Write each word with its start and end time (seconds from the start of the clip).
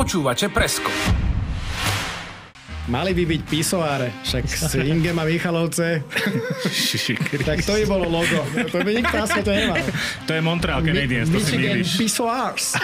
Počúvate 0.00 0.48
Presko. 0.48 0.88
Mali 2.88 3.12
by 3.12 3.36
byť 3.36 3.42
pisoáre, 3.44 4.08
však 4.24 4.44
s 4.72 4.72
Ingem 4.80 5.12
a 5.12 5.28
Michalovce. 5.28 6.00
tak 7.44 7.60
to 7.60 7.76
by 7.76 7.84
bolo 7.84 8.08
logo. 8.08 8.40
To 8.72 8.80
by 8.80 8.96
nikto 8.96 9.12
na 9.12 9.28
svete 9.28 9.52
nemal. 9.52 9.76
To 10.24 10.32
je 10.32 10.40
Montreal 10.40 10.80
Canadiens, 10.80 11.28
to 11.28 11.36
si 11.36 11.52
Michigan 11.52 11.84
mýliš. 11.84 12.00
Pisoars. 12.00 12.80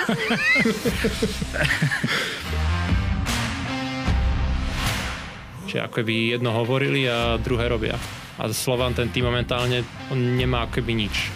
Čiže 5.73 5.80
ako 5.88 6.05
by 6.05 6.37
jedno 6.37 6.52
hovorili 6.52 7.09
a 7.09 7.41
druhé 7.41 7.64
robia. 7.73 7.96
A 8.37 8.52
Slovan 8.52 8.92
ten 8.92 9.09
tým 9.09 9.24
momentálne, 9.24 9.88
on 10.12 10.37
nemá 10.37 10.69
ako 10.69 10.84
keby 10.84 10.92
nič. 10.92 11.33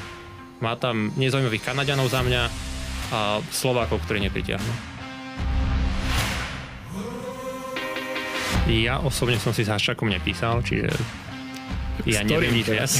Má 0.60 0.76
tam 0.76 1.08
nezaujímavých 1.16 1.72
Kanaďanov 1.72 2.12
za 2.12 2.20
mňa 2.20 2.42
a 3.16 3.40
Slovákov, 3.48 4.04
ktorí 4.04 4.20
nepritiahnu. 4.28 4.89
Ja 8.70 9.02
osobne 9.02 9.34
som 9.42 9.50
si 9.50 9.66
s 9.66 9.68
Haščakom 9.68 10.06
nepísal, 10.06 10.62
čiže 10.62 10.94
ja 12.06 12.22
neviem 12.22 12.54
nič 12.54 12.70
teda? 12.70 12.86
viac. 12.86 12.92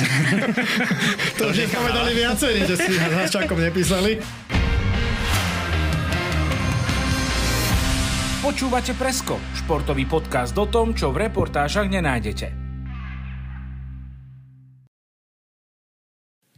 To 1.38 1.42
už 1.46 1.70
povedali 1.70 2.10
viacerí, 2.18 2.60
že 2.66 2.74
si 2.74 2.90
s 2.90 2.98
Haščákom 2.98 3.58
nepísali. 3.62 4.18
Počúvate 8.40 8.98
Presko, 8.98 9.38
športový 9.54 10.10
podcast 10.10 10.58
o 10.58 10.66
tom, 10.66 10.90
čo 10.90 11.14
v 11.14 11.30
reportážach 11.30 11.86
nenájdete. 11.86 12.69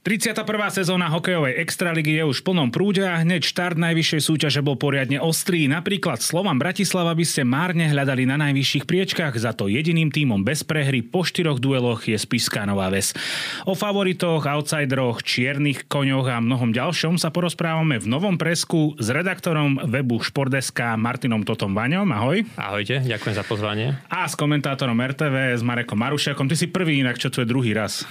31. 0.03 0.35
sezóna 0.75 1.07
hokejovej 1.15 1.63
extraligy 1.63 2.19
je 2.19 2.27
už 2.27 2.43
v 2.43 2.51
plnom 2.51 2.75
prúde 2.75 3.07
a 3.07 3.23
hneď 3.23 3.47
štart 3.47 3.79
najvyššej 3.79 4.23
súťaže 4.27 4.59
bol 4.59 4.75
poriadne 4.75 5.23
ostrý. 5.23 5.71
Napríklad 5.71 6.19
Slovan 6.19 6.59
Bratislava 6.59 7.15
by 7.15 7.23
ste 7.23 7.47
márne 7.47 7.87
hľadali 7.87 8.27
na 8.27 8.35
najvyšších 8.35 8.83
priečkách, 8.83 9.39
za 9.39 9.55
to 9.55 9.71
jediným 9.71 10.11
tímom 10.11 10.43
bez 10.43 10.67
prehry 10.67 11.07
po 11.07 11.23
štyroch 11.23 11.63
dueloch 11.63 12.03
je 12.03 12.19
Spiská 12.19 12.67
Nová 12.67 12.91
Ves. 12.91 13.15
O 13.63 13.79
favoritoch, 13.79 14.43
outsideroch, 14.43 15.23
čiernych 15.23 15.87
koňoch 15.87 16.35
a 16.35 16.43
mnohom 16.43 16.75
ďalšom 16.75 17.15
sa 17.15 17.31
porozprávame 17.31 18.03
v 18.03 18.11
novom 18.11 18.35
presku 18.35 18.99
s 18.99 19.07
redaktorom 19.07 19.87
webu 19.87 20.19
Špordeska 20.19 20.99
Martinom 20.99 21.47
Totom 21.47 21.79
Vaňom. 21.79 22.11
Ahoj. 22.11 22.43
Ahojte, 22.59 23.07
ďakujem 23.07 23.39
za 23.39 23.47
pozvanie. 23.47 24.03
A 24.11 24.27
s 24.27 24.35
komentátorom 24.35 24.99
RTV, 24.99 25.55
s 25.55 25.63
Marekom 25.63 26.03
Marušiakom. 26.03 26.51
Ty 26.51 26.59
si 26.59 26.67
prvý 26.67 27.07
inak, 27.07 27.23
čo 27.23 27.31
tu 27.31 27.39
je 27.39 27.47
druhý 27.47 27.71
raz. 27.71 28.03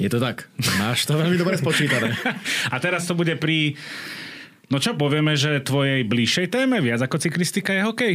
Je 0.00 0.08
to 0.08 0.16
tak. 0.16 0.48
Máš 0.80 1.04
to 1.04 1.20
veľmi 1.20 1.36
dobre 1.36 1.60
spočítané. 1.60 2.16
A 2.72 2.80
teraz 2.80 3.04
to 3.04 3.12
bude 3.12 3.36
pri... 3.36 3.76
No 4.72 4.80
čo 4.80 4.96
povieme, 4.96 5.36
že 5.36 5.60
tvojej 5.60 6.08
bližšej 6.08 6.56
téme 6.56 6.80
viac 6.80 7.04
ako 7.04 7.20
cyklistika 7.20 7.76
je 7.76 7.82
hokej? 7.84 8.14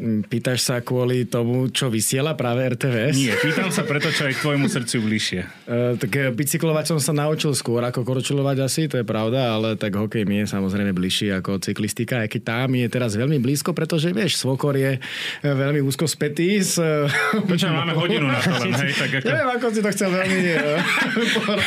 Pýtaš 0.00 0.64
sa 0.64 0.80
kvôli 0.80 1.28
tomu, 1.28 1.68
čo 1.68 1.92
vysiela 1.92 2.32
práve 2.32 2.64
RTVS? 2.64 3.20
Nie, 3.20 3.36
pýtam 3.36 3.68
sa 3.68 3.84
preto, 3.84 4.08
čo 4.08 4.24
aj 4.24 4.32
k 4.32 4.42
tvojmu 4.48 4.66
srdciu 4.72 5.04
bližšie. 5.04 5.40
Uh, 5.68 5.92
tak 6.00 6.10
eh, 6.16 6.32
bicyklovať 6.32 6.96
som 6.96 6.98
sa 6.98 7.12
naučil 7.12 7.52
skôr 7.52 7.84
ako 7.84 8.00
korčulovať 8.08 8.56
asi, 8.64 8.88
to 8.88 8.96
je 8.96 9.04
pravda, 9.04 9.52
ale 9.52 9.76
tak 9.76 9.92
hokej 9.92 10.24
mi 10.24 10.40
je 10.40 10.48
samozrejme 10.48 10.96
bližší 10.96 11.36
ako 11.36 11.60
cyklistika, 11.60 12.24
aj 12.24 12.32
keď 12.32 12.42
tam 12.48 12.72
je 12.72 12.86
teraz 12.88 13.12
veľmi 13.12 13.36
blízko, 13.44 13.76
pretože 13.76 14.08
vieš, 14.16 14.40
Svokor 14.40 14.72
je 14.80 14.96
eh, 14.96 15.44
veľmi 15.44 15.84
úzko 15.84 16.08
spätý 16.08 16.64
s... 16.64 16.80
eh, 16.80 17.04
Počkaj, 17.50 17.68
máme 17.68 17.92
hodinu 18.00 18.24
na 18.24 18.40
to 18.40 18.56
hej, 18.56 18.96
tak 18.96 19.10
ako... 19.20 19.26
Neviem, 19.28 19.50
ako 19.52 19.66
si 19.68 19.80
to 19.84 19.90
chcel 19.92 20.10
veľmi 20.16 20.38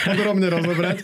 podrobne 0.09 0.47
rozobrať. 0.49 0.97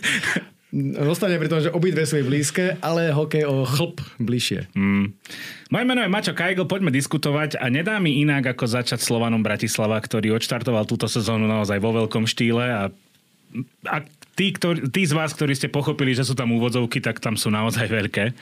Zostane 1.10 1.34
pri 1.42 1.50
tom, 1.50 1.58
že 1.58 1.74
obidve 1.74 2.06
sú 2.06 2.22
blízke, 2.22 2.78
ale 2.78 3.10
hokej 3.10 3.42
o 3.42 3.66
chlp 3.66 3.98
bližšie. 4.22 4.70
Mm. 4.78 5.10
Moje 5.70 5.84
meno 5.86 6.00
je 6.06 6.10
Maťo 6.10 6.32
Kajgl, 6.34 6.70
poďme 6.70 6.94
diskutovať 6.94 7.58
a 7.58 7.66
nedá 7.66 7.98
mi 7.98 8.22
inak 8.22 8.54
ako 8.54 8.70
začať 8.70 9.02
Slovanom 9.02 9.42
Bratislava, 9.42 9.98
ktorý 9.98 10.38
odštartoval 10.38 10.86
túto 10.86 11.10
sezónu 11.10 11.50
naozaj 11.50 11.82
vo 11.82 11.90
veľkom 11.90 12.26
štýle 12.26 12.66
a 12.70 12.82
a 13.86 13.96
tí, 14.40 14.56
ktorý, 14.56 14.88
tí 14.88 15.04
z 15.04 15.12
vás, 15.12 15.36
ktorí 15.36 15.52
ste 15.52 15.68
pochopili, 15.68 16.16
že 16.16 16.24
sú 16.24 16.32
tam 16.32 16.56
úvodzovky, 16.56 17.04
tak 17.04 17.20
tam 17.20 17.36
sú 17.36 17.52
naozaj 17.52 17.84
veľké. 17.92 18.32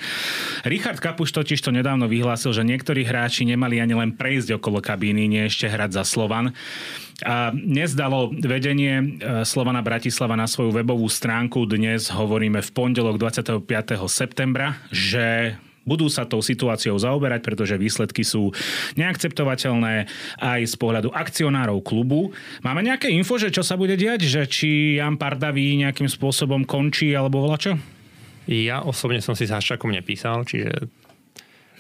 Richard 0.63 1.03
Kapuš 1.03 1.35
totiž 1.35 1.59
to 1.59 1.75
nedávno 1.75 2.07
vyhlásil, 2.07 2.55
že 2.55 2.63
niektorí 2.63 3.03
hráči 3.03 3.43
nemali 3.43 3.83
ani 3.83 3.99
len 3.99 4.15
prejsť 4.15 4.63
okolo 4.63 4.79
kabíny, 4.79 5.27
nie 5.27 5.51
ešte 5.51 5.67
hrať 5.67 5.99
za 5.99 6.07
Slovan. 6.07 6.55
A 7.27 7.51
nezdalo 7.51 8.31
vedenie 8.31 8.95
e, 8.95 9.05
Slovana 9.43 9.83
Bratislava 9.83 10.39
na 10.39 10.47
svoju 10.47 10.71
webovú 10.71 11.11
stránku. 11.11 11.67
Dnes 11.67 12.15
hovoríme 12.15 12.63
v 12.63 12.71
pondelok 12.71 13.19
25. 13.19 13.67
septembra, 14.07 14.79
že 14.95 15.59
budú 15.89 16.13
sa 16.13 16.29
tou 16.29 16.45
situáciou 16.45 17.01
zaoberať, 17.01 17.41
pretože 17.41 17.81
výsledky 17.81 18.21
sú 18.21 18.53
neakceptovateľné 19.01 20.05
aj 20.37 20.61
z 20.69 20.75
pohľadu 20.77 21.09
akcionárov 21.17 21.81
klubu. 21.81 22.37
Máme 22.61 22.85
nejaké 22.85 23.09
info, 23.09 23.41
že 23.41 23.49
čo 23.49 23.65
sa 23.65 23.81
bude 23.81 23.97
diať, 23.97 24.29
že 24.29 24.45
či 24.45 25.01
Jan 25.01 25.17
Pardavý 25.17 25.81
nejakým 25.81 26.13
spôsobom 26.13 26.69
končí 26.69 27.17
alebo 27.17 27.41
čo? 27.57 27.81
Ja 28.49 28.81
osobne 28.81 29.21
som 29.21 29.37
si 29.37 29.45
s 29.45 29.53
Haščakom 29.53 29.93
nepísal, 29.93 30.45
čiže 30.45 30.89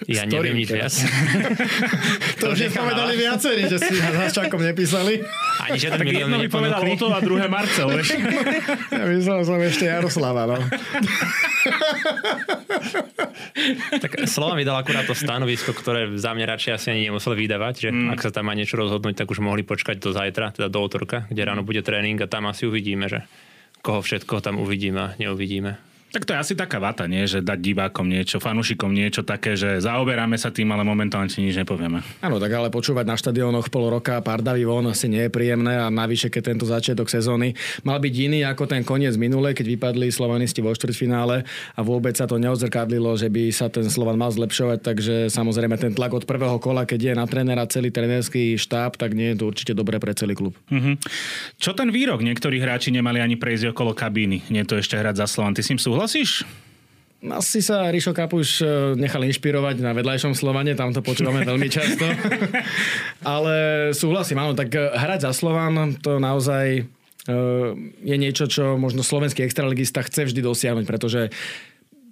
ja 0.07 0.23
neviem 0.29 0.55
nič 0.55 0.71
teraz? 0.71 1.03
viac. 1.03 2.39
To 2.41 2.55
už 2.55 2.71
povedali 2.71 3.19
viacerí, 3.19 3.67
že 3.67 3.83
si 3.83 3.99
s 3.99 4.15
Haščákom 4.15 4.63
nepísali. 4.63 5.19
Ani 5.59 5.79
žiaden 5.83 6.07
milión 6.07 6.31
Jedno 6.31 6.39
mi 6.39 6.47
povedal 6.47 6.87
neponúkli. 6.87 7.03
Oto 7.03 7.07
a 7.11 7.19
druhé 7.19 7.47
Marcel. 7.51 7.89
vieš. 7.99 8.15
Ja 8.95 9.05
myslel 9.11 9.39
som 9.43 9.59
ešte 9.59 9.85
Jaroslava, 9.91 10.47
no. 10.47 10.57
Tak 13.99 14.11
slova 14.31 14.55
mi 14.55 14.63
dal 14.63 14.79
akurát 14.79 15.03
to 15.03 15.19
stanovisko, 15.19 15.75
ktoré 15.75 16.15
za 16.15 16.31
mňa 16.31 16.47
radšej 16.47 16.73
asi 16.79 16.87
ani 16.95 17.11
nemuseli 17.11 17.35
vydávať, 17.35 17.75
že 17.83 17.89
mm. 17.91 18.15
ak 18.15 18.21
sa 18.23 18.31
tam 18.31 18.47
má 18.47 18.55
niečo 18.55 18.79
rozhodnúť, 18.79 19.19
tak 19.19 19.35
už 19.35 19.43
mohli 19.43 19.67
počkať 19.67 19.99
do 19.99 20.15
zajtra, 20.15 20.55
teda 20.55 20.71
do 20.71 20.79
útorka, 20.79 21.27
kde 21.27 21.43
ráno 21.43 21.67
bude 21.67 21.83
tréning 21.83 22.21
a 22.23 22.31
tam 22.31 22.47
asi 22.47 22.71
uvidíme, 22.71 23.11
že 23.11 23.27
koho 23.83 23.99
všetko 23.99 24.39
tam 24.39 24.63
uvidíme 24.63 25.01
a 25.01 25.09
neuvidíme. 25.19 25.88
Tak 26.09 26.25
to 26.25 26.33
je 26.33 26.41
asi 26.41 26.55
taká 26.57 26.81
vata, 26.81 27.05
nie? 27.05 27.29
Že 27.29 27.45
dať 27.45 27.59
divákom 27.61 28.09
niečo, 28.09 28.41
fanúšikom 28.41 28.89
niečo 28.89 29.21
také, 29.21 29.61
že 29.61 29.77
zaoberáme 29.85 30.41
sa 30.41 30.49
tým, 30.49 30.73
ale 30.73 30.81
momentálne 30.81 31.29
ti 31.29 31.45
nič 31.45 31.61
nepovieme. 31.61 32.01
Áno, 32.25 32.41
tak 32.41 32.49
ale 32.49 32.73
počúvať 32.73 33.05
na 33.05 33.17
štadiónoch 33.21 33.69
pol 33.69 33.93
roka 33.93 34.17
pardavý 34.25 34.65
von 34.65 34.89
asi 34.89 35.05
nie 35.13 35.29
je 35.29 35.31
príjemné 35.31 35.77
a 35.77 35.93
navyše, 35.93 36.33
keď 36.33 36.57
tento 36.57 36.65
začiatok 36.65 37.13
sezóny 37.13 37.53
mal 37.85 38.01
byť 38.01 38.15
iný 38.25 38.41
ako 38.49 38.65
ten 38.65 38.89
koniec 38.89 39.21
minulé, 39.21 39.53
keď 39.53 39.77
vypadli 39.77 40.09
slovanisti 40.09 40.65
vo 40.65 40.73
štvrťfinále 40.73 41.45
a 41.77 41.81
vôbec 41.85 42.17
sa 42.17 42.25
to 42.25 42.41
neodzrkadlilo, 42.41 43.13
že 43.21 43.29
by 43.29 43.53
sa 43.53 43.69
ten 43.69 43.85
Slovan 43.93 44.17
mal 44.17 44.33
zlepšovať, 44.33 44.79
takže 44.81 45.15
samozrejme 45.29 45.77
ten 45.77 45.93
tlak 45.93 46.17
od 46.17 46.25
prvého 46.25 46.57
kola, 46.57 46.89
keď 46.89 47.01
je 47.05 47.13
na 47.21 47.29
trénera 47.29 47.69
celý 47.69 47.93
trénerský 47.93 48.57
štáb, 48.57 48.97
tak 48.97 49.13
nie 49.13 49.37
je 49.37 49.45
to 49.45 49.45
určite 49.45 49.77
dobré 49.77 50.01
pre 50.01 50.17
celý 50.17 50.33
klub. 50.33 50.57
Mhm. 50.73 51.05
Čo 51.61 51.77
ten 51.77 51.93
výrok? 51.93 52.25
Niektorí 52.25 52.57
hráči 52.65 52.89
nemali 52.97 53.21
ani 53.21 53.37
prejsť 53.37 53.77
okolo 53.77 53.93
kabíny. 53.93 54.49
Nie 54.49 54.65
to 54.65 54.81
ešte 54.81 54.97
hrať 54.97 55.21
za 55.21 55.29
Slovan. 55.29 55.53
Ty 55.53 55.61
s 55.61 55.69
ním 55.69 55.77
súhlasíš? 55.77 55.98
Asi 57.19 57.59
sa 57.59 57.91
Rišo 57.91 58.15
Kapuš 58.15 58.63
e, 58.63 58.95
nechal 58.95 59.27
inšpirovať 59.27 59.83
na 59.83 59.91
vedľajšom 59.91 60.39
Slovane, 60.39 60.79
tam 60.79 60.95
to 60.95 61.03
počúvame 61.03 61.43
veľmi 61.43 61.67
často. 61.67 62.07
Ale 63.27 63.91
súhlasím, 63.91 64.39
áno, 64.39 64.55
tak 64.55 64.71
e, 64.71 64.79
hrať 64.79 65.27
za 65.27 65.33
Slovan 65.35 65.99
to 65.99 66.23
naozaj 66.23 66.67
e, 66.79 66.83
je 68.07 68.17
niečo, 68.23 68.47
čo 68.47 68.79
možno 68.79 69.03
slovenský 69.03 69.43
extraligista 69.43 70.07
chce 70.07 70.31
vždy 70.31 70.47
dosiahnuť, 70.47 70.87
pretože 70.87 71.35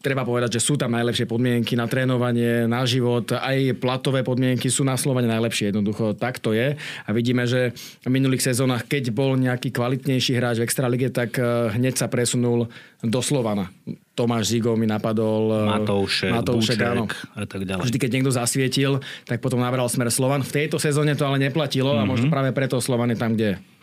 treba 0.01 0.23
povedať, 0.23 0.59
že 0.59 0.65
sú 0.65 0.79
tam 0.79 0.95
najlepšie 0.95 1.27
podmienky 1.29 1.75
na 1.75 1.91
trénovanie, 1.91 2.65
na 2.69 2.87
život, 2.87 3.27
aj 3.33 3.77
platové 3.81 4.23
podmienky 4.23 4.71
sú 4.71 4.87
na 4.87 4.95
Slovane 4.95 5.29
najlepšie, 5.29 5.75
jednoducho 5.75 6.17
tak 6.17 6.39
to 6.39 6.53
je. 6.53 6.77
A 6.79 7.09
vidíme, 7.11 7.45
že 7.45 7.75
v 8.05 8.11
minulých 8.11 8.47
sezónach, 8.47 8.85
keď 8.87 9.11
bol 9.11 9.35
nejaký 9.35 9.73
kvalitnejší 9.73 10.37
hráč 10.37 10.63
v 10.63 10.67
Extralige, 10.67 11.09
tak 11.11 11.37
eh, 11.37 11.73
hneď 11.77 11.99
sa 11.99 12.07
presunul 12.07 12.69
do 13.05 13.21
Slovana. 13.21 13.69
Tomáš 14.17 14.57
Zigov 14.57 14.81
mi 14.81 14.89
napadol. 14.89 15.53
eh, 15.53 15.85
Matoušek, 15.85 16.33
Matoušek, 16.33 16.79
Buček 16.81 16.89
áno. 16.89 17.05
a 17.37 17.45
tak 17.45 17.63
ďalej. 17.69 17.85
Vždy, 17.85 17.97
keď 18.01 18.11
niekto 18.17 18.33
zasvietil, 18.33 18.93
tak 19.29 19.45
potom 19.45 19.61
nabral 19.61 19.87
smer 19.93 20.09
Slovan. 20.09 20.41
V 20.41 20.65
tejto 20.65 20.81
sezóne 20.81 21.13
to 21.13 21.29
ale 21.29 21.37
neplatilo 21.37 21.93
mm-hmm. 21.93 22.07
a 22.07 22.11
možno 22.11 22.27
práve 22.33 22.51
preto 22.57 22.81
Slovan 22.81 23.13
je 23.13 23.19
tam, 23.21 23.37
kde 23.37 23.49
je. 23.55 23.76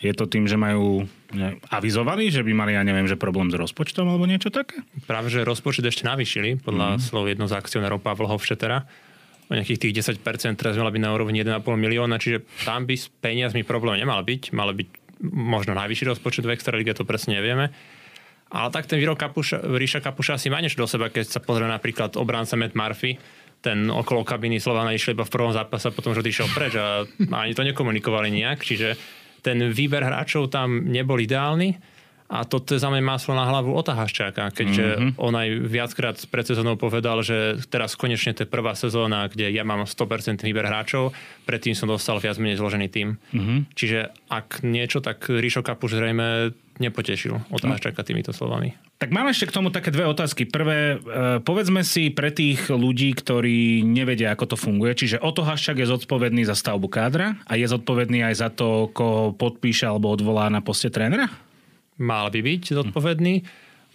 Je 0.00 0.12
to 0.16 0.24
tým, 0.24 0.48
že 0.48 0.56
majú 0.56 1.04
ne, 1.36 1.60
avizovali, 1.68 2.32
že 2.32 2.40
by 2.40 2.52
mali, 2.56 2.72
ja 2.72 2.80
neviem, 2.80 3.04
že 3.04 3.20
problém 3.20 3.52
s 3.52 3.56
rozpočtom 3.56 4.08
alebo 4.08 4.24
niečo 4.24 4.48
také? 4.48 4.80
Práve, 5.04 5.28
že 5.28 5.44
rozpočet 5.44 5.84
ešte 5.84 6.08
navýšili, 6.08 6.56
podľa 6.64 6.96
mm. 6.96 7.00
slov 7.04 7.28
jedno 7.28 7.44
z 7.44 7.60
akcionárov 7.60 8.00
Pavla 8.00 8.32
Hovšetera. 8.32 8.88
O 9.50 9.52
nejakých 9.52 9.82
tých 9.82 10.16
10%, 10.16 10.56
teraz 10.56 10.78
mala 10.80 10.94
byť 10.94 11.02
na 11.04 11.10
úrovni 11.12 11.44
1,5 11.44 11.60
milióna, 11.66 12.16
čiže 12.16 12.48
tam 12.64 12.88
by 12.88 12.96
s 12.96 13.12
peniazmi 13.20 13.60
problém 13.60 14.00
nemal 14.00 14.24
byť. 14.24 14.56
Mal 14.56 14.72
byť 14.72 14.88
možno 15.28 15.76
najvyšší 15.76 16.04
rozpočet 16.16 16.48
v 16.48 16.56
Extralíge, 16.56 16.96
to 16.96 17.04
presne 17.04 17.36
nevieme. 17.36 17.68
Ale 18.50 18.68
tak 18.72 18.88
ten 18.88 18.98
výrok 18.98 19.20
Kapuša, 19.20 19.62
Ríša 19.62 20.00
Kapuša 20.00 20.40
asi 20.40 20.50
má 20.50 20.58
niečo 20.58 20.80
do 20.80 20.88
seba, 20.88 21.12
keď 21.12 21.28
sa 21.28 21.40
pozrie 21.44 21.68
napríklad 21.68 22.18
obránca 22.18 22.58
Matt 22.58 22.74
Murphy, 22.74 23.20
ten 23.60 23.92
okolo 23.92 24.24
kabiny 24.24 24.56
Slovana 24.56 24.96
išiel 24.96 25.12
iba 25.12 25.28
v 25.28 25.34
prvom 25.36 25.52
zápase 25.52 25.92
a 25.92 25.94
potom 25.94 26.16
už 26.16 26.24
odišiel 26.24 26.48
preč 26.56 26.72
a 26.80 27.04
ani 27.36 27.52
to 27.52 27.60
nekomunikovali 27.62 28.32
nejak, 28.32 28.64
čiže 28.64 28.96
ten 29.40 29.72
výber 29.72 30.04
hráčov 30.04 30.52
tam 30.52 30.88
nebol 30.88 31.20
ideálny 31.20 31.89
A 32.30 32.46
je 32.46 32.78
za 32.78 32.86
mňa 32.86 33.02
maslo 33.02 33.34
na 33.34 33.42
hlavu 33.42 33.74
Ota 33.74 33.98
Haščáka, 33.98 34.54
keďže 34.54 34.86
mm-hmm. 34.86 35.12
on 35.18 35.34
aj 35.34 35.48
viackrát 35.66 36.16
pred 36.30 36.46
sezónou 36.46 36.78
povedal, 36.78 37.26
že 37.26 37.58
teraz 37.66 37.98
konečne 37.98 38.30
to 38.38 38.46
je 38.46 38.48
prvá 38.48 38.78
sezóna, 38.78 39.26
kde 39.26 39.50
ja 39.50 39.66
mám 39.66 39.82
100% 39.82 40.46
výber 40.46 40.62
hráčov, 40.62 41.10
predtým 41.42 41.74
som 41.74 41.90
dostal 41.90 42.22
viac 42.22 42.38
menej 42.38 42.62
zložený 42.62 42.86
tým. 42.86 43.18
Mm-hmm. 43.34 43.58
Čiže 43.74 43.98
ak 44.30 44.62
niečo, 44.62 45.02
tak 45.02 45.26
Ríšo 45.26 45.66
Kapuš 45.66 45.98
zrejme 45.98 46.54
nepotešil 46.80 47.52
Ota 47.52 47.68
no. 47.68 47.76
Týmito 47.76 48.32
slovami. 48.32 48.72
Tak 48.96 49.12
mám 49.12 49.28
ešte 49.28 49.48
k 49.48 49.56
tomu 49.60 49.68
také 49.68 49.92
dve 49.92 50.08
otázky. 50.08 50.48
Prvé, 50.48 50.96
e, 50.96 51.38
povedzme 51.44 51.84
si 51.84 52.08
pre 52.08 52.32
tých 52.32 52.72
ľudí, 52.72 53.12
ktorí 53.12 53.84
nevedia, 53.84 54.32
ako 54.32 54.54
to 54.54 54.56
funguje, 54.56 54.96
čiže 54.96 55.20
Oto 55.20 55.44
Haščák 55.44 55.76
je 55.82 55.88
zodpovedný 55.88 56.48
za 56.48 56.56
stavbu 56.56 56.88
kádra 56.88 57.36
a 57.44 57.52
je 57.58 57.68
zodpovedný 57.68 58.24
aj 58.24 58.34
za 58.38 58.48
to, 58.48 58.88
koho 58.92 59.36
podpíše 59.36 59.84
alebo 59.84 60.12
odvolá 60.12 60.48
na 60.48 60.64
poste 60.64 60.88
trénera? 60.88 61.28
Mal 62.00 62.32
by 62.32 62.40
byť 62.40 62.62
zodpovedný. 62.72 63.44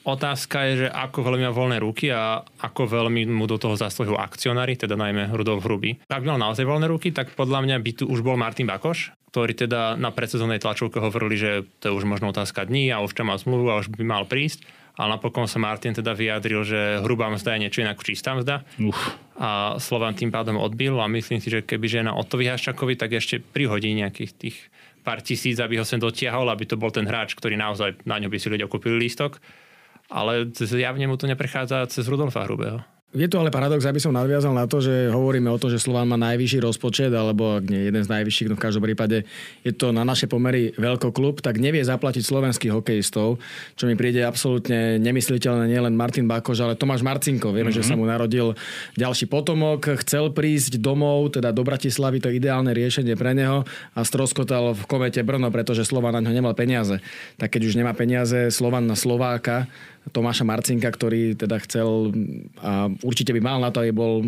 Otázka 0.06 0.69
je, 0.69 0.74
že 0.86 0.88
ako 0.94 1.25
veľmi 1.25 1.50
má 1.50 1.54
voľné 1.54 1.78
ruky 1.81 2.13
a 2.13 2.46
ako 2.62 2.86
veľmi 2.86 3.25
mu 3.25 3.50
do 3.50 3.57
toho 3.57 3.74
zaslúhujú 3.74 4.13
akcionári, 4.22 4.78
teda 4.78 4.94
najmä 4.94 5.34
Rudolf 5.34 5.66
Hruby. 5.66 5.98
Ak 6.06 6.22
mal 6.22 6.38
naozaj 6.38 6.62
voľné 6.62 6.86
ruky, 6.86 7.10
tak 7.10 7.34
podľa 7.34 7.66
mňa 7.66 7.75
by 7.81 7.92
tu 7.98 8.04
už 8.06 8.22
bol 8.22 8.38
Martin 8.38 8.69
Bakoš, 8.69 9.18
ktorý 9.34 9.57
teda 9.57 9.98
na 9.98 10.13
predsezónnej 10.13 10.62
tlačovke 10.62 11.02
hovorili, 11.02 11.36
že 11.42 11.52
to 11.81 11.90
je 11.90 11.96
už 11.98 12.06
možno 12.06 12.30
otázka 12.30 12.69
dní 12.69 12.94
a 12.94 13.02
už 13.02 13.18
čo 13.18 13.25
má 13.25 13.34
zmluvu 13.34 13.68
a 13.74 13.81
už 13.81 13.90
by 13.98 14.06
mal 14.06 14.30
prísť. 14.30 14.62
Ale 14.96 15.12
napokon 15.19 15.44
sa 15.44 15.60
Martin 15.60 15.92
teda 15.92 16.16
vyjadril, 16.16 16.63
že 16.63 17.04
hrubá 17.04 17.28
mzda 17.28 17.57
je 17.57 17.68
niečo 17.68 17.84
inak 17.84 18.00
čistá 18.00 18.31
mzda. 18.31 18.63
Uf. 18.80 18.96
A 19.36 19.75
Slovan 19.75 20.16
tým 20.16 20.31
pádom 20.31 20.56
odbil 20.56 20.96
a 21.04 21.12
myslím 21.12 21.44
si, 21.44 21.52
že 21.52 21.68
keby 21.68 21.84
žena 21.92 22.16
Otovi 22.16 22.48
Haščakovi, 22.48 22.96
tak 22.96 23.12
ešte 23.12 23.44
prihodí 23.44 23.92
nejakých 23.92 24.31
tých 24.40 24.57
pár 25.06 25.22
tisíc, 25.22 25.62
aby 25.62 25.78
ho 25.78 25.86
sem 25.86 26.02
dotiahol, 26.02 26.50
aby 26.50 26.66
to 26.66 26.81
bol 26.81 26.90
ten 26.90 27.06
hráč, 27.06 27.38
ktorý 27.38 27.54
naozaj 27.54 28.02
na 28.10 28.18
ňo 28.18 28.34
by 28.34 28.38
si 28.42 28.50
ľudia 28.50 28.66
kúpili 28.66 28.98
lístok. 29.06 29.38
Ale 30.10 30.50
zjavne 30.50 31.06
mu 31.06 31.16
to 31.22 31.30
neprechádza 31.30 31.86
cez 31.90 32.10
Rudolfa 32.10 32.46
Hrubého. 32.50 32.81
Je 33.15 33.31
to 33.31 33.39
ale 33.39 33.47
paradox, 33.47 33.88
aby 33.88 34.03
som 34.03 34.12
nadviazal 34.12 34.51
na 34.51 34.67
to, 34.67 34.83
že 34.83 35.07
hovoríme 35.07 35.47
o 35.47 35.56
tom, 35.56 35.71
že 35.71 35.79
Slován 35.79 36.12
má 36.12 36.19
najvyšší 36.19 36.59
rozpočet, 36.59 37.15
alebo 37.15 37.56
ak 37.56 37.71
nie 37.71 37.88
jeden 37.88 38.03
z 38.03 38.12
najvyšších, 38.12 38.51
no 38.51 38.59
v 38.59 38.63
každom 38.67 38.83
prípade 38.83 39.23
je 39.63 39.71
to 39.71 39.95
na 39.95 40.03
naše 40.03 40.27
pomery 40.27 40.75
klub, 41.15 41.39
tak 41.39 41.63
nevie 41.63 41.79
zaplatiť 41.79 42.19
slovenských 42.19 42.75
hokejistov, 42.75 43.39
čo 43.79 43.83
mi 43.88 43.95
príde 43.95 44.19
absolútne 44.19 45.00
nemysliteľné 45.00 45.71
nielen 45.71 45.95
Martin 45.95 46.27
Bakoš, 46.27 46.59
ale 46.59 46.75
Tomáš 46.75 47.07
Marcinko. 47.07 47.56
Vieme, 47.56 47.71
mm-hmm. 47.71 47.88
že 47.88 47.88
sa 47.88 47.95
mu 47.95 48.03
narodil 48.03 48.51
ďalší 49.00 49.31
potomok, 49.31 49.95
chcel 50.03 50.35
prísť 50.35 50.83
domov, 50.83 51.39
teda 51.39 51.56
do 51.56 51.63
Bratislavy, 51.63 52.19
to 52.19 52.27
ideálne 52.35 52.75
riešenie 52.75 53.15
pre 53.15 53.31
neho 53.31 53.63
a 53.95 54.00
stroskotal 54.03 54.75
v 54.75 54.83
komete 54.91 55.23
Brno, 55.23 55.47
pretože 55.56 55.88
Slován 55.88 56.19
na 56.19 56.25
ňo 56.25 56.35
nemal 56.35 56.51
peniaze. 56.51 57.00
Tak 57.39 57.56
keď 57.56 57.71
už 57.71 57.79
nemá 57.79 57.95
peniaze 57.95 58.51
Slovan 58.51 58.91
na 58.91 59.00
Slováka, 59.00 59.71
Tomáša 60.13 60.46
Marcinka, 60.46 60.90
ktorý 60.92 61.34
teda 61.34 61.57
chcel 61.66 62.13
a 62.62 62.92
určite 63.02 63.34
by 63.34 63.42
mal 63.42 63.57
na 63.57 63.74
to, 63.74 63.81
aby 63.81 63.94
bol 63.96 64.22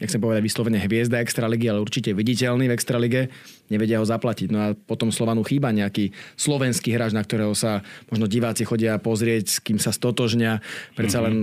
nechcem 0.00 0.18
povedať 0.18 0.42
vyslovene 0.42 0.80
hviezda 0.80 1.20
Extraligy, 1.20 1.68
ale 1.68 1.84
určite 1.84 2.16
viditeľný 2.16 2.66
v 2.66 2.74
Extralige, 2.74 3.20
nevedia 3.70 4.02
ho 4.02 4.06
zaplatiť. 4.06 4.48
No 4.50 4.58
a 4.58 4.66
potom 4.74 5.14
Slovanu 5.14 5.46
chýba 5.46 5.70
nejaký 5.70 6.10
slovenský 6.34 6.92
hráč, 6.92 7.14
na 7.14 7.22
ktorého 7.22 7.54
sa 7.54 7.80
možno 8.10 8.26
diváci 8.26 8.66
chodia 8.66 8.98
pozrieť, 8.98 9.44
s 9.46 9.56
kým 9.62 9.78
sa 9.78 9.94
stotožňa. 9.94 10.60
Predsa 10.98 11.18
len 11.24 11.34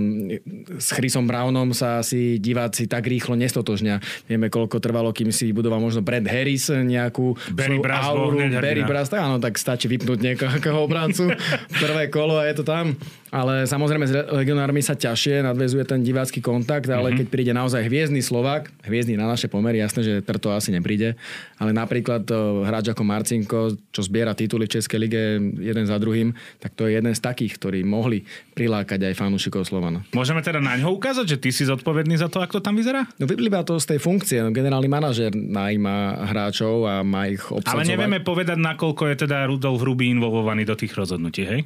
s 0.76 0.92
Chrisom 0.92 1.24
Brownom 1.24 1.72
sa 1.72 2.04
asi 2.04 2.36
diváci 2.36 2.86
tak 2.86 3.08
rýchlo 3.08 3.34
nestotožňa. 3.34 4.28
Vieme, 4.28 4.52
koľko 4.52 4.78
trvalo, 4.78 5.10
kým 5.10 5.32
si 5.32 5.50
budoval 5.50 5.80
možno 5.80 6.04
Brad 6.04 6.28
Harris 6.28 6.68
nejakú 6.68 7.34
Barry 7.56 7.80
auru. 7.82 8.36
Barry 8.60 8.84
Brass, 8.84 9.08
tak 9.08 9.24
áno, 9.24 9.40
tak 9.40 9.56
stačí 9.56 9.88
vypnúť 9.88 10.18
niekoho 10.20 10.84
obrancu. 10.84 11.32
Prvé 11.82 12.12
kolo 12.12 12.38
a 12.38 12.46
je 12.46 12.54
to 12.60 12.64
tam. 12.64 12.94
Ale 13.28 13.68
samozrejme 13.68 14.08
s 14.08 14.12
legionármi 14.32 14.80
sa 14.80 14.96
ťažšie 14.96 15.44
nadvezuje 15.44 15.84
ten 15.84 16.00
divácky 16.00 16.40
kontakt, 16.40 16.88
ale 16.88 17.12
mm-hmm. 17.12 17.18
keď 17.20 17.26
príde 17.28 17.52
naozaj 17.52 17.84
hviezdny 17.84 18.24
Slovák, 18.24 18.72
hviezdny 18.88 19.20
na 19.20 19.28
naše 19.28 19.52
pomery, 19.52 19.84
jasné, 19.84 20.00
že 20.00 20.14
Trto 20.24 20.52
asi 20.52 20.72
nepríde, 20.72 21.20
ale 21.60 21.76
napríklad 21.76 22.17
to 22.22 22.62
hráč 22.66 22.92
ako 22.92 23.02
Marcinko, 23.02 23.58
čo 23.90 24.00
zbiera 24.04 24.34
tituly 24.34 24.66
v 24.66 24.74
Českej 24.78 24.98
lige 24.98 25.22
jeden 25.58 25.84
za 25.86 25.98
druhým, 25.98 26.34
tak 26.58 26.74
to 26.78 26.86
je 26.86 26.98
jeden 26.98 27.12
z 27.14 27.20
takých, 27.20 27.58
ktorí 27.58 27.80
mohli 27.82 28.22
prilákať 28.54 29.10
aj 29.10 29.14
fanúšikov 29.18 29.66
Slovana. 29.66 30.06
Môžeme 30.14 30.42
teda 30.42 30.62
na 30.62 30.78
ňo 30.78 30.94
ukázať, 30.94 31.26
že 31.26 31.40
ty 31.42 31.50
si 31.50 31.66
zodpovedný 31.66 32.16
za 32.18 32.30
to, 32.30 32.38
ako 32.38 32.58
to 32.58 32.66
tam 32.66 32.78
vyzerá? 32.78 33.06
No 33.18 33.26
vyplýva 33.26 33.66
to 33.66 33.78
z 33.78 33.96
tej 33.96 34.00
funkcie. 34.02 34.38
No, 34.42 34.54
generálny 34.54 34.88
manažer 34.90 35.30
najíma 35.34 36.26
hráčov 36.30 36.86
a 36.86 37.02
má 37.02 37.26
ich 37.30 37.42
obsadzovať. 37.42 37.74
Ale 37.74 37.90
nevieme 37.90 38.18
povedať, 38.22 38.58
nakoľko 38.58 39.02
je 39.12 39.16
teda 39.28 39.46
Rudolf 39.46 39.82
Hrubý 39.82 40.10
involvovaný 40.10 40.64
do 40.66 40.78
tých 40.78 40.94
rozhodnutí, 40.94 41.42
hej? 41.46 41.60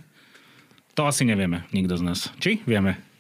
To 0.97 1.09
asi 1.09 1.25
nevieme, 1.25 1.65
nikto 1.73 1.97
z 1.97 2.03
nás. 2.05 2.29
Či? 2.37 2.61
Vieme. 2.69 3.12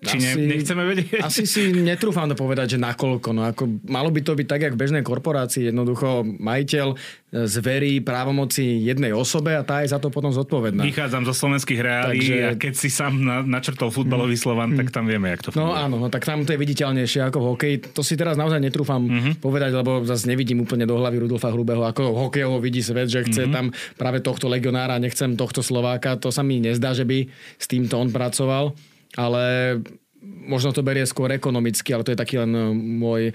Či 0.00 0.16
asi, 0.16 0.40
ne, 0.40 0.56
nechceme 0.56 0.82
vedieť? 0.88 1.20
Asi 1.20 1.44
si 1.44 1.76
netrúfam 1.76 2.24
to 2.24 2.32
povedať, 2.32 2.76
že 2.76 2.78
nakoľko. 2.80 3.36
No 3.36 3.44
ako, 3.44 3.84
malo 3.84 4.08
by 4.08 4.20
to 4.24 4.32
byť 4.32 4.46
tak, 4.48 4.60
jak 4.64 4.72
v 4.72 4.80
bežnej 4.80 5.04
korporácii. 5.04 5.68
Jednoducho 5.68 6.24
majiteľ 6.24 6.96
zverí 7.30 8.02
právomoci 8.02 8.82
jednej 8.82 9.14
osobe 9.14 9.54
a 9.54 9.62
tá 9.62 9.84
je 9.84 9.92
za 9.92 10.02
to 10.02 10.10
potom 10.10 10.34
zodpovedná. 10.34 10.82
Vychádzam 10.82 11.28
zo 11.28 11.34
slovenských 11.36 11.78
reálí 11.78 12.18
Takže... 12.18 12.34
a 12.42 12.50
keď 12.58 12.74
si 12.74 12.88
sám 12.90 13.22
na, 13.22 13.44
načrtol 13.44 13.94
futbalový 13.94 14.34
mm. 14.34 14.42
Slovan, 14.42 14.74
tak 14.74 14.90
tam 14.90 15.06
vieme, 15.06 15.30
jak 15.36 15.46
to 15.46 15.54
no 15.54 15.68
funguje. 15.68 15.70
No 15.70 15.78
áno, 15.78 15.96
no, 16.00 16.08
tak 16.10 16.26
tam 16.26 16.42
to 16.42 16.56
je 16.56 16.58
viditeľnejšie 16.58 17.20
ako 17.30 17.38
v 17.38 17.46
hokeji. 17.54 17.74
To 17.94 18.02
si 18.02 18.18
teraz 18.18 18.34
naozaj 18.34 18.58
netrúfam 18.58 19.04
mm-hmm. 19.04 19.34
povedať, 19.38 19.70
lebo 19.76 20.02
zase 20.02 20.26
nevidím 20.26 20.64
úplne 20.64 20.88
do 20.88 20.98
hlavy 20.98 21.22
Rudolfa 21.22 21.54
Hrubého, 21.54 21.86
ako 21.86 22.26
hokejovo 22.26 22.58
vidí 22.58 22.82
svet, 22.82 23.06
že 23.06 23.22
chce 23.22 23.46
mm-hmm. 23.46 23.54
tam 23.54 23.70
práve 23.94 24.24
tohto 24.24 24.50
legionára, 24.50 24.98
nechcem 24.98 25.38
tohto 25.38 25.62
Slováka. 25.62 26.18
To 26.18 26.34
sa 26.34 26.42
mi 26.42 26.58
nezdá, 26.58 26.96
že 26.98 27.06
by 27.06 27.30
s 27.60 27.66
týmto 27.70 27.94
on 27.94 28.10
pracoval 28.10 28.74
ale 29.16 29.78
možno 30.22 30.74
to 30.76 30.84
berie 30.84 31.04
skôr 31.08 31.32
ekonomicky, 31.32 31.96
ale 31.96 32.04
to 32.04 32.12
je 32.12 32.20
taký 32.20 32.36
len 32.40 32.52
e, 32.52 32.62
môj 32.76 33.22
e, 33.30 33.32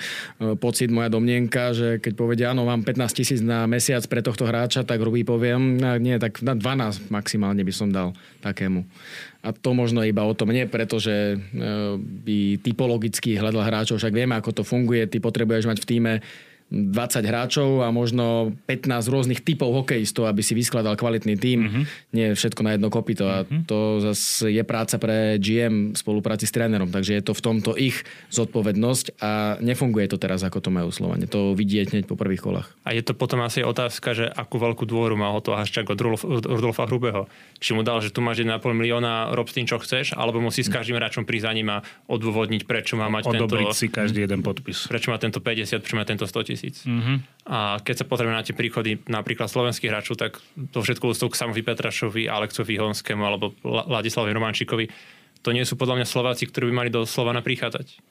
pocit, 0.59 0.93
moja 0.93 1.09
domnienka, 1.09 1.73
že 1.73 1.97
keď 1.97 2.13
povedia, 2.13 2.45
áno, 2.53 2.67
mám 2.67 2.85
15 2.85 3.17
tisíc 3.17 3.39
na 3.41 3.65
mesiac 3.65 4.05
pre 4.05 4.21
tohto 4.21 4.45
hráča, 4.45 4.85
tak 4.85 5.01
hrubý 5.01 5.25
poviem, 5.25 5.81
nie, 5.97 6.15
tak 6.21 6.45
na 6.45 6.53
12 6.53 7.09
maximálne 7.09 7.65
by 7.65 7.73
som 7.73 7.89
dal 7.89 8.13
takému. 8.45 8.85
A 9.45 9.53
to 9.53 9.77
možno 9.77 10.01
iba 10.01 10.25
o 10.25 10.37
tom 10.37 10.53
nie, 10.53 10.69
pretože 10.69 11.35
e, 11.35 11.37
by 11.97 12.61
typologicky 12.61 13.37
hľadal 13.37 13.65
hráčov, 13.65 13.97
však 13.97 14.13
vieme, 14.13 14.37
ako 14.37 14.61
to 14.61 14.63
funguje, 14.65 15.09
ty 15.09 15.17
potrebuješ 15.17 15.65
mať 15.65 15.77
v 15.81 15.89
týme 15.89 16.13
20 16.73 17.21
hráčov 17.21 17.85
a 17.85 17.93
možno 17.93 18.57
15 18.65 19.05
rôznych 19.07 19.45
typov 19.45 19.69
hokejistov, 19.69 20.25
aby 20.25 20.41
si 20.41 20.57
vyskladal 20.57 20.97
kvalitný 20.97 21.37
tím. 21.37 21.59
Mm-hmm. 21.61 21.83
Nie 22.11 22.27
všetko 22.33 22.61
na 22.65 22.73
jedno 22.73 22.89
kopito. 22.89 23.29
A 23.29 23.45
mm-hmm. 23.45 23.69
to 23.69 24.01
zase 24.01 24.49
je 24.49 24.63
práca 24.65 24.97
pre 24.97 25.37
GM 25.37 25.93
v 25.93 25.97
spolupráci 25.97 26.49
s 26.49 26.51
trénerom. 26.51 26.89
Takže 26.89 27.21
je 27.21 27.23
to 27.23 27.37
v 27.37 27.41
tomto 27.45 27.71
ich 27.77 28.01
zodpovednosť 28.33 29.21
a 29.21 29.61
nefunguje 29.61 30.09
to 30.09 30.17
teraz, 30.17 30.41
ako 30.41 30.57
to 30.57 30.73
majú 30.73 30.89
Slovane. 30.89 31.29
To 31.29 31.53
vidieť 31.53 31.93
hneď 31.93 32.05
po 32.09 32.17
prvých 32.17 32.41
kolách. 32.41 32.67
A 32.81 32.97
je 32.97 33.05
to 33.05 33.13
potom 33.13 33.45
asi 33.45 33.61
otázka, 33.61 34.17
že 34.17 34.25
akú 34.25 34.57
veľkú 34.57 34.89
dôveru 34.89 35.13
má 35.13 35.29
ho 35.29 35.39
to 35.45 35.53
Haščák 35.53 35.85
od, 35.85 35.99
Rudolfa 36.49 36.89
Hrubého. 36.89 37.29
Či 37.61 37.77
mu 37.77 37.85
dal, 37.85 38.01
že 38.01 38.09
tu 38.09 38.25
máš 38.25 38.41
1,5 38.41 38.57
milióna, 38.73 39.37
rob 39.37 39.45
s 39.45 39.53
tým, 39.53 39.69
čo 39.69 39.77
chceš, 39.77 40.17
alebo 40.17 40.41
musí 40.41 40.65
s 40.65 40.69
každým 40.73 40.97
hráčom 40.97 41.29
prísť 41.29 41.45
za 41.45 41.51
ním 41.53 41.69
a 41.69 41.85
odôvodniť, 42.09 42.65
prečo 42.65 42.97
má 42.97 43.05
mať 43.05 43.29
Odobriť 43.31 43.69
tento... 43.69 43.77
si 43.77 43.87
každý 43.87 44.25
jeden 44.25 44.41
podpis. 44.41 44.89
Prečo 44.89 45.13
má 45.13 45.17
tento 45.21 45.37
50, 45.37 45.83
prečo 45.83 45.97
má 45.97 46.05
tento 46.07 46.25
100 46.25 46.49
tisíc. 46.49 46.54
Mm-hmm. 46.57 47.17
A 47.51 47.77
keď 47.83 47.95
sa 48.01 48.05
pozrieme 48.09 48.33
na 48.33 48.41
tie 48.41 48.57
príchody 48.57 49.03
napríklad 49.05 49.51
slovenských 49.51 49.91
hráčov, 49.91 50.17
tak 50.17 50.41
to 50.73 50.79
všetko 50.81 51.13
ústup 51.13 51.35
k 51.35 51.39
Samovi 51.43 51.61
Petrašovi, 51.61 52.25
Aleksovi 52.25 52.79
Honskému 52.81 53.21
alebo 53.21 53.53
Ladislavovi 53.65 54.33
Romančíkovi, 54.33 54.85
to 55.45 55.53
nie 55.53 55.61
sú 55.61 55.77
podľa 55.77 56.01
mňa 56.01 56.07
Slováci, 56.09 56.49
ktorí 56.49 56.73
by 56.73 56.73
mali 56.73 56.89
do 56.89 57.05
Slovana 57.05 57.45
prichádzať. 57.45 58.01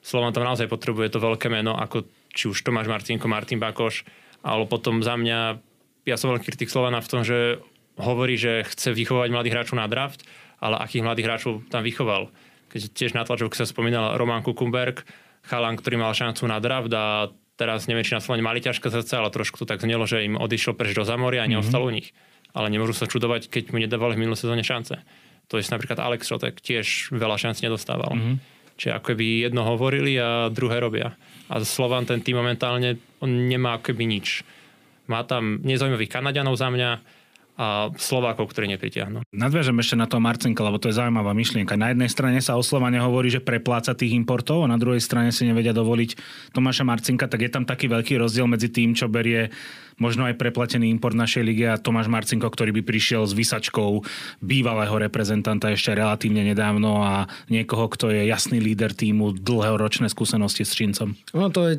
Slovan 0.00 0.32
tam 0.32 0.48
naozaj 0.48 0.64
potrebuje 0.64 1.12
to 1.12 1.20
veľké 1.20 1.52
meno, 1.52 1.76
ako 1.76 2.08
či 2.32 2.48
už 2.48 2.64
Tomáš 2.64 2.88
Marcinko, 2.88 3.28
Martin 3.28 3.60
Bakoš, 3.60 4.08
ale 4.40 4.64
potom 4.64 5.04
za 5.04 5.12
mňa, 5.12 5.60
ja 6.08 6.16
som 6.16 6.32
veľký 6.32 6.48
kritik 6.48 6.72
Slovana 6.72 7.04
v 7.04 7.10
tom, 7.12 7.20
že 7.20 7.60
hovorí, 8.00 8.40
že 8.40 8.64
chce 8.64 8.96
vychovať 8.96 9.28
mladých 9.28 9.54
hráčov 9.60 9.76
na 9.76 9.84
draft, 9.92 10.24
ale 10.56 10.80
akých 10.80 11.04
mladých 11.04 11.26
hráčov 11.28 11.52
tam 11.68 11.84
vychoval. 11.84 12.32
Keď 12.72 12.96
tiež 12.96 13.12
na 13.12 13.28
tlačovke 13.28 13.60
sa 13.60 13.68
spomínal 13.68 14.16
Roman 14.16 14.40
Kukumberg, 14.40 15.04
chalan, 15.44 15.76
ktorý 15.76 16.00
mal 16.00 16.16
šancu 16.16 16.48
na 16.48 16.64
draft 16.64 16.92
a 16.96 17.28
Teraz 17.60 17.84
neviem, 17.84 18.00
či 18.00 18.16
na 18.16 18.24
Slovene 18.24 18.40
mali 18.40 18.64
ťažké 18.64 18.88
srdce, 18.88 19.20
ale 19.20 19.28
trošku 19.28 19.60
to 19.60 19.68
tak 19.68 19.84
znelo, 19.84 20.08
že 20.08 20.24
im 20.24 20.40
odišiel 20.40 20.72
preč 20.72 20.96
do 20.96 21.04
Zamoria 21.04 21.44
a 21.44 21.46
mhm. 21.46 21.60
neostal 21.60 21.84
mm-hmm. 21.84 21.92
u 21.92 21.96
nich. 22.00 22.08
Ale 22.56 22.72
nemôžu 22.72 22.96
sa 22.96 23.04
čudovať, 23.04 23.52
keď 23.52 23.76
mu 23.76 23.78
nedávali 23.78 24.16
v 24.16 24.24
minulé 24.24 24.40
sezóne 24.40 24.64
šance. 24.64 24.96
To 25.52 25.60
je 25.60 25.68
napríklad 25.68 26.00
Alex 26.00 26.32
Rotek 26.32 26.56
tiež 26.64 27.12
veľa 27.12 27.36
šanc 27.36 27.60
nedostával. 27.60 28.16
Mm-hmm. 28.16 28.36
Čiže 28.80 28.96
ako 28.96 29.12
by 29.12 29.26
jedno 29.44 29.62
hovorili 29.68 30.16
a 30.16 30.48
druhé 30.48 30.80
robia. 30.80 31.12
A 31.52 31.60
Slovan 31.60 32.08
ten 32.08 32.24
tým 32.24 32.40
momentálne 32.40 32.96
on 33.20 33.28
nemá 33.28 33.76
ako 33.76 33.92
by 33.92 34.08
nič. 34.08 34.40
Má 35.04 35.20
tam 35.28 35.60
nezaujímavých 35.60 36.08
Kanadianov 36.08 36.56
za 36.56 36.72
mňa 36.72 37.19
a 37.60 37.92
Slovákov, 38.00 38.56
ktorí 38.56 38.72
nepritiahnu. 38.72 39.20
Nadviažem 39.36 39.76
ešte 39.84 40.00
na 40.00 40.08
to 40.08 40.16
Marcinka, 40.16 40.64
lebo 40.64 40.80
to 40.80 40.88
je 40.88 40.96
zaujímavá 40.96 41.36
myšlienka. 41.36 41.76
Na 41.76 41.92
jednej 41.92 42.08
strane 42.08 42.40
sa 42.40 42.56
o 42.56 42.64
Slovane 42.64 42.96
hovorí, 42.96 43.28
že 43.28 43.44
prepláca 43.44 43.92
tých 43.92 44.16
importov 44.16 44.64
a 44.64 44.72
na 44.72 44.80
druhej 44.80 45.04
strane 45.04 45.28
si 45.28 45.44
nevedia 45.44 45.76
dovoliť 45.76 46.16
Tomáša 46.56 46.88
Marcinka, 46.88 47.28
tak 47.28 47.44
je 47.44 47.52
tam 47.52 47.68
taký 47.68 47.92
veľký 47.92 48.16
rozdiel 48.16 48.48
medzi 48.48 48.72
tým, 48.72 48.96
čo 48.96 49.12
berie 49.12 49.52
možno 49.96 50.28
aj 50.28 50.36
preplatený 50.36 50.92
import 50.92 51.16
našej 51.16 51.42
ligy 51.42 51.64
a 51.66 51.80
Tomáš 51.80 52.12
Marcinko, 52.12 52.46
ktorý 52.46 52.76
by 52.78 52.82
prišiel 52.84 53.24
s 53.24 53.32
vysačkou 53.32 54.04
bývalého 54.44 54.94
reprezentanta 55.00 55.72
ešte 55.72 55.96
relatívne 55.96 56.44
nedávno 56.44 57.02
a 57.02 57.26
niekoho, 57.48 57.88
kto 57.90 58.12
je 58.12 58.28
jasný 58.28 58.60
líder 58.60 58.92
týmu, 58.92 59.34
dlhého 59.40 59.80
ročné 59.80 60.12
skúsenosti 60.12 60.62
s 60.62 60.76
Čincom. 60.76 61.16
No 61.34 61.48
to 61.50 61.72
je 61.72 61.74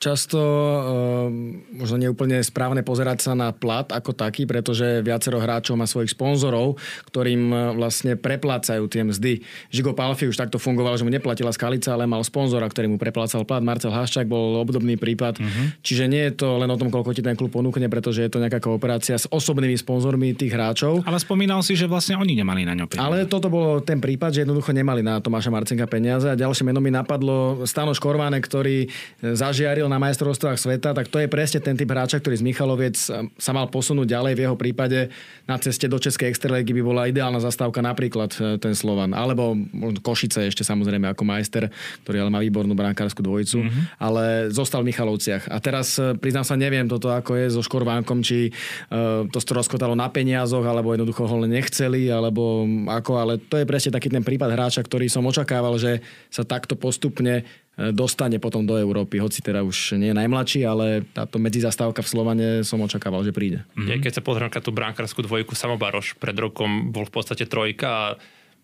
často 0.00 0.40
um, 0.40 1.60
možno 1.76 2.00
neúplne 2.00 2.40
správne 2.40 2.80
pozerať 2.80 3.30
sa 3.30 3.32
na 3.36 3.52
plat 3.52 3.86
ako 3.92 4.16
taký, 4.16 4.48
pretože 4.48 5.04
viacero 5.04 5.36
hráčov 5.36 5.76
má 5.76 5.84
svojich 5.84 6.16
sponzorov, 6.16 6.80
ktorým 7.12 7.42
uh, 7.52 7.58
vlastne 7.76 8.16
preplácajú 8.16 8.88
tie 8.88 9.04
mzdy. 9.04 9.44
Žigo 9.68 9.92
Palfi 9.92 10.26
už 10.26 10.40
takto 10.40 10.56
fungoval, 10.56 10.96
že 10.96 11.04
mu 11.04 11.12
neplatila 11.12 11.52
skalica, 11.52 11.92
ale 11.92 12.08
mal 12.08 12.24
sponzora, 12.24 12.64
ktorý 12.66 12.96
mu 12.96 12.98
preplácal 12.98 13.44
plat. 13.44 13.60
Marcel 13.60 13.92
Haščák 13.92 14.24
bol 14.24 14.58
obdobný 14.58 14.96
prípad. 14.96 15.36
Uh-huh. 15.36 15.66
Čiže 15.84 16.04
nie 16.08 16.32
je 16.32 16.32
to 16.40 16.56
len 16.56 16.70
o 16.72 16.80
tom, 16.80 16.88
koľko 16.88 17.12
ti 17.12 17.20
ten 17.20 17.36
klub 17.36 17.49
ponúkne, 17.50 17.90
pretože 17.90 18.22
je 18.22 18.30
to 18.30 18.38
nejaká 18.38 18.62
kooperácia 18.62 19.18
s 19.18 19.26
osobnými 19.26 19.74
sponzormi 19.74 20.32
tých 20.32 20.54
hráčov. 20.54 21.02
Ale 21.04 21.18
spomínal 21.18 21.60
si, 21.66 21.74
že 21.74 21.90
vlastne 21.90 22.16
oni 22.16 22.38
nemali 22.38 22.62
na 22.62 22.78
ňo 22.78 22.86
peniaze. 22.86 23.04
Ale 23.04 23.26
toto 23.26 23.50
bolo 23.50 23.82
ten 23.82 23.98
prípad, 23.98 24.30
že 24.30 24.42
jednoducho 24.46 24.70
nemali 24.70 25.02
na 25.02 25.18
Tomáša 25.18 25.50
Marcinka 25.50 25.90
peniaze. 25.90 26.30
A 26.30 26.38
ďalšie 26.38 26.62
meno 26.62 26.78
mi 26.78 26.94
napadlo 26.94 27.66
Stano 27.66 27.92
Škorváne, 27.92 28.38
ktorý 28.38 28.86
zažiaril 29.20 29.90
na 29.90 29.98
majstrovstvách 29.98 30.56
sveta, 30.56 30.94
tak 30.94 31.10
to 31.10 31.18
je 31.18 31.28
presne 31.28 31.58
ten 31.58 31.74
typ 31.74 31.90
hráča, 31.90 32.22
ktorý 32.22 32.38
z 32.38 32.46
Michaloviec 32.46 32.96
sa 33.20 33.52
mal 33.52 33.66
posunúť 33.66 34.06
ďalej. 34.06 34.32
V 34.38 34.42
jeho 34.46 34.56
prípade 34.56 35.10
na 35.50 35.58
ceste 35.58 35.90
do 35.90 35.98
Českej 35.98 36.30
extraligy 36.30 36.70
by 36.76 36.82
bola 36.86 37.02
ideálna 37.10 37.42
zastávka 37.42 37.82
napríklad 37.82 38.30
e, 38.38 38.56
ten 38.62 38.72
Slovan. 38.72 39.10
Alebo 39.10 39.58
Košice 40.00 40.46
ešte 40.46 40.62
samozrejme 40.62 41.10
ako 41.10 41.22
majster, 41.26 41.68
ktorý 42.06 42.22
ale 42.22 42.30
má 42.30 42.38
výbornú 42.38 42.78
brankárskú 42.78 43.24
dvojicu. 43.26 43.66
Mm-hmm. 43.66 43.82
Ale 43.98 44.24
zostal 44.54 44.86
v 44.86 44.94
Michalovciach. 44.94 45.50
A 45.50 45.58
teraz 45.58 45.98
e, 45.98 46.14
priznám 46.14 46.46
sa, 46.46 46.54
neviem 46.54 46.86
toto 46.86 47.10
ako 47.10 47.29
je 47.36 47.52
so 47.52 47.62
Škorvánkom, 47.62 48.22
či 48.24 48.50
uh, 48.50 49.26
to 49.28 49.38
rozkotalo 49.50 49.98
na 49.98 50.08
peniazoch, 50.08 50.62
alebo 50.62 50.94
jednoducho 50.94 51.26
ho 51.26 51.36
len 51.42 51.54
nechceli, 51.54 52.08
alebo 52.08 52.66
ako, 52.86 53.12
ale 53.18 53.32
to 53.38 53.58
je 53.58 53.68
presne 53.68 53.94
taký 53.94 54.08
ten 54.08 54.22
prípad 54.24 54.54
hráča, 54.54 54.80
ktorý 54.86 55.10
som 55.10 55.26
očakával, 55.26 55.76
že 55.76 56.00
sa 56.30 56.46
takto 56.46 56.78
postupne 56.78 57.46
dostane 57.88 58.36
potom 58.36 58.68
do 58.68 58.76
Európy, 58.76 59.16
hoci 59.16 59.40
teda 59.40 59.64
už 59.64 59.96
nie 59.96 60.12
je 60.12 60.18
najmladší, 60.20 60.60
ale 60.68 61.00
táto 61.16 61.40
medzizastávka 61.40 62.04
v 62.04 62.12
Slovane 62.12 62.46
som 62.60 62.76
očakával, 62.84 63.24
že 63.24 63.32
príde. 63.32 63.64
Mm-hmm. 63.72 64.04
Keď 64.04 64.12
sa 64.20 64.22
pozriem 64.22 64.52
na 64.52 64.60
tú 64.60 64.68
brankárskú 64.68 65.24
dvojku, 65.24 65.56
Samobaroš 65.56 66.12
pred 66.20 66.36
rokom 66.36 66.92
bol 66.92 67.08
v 67.08 67.14
podstate 67.14 67.48
trojka 67.48 67.88
a 67.88 68.04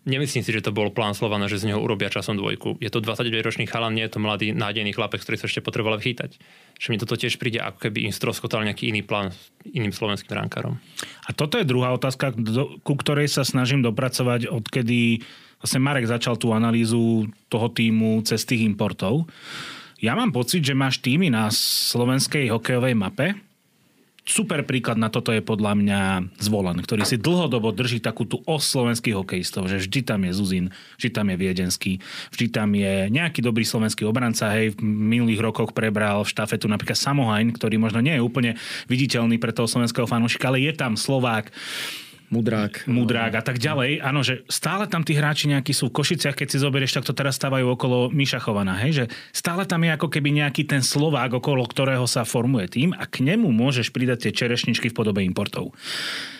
nemyslím 0.07 0.41
si, 0.41 0.55
že 0.55 0.63
to 0.63 0.71
bol 0.71 0.87
plán 0.89 1.11
Slovana, 1.13 1.51
že 1.51 1.59
z 1.59 1.69
neho 1.69 1.83
urobia 1.83 2.07
časom 2.07 2.39
dvojku. 2.39 2.79
Je 2.79 2.87
to 2.87 3.03
29-ročný 3.03 3.67
chalan, 3.67 3.93
nie 3.93 4.07
je 4.07 4.15
to 4.15 4.23
mladý 4.23 4.55
nádejný 4.55 4.95
chlapec, 4.95 5.19
ktorý 5.19 5.35
sa 5.35 5.51
ešte 5.51 5.59
potreboval 5.59 5.99
chytať. 5.99 6.39
Že 6.79 6.87
mi 6.89 6.97
toto 6.97 7.19
tiež 7.19 7.35
príde, 7.35 7.59
ako 7.59 7.91
keby 7.91 8.07
im 8.07 8.15
stroskotal 8.15 8.63
nejaký 8.63 8.87
iný 8.89 9.03
plán 9.03 9.35
iným 9.67 9.91
slovenským 9.91 10.31
brankárom. 10.31 10.79
A 11.27 11.35
toto 11.35 11.59
je 11.59 11.67
druhá 11.67 11.91
otázka, 11.91 12.31
ku 12.81 12.93
ktorej 12.95 13.27
sa 13.27 13.43
snažím 13.43 13.83
dopracovať, 13.83 14.47
odkedy 14.47 15.21
vlastne 15.59 15.81
Marek 15.83 16.07
začal 16.07 16.39
tú 16.39 16.55
analýzu 16.55 17.27
toho 17.51 17.67
týmu 17.67 18.23
cez 18.23 18.45
tých 18.47 18.63
importov. 18.63 19.27
Ja 19.97 20.13
mám 20.13 20.29
pocit, 20.29 20.61
že 20.61 20.77
máš 20.77 21.01
týmy 21.01 21.33
na 21.33 21.49
slovenskej 21.49 22.53
hokejovej 22.53 22.93
mape. 22.93 23.46
Super 24.27 24.67
príklad 24.67 24.99
na 24.99 25.07
toto 25.07 25.31
je 25.31 25.39
podľa 25.39 25.71
mňa 25.79 26.01
Zvolen, 26.43 26.75
ktorý 26.83 27.07
si 27.07 27.15
dlhodobo 27.15 27.71
drží 27.71 28.03
takú 28.03 28.27
tú 28.27 28.43
os 28.43 28.67
slovenských 28.67 29.15
hokejistov, 29.15 29.71
že 29.71 29.79
vždy 29.79 30.03
tam 30.03 30.27
je 30.27 30.31
Zuzin, 30.35 30.67
vždy 30.99 31.09
tam 31.15 31.31
je 31.31 31.35
Viedenský, 31.39 31.93
vždy 32.35 32.45
tam 32.51 32.75
je 32.75 33.07
nejaký 33.07 33.39
dobrý 33.39 33.63
slovenský 33.63 34.03
obranca. 34.03 34.51
Hej, 34.51 34.75
v 34.75 34.83
minulých 34.83 35.39
rokoch 35.39 35.71
prebral 35.71 36.27
v 36.27 36.31
štafetu 36.35 36.67
napríklad 36.67 36.99
Samohajn, 36.99 37.55
ktorý 37.55 37.79
možno 37.79 38.03
nie 38.03 38.19
je 38.19 38.25
úplne 38.27 38.59
viditeľný 38.91 39.39
pre 39.39 39.55
toho 39.55 39.63
slovenského 39.63 40.03
fanúšika, 40.03 40.51
ale 40.51 40.59
je 40.59 40.75
tam 40.75 40.99
Slovák 40.99 41.47
Mudrák. 42.27 42.83
Mudrák 42.91 43.39
a 43.39 43.43
tak 43.43 43.55
ďalej. 43.55 44.03
Áno, 44.03 44.19
že 44.19 44.43
stále 44.51 44.83
tam 44.91 44.99
tí 44.99 45.15
hráči 45.15 45.47
nejakí 45.47 45.71
sú 45.71 45.87
v 45.87 46.03
Košiciach, 46.03 46.35
keď 46.35 46.47
si 46.51 46.57
zoberieš, 46.59 46.99
tak 46.99 47.07
to 47.07 47.15
teraz 47.15 47.39
stávajú 47.39 47.71
okolo 47.71 48.11
Miša 48.11 48.43
Chovana. 48.43 48.75
Hej? 48.83 48.91
Že 48.91 49.05
stále 49.31 49.63
tam 49.63 49.87
je 49.87 49.95
ako 49.95 50.11
keby 50.11 50.35
nejaký 50.43 50.67
ten 50.67 50.83
Slovák, 50.83 51.39
okolo 51.39 51.63
ktorého 51.63 52.03
sa 52.03 52.27
formuje 52.27 52.67
tým 52.67 52.91
a 52.91 53.07
k 53.07 53.23
nemu 53.23 53.47
môžeš 53.47 53.95
pridať 53.95 54.27
tie 54.27 54.43
čerešničky 54.43 54.91
v 54.91 54.97
podobe 54.97 55.23
importov. 55.23 55.71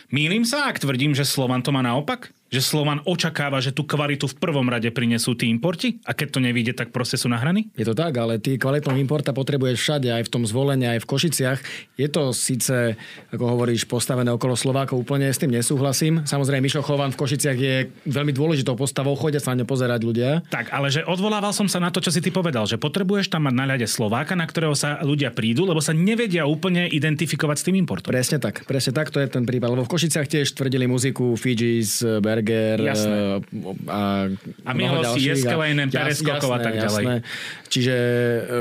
Mýlim 0.07 0.47
sa, 0.47 0.71
ak 0.71 0.79
tvrdím, 0.79 1.11
že 1.11 1.27
Slovan 1.27 1.59
to 1.59 1.75
má 1.75 1.83
naopak? 1.83 2.31
že 2.47 2.63
Slovan 2.63 3.03
očakáva, 3.03 3.59
že 3.59 3.75
tú 3.75 3.83
kvalitu 3.83 4.27
v 4.31 4.39
prvom 4.39 4.63
rade 4.71 4.87
prinesú 4.91 5.35
tí 5.35 5.51
importi 5.51 5.99
a 6.07 6.15
keď 6.15 6.27
to 6.31 6.39
nevíde, 6.39 6.71
tak 6.71 6.95
proste 6.95 7.19
sú 7.19 7.27
nahraní? 7.27 7.67
Je 7.75 7.83
to 7.83 7.91
tak, 7.91 8.15
ale 8.15 8.39
ty 8.39 8.55
kvalitnou 8.55 8.95
importa 8.95 9.35
potrebuješ 9.35 9.77
všade, 9.83 10.07
aj 10.07 10.23
v 10.27 10.31
tom 10.31 10.43
zvolení, 10.47 10.87
aj 10.87 11.03
v 11.03 11.09
Košiciach. 11.11 11.59
Je 11.99 12.07
to 12.07 12.31
síce, 12.31 12.95
ako 13.35 13.43
hovoríš, 13.43 13.83
postavené 13.83 14.31
okolo 14.31 14.55
Slovákov, 14.55 14.95
úplne 14.95 15.27
s 15.27 15.39
tým 15.43 15.51
nesúhlasím. 15.51 16.23
Samozrejme, 16.23 16.63
Mišo 16.63 16.83
Chovan 16.83 17.11
v 17.11 17.19
Košiciach 17.19 17.57
je 17.59 17.75
veľmi 18.07 18.31
dôležitou 18.31 18.79
postavou, 18.79 19.19
chodia 19.19 19.43
sa 19.43 19.51
na 19.51 19.63
ne 19.63 19.65
pozerať 19.67 20.07
ľudia. 20.07 20.47
Tak, 20.47 20.71
ale 20.71 20.87
že 20.87 21.03
odvolával 21.03 21.51
som 21.51 21.67
sa 21.67 21.83
na 21.83 21.91
to, 21.91 21.99
čo 21.99 22.15
si 22.15 22.23
ty 22.23 22.31
povedal, 22.31 22.63
že 22.63 22.79
potrebuješ 22.79 23.27
tam 23.27 23.51
mať 23.51 23.55
na 23.59 23.65
ľade 23.75 23.87
Slováka, 23.91 24.39
na 24.39 24.47
ktorého 24.47 24.71
sa 24.71 25.03
ľudia 25.03 25.35
prídu, 25.35 25.67
lebo 25.67 25.83
sa 25.83 25.91
nevedia 25.91 26.47
úplne 26.47 26.87
identifikovať 26.87 27.57
s 27.59 27.65
tým 27.67 27.75
importom. 27.75 28.15
Presne 28.15 28.39
tak, 28.39 28.63
presne 28.63 28.95
tak, 28.95 29.11
to 29.11 29.19
je 29.19 29.27
ten 29.27 29.43
prípad. 29.43 29.75
Lebo 29.75 29.83
v 29.83 29.91
Košiciach 29.97 30.29
tiež 30.29 30.53
tvrdili 30.53 30.85
muziku 30.85 31.33
Fijis, 31.33 32.05
Berger 32.21 32.77
jasné. 32.85 33.41
Eh, 33.41 33.89
a, 33.89 34.29
a 34.61 34.71
Milosti, 34.77 35.25
Jeskeleinen, 35.25 35.89
Pereskokov 35.89 36.53
a 36.53 36.61
tak 36.61 36.77
ďalej. 36.77 37.03
Jasné. 37.03 37.15
Čiže 37.65 37.95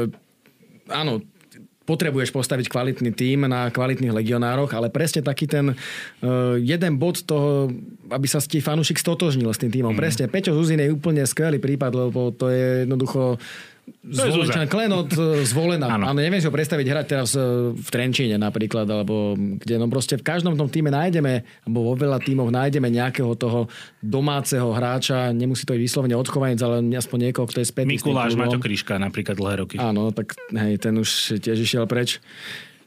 eh, 0.09 0.97
áno, 0.97 1.21
potrebuješ 1.87 2.33
postaviť 2.33 2.67
kvalitný 2.73 3.13
tím 3.13 3.47
na 3.47 3.69
kvalitných 3.69 4.17
legionároch, 4.17 4.75
ale 4.75 4.91
presne 4.91 5.23
taký 5.23 5.47
ten 5.47 5.71
uh, 5.71 6.59
jeden 6.59 6.99
bod 6.99 7.23
toho, 7.23 7.71
aby 8.11 8.27
sa 8.27 8.43
ti 8.43 8.59
fanúšik 8.59 8.99
stotožnil 8.99 9.47
s 9.55 9.63
tým 9.63 9.71
týmom. 9.71 9.95
Mm. 9.95 10.01
Presne, 10.03 10.25
Peťo 10.27 10.51
Zuzin 10.59 10.83
je 10.83 10.91
úplne 10.91 11.23
skvelý 11.23 11.63
prípad, 11.63 11.95
lebo 11.95 12.35
to 12.35 12.51
je 12.51 12.83
jednoducho 12.85 13.39
Zvolenčan 14.07 14.67
Klenot 14.71 15.11
e, 15.15 15.43
zvolená. 15.47 15.95
Áno. 15.95 16.11
Ale 16.11 16.27
neviem 16.27 16.43
si 16.43 16.47
ho 16.47 16.55
predstaviť 16.55 16.87
hrať 16.87 17.07
teraz 17.07 17.31
e, 17.35 17.71
v 17.75 17.89
Trenčíne 17.91 18.39
napríklad, 18.39 18.87
alebo 18.87 19.35
kde 19.35 19.79
no 19.79 19.87
proste 19.91 20.19
v 20.19 20.27
každom 20.27 20.55
tom 20.55 20.71
týme 20.71 20.91
nájdeme, 20.91 21.43
alebo 21.67 21.91
vo 21.91 21.95
veľa 21.95 22.19
tímoch 22.23 22.51
nájdeme 22.51 22.87
nejakého 22.91 23.35
toho 23.39 23.71
domáceho 24.03 24.71
hráča, 24.75 25.31
nemusí 25.35 25.67
to 25.67 25.75
byť 25.75 25.83
vyslovene 25.83 26.15
odchovanec, 26.19 26.59
ale 26.63 26.83
aspoň 26.95 27.31
niekoho, 27.31 27.47
kto 27.51 27.63
je 27.63 27.67
spätný. 27.67 27.99
Mikuláš 27.99 28.35
Maťo 28.35 28.59
Kryška 28.63 28.99
napríklad 28.99 29.39
dlhé 29.39 29.55
roky. 29.63 29.77
Áno, 29.79 30.11
tak 30.11 30.35
hej, 30.55 30.79
ten 30.79 30.95
už 30.99 31.39
tiež 31.43 31.59
išiel 31.63 31.87
preč. 31.87 32.19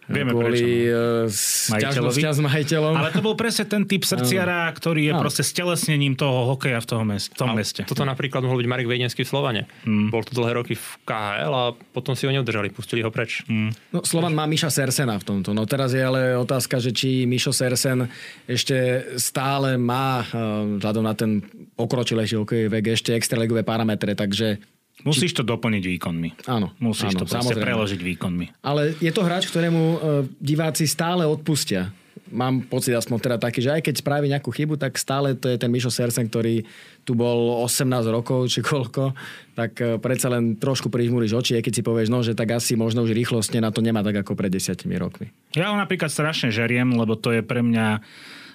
Vieme 0.09 0.33
kvôli 0.33 0.89
prečo. 0.89 1.71
Majiteľovi. 1.77 2.21
s 2.25 2.41
majiteľom. 2.41 2.93
Ale 2.97 3.09
to 3.13 3.21
bol 3.21 3.37
presne 3.37 3.69
ten 3.69 3.85
typ 3.85 4.01
srdciara, 4.01 4.65
ktorý 4.73 5.05
je 5.05 5.13
no. 5.13 5.21
proste 5.21 5.45
stelesnením 5.45 6.17
toho 6.17 6.53
hokeja 6.53 6.81
v, 6.81 6.87
toho 6.89 7.03
meste, 7.05 7.31
v 7.31 7.37
tom 7.37 7.53
meste. 7.53 7.81
Toto 7.85 8.01
napríklad 8.01 8.41
mohol 8.41 8.65
byť 8.65 8.67
Marek 8.67 8.87
Viedenský 8.89 9.21
v 9.21 9.29
Slovane. 9.29 9.61
Hmm. 9.85 10.09
Bol 10.09 10.25
tu 10.25 10.33
dlhé 10.33 10.57
roky 10.57 10.73
v 10.73 10.87
KHL 11.05 11.53
a 11.53 11.63
potom 11.93 12.17
si 12.17 12.25
ho 12.25 12.31
neudržali, 12.33 12.73
pustili 12.73 13.05
ho 13.05 13.13
preč. 13.13 13.45
Hmm. 13.45 13.69
No, 13.93 14.01
Slovan 14.01 14.33
má 14.33 14.49
Miša 14.49 14.73
Sersena 14.73 15.21
v 15.21 15.25
tomto. 15.29 15.53
No 15.53 15.69
teraz 15.69 15.93
je 15.93 16.01
ale 16.01 16.33
otázka, 16.33 16.81
že 16.81 16.89
či 16.89 17.29
Mišo 17.29 17.53
Sersen 17.53 18.09
ešte 18.49 19.05
stále 19.21 19.77
má 19.77 20.25
eh, 20.25 20.81
vzhľadom 20.81 21.05
na 21.05 21.13
ten 21.13 21.45
pokročilejší 21.77 22.35
hokej 22.41 22.73
vek 22.73 22.97
ešte 22.97 23.13
extraligové 23.13 23.61
parametre, 23.61 24.17
takže 24.17 24.78
Musíš 25.07 25.31
to 25.31 25.43
doplniť 25.47 25.83
výkonmi. 25.95 26.29
Áno. 26.51 26.75
Musíš 26.83 27.15
áno, 27.15 27.23
to 27.23 27.25
samozrejme. 27.31 27.63
preložiť 27.63 28.01
výkonmi. 28.03 28.45
Ale 28.59 28.95
je 28.99 29.11
to 29.15 29.21
hráč, 29.23 29.47
ktorému 29.47 29.81
uh, 29.81 29.97
diváci 30.43 30.83
stále 30.83 31.23
odpustia. 31.23 31.95
Mám 32.29 32.69
pocit 32.69 32.93
aspoň 32.93 33.17
teda 33.25 33.37
taký, 33.41 33.63
že 33.63 33.73
aj 33.73 33.81
keď 33.89 33.95
spraví 34.05 34.29
nejakú 34.29 34.53
chybu, 34.53 34.77
tak 34.77 35.01
stále 35.01 35.33
to 35.33 35.49
je 35.49 35.57
ten 35.57 35.71
Mišo 35.71 35.89
Sersen, 35.89 36.29
ktorý 36.29 36.61
tu 37.01 37.17
bol 37.17 37.65
18 37.65 37.89
rokov 38.11 38.51
či 38.51 38.59
koľko, 38.59 39.15
tak 39.55 39.79
uh, 39.79 39.97
predsa 39.97 40.27
len 40.27 40.59
trošku 40.59 40.91
prižmúriš 40.91 41.31
oči, 41.33 41.51
aj 41.57 41.63
keď 41.63 41.73
si 41.79 41.81
povieš, 41.81 42.07
no, 42.11 42.19
že 42.19 42.35
tak 42.35 42.51
asi 42.51 42.75
možno 42.75 43.07
už 43.07 43.15
rýchlostne 43.15 43.63
na 43.63 43.71
to 43.71 43.79
nemá 43.79 44.03
tak 44.03 44.21
ako 44.21 44.35
pred 44.35 44.51
desiatimi 44.51 44.99
rokmi. 44.99 45.31
Ja 45.55 45.71
ho 45.71 45.79
napríklad 45.79 46.11
strašne 46.11 46.51
žeriem, 46.51 46.91
lebo 46.99 47.15
to 47.15 47.31
je 47.33 47.41
pre 47.41 47.63
mňa 47.63 48.03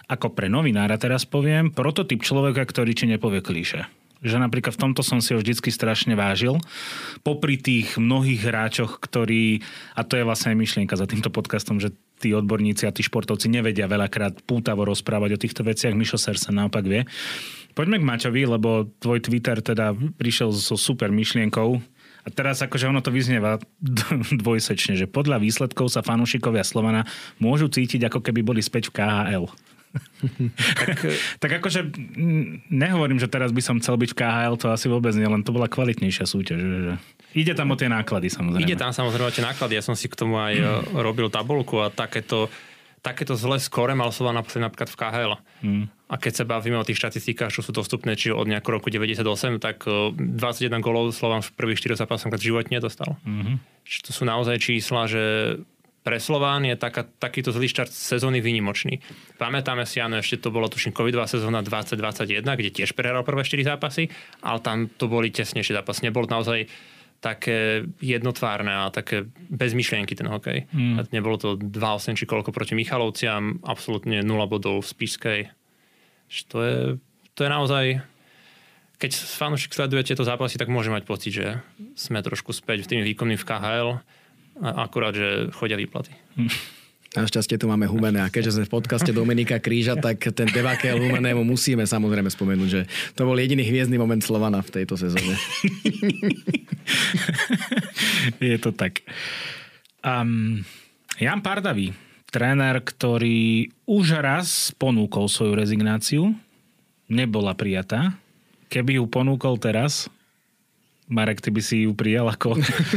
ako 0.05 0.37
pre 0.37 0.53
novinára 0.53 1.01
teraz 1.01 1.25
poviem, 1.25 1.73
prototyp 1.73 2.21
človeka, 2.21 2.69
ktorý 2.69 2.93
ti 2.93 3.09
nepovie 3.09 3.41
klíše 3.41 3.89
že 4.25 4.40
napríklad 4.40 4.73
v 4.75 4.83
tomto 4.88 5.04
som 5.04 5.21
si 5.21 5.37
ho 5.37 5.38
vždycky 5.38 5.69
strašne 5.69 6.16
vážil. 6.16 6.57
Popri 7.21 7.61
tých 7.61 8.00
mnohých 8.00 8.49
hráčoch, 8.49 8.99
ktorí, 8.99 9.61
a 9.95 10.02
to 10.02 10.16
je 10.16 10.25
vlastne 10.25 10.57
aj 10.57 10.59
myšlienka 10.59 10.97
za 10.97 11.04
týmto 11.04 11.28
podcastom, 11.28 11.76
že 11.76 11.93
tí 12.19 12.33
odborníci 12.33 12.88
a 12.88 12.95
tí 12.95 13.04
športovci 13.04 13.52
nevedia 13.52 13.85
veľakrát 13.85 14.43
pútavo 14.49 14.88
rozprávať 14.88 15.37
o 15.37 15.43
týchto 15.45 15.62
veciach. 15.62 15.93
Mišo 15.93 16.16
sa 16.16 16.33
naopak 16.50 16.88
vie. 16.88 17.04
Poďme 17.76 18.00
k 18.00 18.07
Maťovi, 18.07 18.43
lebo 18.49 18.88
tvoj 19.02 19.21
Twitter 19.21 19.61
teda 19.61 19.93
prišiel 19.93 20.54
so 20.54 20.78
super 20.78 21.12
myšlienkou, 21.12 21.83
a 22.25 22.33
teraz 22.33 22.64
akože 22.64 22.88
ono 22.88 23.04
to 23.04 23.12
vyznieva 23.12 23.61
dvojsečne, 24.43 24.97
že 24.97 25.04
podľa 25.04 25.45
výsledkov 25.45 25.93
sa 25.93 26.00
fanúšikovia 26.00 26.64
Slovana 26.64 27.04
môžu 27.37 27.69
cítiť, 27.69 28.09
ako 28.09 28.25
keby 28.25 28.40
boli 28.40 28.64
späť 28.64 28.88
v 28.88 28.97
KHL. 28.97 29.45
Tak, 30.75 30.89
tak 31.43 31.51
akože 31.63 31.81
nehovorím, 32.71 33.23
že 33.23 33.31
teraz 33.31 33.55
by 33.55 33.63
som 33.63 33.79
chcel 33.79 33.95
byť 34.01 34.11
v 34.13 34.19
KHL, 34.19 34.55
to 34.59 34.67
asi 34.71 34.87
vôbec 34.91 35.15
nie, 35.15 35.27
len 35.27 35.47
to 35.47 35.55
bola 35.55 35.71
kvalitnejšia 35.71 36.27
súťaž. 36.27 36.61
Že... 36.61 36.95
Ide 37.35 37.55
tam 37.55 37.71
o 37.71 37.77
tie 37.79 37.87
náklady 37.91 38.31
samozrejme. 38.31 38.65
Ide 38.67 38.79
tam 38.79 38.91
samozrejme 38.91 39.31
o 39.31 39.35
tie 39.35 39.45
náklady. 39.45 39.79
Ja 39.79 39.85
som 39.85 39.95
si 39.95 40.11
k 40.11 40.19
tomu 40.19 40.39
aj 40.39 40.55
mm. 40.55 40.99
robil 40.99 41.31
tabulku 41.31 41.79
a 41.83 41.91
takéto, 41.91 42.51
takéto 43.03 43.39
zlé 43.39 43.63
skore 43.63 43.95
mal 43.95 44.11
som 44.11 44.31
napríklad 44.31 44.91
v 44.91 44.97
KHL. 44.99 45.33
Mm. 45.63 45.85
A 46.11 46.15
keď 46.21 46.33
sa 46.43 46.45
bavíme 46.47 46.79
o 46.79 46.87
tých 46.87 47.01
štatistikách, 47.01 47.51
čo 47.51 47.65
sú 47.65 47.75
dostupné, 47.75 48.15
či 48.15 48.31
od 48.31 48.47
nejakého 48.47 48.79
roku 48.79 48.87
98, 48.87 49.59
tak 49.59 49.83
21 49.89 50.79
golov 50.79 51.11
Slovan 51.11 51.43
v 51.43 51.51
prvých 51.59 51.81
4 51.81 52.07
zápasoch 52.07 52.31
v 52.31 52.39
živote 52.39 52.71
nedostal. 52.71 53.19
Mm-hmm. 53.27 53.57
To 53.83 54.11
sú 54.15 54.23
naozaj 54.23 54.63
čísla, 54.63 55.11
že 55.11 55.23
pre 56.05 56.21
Slován 56.21 56.69
je 56.69 56.77
taká, 56.77 57.09
takýto 57.09 57.49
zlý 57.49 57.65
štart 57.65 57.89
sezóny 57.89 58.45
výnimočný. 58.45 59.01
Pamätáme 59.41 59.89
si, 59.89 60.05
áno, 60.05 60.21
ešte 60.21 60.37
to 60.37 60.53
bolo 60.53 60.69
tuším 60.69 60.93
covidová 60.93 61.25
sezóna 61.25 61.65
2021, 61.65 62.45
kde 62.45 62.71
tiež 62.71 62.93
prehral 62.93 63.25
prvé 63.25 63.41
4 63.41 63.75
zápasy, 63.75 64.13
ale 64.45 64.61
tam 64.61 64.93
to 64.93 65.09
boli 65.09 65.33
tesnejšie 65.33 65.73
zápasy. 65.73 66.05
Nebolo 66.05 66.29
naozaj 66.29 66.69
také 67.25 67.89
jednotvárne 68.05 68.85
a 68.85 68.93
také 68.93 69.25
bez 69.49 69.73
myšlienky 69.73 70.13
ten 70.13 70.29
hokej. 70.29 70.69
Mm. 70.77 71.01
A 71.01 71.09
nebolo 71.09 71.41
to 71.41 71.57
2-8 71.57 72.21
či 72.21 72.29
koľko 72.29 72.53
proti 72.53 72.77
Michalovciam, 72.77 73.65
absolútne 73.65 74.21
0 74.21 74.29
bodov 74.45 74.85
v 74.85 74.91
Spiskej. 74.93 75.41
To 76.53 76.59
je, 76.61 76.77
to 77.33 77.41
je 77.49 77.51
naozaj 77.51 77.85
keď 78.95 79.11
fanúšik 79.21 79.75
sleduje 79.75 80.07
tieto 80.07 80.23
zápasy, 80.23 80.57
tak 80.57 80.71
môže 80.71 80.89
mať 80.89 81.03
pocit, 81.05 81.35
že 81.35 81.61
sme 81.99 82.23
trošku 82.23 82.55
späť 82.55 82.87
v 82.87 82.91
tým 82.95 83.01
výkonným 83.03 83.37
v 83.37 83.45
KHL 83.45 83.91
akurát, 84.61 85.15
že 85.15 85.55
chodia 85.55 85.79
výplaty. 85.79 86.11
Našťastie 87.15 87.63
tu 87.63 87.71
máme 87.71 87.87
Humene 87.87 88.27
a 88.27 88.29
keďže 88.31 88.59
sme 88.59 88.67
v 88.67 88.75
podcaste 88.75 89.15
Dominika 89.15 89.63
Kríža, 89.63 89.95
tak 89.95 90.19
ten 90.35 90.51
debakel 90.51 90.99
Humenému 90.99 91.47
musíme 91.47 91.87
samozrejme 91.87 92.27
spomenúť, 92.27 92.69
že 92.69 92.91
to 93.15 93.23
bol 93.23 93.39
jediný 93.39 93.63
hviezdny 93.63 93.95
moment 93.95 94.19
Slovana 94.19 94.59
v 94.67 94.83
tejto 94.83 94.99
sezóne. 94.99 95.39
Je 98.43 98.59
to 98.59 98.75
tak. 98.75 99.07
Um, 100.03 100.67
Jan 101.23 101.39
Pardavý, 101.39 101.95
tréner, 102.35 102.83
ktorý 102.83 103.71
už 103.87 104.19
raz 104.19 104.75
ponúkol 104.75 105.31
svoju 105.31 105.55
rezignáciu, 105.55 106.35
nebola 107.07 107.55
prijatá. 107.55 108.19
Keby 108.75 108.99
ju 108.99 109.07
ponúkol 109.07 109.55
teraz, 109.63 110.11
Marek, 111.09 111.45
ty 111.45 111.53
by 111.53 111.61
si 111.61 111.85
ju 111.85 111.93
prijal 111.93 112.29
ako 112.33 112.57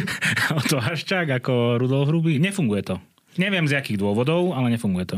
to 0.72 0.80
Haščák, 0.80 1.44
ako 1.44 1.76
Rudolf 1.82 2.08
Hrubý? 2.08 2.40
Nefunguje 2.40 2.84
to. 2.88 2.96
Neviem 3.36 3.68
z 3.68 3.78
akých 3.78 4.00
dôvodov, 4.00 4.56
ale 4.56 4.74
nefunguje 4.74 5.06
to. 5.06 5.18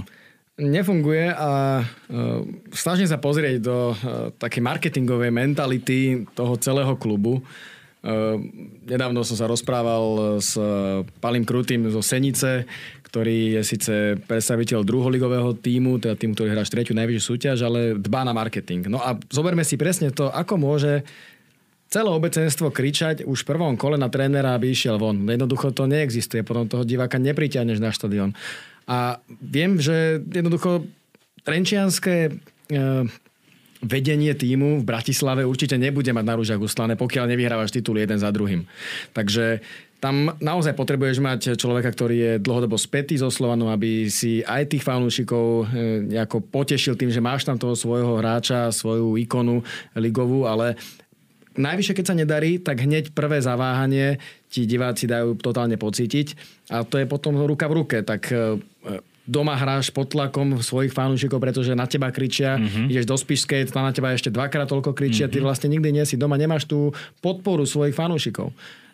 Nefunguje 0.60 1.32
a 1.32 1.82
uh, 1.82 2.44
snažím 2.76 3.08
sa 3.08 3.16
pozrieť 3.16 3.64
do 3.64 3.96
uh, 3.96 3.96
také 4.36 4.60
marketingovej 4.60 5.32
mentality 5.32 6.28
toho 6.36 6.60
celého 6.60 7.00
klubu. 7.00 7.40
Uh, 8.04 8.36
nedávno 8.84 9.24
som 9.24 9.40
sa 9.40 9.48
rozprával 9.48 10.40
s 10.44 10.60
Palim 11.24 11.48
Krutým 11.48 11.88
zo 11.88 12.04
Senice, 12.04 12.68
ktorý 13.10 13.58
je 13.58 13.62
síce 13.66 13.94
predstaviteľ 14.28 14.86
druholigového 14.86 15.58
týmu, 15.58 15.98
teda 15.98 16.14
týmu, 16.14 16.38
ktorý 16.38 16.54
hrá 16.54 16.62
tretiu 16.68 16.94
najvyššiu 16.94 17.24
súťaž, 17.24 17.58
ale 17.66 17.98
dbá 17.98 18.22
na 18.22 18.38
marketing. 18.38 18.86
No 18.86 19.02
a 19.02 19.18
zoberme 19.34 19.66
si 19.66 19.82
presne 19.82 20.14
to, 20.14 20.30
ako 20.30 20.62
môže 20.62 21.02
celé 21.90 22.10
obecenstvo 22.10 22.70
kričať 22.70 23.26
už 23.26 23.44
v 23.44 23.50
prvom 23.50 23.74
kole 23.74 23.98
na 23.98 24.08
trénera, 24.14 24.54
aby 24.54 24.70
išiel 24.70 25.02
von. 25.02 25.26
Jednoducho 25.26 25.74
to 25.74 25.90
neexistuje, 25.90 26.46
potom 26.46 26.70
toho 26.70 26.86
diváka 26.86 27.18
nepriťahneš 27.18 27.82
na 27.82 27.90
štadión. 27.90 28.38
A 28.86 29.22
viem, 29.42 29.82
že 29.82 30.22
jednoducho 30.22 30.86
trenčianské 31.42 32.30
e, 32.30 32.32
vedenie 33.82 34.34
týmu 34.38 34.82
v 34.82 34.88
Bratislave 34.88 35.46
určite 35.46 35.82
nebude 35.82 36.14
mať 36.14 36.26
na 36.26 36.38
rúžach 36.38 36.62
uslané, 36.62 36.94
pokiaľ 36.94 37.26
nevyhrávaš 37.26 37.74
titul 37.74 37.98
jeden 37.98 38.22
za 38.22 38.30
druhým. 38.30 38.70
Takže 39.18 39.66
tam 40.00 40.32
naozaj 40.40 40.80
potrebuješ 40.80 41.20
mať 41.20 41.42
človeka, 41.60 41.92
ktorý 41.92 42.16
je 42.16 42.34
dlhodobo 42.40 42.80
spätý 42.80 43.20
so 43.20 43.28
Slovanom, 43.28 43.68
aby 43.68 44.08
si 44.08 44.40
aj 44.46 44.72
tých 44.72 44.86
fanúšikov 44.86 45.46
e, 45.46 45.64
nejako 46.06 46.46
potešil 46.54 46.96
tým, 46.96 47.10
že 47.10 47.20
máš 47.20 47.50
tam 47.50 47.58
toho 47.58 47.76
svojho 47.76 48.22
hráča, 48.22 48.72
svoju 48.72 49.20
ikonu 49.20 49.66
ligovú, 49.98 50.48
ale 50.48 50.80
najvyššie, 51.58 51.98
keď 51.98 52.06
sa 52.06 52.16
nedarí, 52.18 52.62
tak 52.62 52.84
hneď 52.84 53.16
prvé 53.16 53.42
zaváhanie 53.42 54.22
ti 54.50 54.66
diváci 54.70 55.10
dajú 55.10 55.38
totálne 55.40 55.78
pocítiť 55.78 56.28
a 56.74 56.86
to 56.86 57.02
je 57.02 57.06
potom 57.10 57.38
ruka 57.46 57.70
v 57.70 57.78
ruke. 57.82 57.98
Tak 58.02 58.22
e, 58.30 58.60
doma 59.30 59.54
hráš 59.54 59.94
pod 59.94 60.10
tlakom 60.10 60.58
svojich 60.58 60.90
fanúšikov, 60.90 61.38
pretože 61.38 61.78
na 61.78 61.86
teba 61.86 62.10
kričia, 62.10 62.58
mm-hmm. 62.58 62.90
ideš 62.90 63.06
do 63.06 63.14
Spišskej, 63.14 63.70
tam 63.70 63.86
na 63.86 63.94
teba 63.94 64.10
ešte 64.10 64.34
dvakrát 64.34 64.66
toľko 64.66 64.98
kričia, 64.98 65.30
mm-hmm. 65.30 65.38
ty 65.38 65.46
vlastne 65.46 65.70
nikdy 65.70 65.94
nie 65.94 66.06
si 66.10 66.18
doma, 66.18 66.34
nemáš 66.34 66.66
tú 66.66 66.90
podporu 67.22 67.70
svojich 67.70 67.94
fanúšikov. 67.94 68.50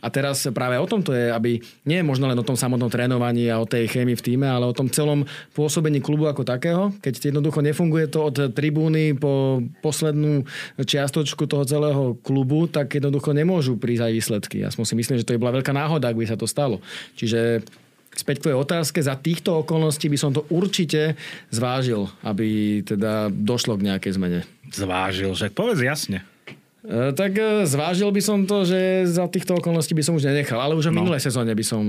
A 0.05 0.13
teraz 0.13 0.45
práve 0.53 0.77
o 0.77 0.85
tom 0.85 1.01
to 1.01 1.17
je, 1.17 1.33
aby 1.33 1.57
nie 1.89 1.97
je 1.97 2.05
možno 2.05 2.29
len 2.29 2.37
o 2.37 2.45
tom 2.45 2.53
samotnom 2.53 2.93
trénovaní 2.93 3.49
a 3.49 3.57
o 3.57 3.65
tej 3.65 3.89
chémii 3.89 4.13
v 4.13 4.21
týme, 4.21 4.45
ale 4.45 4.69
o 4.69 4.77
tom 4.77 4.85
celom 4.85 5.25
pôsobení 5.57 5.97
klubu 5.97 6.29
ako 6.29 6.45
takého. 6.45 6.93
Keď 7.01 7.33
jednoducho 7.33 7.65
nefunguje 7.65 8.05
to 8.05 8.29
od 8.29 8.53
tribúny 8.53 9.17
po 9.17 9.65
poslednú 9.81 10.45
čiastočku 10.77 11.49
toho 11.49 11.65
celého 11.65 12.13
klubu, 12.21 12.69
tak 12.69 13.01
jednoducho 13.01 13.33
nemôžu 13.33 13.81
prísť 13.81 14.05
aj 14.05 14.13
výsledky. 14.13 14.55
Ja 14.61 14.69
si 14.69 14.93
myslím, 14.93 15.17
že 15.17 15.25
to 15.25 15.33
je 15.33 15.41
bola 15.41 15.57
veľká 15.57 15.73
náhoda, 15.73 16.13
ak 16.13 16.19
by 16.21 16.29
sa 16.29 16.37
to 16.37 16.45
stalo. 16.45 16.85
Čiže 17.17 17.65
späť 18.13 18.39
k 18.39 18.43
tvojej 18.45 18.61
otázke, 18.61 19.01
za 19.01 19.17
týchto 19.17 19.65
okolností 19.65 20.05
by 20.05 20.17
som 20.21 20.31
to 20.31 20.45
určite 20.53 21.17
zvážil, 21.49 22.13
aby 22.21 22.79
teda 22.85 23.33
došlo 23.33 23.73
k 23.81 23.89
nejakej 23.89 24.11
zmene. 24.21 24.39
Zvážil, 24.69 25.33
že 25.33 25.49
povedz 25.49 25.81
jasne. 25.81 26.21
E, 26.85 27.11
tak 27.17 27.33
e, 27.33 27.65
zvážil 27.65 28.13
by 28.13 28.21
som 28.21 28.45
to, 28.45 28.61
že 28.61 29.09
za 29.09 29.25
týchto 29.25 29.57
okolností 29.57 29.97
by 29.97 30.05
som 30.05 30.13
už 30.13 30.29
nenechal, 30.29 30.61
ale 30.61 30.77
už 30.77 30.93
v 30.93 30.93
no. 30.93 31.01
minulej 31.01 31.25
sezóne 31.25 31.51
by 31.57 31.65
som 31.65 31.81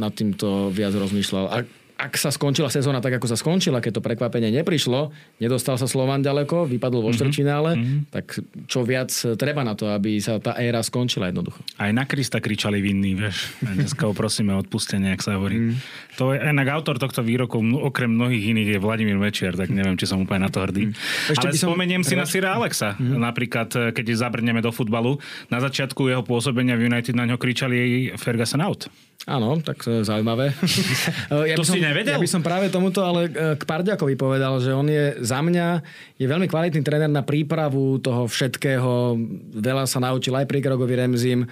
nad 0.00 0.12
týmto 0.16 0.72
viac 0.72 0.96
rozmýšľal. 0.96 1.44
A 1.52 1.56
ak 1.98 2.14
sa 2.14 2.30
skončila 2.30 2.70
sezóna 2.70 3.02
tak, 3.02 3.18
ako 3.18 3.26
sa 3.26 3.34
skončila, 3.34 3.82
keď 3.82 3.98
to 3.98 4.06
prekvapenie 4.06 4.54
neprišlo, 4.54 5.10
nedostal 5.42 5.74
sa 5.74 5.90
Slovan 5.90 6.22
ďaleko, 6.22 6.70
vypadol 6.70 7.02
vo 7.02 7.10
mhm. 7.10 7.16
štvrťfinále, 7.18 7.70
mm-hmm. 7.74 8.00
tak 8.14 8.38
čo 8.70 8.86
viac 8.86 9.10
treba 9.34 9.66
na 9.66 9.74
to, 9.74 9.90
aby 9.90 10.22
sa 10.22 10.38
tá 10.38 10.54
éra 10.62 10.78
skončila 10.78 11.26
jednoducho. 11.34 11.58
Aj 11.74 11.90
na 11.90 12.06
Krista 12.06 12.38
kričali 12.38 12.78
vinní, 12.78 13.18
vieš. 13.18 13.50
Dneska 13.66 14.06
ho 14.06 14.14
prosíme 14.14 14.54
o 14.54 14.62
odpustenie, 14.62 15.10
ak 15.10 15.26
sa 15.26 15.34
hovorí. 15.34 15.58
Mm. 15.58 15.74
To 16.18 16.34
je 16.34 16.42
inak 16.42 16.66
autor 16.74 16.98
tohto 16.98 17.22
výroku, 17.22 17.62
okrem 17.62 18.10
mnohých 18.10 18.50
iných, 18.50 18.68
je 18.74 18.78
Vladimír 18.82 19.14
Mečiar, 19.14 19.54
tak 19.54 19.70
neviem, 19.70 19.94
či 19.94 20.10
som 20.10 20.18
úplne 20.18 20.46
na 20.46 20.50
to 20.50 20.58
hrdý. 20.58 20.90
Mm. 20.90 20.94
Ešte 21.30 21.46
Ale 21.46 21.54
som... 21.54 21.70
spomeniem 21.70 22.02
si 22.02 22.18
na 22.18 22.26
Sira 22.26 22.58
Alexa. 22.58 22.98
Mm. 22.98 23.22
Napríklad, 23.22 23.68
eh, 23.78 23.94
keď 23.94 24.18
zabrneme 24.18 24.58
do 24.58 24.74
futbalu, 24.74 25.22
na 25.46 25.62
začiatku 25.62 26.10
jeho 26.10 26.26
pôsobenia 26.26 26.74
v 26.74 26.90
United 26.90 27.14
na 27.14 27.22
ňo 27.22 27.38
kričali 27.38 28.10
Ferguson 28.18 28.58
out. 28.58 28.90
Áno, 29.28 29.60
tak 29.60 29.82
je 29.84 30.06
zaujímavé. 30.06 30.56
ja 31.50 31.54
to 31.58 31.66
som, 31.66 31.76
si 31.76 31.84
nevedel? 31.84 32.16
Ja 32.16 32.22
by 32.22 32.30
som 32.30 32.42
práve 32.42 32.72
tomuto 32.72 33.04
ale 33.04 33.28
k 33.28 33.62
Pardiakovi 33.62 34.14
povedal, 34.16 34.56
že 34.62 34.72
on 34.72 34.88
je 34.88 35.20
za 35.20 35.42
mňa 35.44 35.84
je 36.16 36.26
veľmi 36.26 36.46
kvalitný 36.46 36.80
tréner 36.86 37.10
na 37.10 37.20
prípravu 37.26 38.00
toho 38.00 38.24
všetkého. 38.24 39.18
Veľa 39.58 39.84
sa 39.84 40.00
naučil 40.00 40.32
aj 40.32 40.46
pri 40.48 40.64
Krogovi 40.64 40.94
Remzim. 40.96 41.44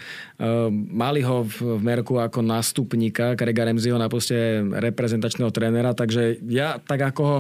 Mali 0.93 1.25
ho 1.25 1.49
v 1.49 1.81
Merku 1.81 2.21
ako 2.21 2.45
nástupníka 2.45 3.33
Krega 3.41 3.65
Remziho 3.65 3.97
na 3.97 4.13
poste 4.13 4.61
reprezentačného 4.61 5.49
trénera, 5.49 5.97
takže 5.97 6.37
ja 6.45 6.77
tak 6.77 7.15
ako 7.15 7.23
ho 7.25 7.39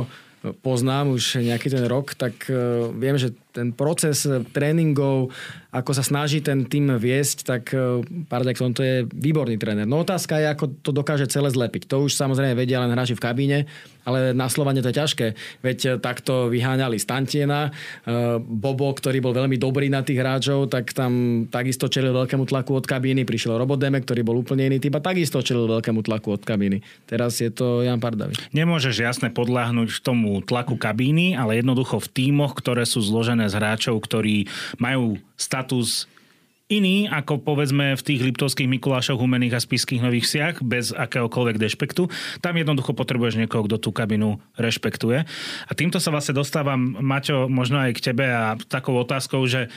poznám 0.64 1.12
už 1.12 1.44
nejaký 1.44 1.68
ten 1.68 1.84
rok, 1.84 2.16
tak 2.16 2.48
viem, 2.96 3.16
že 3.20 3.36
ten 3.56 3.72
proces 3.72 4.28
tréningov, 4.52 5.32
ako 5.72 5.96
sa 5.96 6.04
snaží 6.04 6.44
ten 6.44 6.68
tým 6.68 7.00
viesť, 7.00 7.36
tak 7.48 7.72
e, 7.72 8.04
Pardekson 8.28 8.76
to 8.76 8.84
je 8.84 9.08
výborný 9.08 9.56
tréner. 9.56 9.88
No 9.88 10.04
otázka 10.04 10.36
je, 10.36 10.52
ako 10.52 10.64
to 10.84 10.92
dokáže 10.92 11.32
celé 11.32 11.48
zlepiť. 11.48 11.88
To 11.88 12.04
už 12.04 12.12
samozrejme 12.12 12.52
vedia 12.52 12.84
len 12.84 12.92
hráči 12.92 13.16
v 13.16 13.24
kabíne, 13.24 13.58
ale 14.04 14.36
na 14.36 14.52
Slovane 14.52 14.84
to 14.84 14.92
je 14.92 15.00
ťažké. 15.00 15.26
Veď 15.64 15.78
e, 15.80 15.88
takto 15.96 16.52
vyháňali 16.52 17.00
Stantiena, 17.00 17.72
Bobo, 18.36 18.90
ktorý 18.92 19.22
bol 19.22 19.34
veľmi 19.34 19.56
dobrý 19.56 19.86
na 19.88 20.02
tých 20.02 20.20
hráčov, 20.20 20.68
tak 20.68 20.92
tam 20.92 21.44
takisto 21.48 21.86
čelil 21.86 22.12
veľkému 22.12 22.44
tlaku 22.44 22.76
od 22.76 22.86
kabíny. 22.86 23.22
Prišiel 23.24 23.56
Robodeme, 23.56 24.02
ktorý 24.02 24.26
bol 24.26 24.38
úplne 24.42 24.66
iný 24.66 24.82
typ 24.82 24.98
a 24.98 25.00
takisto 25.02 25.40
čelil 25.40 25.70
veľkému 25.70 26.02
tlaku 26.02 26.34
od 26.36 26.42
kabíny. 26.42 26.82
Teraz 27.06 27.38
je 27.38 27.48
to 27.50 27.86
Jan 27.86 28.02
Pardavi. 28.02 28.36
Nemôžeš 28.52 28.96
jasne 29.00 29.28
podľahnúť 29.30 30.02
tomu 30.02 30.42
tlaku 30.42 30.78
kabíny, 30.78 31.38
ale 31.38 31.58
jednoducho 31.62 32.02
v 32.02 32.08
tímoch, 32.10 32.58
ktoré 32.58 32.84
sú 32.86 33.02
zložené 33.02 33.45
z 33.48 33.58
hráčov, 33.58 33.98
ktorí 34.02 34.46
majú 34.78 35.18
status 35.34 36.10
iný 36.66 37.06
ako 37.06 37.38
povedzme 37.46 37.94
v 37.94 38.02
tých 38.02 38.20
Liptovských 38.26 38.66
Mikulášoch, 38.66 39.18
Humených 39.18 39.54
a 39.54 39.62
Spiských 39.62 40.02
Nových 40.02 40.26
Siach, 40.26 40.56
bez 40.66 40.90
akéhokoľvek 40.90 41.62
dešpektu. 41.62 42.10
Tam 42.42 42.58
jednoducho 42.58 42.90
potrebuješ 42.90 43.38
niekoho, 43.38 43.70
kto 43.70 43.78
tú 43.78 43.90
kabinu 43.94 44.42
rešpektuje. 44.58 45.22
A 45.66 45.72
týmto 45.78 46.02
sa 46.02 46.10
vlastne 46.10 46.34
dostávam, 46.34 46.98
Maťo, 46.98 47.46
možno 47.46 47.78
aj 47.78 47.94
k 47.94 48.04
tebe 48.10 48.26
a 48.26 48.58
takou 48.66 48.98
otázkou, 48.98 49.46
že 49.46 49.70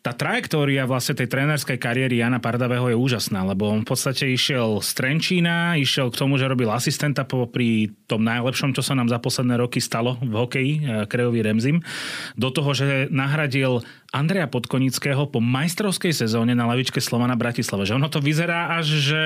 tá 0.00 0.16
trajektória 0.16 0.88
vlastne 0.88 1.12
tej 1.12 1.28
trénerskej 1.28 1.76
kariéry 1.76 2.24
Jana 2.24 2.40
Pardavého 2.40 2.88
je 2.88 2.96
úžasná, 2.96 3.44
lebo 3.44 3.68
on 3.68 3.84
v 3.84 3.88
podstate 3.92 4.32
išiel 4.32 4.80
z 4.80 4.90
Trenčína, 4.96 5.76
išiel 5.76 6.08
k 6.08 6.16
tomu, 6.24 6.40
že 6.40 6.48
robil 6.48 6.72
asistenta 6.72 7.28
pri 7.28 7.92
tom 8.08 8.24
najlepšom, 8.24 8.72
čo 8.72 8.80
sa 8.80 8.96
nám 8.96 9.12
za 9.12 9.20
posledné 9.20 9.60
roky 9.60 9.76
stalo 9.76 10.16
v 10.24 10.32
hokeji, 10.32 10.72
e, 10.80 11.04
Krejovi 11.04 11.44
Remzim, 11.44 11.84
do 12.32 12.48
toho, 12.48 12.72
že 12.72 13.12
nahradil 13.12 13.84
Andreja 14.08 14.48
Podkonického 14.48 15.28
po 15.28 15.44
majstrovskej 15.44 16.16
sezóne 16.16 16.56
na 16.56 16.64
lavičke 16.64 17.04
Slovana 17.04 17.36
Bratislava. 17.36 17.84
Že 17.84 18.00
ono 18.00 18.08
to 18.08 18.24
vyzerá 18.24 18.80
až, 18.80 19.04
že 19.04 19.22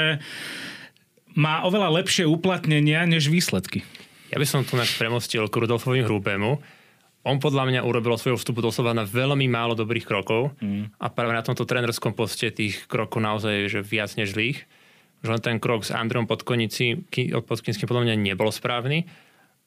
má 1.38 1.62
oveľa 1.62 2.02
lepšie 2.02 2.26
uplatnenia 2.26 3.06
než 3.06 3.30
výsledky. 3.30 3.86
Ja 4.34 4.42
by 4.42 4.46
som 4.50 4.66
to 4.66 4.74
premostil 4.98 5.46
k 5.46 5.54
Rudolfovi 5.54 6.02
Hrubému 6.02 6.58
on 7.24 7.40
podľa 7.40 7.64
mňa 7.72 7.80
urobil 7.88 8.20
svojho 8.20 8.36
vstupu 8.36 8.60
doslova 8.60 8.92
na 8.92 9.08
veľmi 9.08 9.48
málo 9.48 9.72
dobrých 9.72 10.04
krokov 10.04 10.52
mm. 10.60 11.00
a 11.00 11.06
práve 11.08 11.32
na 11.32 11.40
tomto 11.40 11.64
trénerskom 11.64 12.12
poste 12.12 12.52
tých 12.52 12.84
krokov 12.84 13.24
naozaj 13.24 13.72
že 13.72 13.80
viac 13.80 14.12
než 14.20 14.36
zlých. 14.36 14.68
Že 15.24 15.28
len 15.32 15.42
ten 15.42 15.56
krok 15.56 15.88
s 15.88 15.90
Androm 15.90 16.28
Podkonici, 16.28 17.00
Podkonickým 17.48 17.88
podľa 17.88 18.12
mňa 18.12 18.14
nebol 18.20 18.52
správny 18.52 19.08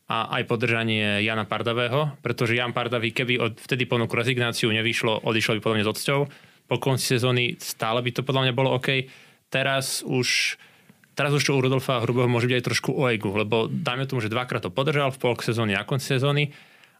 a 0.07 0.37
aj 0.39 0.47
podržanie 0.47 1.25
Jana 1.25 1.49
Pardavého, 1.49 2.15
pretože 2.21 2.53
Jan 2.53 2.71
Pardavý, 2.71 3.09
keby 3.11 3.41
od, 3.41 3.53
vtedy 3.57 3.89
ponúkol 3.89 4.21
rezignáciu, 4.21 4.69
nevyšlo, 4.71 5.25
odišiel 5.25 5.57
by 5.57 5.61
podľa 5.65 5.75
mňa 5.81 5.87
s 5.89 5.91
odsťou. 5.97 6.19
Po 6.69 6.77
konci 6.77 7.09
sezóny 7.09 7.57
stále 7.57 8.05
by 8.05 8.11
to 8.13 8.21
podľa 8.21 8.47
mňa 8.47 8.53
bolo 8.53 8.77
OK. 8.77 9.09
Teraz 9.49 10.05
už 10.05 10.55
Teraz 11.17 11.33
už 11.33 11.49
to 11.49 11.57
u 11.57 11.65
Rudolfa 11.65 11.97
Hrubého 12.05 12.29
môže 12.29 12.45
byť 12.45 12.61
aj 12.61 12.67
trošku 12.69 12.93
o 12.93 13.09
egu, 13.09 13.33
lebo 13.33 13.65
dajme 13.65 14.05
tomu, 14.05 14.21
že 14.21 14.29
dvakrát 14.29 14.61
to 14.61 14.69
podržal 14.69 15.09
v 15.09 15.17
polk 15.17 15.41
sezóny 15.41 15.73
a 15.73 15.81
konci 15.81 16.13
sezóny 16.13 16.53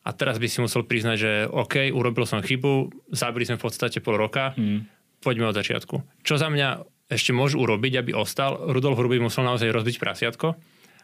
a 0.08 0.10
teraz 0.16 0.40
by 0.40 0.48
si 0.48 0.64
musel 0.64 0.88
priznať, 0.88 1.18
že 1.20 1.32
OK, 1.52 1.92
urobil 1.92 2.24
som 2.24 2.40
chybu, 2.40 2.88
zabili 3.12 3.44
sme 3.44 3.60
v 3.60 3.66
podstate 3.68 4.00
pol 4.00 4.16
roka, 4.16 4.56
mm. 4.56 4.88
poďme 5.20 5.52
od 5.52 5.60
začiatku. 5.60 6.24
Čo 6.24 6.40
za 6.40 6.48
mňa 6.48 6.88
ešte 7.12 7.36
môžu 7.36 7.60
urobiť, 7.60 8.00
aby 8.00 8.12
ostal, 8.16 8.56
Rudolf 8.72 8.96
Hrubý 8.96 9.20
musel 9.20 9.44
naozaj 9.44 9.68
rozbiť 9.68 10.00
prasiatko 10.00 10.56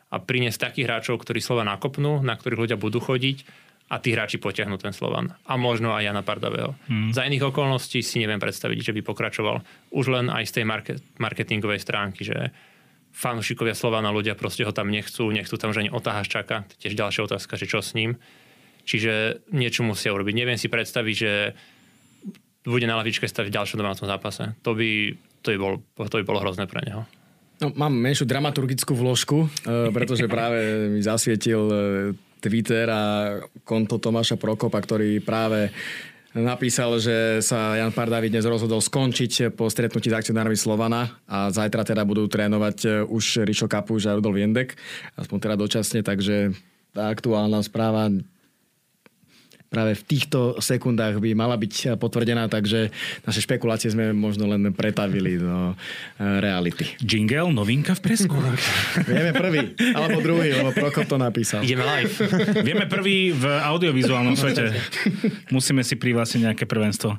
a 0.07 0.15
priniesť 0.23 0.71
takých 0.71 0.87
hráčov, 0.87 1.19
ktorí 1.19 1.43
Slovan 1.43 1.67
nakopnú, 1.67 2.23
na 2.23 2.39
ktorých 2.39 2.61
ľudia 2.63 2.77
budú 2.79 3.03
chodiť 3.03 3.43
a 3.91 3.99
tí 3.99 4.15
hráči 4.15 4.39
potiahnú 4.39 4.79
ten 4.79 4.95
Slovan. 4.95 5.35
A 5.43 5.59
možno 5.59 5.91
aj 5.91 6.07
Jana 6.07 6.23
Pardavého. 6.23 6.71
Mm. 6.87 7.11
Za 7.11 7.27
iných 7.27 7.51
okolností 7.51 7.99
si 7.99 8.23
neviem 8.23 8.39
predstaviť, 8.39 8.79
že 8.79 8.95
by 8.95 9.01
pokračoval. 9.03 9.59
Už 9.91 10.05
len 10.07 10.31
aj 10.31 10.47
z 10.47 10.53
tej 10.59 10.65
market, 10.65 10.99
marketingovej 11.19 11.83
stránky, 11.83 12.23
že 12.23 12.55
fanúšikovia 13.13 13.75
Slovana 13.75 14.09
ľudia 14.09 14.33
proste 14.33 14.63
ho 14.63 14.71
tam 14.71 14.89
nechcú, 14.89 15.27
nechcú 15.29 15.55
tam, 15.59 15.75
že 15.75 15.85
ani 15.85 15.91
otáhaščaka. 15.91 16.79
Tiež 16.79 16.95
ďalšia 16.95 17.27
otázka, 17.27 17.59
že 17.59 17.67
čo 17.67 17.83
s 17.83 17.93
ním. 17.93 18.17
Čiže 18.83 19.45
niečo 19.55 19.81
musia 19.87 20.11
urobiť. 20.11 20.35
Neviem 20.35 20.59
si 20.59 20.67
predstaviť, 20.67 21.15
že 21.15 21.31
bude 22.63 22.87
na 22.87 22.99
lavičke 22.99 23.27
stať 23.27 23.51
v 23.51 23.55
ďalšom 23.55 23.79
domácom 23.79 24.07
zápase. 24.07 24.55
To 24.63 24.75
by, 24.75 25.15
to 25.43 25.47
by, 25.55 25.57
bol, 25.59 25.73
to 26.07 26.15
by 26.19 26.23
bolo 26.23 26.39
hrozné 26.43 26.67
pre 26.67 26.83
neho. 26.83 27.03
No, 27.63 27.71
mám 27.75 27.95
menšiu 27.95 28.27
dramaturgickú 28.27 28.91
vložku, 28.91 29.47
e, 29.63 29.91
pretože 29.91 30.27
práve 30.27 30.89
mi 30.91 30.99
zasvietil 30.99 31.63
e, 31.69 31.75
Twitter 32.43 32.87
a 32.91 33.03
konto 33.63 33.99
Tomáša 33.99 34.35
Prokopa, 34.35 34.83
ktorý 34.83 35.23
práve 35.23 35.71
napísal, 36.35 36.97
že 36.97 37.39
sa 37.45 37.77
Jan 37.77 37.93
Pardavi 37.93 38.27
dnes 38.27 38.43
rozhodol 38.43 38.81
skončiť 38.81 39.53
po 39.53 39.69
stretnutí 39.69 40.09
s 40.09 40.17
akcionármi 40.17 40.57
Slovana 40.57 41.21
a 41.29 41.53
zajtra 41.53 41.85
teda 41.85 42.03
budú 42.03 42.25
trénovať 42.25 42.77
e, 42.83 42.87
už 43.05 43.47
Rišo 43.47 43.69
Kapuš 43.69 44.09
a 44.09 44.17
Rudolf 44.17 44.35
Jendek, 44.35 44.75
aspoň 45.15 45.37
teda 45.39 45.55
dočasne, 45.55 46.01
takže 46.01 46.51
tá 46.91 47.09
aktuálna 47.09 47.61
správa 47.61 48.09
práve 49.73 49.97
v 49.97 50.03
týchto 50.05 50.61
sekundách 50.61 51.17
by 51.17 51.33
mala 51.33 51.57
byť 51.57 51.97
potvrdená, 51.97 52.45
takže 52.45 52.93
naše 53.25 53.41
špekulácie 53.41 53.89
sme 53.89 54.13
možno 54.13 54.45
len 54.45 54.69
pretavili 54.69 55.41
do 55.41 55.73
e, 55.73 55.75
reality. 56.37 56.93
Jingle, 57.01 57.49
novinka 57.49 57.97
v 57.97 58.01
presku. 58.05 58.37
Vieme 59.09 59.33
prvý, 59.33 59.73
alebo 59.97 60.21
druhý, 60.21 60.53
lebo 60.53 60.69
Prokop 60.77 61.09
to 61.09 61.17
napísal. 61.17 61.65
Ideme 61.65 61.81
live. 61.81 62.13
Vieme 62.61 62.85
prvý 62.85 63.33
v 63.33 63.49
audiovizuálnom 63.49 64.37
svete. 64.37 64.77
Musíme 65.49 65.81
si 65.81 65.97
prihlásiť 65.97 66.53
nejaké 66.53 66.69
prvenstvo. 66.69 67.17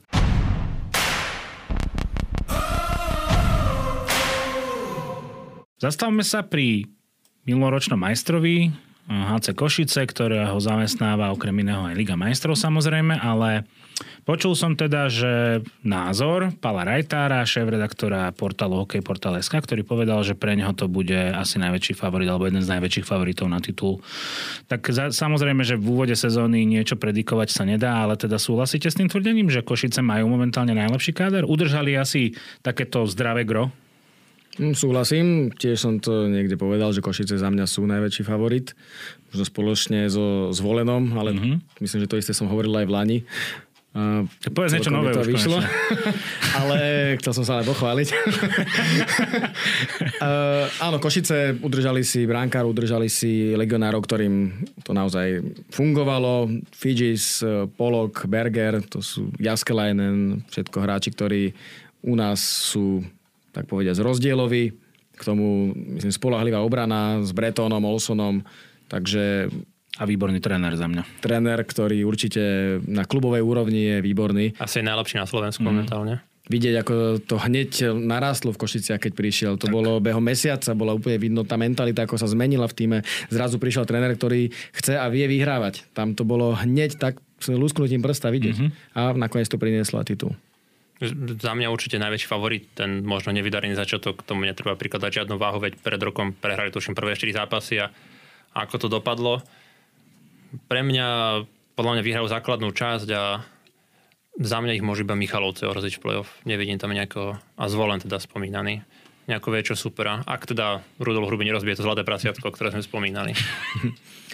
Zastavme 5.82 6.24
sa 6.24 6.46
pri 6.46 6.88
minuloročnom 7.44 8.00
majstrovi, 8.00 8.72
HC 9.04 9.52
Košice, 9.52 10.00
ktoré 10.08 10.48
ho 10.48 10.56
zamestnáva 10.56 11.28
okrem 11.28 11.52
iného 11.60 11.84
aj 11.84 11.92
Liga 11.92 12.16
majstrov 12.16 12.56
samozrejme, 12.56 13.20
ale 13.20 13.68
počul 14.24 14.56
som 14.56 14.72
teda, 14.72 15.12
že 15.12 15.60
názor 15.84 16.56
Pala 16.56 16.88
Rajtára, 16.88 17.44
šéf-redaktora 17.44 18.32
portálu 18.32 18.80
Hokej 18.80 19.04
Portal 19.04 19.36
SK, 19.36 19.60
ktorý 19.60 19.82
povedal, 19.84 20.24
že 20.24 20.32
pre 20.32 20.56
neho 20.56 20.72
to 20.72 20.88
bude 20.88 21.14
asi 21.36 21.60
najväčší 21.60 21.92
favorit 21.92 22.32
alebo 22.32 22.48
jeden 22.48 22.64
z 22.64 22.72
najväčších 22.72 23.04
favoritov 23.04 23.52
na 23.52 23.60
titul. 23.60 24.00
Tak 24.72 24.88
za, 24.88 25.12
samozrejme, 25.12 25.60
že 25.68 25.76
v 25.76 25.84
úvode 25.84 26.16
sezóny 26.16 26.64
niečo 26.64 26.96
predikovať 26.96 27.48
sa 27.52 27.68
nedá, 27.68 28.08
ale 28.08 28.16
teda 28.16 28.40
súhlasíte 28.40 28.88
s 28.88 28.96
tým 28.96 29.12
tvrdením, 29.12 29.52
že 29.52 29.60
Košice 29.60 30.00
majú 30.00 30.32
momentálne 30.32 30.72
najlepší 30.72 31.12
káder? 31.12 31.44
Udržali 31.44 31.92
asi 31.92 32.32
takéto 32.64 33.04
zdravé 33.04 33.44
gro 33.44 33.68
súhlasím, 34.54 35.50
tiež 35.50 35.76
som 35.78 35.98
to 35.98 36.30
niekde 36.30 36.54
povedal, 36.54 36.94
že 36.94 37.02
Košice 37.02 37.34
za 37.34 37.50
mňa 37.50 37.66
sú 37.66 37.82
najväčší 37.90 38.22
favorit. 38.22 38.70
Možno 39.34 39.44
spoločne 39.46 40.06
so 40.06 40.54
zvolenom, 40.54 41.10
ale 41.18 41.34
mm-hmm. 41.34 41.82
myslím, 41.82 42.00
že 42.06 42.10
to 42.10 42.20
isté 42.20 42.32
som 42.32 42.46
hovoril 42.46 42.70
aj 42.78 42.86
v 42.86 42.94
Lani. 42.94 43.18
Uh, 43.94 44.26
Povedz 44.50 44.74
niečo 44.74 44.90
nové 44.90 45.14
to 45.14 45.22
už 45.22 45.30
vyšlo. 45.30 45.58
ale 46.58 46.78
chcel 47.22 47.30
som 47.30 47.46
sa 47.46 47.62
ale 47.62 47.66
pochváliť. 47.66 48.08
uh, 50.18 50.66
áno, 50.82 50.98
Košice 50.98 51.62
udržali 51.62 52.02
si 52.02 52.26
bránkár, 52.26 52.66
udržali 52.66 53.06
si 53.06 53.54
legionárov, 53.54 54.02
ktorým 54.02 54.50
to 54.82 54.90
naozaj 54.90 55.46
fungovalo. 55.70 56.50
Fidžis, 56.74 57.42
Polok, 57.78 58.26
Berger, 58.26 58.82
to 58.82 58.98
sú 58.98 59.30
Jaskelainen, 59.38 60.42
všetko 60.50 60.78
hráči, 60.82 61.14
ktorí 61.14 61.42
u 62.02 62.18
nás 62.18 62.42
sú 62.42 62.98
tak 63.54 63.70
povediať, 63.70 64.02
rozdielový. 64.02 64.74
K 65.14 65.22
tomu, 65.22 65.70
myslím, 65.94 66.10
spolahlivá 66.10 66.58
obrana 66.58 67.22
s 67.22 67.30
Bretonom, 67.30 67.86
Olsonom. 67.86 68.42
Takže 68.90 69.46
a 69.94 70.02
výborný 70.02 70.42
tréner 70.42 70.74
za 70.74 70.90
mňa. 70.90 71.22
Tréner, 71.22 71.62
ktorý 71.62 72.02
určite 72.02 72.42
na 72.82 73.06
klubovej 73.06 73.46
úrovni 73.46 73.94
je 73.94 73.96
výborný. 74.02 74.58
Asi 74.58 74.82
je 74.82 74.90
najlepší 74.90 75.22
na 75.22 75.26
Slovensku 75.30 75.62
mm. 75.62 75.70
momentálne. 75.70 76.18
Vidieť, 76.44 76.74
ako 76.84 76.94
to 77.24 77.40
hneď 77.40 77.94
narastlo 77.94 78.52
v 78.52 78.60
Košiciach, 78.60 79.00
keď 79.00 79.12
prišiel. 79.16 79.52
To 79.56 79.70
tak. 79.70 79.72
bolo 79.72 79.96
behom 80.02 80.20
mesiaca, 80.20 80.76
bola 80.76 80.92
úplne 80.92 81.16
vidno 81.16 81.40
tá 81.46 81.56
mentalita, 81.56 82.04
ako 82.04 82.20
sa 82.20 82.28
zmenila 82.28 82.68
v 82.68 82.74
týme. 82.76 82.98
Zrazu 83.32 83.56
prišiel 83.56 83.88
tréner, 83.88 84.12
ktorý 84.12 84.52
chce 84.76 84.98
a 84.98 85.08
vie 85.08 85.24
vyhrávať. 85.24 85.88
Tam 85.96 86.12
to 86.12 86.26
bolo 86.28 86.52
hneď 86.52 87.00
tak 87.00 87.22
s 87.40 87.48
lusknutím 87.48 88.04
prsta 88.04 88.28
vidieť. 88.28 88.56
Mm-hmm. 88.60 88.98
A 88.98 89.16
nakoniec 89.16 89.48
to 89.48 89.56
prinieslo 89.56 90.04
titul. 90.04 90.36
Za 91.40 91.52
mňa 91.52 91.68
určite 91.68 92.00
najväčší 92.00 92.28
favorit, 92.28 92.64
ten 92.72 93.04
možno 93.04 93.34
nevydarený 93.34 93.76
začiatok, 93.76 94.24
tomu 94.24 94.48
netreba 94.48 94.78
prikladať 94.78 95.24
žiadnu 95.24 95.36
váhu, 95.36 95.60
veď 95.60 95.80
pred 95.80 96.00
rokom 96.00 96.32
prehrali 96.32 96.72
tuším 96.72 96.96
prvé 96.96 97.18
4 97.18 97.44
zápasy 97.44 97.84
a 97.84 97.90
ako 98.54 98.86
to 98.86 98.88
dopadlo. 98.88 99.42
Pre 100.70 100.80
mňa, 100.86 101.08
podľa 101.74 101.92
mňa 101.98 102.02
vyhrajú 102.06 102.26
základnú 102.30 102.70
časť 102.70 103.08
a 103.10 103.42
za 104.34 104.58
mňa 104.58 104.78
ich 104.78 104.86
môže 104.86 105.06
iba 105.06 105.14
Michalovce 105.18 105.66
ohroziť 105.66 105.98
v 105.98 106.02
play-off. 106.02 106.30
Nevidím 106.46 106.78
tam 106.78 106.90
nejakého, 106.90 107.38
a 107.38 107.64
zvolen 107.70 108.02
teda 108.02 108.18
spomínaný, 108.18 108.82
nejakého 109.30 109.54
väčšieho 109.54 109.78
supera. 109.78 110.22
Ak 110.26 110.46
teda 110.46 110.82
Rudolf 110.98 111.30
Hruby 111.30 111.46
nerozbije 111.46 111.78
to 111.78 111.86
zlaté 111.86 112.02
prasiatko, 112.02 112.50
ktoré 112.50 112.74
sme 112.74 112.82
spomínali. 112.82 113.34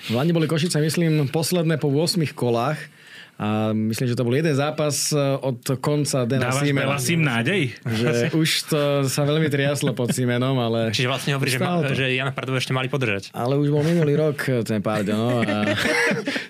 V 0.08 0.14
Lani 0.16 0.32
boli 0.32 0.48
Košice, 0.48 0.80
myslím, 0.80 1.28
posledné 1.28 1.76
po 1.76 1.92
8 1.92 2.20
kolách 2.32 2.99
a 3.40 3.72
myslím, 3.72 4.12
že 4.12 4.12
to 4.12 4.28
bol 4.28 4.36
jeden 4.36 4.52
zápas 4.52 5.16
e, 5.16 5.18
od 5.40 5.64
konca 5.80 6.28
Dena 6.28 6.52
Dávaš 6.52 6.60
Simena. 6.60 6.84
Dávaš 6.92 7.00
Sim 7.08 7.20
nádej? 7.24 7.62
Že 7.88 8.12
už 8.44 8.50
to 8.68 8.80
sa 9.08 9.24
veľmi 9.24 9.48
triaslo 9.48 9.96
pod 9.96 10.12
Simenom, 10.12 10.60
ale... 10.60 10.92
Čiže 10.92 11.08
vlastne 11.08 11.32
hovorí, 11.40 11.48
že, 11.48 11.56
ma, 11.56 11.80
že 11.88 12.12
Jana 12.12 12.36
Pardov 12.36 12.60
ešte 12.60 12.76
mali 12.76 12.92
podržať. 12.92 13.32
Ale 13.32 13.56
už 13.56 13.72
bol 13.72 13.80
minulý 13.80 14.20
rok 14.20 14.44
ten 14.68 14.84
Pardo, 14.84 15.16
no, 15.16 15.40
a 15.40 15.72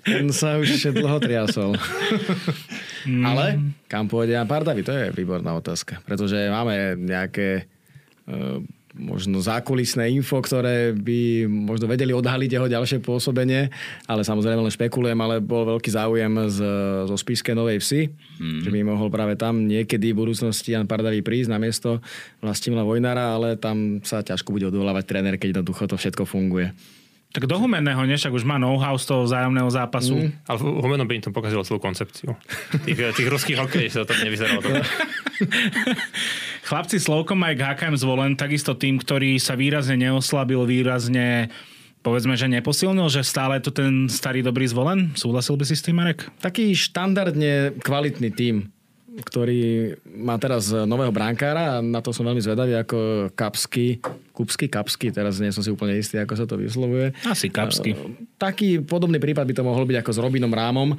ten 0.03 0.35
sa 0.35 0.59
už 0.59 0.91
dlho 0.91 1.23
triasol. 1.23 1.79
Mm. 3.07 3.23
Ale 3.23 3.45
kam 3.87 4.11
pôjde 4.11 4.35
Jan 4.35 4.51
Pardavi, 4.51 4.83
to 4.83 4.91
je 4.91 5.15
výborná 5.15 5.55
otázka. 5.55 6.03
Pretože 6.03 6.51
máme 6.51 6.99
nejaké 6.99 7.71
uh, 8.27 8.59
možno 8.95 9.39
zákulisné 9.39 10.11
info, 10.11 10.43
ktoré 10.43 10.91
by 10.91 11.47
možno 11.47 11.87
vedeli 11.87 12.11
odhaliť 12.11 12.51
jeho 12.51 12.67
ďalšie 12.67 12.99
pôsobenie, 12.99 13.71
ale 14.11 14.27
samozrejme 14.27 14.67
len 14.67 14.75
špekulujem, 14.75 15.19
ale 15.19 15.39
bol 15.39 15.63
veľký 15.77 15.91
záujem 15.95 16.51
z, 16.51 16.59
zo 17.07 17.17
Spiske 17.17 17.55
Novej 17.55 17.79
Vsi, 17.79 18.11
mm. 18.11 18.61
že 18.67 18.71
by 18.71 18.79
mohol 18.83 19.07
práve 19.07 19.39
tam 19.39 19.71
niekedy 19.71 20.11
v 20.11 20.21
budúcnosti 20.27 20.75
Jan 20.75 20.91
Pardavý 20.91 21.23
prísť 21.23 21.55
na 21.55 21.59
miesto 21.63 22.03
Vlastimila 22.43 22.83
Vojnara, 22.83 23.39
ale 23.39 23.55
tam 23.55 24.03
sa 24.03 24.27
ťažko 24.27 24.51
bude 24.51 24.67
odvolávať 24.67 25.05
tréner, 25.07 25.39
keď 25.39 25.59
jednoducho 25.61 25.87
to 25.87 25.95
všetko 25.95 26.27
funguje. 26.27 26.75
Tak 27.31 27.47
do 27.47 27.63
Humenného, 27.63 28.03
nie? 28.11 28.19
Však 28.19 28.35
už 28.35 28.43
má 28.43 28.59
know-how 28.59 28.99
z 28.99 29.07
toho 29.07 29.23
vzájomného 29.23 29.71
zápasu. 29.71 30.19
Mm. 30.19 30.31
Ale 30.51 30.59
Humeno 30.59 31.07
by 31.07 31.15
im 31.15 31.23
to 31.23 31.31
pokazilo 31.31 31.63
celú 31.63 31.79
koncepciu. 31.79 32.35
Tých, 32.83 33.15
tých 33.15 33.29
ruských 33.31 33.55
hokejistov 33.55 34.11
to 34.11 34.19
nevyzeralo 34.19 34.59
dobre. 34.59 34.83
Chlapci 36.69 36.99
Slovko 36.99 37.39
Mike 37.39 37.63
HKM 37.63 37.95
zvolen, 37.95 38.35
takisto 38.35 38.75
tým, 38.75 38.99
ktorý 38.99 39.39
sa 39.39 39.55
výrazne 39.55 39.95
neoslabil, 39.95 40.59
výrazne 40.67 41.55
povedzme, 42.03 42.35
že 42.35 42.51
neposilnil, 42.51 43.07
že 43.07 43.23
stále 43.23 43.63
je 43.63 43.71
to 43.71 43.73
ten 43.79 44.11
starý 44.11 44.43
dobrý 44.43 44.67
zvolen? 44.67 45.15
Súhlasil 45.15 45.55
by 45.55 45.65
si 45.71 45.79
s 45.79 45.87
tým, 45.87 46.03
Marek? 46.03 46.27
Taký 46.43 46.75
štandardne 46.75 47.79
kvalitný 47.79 48.35
tím 48.35 48.75
ktorý 49.11 49.95
má 50.07 50.39
teraz 50.39 50.71
nového 50.71 51.11
bránkára 51.11 51.79
a 51.79 51.83
na 51.83 51.99
to 51.99 52.15
som 52.15 52.23
veľmi 52.23 52.39
zvedavý, 52.39 52.79
ako 52.79 53.31
Kapsky, 53.35 53.99
Kupsky, 54.31 54.71
Kapsky, 54.71 55.11
teraz 55.11 55.43
nie 55.43 55.51
som 55.51 55.67
si 55.67 55.75
úplne 55.75 55.99
istý, 55.99 56.23
ako 56.23 56.35
sa 56.39 56.47
to 56.47 56.55
vyslovuje. 56.55 57.11
Asi 57.27 57.51
Kapsky. 57.51 57.99
Taký 58.39 58.87
podobný 58.87 59.19
prípad 59.19 59.43
by 59.51 59.55
to 59.59 59.67
mohol 59.67 59.83
byť 59.83 59.99
ako 59.99 60.11
s 60.15 60.19
Robinom 60.23 60.55
Rámom. 60.55 60.95
E, 60.95 60.97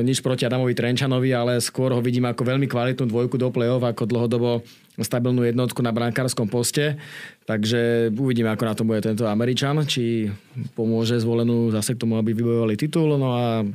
nič 0.00 0.24
proti 0.24 0.48
Adamovi 0.48 0.72
Trenčanovi, 0.72 1.36
ale 1.36 1.60
skôr 1.60 1.92
ho 1.92 2.00
vidím 2.00 2.24
ako 2.24 2.48
veľmi 2.48 2.64
kvalitnú 2.64 3.12
dvojku 3.12 3.36
do 3.36 3.52
play-off, 3.52 3.84
ako 3.84 4.08
dlhodobo 4.08 4.64
stabilnú 4.96 5.44
jednotku 5.44 5.84
na 5.84 5.92
brankárskom 5.92 6.48
poste. 6.48 6.96
Takže 7.44 8.08
uvidíme, 8.16 8.48
ako 8.56 8.64
na 8.64 8.74
tom 8.74 8.88
bude 8.88 9.04
tento 9.04 9.28
Američan, 9.28 9.84
či 9.84 10.32
pomôže 10.72 11.20
zvolenú 11.20 11.68
zase 11.76 11.92
k 11.92 12.00
tomu, 12.00 12.16
aby 12.16 12.32
vybojovali 12.32 12.80
titul. 12.80 13.20
No 13.20 13.36
a 13.36 13.68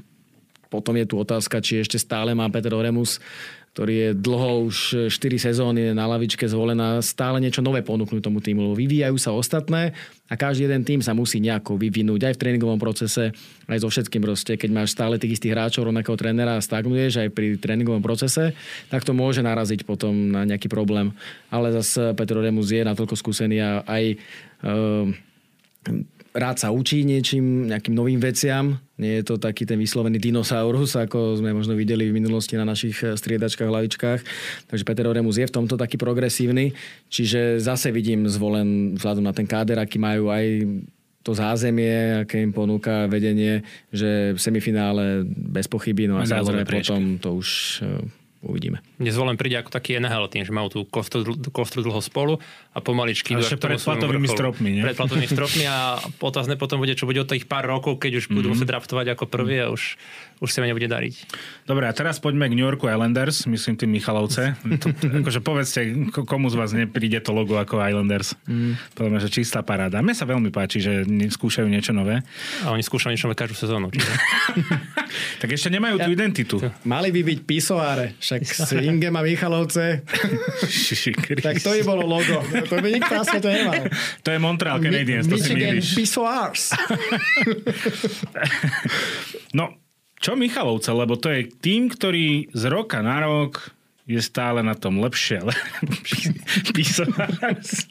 potom 0.70 0.94
je 0.96 1.06
tu 1.10 1.18
otázka, 1.18 1.66
či 1.66 1.82
ešte 1.82 1.98
stále 1.98 2.38
má 2.38 2.46
Peter 2.54 2.72
Oremus 2.72 3.18
ktorý 3.74 3.94
je 3.96 4.10
dlho 4.18 4.52
už 4.68 4.78
4 5.08 5.18
sezóny 5.40 5.94
na 5.94 6.10
lavičke 6.10 6.44
zvolená, 6.50 7.00
stále 7.06 7.40
niečo 7.40 7.64
nové 7.64 7.86
ponúknuť 7.86 8.22
tomu 8.22 8.42
týmu. 8.42 8.76
Vyvíjajú 8.76 9.18
sa 9.22 9.32
ostatné 9.32 9.94
a 10.28 10.34
každý 10.36 10.68
jeden 10.68 10.84
tým 10.84 11.00
sa 11.00 11.16
musí 11.16 11.40
nejako 11.40 11.80
vyvinúť 11.80 12.30
aj 12.30 12.34
v 12.36 12.42
tréningovom 12.42 12.82
procese, 12.82 13.32
aj 13.70 13.80
so 13.80 13.88
všetkým 13.88 14.22
proste. 14.22 14.58
Keď 14.60 14.70
máš 14.74 14.94
stále 14.94 15.16
tých 15.22 15.40
istých 15.40 15.54
hráčov, 15.56 15.88
rovnakého 15.88 16.18
trénera 16.20 16.58
a 16.58 16.66
stagnuješ 16.66 17.24
aj 17.24 17.30
pri 17.32 17.56
tréningovom 17.56 18.04
procese, 18.04 18.58
tak 18.92 19.08
to 19.08 19.16
môže 19.16 19.40
naraziť 19.46 19.88
potom 19.88 20.12
na 20.34 20.44
nejaký 20.44 20.68
problém. 20.68 21.16
Ale 21.48 21.72
zase 21.72 22.14
Petro 22.14 22.44
Remus 22.44 22.74
je 22.74 22.84
natoľko 22.84 23.16
skúsený 23.16 23.58
a 23.64 23.86
aj 23.88 24.04
uh, 24.66 25.08
rád 26.34 26.62
sa 26.62 26.70
učí 26.70 27.02
niečím, 27.06 27.70
nejakým 27.70 27.96
novým 27.96 28.20
veciam. 28.22 28.78
Nie 29.00 29.22
je 29.22 29.34
to 29.34 29.36
taký 29.40 29.64
ten 29.64 29.80
vyslovený 29.80 30.20
dinosaurus, 30.20 30.94
ako 31.00 31.40
sme 31.40 31.56
možno 31.56 31.74
videli 31.74 32.12
v 32.12 32.18
minulosti 32.20 32.60
na 32.60 32.68
našich 32.68 33.00
eh, 33.02 33.16
striedačkách, 33.16 33.70
hlavičkách. 33.70 34.22
Takže 34.70 34.84
Peter 34.86 35.06
Oremus 35.08 35.40
je 35.40 35.48
v 35.48 35.56
tomto 35.56 35.80
taký 35.80 35.96
progresívny. 35.96 36.76
Čiže 37.08 37.64
zase 37.64 37.90
vidím 37.90 38.28
zvolen 38.28 39.00
vzhľadom 39.00 39.26
na 39.26 39.34
ten 39.34 39.48
káder, 39.48 39.80
aký 39.82 39.98
majú 39.98 40.30
aj 40.30 40.68
to 41.20 41.36
zázemie, 41.36 42.24
aké 42.24 42.40
im 42.40 42.56
ponúka 42.56 43.06
vedenie, 43.12 43.62
že 43.92 44.34
v 44.34 44.40
semifinále 44.40 45.28
bez 45.28 45.68
pochyby, 45.68 46.08
no 46.08 46.16
a 46.16 46.24
samozrejme 46.24 46.64
potom 46.64 47.20
to 47.20 47.44
už 47.44 47.50
eh, 47.84 48.19
uvidíme. 48.40 48.80
Dnes 48.96 49.12
len 49.16 49.36
príde 49.36 49.60
ako 49.60 49.72
taký 49.72 50.00
NHL 50.00 50.32
tým, 50.32 50.44
že 50.48 50.56
majú 50.56 50.72
tú 50.72 50.80
kostru, 50.88 51.36
kostru 51.52 51.84
dlho 51.84 52.00
spolu 52.00 52.40
a 52.72 52.80
pomaličky... 52.80 53.36
A 53.36 53.44
ešte 53.44 53.60
pred 53.60 53.76
platovými 53.76 54.28
stropmi, 54.32 54.70
nie? 54.80 54.84
Pred 54.84 54.96
platovými 54.96 55.28
stropmi 55.28 55.64
a 55.68 56.00
otázne 56.30 56.56
potom 56.56 56.80
bude, 56.80 56.96
čo 56.96 57.04
bude 57.04 57.20
od 57.20 57.28
tých 57.28 57.46
pár 57.52 57.68
rokov, 57.68 58.00
keď 58.00 58.24
už 58.24 58.32
budú 58.32 58.48
mm-hmm. 58.48 58.56
musieť 58.56 58.70
draftovať 58.72 59.06
ako 59.18 59.26
prvý 59.28 59.60
a 59.60 59.68
už, 59.72 60.00
už 60.40 60.50
sa 60.52 60.64
mi 60.64 60.72
nebude 60.72 60.88
dariť. 60.88 61.16
Dobre, 61.68 61.88
a 61.88 61.94
teraz 61.96 62.20
poďme 62.24 62.48
k 62.48 62.56
New 62.56 62.64
Yorku 62.64 62.88
Islanders, 62.88 63.44
myslím 63.48 63.76
tým 63.76 63.92
Michalovce. 63.92 64.56
to, 64.80 64.88
akože 64.96 65.40
povedzte, 65.44 65.80
komu 66.12 66.48
z 66.48 66.56
vás 66.56 66.72
nepríde 66.72 67.20
to 67.20 67.36
logo 67.36 67.60
ako 67.60 67.84
Islanders. 67.84 68.36
Mm. 68.48 68.80
Povedzme, 68.96 69.20
že 69.20 69.30
čistá 69.30 69.60
paráda. 69.62 70.00
Mne 70.00 70.16
sa 70.16 70.24
veľmi 70.24 70.48
páči, 70.48 70.80
že 70.80 71.04
skúšajú 71.08 71.68
niečo 71.68 71.92
nové. 71.92 72.24
A 72.64 72.72
oni 72.72 72.84
skúšajú 72.84 73.12
niečo 73.12 73.28
nové 73.28 73.36
každú 73.36 73.60
sezónu. 73.60 73.92
tak 75.42 75.50
ešte 75.52 75.68
nemajú 75.68 76.00
ja, 76.00 76.06
tú 76.08 76.10
identitu. 76.16 76.56
Mali 76.88 77.12
by 77.12 77.22
byť 77.26 77.40
pisoáre, 77.44 78.16
však 78.24 78.40
Ingem 78.80 79.16
a 79.16 79.22
Michalovce. 79.26 80.08
tak 81.44 81.60
to 81.60 81.70
by 81.76 81.82
bolo 81.84 82.08
logo. 82.08 82.40
To 82.72 82.76
by 82.80 82.88
nikto 82.96 83.12
na 83.12 83.24
svete 83.28 83.50
nemal. 83.52 83.92
To 84.24 84.30
je 84.32 84.40
Montreal 84.40 84.80
Canadiens. 84.80 85.28
Mi- 85.28 85.40
Michigan 85.40 85.80
Pissoirs. 85.82 86.72
no, 89.54 89.79
čo 90.20 90.36
Michalovce? 90.36 90.92
Lebo 90.92 91.16
to 91.16 91.32
je 91.32 91.48
tým, 91.48 91.88
ktorý 91.88 92.52
z 92.52 92.64
roka 92.68 93.00
na 93.00 93.24
rok 93.24 93.72
je 94.10 94.18
stále 94.26 94.66
na 94.66 94.74
tom 94.74 94.98
lepšie, 95.06 95.46
ale 95.46 95.54
Pissoirs. 96.76 97.86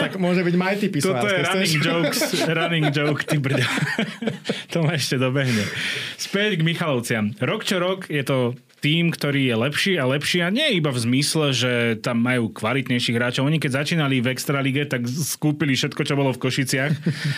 tak 0.00 0.16
môže 0.16 0.40
byť 0.40 0.54
Mighty 0.56 0.88
Pissoirs. 0.88 1.20
Toto 1.20 1.28
je 1.28 1.44
running 1.44 1.74
jokes, 1.84 2.20
running 2.48 2.86
joke, 2.88 3.22
ty 3.28 3.36
brďa. 3.36 3.68
to 4.72 4.80
ma 4.88 4.96
ešte 4.96 5.20
dobehne. 5.20 5.68
Späť 6.16 6.56
k 6.56 6.64
Michalovciam. 6.64 7.36
Rok 7.36 7.60
čo 7.60 7.76
rok 7.76 8.08
je 8.08 8.24
to 8.24 8.56
tým, 8.78 9.10
ktorý 9.10 9.50
je 9.50 9.56
lepší 9.58 9.92
a 9.98 10.06
lepší 10.06 10.38
a 10.46 10.54
nie 10.54 10.78
iba 10.78 10.94
v 10.94 11.02
zmysle, 11.02 11.50
že 11.50 11.72
tam 11.98 12.22
majú 12.22 12.54
kvalitnejších 12.54 13.16
hráčov. 13.18 13.46
Oni 13.46 13.58
keď 13.58 13.82
začínali 13.82 14.22
v 14.22 14.30
Extralige, 14.30 14.86
tak 14.86 15.06
skúpili 15.06 15.74
všetko, 15.74 16.00
čo 16.06 16.14
bolo 16.14 16.30
v 16.30 16.42
Košiciach 16.42 16.92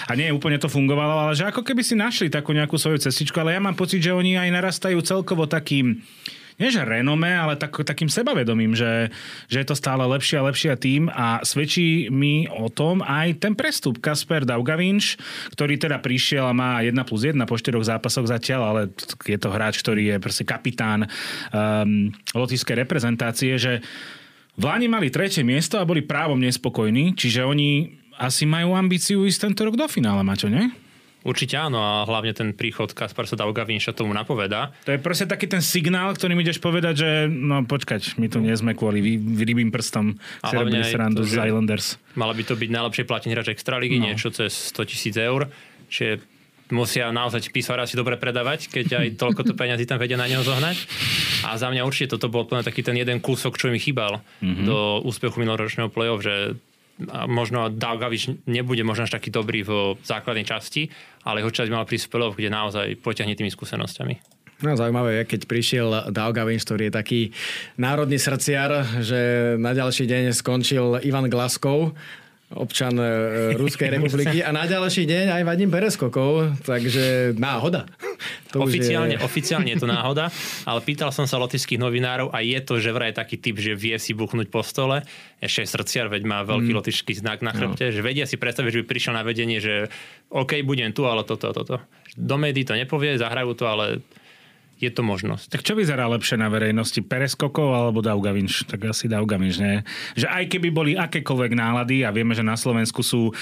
a 0.08 0.12
nie 0.16 0.28
úplne 0.28 0.60
to 0.60 0.68
fungovalo, 0.68 1.28
ale 1.28 1.32
že 1.32 1.48
ako 1.48 1.64
keby 1.64 1.80
si 1.80 1.96
našli 1.96 2.28
takú 2.28 2.52
nejakú 2.52 2.76
svoju 2.76 3.00
cestičku, 3.00 3.40
ale 3.40 3.56
ja 3.56 3.60
mám 3.60 3.76
pocit, 3.76 4.04
že 4.04 4.12
oni 4.12 4.36
aj 4.36 4.52
narastajú 4.52 5.00
celkovo 5.00 5.48
takým 5.48 6.04
nie 6.60 6.68
že 6.68 6.84
renome, 6.84 7.32
ale 7.32 7.56
tak, 7.56 7.72
takým 7.72 8.12
sebavedomím, 8.12 8.76
že, 8.76 9.08
že 9.48 9.64
je 9.64 9.66
to 9.66 9.74
stále 9.74 10.04
lepšie 10.04 10.36
a 10.38 10.46
lepšie 10.46 10.76
tým 10.76 11.08
a 11.08 11.40
svedčí 11.40 12.12
mi 12.12 12.44
o 12.46 12.68
tom 12.68 13.00
aj 13.00 13.40
ten 13.40 13.56
prestup 13.56 13.98
Kasper 13.98 14.44
Daugavinš, 14.44 15.16
ktorý 15.56 15.80
teda 15.80 15.98
prišiel 15.98 16.44
a 16.44 16.54
má 16.54 16.84
1 16.84 16.92
plus 17.08 17.24
1 17.24 17.40
po 17.48 17.56
4 17.56 17.96
zápasoch 17.96 18.28
zatiaľ, 18.28 18.60
ale 18.68 18.82
je 19.24 19.38
to 19.40 19.48
hráč, 19.48 19.80
ktorý 19.80 20.14
je 20.14 20.16
proste 20.20 20.44
kapitán 20.44 21.08
um, 21.50 22.12
lotiskej 22.36 22.76
reprezentácie, 22.84 23.56
že 23.56 23.80
v 24.60 24.62
Lani 24.68 24.92
mali 24.92 25.08
tretie 25.08 25.40
miesto 25.40 25.80
a 25.80 25.88
boli 25.88 26.04
právom 26.04 26.36
nespokojní, 26.36 27.16
čiže 27.16 27.40
oni 27.40 27.96
asi 28.20 28.44
majú 28.44 28.76
ambíciu 28.76 29.24
ísť 29.24 29.48
tento 29.48 29.64
rok 29.64 29.80
do 29.80 29.88
finále, 29.88 30.20
Maťo, 30.20 30.52
nie? 30.52 30.68
Určite 31.20 31.60
áno 31.60 31.76
a 31.76 32.08
hlavne 32.08 32.32
ten 32.32 32.56
príchod 32.56 32.88
Kasparsa 32.96 33.36
Daugavinša 33.36 33.92
tomu 33.92 34.16
napoveda. 34.16 34.72
To 34.88 34.96
je 34.96 35.00
proste 35.00 35.28
taký 35.28 35.44
ten 35.52 35.60
signál, 35.60 36.16
ktorý 36.16 36.32
mi 36.32 36.40
ideš 36.40 36.64
povedať, 36.64 36.94
že 36.96 37.10
no 37.28 37.60
počkať, 37.68 38.16
my 38.16 38.26
tu 38.32 38.40
nie 38.40 38.56
sme 38.56 38.72
kvôli 38.72 39.04
vy, 39.04 39.12
rybým 39.44 39.68
prstom 39.68 40.16
si 40.16 40.54
robili 40.56 40.80
srandu 40.80 41.20
z 41.28 41.44
Islanders. 41.44 42.00
Mala 42.16 42.32
by 42.32 42.42
to 42.48 42.56
byť 42.56 42.70
najlepšie 42.72 43.04
platený 43.04 43.36
hráč 43.36 43.52
Extraligy, 43.52 44.00
no. 44.00 44.08
niečo 44.08 44.32
cez 44.32 44.72
100 44.72 44.88
tisíc 44.88 45.14
eur. 45.20 45.52
Čiže 45.92 46.24
musia 46.72 47.10
naozaj 47.10 47.50
písora 47.52 47.84
si 47.84 47.98
dobre 47.98 48.16
predávať, 48.16 48.72
keď 48.72 48.86
aj 49.04 49.06
toľko 49.22 49.40
to 49.44 49.52
peniazy 49.52 49.84
tam 49.84 50.00
vedia 50.00 50.16
na 50.16 50.24
neho 50.24 50.40
zohnať. 50.40 50.76
A 51.44 51.60
za 51.60 51.68
mňa 51.68 51.84
určite 51.84 52.16
toto 52.16 52.32
bol 52.32 52.48
taký 52.48 52.80
ten 52.80 52.96
jeden 52.96 53.20
kúsok, 53.20 53.60
čo 53.60 53.68
mi 53.68 53.76
chýbal 53.76 54.24
mm-hmm. 54.40 54.64
do 54.64 55.04
úspechu 55.04 55.36
minuloročného 55.42 55.92
play-off, 55.92 56.24
že 56.24 56.56
možno 57.28 57.72
Dalgavič 57.72 58.46
nebude 58.46 58.84
možno 58.84 59.08
až 59.08 59.16
taký 59.16 59.32
dobrý 59.32 59.64
v 59.64 59.96
základnej 60.04 60.44
časti, 60.44 60.88
ale 61.24 61.40
jeho 61.40 61.52
časť 61.52 61.70
mal 61.72 61.88
prísť 61.88 62.12
v 62.12 62.12
kde 62.36 62.50
naozaj 62.52 62.86
poťahne 63.00 63.34
tými 63.36 63.48
skúsenosťami. 63.48 64.40
No, 64.60 64.76
zaujímavé 64.76 65.24
je, 65.24 65.28
keď 65.36 65.40
prišiel 65.48 65.88
Dalgavinč, 66.12 66.68
ktorý 66.68 66.92
je 66.92 66.98
taký 67.00 67.20
národný 67.80 68.20
srdciar, 68.20 69.00
že 69.00 69.56
na 69.56 69.72
ďalší 69.72 70.04
deň 70.04 70.36
skončil 70.36 71.00
Ivan 71.00 71.32
Glaskov, 71.32 71.96
občan 72.50 72.98
e, 72.98 73.54
Ruskej 73.54 73.90
republiky 73.96 74.42
a 74.42 74.50
na 74.50 74.66
ďalší 74.66 75.06
deň 75.06 75.26
aj 75.38 75.42
Vadim 75.46 75.70
Pereskokov, 75.70 76.58
takže 76.66 77.36
náhoda. 77.38 77.86
To 78.50 78.66
oficiálne, 78.66 79.14
je... 79.14 79.22
oficiálne 79.22 79.70
je 79.70 79.78
to 79.78 79.86
náhoda, 79.86 80.34
ale 80.66 80.80
pýtal 80.82 81.14
som 81.14 81.30
sa 81.30 81.38
lotických 81.38 81.78
novinárov 81.78 82.34
a 82.34 82.42
je 82.42 82.58
to, 82.58 82.82
že 82.82 82.90
vraj 82.90 83.14
taký 83.14 83.38
typ, 83.38 83.54
že 83.62 83.78
vie 83.78 83.94
si 84.02 84.10
buchnúť 84.18 84.50
po 84.50 84.66
stole, 84.66 85.06
ešte 85.38 85.62
srdciar, 85.62 86.10
veď 86.10 86.22
má 86.26 86.42
veľký 86.42 86.74
mm. 86.74 86.78
lotišský 86.82 87.12
znak 87.22 87.46
na 87.46 87.54
chrbte, 87.54 87.88
no. 87.88 87.94
že 87.94 88.00
vedia 88.02 88.26
si 88.26 88.34
predstaviť, 88.34 88.70
že 88.74 88.80
by 88.82 88.86
prišiel 88.90 89.14
na 89.14 89.22
vedenie, 89.22 89.62
že 89.62 89.86
OK, 90.34 90.66
budem 90.66 90.90
tu, 90.90 91.06
ale 91.06 91.22
toto, 91.22 91.54
toto. 91.54 91.78
Do 92.18 92.34
médií 92.34 92.66
to 92.66 92.74
nepovie, 92.74 93.14
zahrajú 93.14 93.54
to, 93.54 93.64
ale 93.70 94.02
je 94.80 94.90
to 94.90 95.04
možnosť. 95.04 95.52
Tak 95.52 95.60
čo 95.60 95.76
vyzerá 95.76 96.08
lepšie 96.08 96.40
na 96.40 96.48
verejnosti? 96.48 97.04
Pereskokov 97.04 97.68
alebo 97.76 98.00
Daugavinš? 98.00 98.64
Tak 98.64 98.96
asi 98.96 99.12
Daugavinš, 99.12 99.56
nie? 99.60 99.84
Že 100.16 100.26
aj 100.32 100.44
keby 100.56 100.68
boli 100.72 100.92
akékoľvek 100.96 101.52
nálady 101.52 102.02
a 102.02 102.10
vieme, 102.10 102.32
že 102.32 102.40
na 102.40 102.56
Slovensku 102.56 103.04
sú 103.04 103.36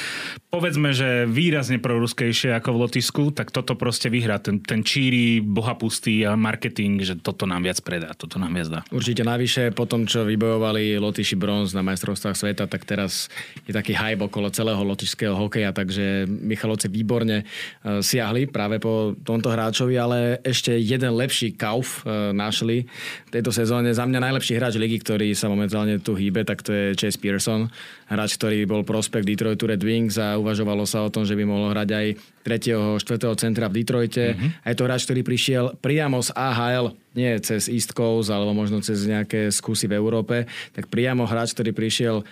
povedzme, 0.51 0.91
že 0.91 1.31
výrazne 1.31 1.79
proruskejšie 1.79 2.59
ako 2.59 2.75
v 2.75 2.79
Lotisku, 2.83 3.25
tak 3.31 3.55
toto 3.55 3.79
proste 3.79 4.11
vyhrá. 4.11 4.43
Ten, 4.43 4.59
ten 4.59 4.83
číri, 4.83 5.39
bohapustý 5.39 6.27
marketing, 6.35 7.07
že 7.07 7.15
toto 7.21 7.47
nám 7.47 7.63
viac 7.63 7.79
predá, 7.87 8.11
toto 8.19 8.43
nám 8.43 8.59
viac 8.59 8.69
dá. 8.69 8.81
Určite 8.91 9.23
navyše 9.23 9.71
po 9.71 9.87
tom, 9.87 10.11
čo 10.11 10.27
vybojovali 10.27 10.99
Lotyši 10.99 11.39
bronz 11.39 11.71
na 11.71 11.87
majstrovstvách 11.87 12.35
sveta, 12.35 12.65
tak 12.67 12.83
teraz 12.83 13.31
je 13.69 13.71
taký 13.71 13.95
hype 13.95 14.27
okolo 14.27 14.51
celého 14.51 14.81
lotišského 14.83 15.39
hokeja, 15.39 15.71
takže 15.71 16.27
Michalovce 16.27 16.91
výborne 16.91 17.45
e, 17.45 18.03
siahli 18.03 18.49
práve 18.49 18.81
po 18.83 19.15
tomto 19.23 19.53
hráčovi, 19.53 19.95
ale 20.01 20.41
ešte 20.43 20.75
jeden 20.75 21.13
lepší 21.13 21.28
najlepší 21.29 21.61
kauf 21.61 22.09
e, 22.09 22.33
našli 22.33 22.89
v 23.29 23.31
tejto 23.37 23.53
sezóne. 23.53 23.93
Za 23.93 24.09
mňa 24.09 24.33
najlepší 24.33 24.57
hráč 24.57 24.81
ligy, 24.81 24.97
ktorý 25.05 25.37
sa 25.37 25.53
momentálne 25.53 26.01
tu 26.01 26.17
hýbe, 26.17 26.41
tak 26.49 26.65
to 26.65 26.73
je 26.73 26.97
Chase 26.97 27.21
Pearson. 27.21 27.69
Hráč, 28.09 28.41
ktorý 28.41 28.65
bol 28.65 28.81
prospekt 28.81 29.29
Detroitu 29.29 29.69
Red 29.69 29.85
Wings 29.85 30.17
a 30.17 30.41
uvažovalo 30.41 30.89
sa 30.89 31.05
o 31.05 31.13
tom, 31.13 31.29
že 31.29 31.37
by 31.37 31.45
mohol 31.45 31.77
hrať 31.77 31.89
aj 31.93 32.07
3. 32.49 32.97
4. 33.05 33.37
centra 33.37 33.69
v 33.69 33.77
Detroite. 33.77 34.33
Mm-hmm. 34.33 34.65
A 34.65 34.67
je 34.73 34.77
to 34.81 34.87
hráč, 34.89 35.05
ktorý 35.05 35.21
prišiel 35.21 35.65
priamo 35.85 36.25
z 36.25 36.33
AHL, 36.33 36.97
nie 37.13 37.37
cez 37.45 37.69
East 37.69 37.93
Coast 37.93 38.33
alebo 38.33 38.57
možno 38.57 38.81
cez 38.81 39.05
nejaké 39.05 39.53
skúsy 39.53 39.85
v 39.85 40.01
Európe, 40.01 40.49
tak 40.73 40.89
priamo 40.89 41.29
hráč, 41.29 41.53
ktorý 41.53 41.77
prišiel 41.77 42.25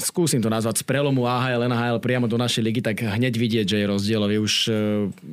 skúsim 0.00 0.40
to 0.40 0.48
nazvať, 0.48 0.82
z 0.82 0.84
prelomu 0.84 1.28
AHL, 1.28 1.68
NHL 1.68 1.98
priamo 2.00 2.26
do 2.26 2.40
našej 2.40 2.62
ligy, 2.64 2.80
tak 2.80 3.04
hneď 3.04 3.34
vidieť, 3.36 3.66
že 3.66 3.78
je 3.82 3.86
rozdielový. 3.86 4.36
Už 4.40 4.54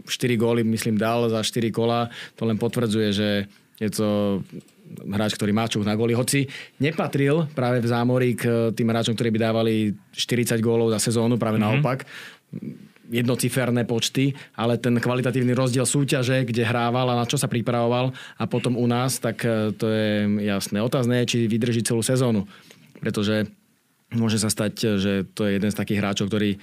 4 0.06 0.08
e, 0.08 0.38
góly, 0.38 0.62
myslím, 0.64 1.00
dal 1.00 1.28
za 1.32 1.42
4 1.42 1.72
kola. 1.72 2.12
To 2.36 2.46
len 2.46 2.60
potvrdzuje, 2.60 3.10
že 3.16 3.30
je 3.80 3.90
to 3.92 4.40
hráč, 5.12 5.36
ktorý 5.36 5.52
má 5.52 5.66
čuch 5.68 5.84
na 5.84 5.98
góly. 5.98 6.16
Hoci 6.16 6.48
nepatril 6.80 7.50
práve 7.52 7.82
v 7.82 7.88
zámori 7.90 8.38
k 8.38 8.72
tým 8.72 8.88
hráčom, 8.88 9.18
ktorí 9.18 9.30
by 9.36 9.40
dávali 9.42 9.74
40 10.14 10.62
gólov 10.62 10.94
za 10.96 11.00
sezónu, 11.02 11.36
práve 11.36 11.60
mm-hmm. 11.60 11.76
naopak 11.82 12.08
jednociferné 13.06 13.86
počty, 13.86 14.34
ale 14.58 14.82
ten 14.82 14.98
kvalitatívny 14.98 15.54
rozdiel 15.54 15.86
súťaže, 15.86 16.42
kde 16.42 16.66
hrával 16.66 17.06
a 17.14 17.22
na 17.22 17.30
čo 17.30 17.38
sa 17.38 17.46
pripravoval 17.46 18.10
a 18.42 18.44
potom 18.50 18.74
u 18.74 18.86
nás, 18.90 19.22
tak 19.22 19.46
e, 19.46 19.70
to 19.78 19.86
je 19.86 20.26
jasné. 20.42 20.82
Otázne 20.82 21.22
je, 21.22 21.30
či 21.30 21.38
vydrží 21.46 21.86
celú 21.86 22.02
sezónu. 22.02 22.50
Pretože 22.98 23.46
Môže 24.16 24.40
sa 24.40 24.48
stať, 24.48 24.98
že 24.98 25.28
to 25.36 25.46
je 25.46 25.60
jeden 25.60 25.70
z 25.70 25.76
takých 25.76 26.00
hráčov, 26.00 26.32
ktorí 26.32 26.56
e, 26.56 26.58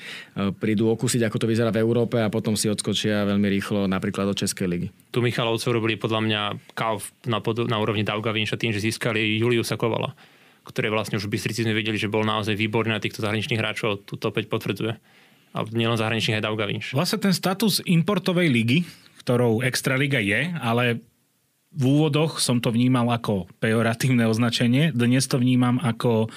prídu 0.56 0.88
okúsiť, 0.88 1.28
ako 1.28 1.44
to 1.44 1.46
vyzerá 1.46 1.68
v 1.68 1.84
Európe 1.84 2.16
a 2.18 2.32
potom 2.32 2.56
si 2.56 2.72
odskočia 2.72 3.28
veľmi 3.28 3.48
rýchlo 3.52 3.84
napríklad 3.86 4.32
do 4.32 4.34
Českej 4.34 4.66
ligy. 4.66 4.88
Tu 5.12 5.20
Michalovcov 5.20 5.70
robili 5.70 6.00
podľa 6.00 6.20
mňa 6.24 6.40
kauf 6.72 7.12
na, 7.28 7.44
pod, 7.44 7.68
na 7.68 7.76
úrovni 7.76 8.02
Dauga 8.02 8.32
Vinša 8.32 8.56
tým, 8.56 8.72
že 8.72 8.80
získali 8.80 9.36
Juliusa 9.36 9.76
Kovala, 9.76 10.16
ktoré 10.64 10.88
vlastne 10.88 11.20
už 11.20 11.28
v 11.28 11.36
Bystrici 11.36 11.62
sme 11.62 11.76
videli, 11.76 12.00
že 12.00 12.10
bol 12.10 12.24
naozaj 12.24 12.56
výborný 12.56 12.96
na 12.96 13.02
týchto 13.02 13.20
zahraničných 13.20 13.60
hráčov. 13.60 14.08
Tu 14.08 14.16
to 14.16 14.32
opäť 14.32 14.48
potvrdzuje. 14.48 14.92
A 15.52 15.58
nielen 15.68 16.00
zahraničných 16.00 16.40
aj 16.40 16.44
Dauga 16.48 16.64
Vinš. 16.64 16.96
Vlastne 16.96 17.20
ten 17.20 17.36
status 17.36 17.84
importovej 17.84 18.48
ligy, 18.48 18.88
ktorou 19.20 19.60
Extraliga 19.60 20.16
je, 20.18 20.48
ale 20.58 21.04
v 21.72 21.82
úvodoch 21.88 22.36
som 22.36 22.60
to 22.60 22.68
vnímal 22.68 23.08
ako 23.08 23.48
pejoratívne 23.60 24.28
označenie, 24.28 24.92
dnes 24.92 25.24
to 25.24 25.40
vnímam 25.40 25.80
ako 25.80 26.28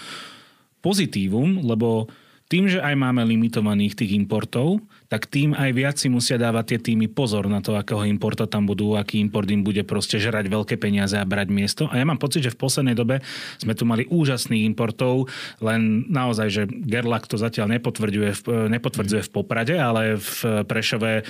pozitívum, 0.85 1.65
lebo 1.65 2.05
tým, 2.45 2.69
že 2.69 2.77
aj 2.77 2.93
máme 2.93 3.25
limitovaných 3.25 3.97
tých 3.97 4.13
importov, 4.13 4.77
tak 5.09 5.25
tým 5.25 5.57
aj 5.57 5.69
viac 5.73 5.95
si 5.97 6.13
musia 6.13 6.37
dávať 6.37 6.77
tie 6.77 6.79
týmy 6.93 7.09
pozor 7.09 7.49
na 7.49 7.57
to, 7.57 7.73
akého 7.73 8.05
importa 8.05 8.45
tam 8.45 8.69
budú, 8.69 8.93
aký 8.93 9.17
import 9.17 9.49
im 9.49 9.65
bude 9.65 9.81
proste 9.81 10.21
žrať 10.21 10.45
veľké 10.53 10.77
peniaze 10.77 11.17
a 11.17 11.25
brať 11.25 11.49
miesto. 11.49 11.89
A 11.89 11.97
ja 11.97 12.05
mám 12.05 12.21
pocit, 12.21 12.45
že 12.45 12.53
v 12.53 12.61
poslednej 12.61 12.93
dobe 12.93 13.25
sme 13.57 13.73
tu 13.73 13.89
mali 13.89 14.05
úžasných 14.05 14.61
importov, 14.61 15.25
len 15.57 16.05
naozaj, 16.05 16.47
že 16.53 16.63
Gerlach 16.69 17.25
to 17.25 17.41
zatiaľ 17.41 17.81
nepotvrdzuje, 17.81 18.45
nepotvrdzuje 18.69 19.25
v 19.25 19.33
Poprade, 19.33 19.75
ale 19.81 20.21
v 20.21 20.61
Prešove 20.69 21.25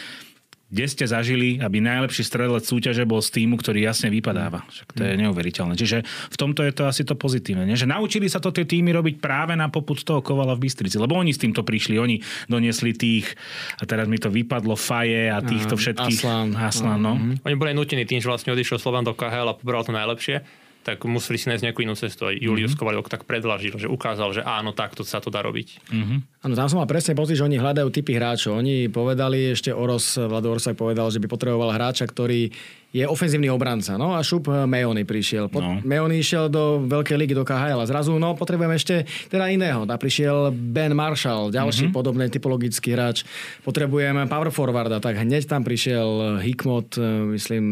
kde 0.65 0.85
ste 0.89 1.05
zažili, 1.05 1.61
aby 1.61 1.77
najlepší 1.77 2.25
strelec 2.25 2.65
súťaže 2.65 3.05
bol 3.05 3.21
z 3.21 3.37
týmu, 3.37 3.61
ktorý 3.61 3.85
jasne 3.85 4.09
vypadáva. 4.09 4.65
Však 4.65 4.97
to 4.97 5.01
je 5.05 5.13
mm. 5.13 5.19
neuveriteľné. 5.21 5.73
Čiže 5.77 6.01
v 6.05 6.37
tomto 6.41 6.65
je 6.65 6.73
to 6.73 6.89
asi 6.89 7.05
to 7.05 7.13
pozitívne. 7.13 7.69
Nie? 7.69 7.77
Že 7.77 7.93
naučili 7.93 8.25
sa 8.25 8.41
to 8.41 8.49
tie 8.49 8.65
týmy 8.65 8.89
robiť 8.89 9.21
práve 9.21 9.53
na 9.53 9.69
poput 9.69 10.01
toho 10.01 10.25
Kovala 10.25 10.57
v 10.57 10.65
Bystrici. 10.65 10.97
Lebo 10.97 11.13
oni 11.13 11.37
s 11.37 11.39
týmto 11.39 11.61
prišli. 11.61 12.01
Oni 12.01 12.17
doniesli 12.49 12.97
tých, 12.97 13.37
a 13.77 13.85
teraz 13.85 14.09
mi 14.09 14.17
to 14.17 14.33
vypadlo, 14.33 14.73
Faje 14.73 15.29
a 15.29 15.37
týchto 15.45 15.77
všetkých. 15.77 16.21
Aslan. 16.25 16.49
Aslan 16.57 16.99
no. 16.99 17.13
Mm-hmm. 17.13 17.45
Oni 17.45 17.55
boli 17.55 17.71
nutení 17.77 18.03
tým, 18.09 18.17
že 18.17 18.27
vlastne 18.27 18.51
odišiel 18.57 18.81
Slovan 18.81 19.05
do 19.05 19.13
KHL 19.13 19.53
a 19.53 19.57
pobral 19.57 19.85
to 19.85 19.93
najlepšie 19.93 20.64
tak 20.85 21.01
museli 21.09 21.41
si 21.41 21.49
nájsť 21.49 21.65
nejakú 21.65 21.81
inú 21.81 21.97
cestu. 21.97 22.29
Aj 22.29 22.37
Julius 22.37 22.77
mm-hmm. 22.77 22.85
Kovaľok 22.85 23.09
tak 23.09 23.25
predlažil, 23.25 23.73
že 23.73 23.89
ukázal, 23.89 24.37
že 24.37 24.41
áno, 24.45 24.69
takto 24.69 25.01
sa 25.01 25.17
to 25.17 25.33
dá 25.33 25.41
robiť. 25.41 25.89
Mm-hmm. 25.89 26.45
Áno, 26.45 26.53
tam 26.53 26.69
som 26.69 26.77
mal 26.77 26.85
presne 26.85 27.17
pocit, 27.17 27.41
že 27.41 27.47
oni 27.49 27.57
hľadajú 27.57 27.89
typy 27.89 28.13
hráčov. 28.13 28.61
Oni 28.61 28.85
povedali, 28.85 29.49
ešte 29.49 29.73
Oros, 29.73 30.13
Vlado 30.21 30.53
Orsak 30.53 30.77
povedal, 30.77 31.09
že 31.09 31.17
by 31.17 31.25
potreboval 31.25 31.73
hráča, 31.73 32.05
ktorý 32.05 32.53
je 32.93 33.03
ofenzívny 33.03 33.49
obranca. 33.49 33.97
No 33.97 34.13
a 34.13 34.21
šup 34.21 34.47
Meony 34.47 35.03
prišiel. 35.03 35.49
Po, 35.49 35.59
no. 35.59 35.81
Meony 35.81 36.21
išiel 36.21 36.47
do 36.47 36.85
veľkej 36.85 37.17
ligy, 37.17 37.33
do 37.33 37.43
KHL 37.43 37.81
a 37.81 37.89
zrazu, 37.89 38.15
no 38.15 38.37
potrebujeme 38.37 38.77
ešte 38.77 39.03
teda 39.27 39.49
iného. 39.51 39.83
A 39.83 39.95
prišiel 39.97 40.53
Ben 40.53 40.93
Marshall, 40.95 41.49
ďalší 41.49 41.89
mm-hmm. 41.89 41.97
podobný 41.97 42.29
typologický 42.29 42.93
hráč. 42.93 43.27
Potrebujeme 43.65 44.29
power 44.29 44.53
forwarda, 44.53 45.01
tak 45.01 45.17
hneď 45.17 45.43
tam 45.49 45.65
prišiel 45.67 46.39
Hikmot, 46.39 46.95
eh, 46.95 47.35
myslím, 47.35 47.65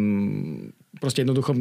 proste 1.03 1.27
jednoducho 1.27 1.51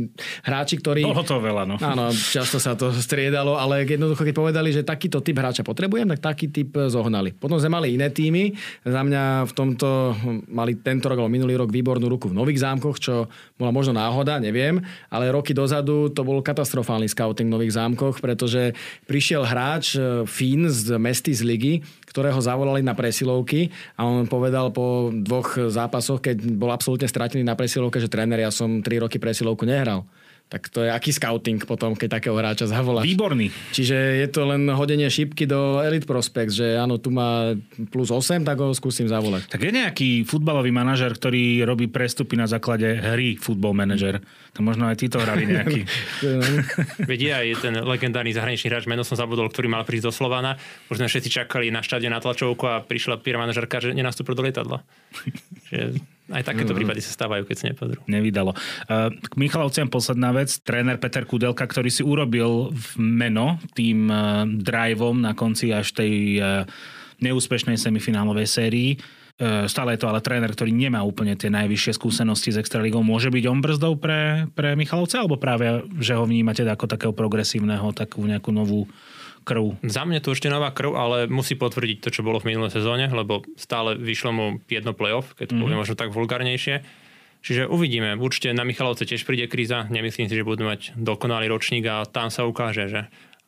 hráči, 0.47 0.79
ktorí... 0.79 1.03
Bolo 1.03 1.27
to 1.27 1.43
veľa, 1.43 1.67
no. 1.67 1.75
Áno, 1.83 2.15
často 2.15 2.63
sa 2.63 2.79
to 2.79 2.95
striedalo, 2.95 3.59
ale 3.59 3.83
jednoducho 3.83 4.23
keď 4.23 4.35
povedali, 4.39 4.71
že 4.71 4.87
takýto 4.87 5.19
typ 5.19 5.43
hráča 5.43 5.67
potrebujem, 5.67 6.07
tak 6.15 6.23
taký 6.23 6.47
typ 6.55 6.71
zohnali. 6.87 7.35
Potom 7.35 7.59
sme 7.59 7.75
mali 7.75 7.99
iné 7.99 8.15
týmy. 8.15 8.55
Za 8.87 9.03
mňa 9.03 9.51
v 9.51 9.53
tomto 9.59 10.15
mali 10.47 10.79
tento 10.79 11.11
rok 11.11 11.19
alebo 11.19 11.33
minulý 11.35 11.59
rok 11.59 11.75
výbornú 11.75 12.07
ruku 12.07 12.31
v 12.31 12.39
Nových 12.39 12.63
zámkoch, 12.63 13.03
čo 13.03 13.27
bola 13.59 13.75
možno 13.75 13.99
náhoda, 13.99 14.39
neviem, 14.39 14.79
ale 15.11 15.35
roky 15.35 15.51
dozadu 15.51 16.13
to 16.13 16.23
bol 16.23 16.39
katastrofálny 16.39 17.11
scouting 17.11 17.51
v 17.51 17.55
Nových 17.59 17.75
zámkoch, 17.75 18.23
pretože 18.23 18.77
prišiel 19.11 19.43
hráč 19.43 19.99
eh, 19.99 20.23
Fín 20.29 20.71
z 20.71 20.95
Mesty 21.01 21.35
z 21.35 21.43
ligy, 21.43 21.75
ktorého 22.12 22.38
zavolali 22.38 22.85
na 22.85 22.92
presilovky 22.92 23.72
a 23.96 24.05
on 24.05 24.29
povedal 24.29 24.68
po 24.70 25.09
dvoch 25.09 25.72
zápasoch, 25.72 26.20
keď 26.20 26.44
bol 26.55 26.68
absolútne 26.68 27.09
stratený 27.09 27.40
na 27.42 27.57
presilovke, 27.57 27.98
že 27.98 28.12
tréner, 28.12 28.44
ja 28.44 28.53
som 28.53 28.85
3 28.85 29.03
roky 29.03 29.16
presilovku 29.16 29.64
nehral 29.64 30.05
tak 30.53 30.69
to 30.69 30.85
je 30.85 30.93
aký 30.93 31.17
scouting 31.17 31.65
potom, 31.65 31.97
keď 31.97 32.21
takého 32.21 32.37
hráča 32.37 32.69
zavoláš. 32.69 33.09
Výborný. 33.09 33.49
Čiže 33.73 33.97
je 34.21 34.29
to 34.29 34.45
len 34.45 34.69
hodenie 34.69 35.09
šipky 35.09 35.49
do 35.49 35.81
Elite 35.81 36.05
Prospects, 36.05 36.61
že 36.61 36.77
áno, 36.77 37.01
tu 37.01 37.09
má 37.09 37.57
plus 37.88 38.12
8, 38.12 38.45
tak 38.45 38.61
ho 38.61 38.69
skúsim 38.77 39.09
zavolať. 39.09 39.49
Tak 39.49 39.65
je 39.65 39.73
nejaký 39.73 40.29
futbalový 40.29 40.69
manažer, 40.69 41.17
ktorý 41.17 41.65
robí 41.65 41.88
prestupy 41.88 42.37
na 42.37 42.45
základe 42.45 42.85
hry 42.85 43.41
Football 43.41 43.73
Manager. 43.73 44.21
To 44.53 44.61
možno 44.61 44.93
aj 44.93 45.01
títo 45.01 45.17
hrali 45.25 45.49
nejaký. 45.49 45.88
Vedie 47.09 47.33
aj 47.33 47.65
ten 47.65 47.73
legendárny 47.81 48.37
zahraničný 48.37 48.69
hráč, 48.69 48.85
meno 48.85 49.09
som 49.09 49.17
zabudol, 49.17 49.49
ktorý 49.49 49.73
mal 49.73 49.88
prísť 49.88 50.05
do 50.05 50.12
Slovana. 50.12 50.61
Možno 50.93 51.09
všetci 51.09 51.33
čakali 51.33 51.73
na 51.73 51.81
štáde 51.81 52.12
na 52.12 52.21
tlačovku 52.21 52.69
a 52.69 52.85
prišla 52.85 53.25
píra 53.25 53.41
manažerka, 53.41 53.81
že 53.81 53.97
nenastúpil 53.97 54.37
do 54.37 54.45
lietadla. 54.45 54.85
Aj 56.31 56.47
takéto 56.47 56.71
mm. 56.71 56.79
prípady 56.79 57.01
sa 57.03 57.11
stávajú, 57.19 57.43
keď 57.43 57.57
sa 57.59 57.67
nepadrú. 57.75 58.01
Nevydalo. 58.07 58.55
Uh, 58.87 59.11
k 59.11 59.35
Michalovciam 59.35 59.91
posledná 59.91 60.31
vec. 60.31 60.55
Tréner 60.63 61.03
Peter 61.03 61.27
Kudelka, 61.27 61.67
ktorý 61.67 61.91
si 61.91 62.07
urobil 62.07 62.71
v 62.71 62.89
meno 63.03 63.59
tým 63.75 64.07
uh, 64.07 64.47
driveom 64.47 65.19
na 65.19 65.35
konci 65.35 65.75
až 65.75 65.91
tej 65.91 66.39
uh, 66.39 66.63
neúspešnej 67.19 67.75
semifinálovej 67.75 68.47
sérii. 68.47 68.91
Uh, 69.41 69.67
stále 69.67 69.99
je 69.99 70.07
to 70.07 70.11
ale 70.15 70.23
tréner, 70.23 70.55
ktorý 70.55 70.71
nemá 70.71 71.03
úplne 71.03 71.35
tie 71.35 71.51
najvyššie 71.51 71.99
skúsenosti 71.99 72.55
s 72.55 72.61
Extraligou. 72.63 73.03
Môže 73.03 73.27
byť 73.27 73.45
on 73.51 73.59
brzdou 73.59 73.99
pre, 73.99 74.47
pre 74.55 74.79
Michalovce, 74.79 75.19
alebo 75.19 75.43
práve, 75.43 75.83
že 75.99 76.15
ho 76.15 76.23
vnímate 76.23 76.63
ako 76.63 76.87
takého 76.87 77.11
progresívneho, 77.11 77.91
takú 77.91 78.23
nejakú 78.23 78.55
novú 78.55 78.87
krv. 79.43 79.83
Za 79.83 80.07
mňa 80.07 80.23
to 80.23 80.33
ešte 80.33 80.49
nová 80.49 80.71
krv, 80.71 80.95
ale 80.95 81.17
musí 81.27 81.59
potvrdiť 81.59 81.99
to, 82.03 82.09
čo 82.15 82.25
bolo 82.25 82.39
v 82.39 82.55
minulej 82.55 82.79
sezóne, 82.79 83.11
lebo 83.11 83.43
stále 83.59 83.99
vyšlo 83.99 84.31
mu 84.31 84.47
jedno 84.71 84.95
playoff, 84.95 85.35
keď 85.35 85.51
to 85.51 85.55
mm-hmm. 85.55 85.63
poviem 85.63 85.81
možno 85.83 85.95
tak 85.99 86.15
vulgárnejšie. 86.15 86.81
Čiže 87.43 87.67
uvidíme. 87.67 88.15
Určite 88.15 88.55
na 88.55 88.63
Michalovce 88.63 89.03
tiež 89.03 89.27
príde 89.27 89.51
kríza. 89.51 89.91
Nemyslím 89.91 90.31
si, 90.31 90.39
že 90.39 90.47
budú 90.47 90.63
mať 90.63 90.95
dokonalý 90.95 91.51
ročník 91.51 91.83
a 91.91 92.07
tam 92.07 92.31
sa 92.31 92.47
ukáže, 92.47 92.87
že 92.87 93.01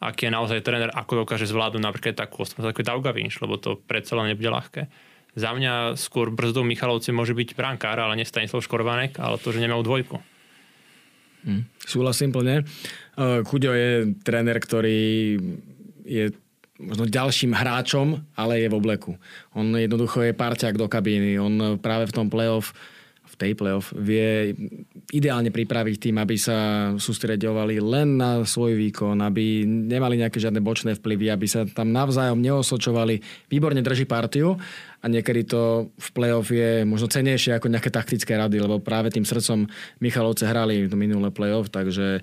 aký 0.02 0.26
je 0.26 0.34
naozaj 0.34 0.66
tréner, 0.66 0.90
ako 0.90 1.22
dokáže 1.22 1.46
zvládnuť 1.46 1.78
napríklad 1.78 2.18
takú 2.18 2.42
osnovu, 2.42 2.74
ako 2.74 2.82
Dauga 2.82 3.14
Vinš, 3.14 3.38
lebo 3.38 3.54
to 3.54 3.78
predsa 3.78 4.18
len 4.18 4.34
nebude 4.34 4.50
ľahké. 4.50 4.90
Za 5.38 5.54
mňa 5.54 5.94
skôr 5.94 6.34
brzdou 6.34 6.66
Michalovce 6.66 7.14
môže 7.14 7.34
byť 7.34 7.54
brankár, 7.54 7.98
ale 7.98 8.18
nestane 8.18 8.50
Stanislav 8.50 8.66
Škorvanek, 8.66 9.18
ale 9.22 9.38
to, 9.38 9.54
že 9.54 9.62
nemajú 9.62 9.82
dvojku. 9.86 10.16
Hmm, 11.44 11.68
súhlasím 11.82 12.32
plne. 12.32 12.64
Chuďo 13.18 13.74
je 13.74 14.16
tréner, 14.26 14.58
ktorý 14.58 15.36
je 16.04 16.30
možno 16.78 17.08
ďalším 17.08 17.54
hráčom, 17.54 18.22
ale 18.34 18.62
je 18.62 18.68
v 18.68 18.78
obleku. 18.78 19.12
On 19.54 19.64
jednoducho 19.74 20.22
je 20.26 20.36
parťák 20.36 20.76
do 20.76 20.90
kabíny. 20.90 21.38
On 21.38 21.78
práve 21.78 22.10
v 22.10 22.14
tom 22.14 22.26
playoff 22.30 22.76
v 23.34 23.36
tej 23.40 23.52
playoff 23.58 23.90
vie 23.90 24.54
ideálne 25.10 25.50
pripraviť 25.50 25.96
tým, 25.98 26.16
aby 26.22 26.38
sa 26.38 26.56
sústredovali 26.94 27.82
len 27.82 28.14
na 28.14 28.46
svoj 28.46 28.78
výkon, 28.78 29.18
aby 29.18 29.66
nemali 29.66 30.22
nejaké 30.22 30.38
žiadne 30.38 30.62
bočné 30.62 30.94
vplyvy, 30.94 31.34
aby 31.34 31.46
sa 31.50 31.66
tam 31.66 31.90
navzájom 31.90 32.38
neosočovali. 32.38 33.18
Výborne 33.50 33.82
drží 33.82 34.06
partiu 34.06 34.54
a 35.02 35.06
niekedy 35.10 35.50
to 35.50 35.90
v 35.98 36.08
playoff 36.14 36.54
je 36.54 36.86
možno 36.86 37.10
cenejšie 37.10 37.58
ako 37.58 37.74
nejaké 37.74 37.90
taktické 37.90 38.38
rady, 38.38 38.62
lebo 38.62 38.78
práve 38.78 39.10
tým 39.10 39.26
srdcom 39.26 39.66
Michalovce 39.98 40.46
hrali 40.46 40.86
to 40.86 40.94
minulé 40.94 41.34
playoff, 41.34 41.74
takže 41.74 42.22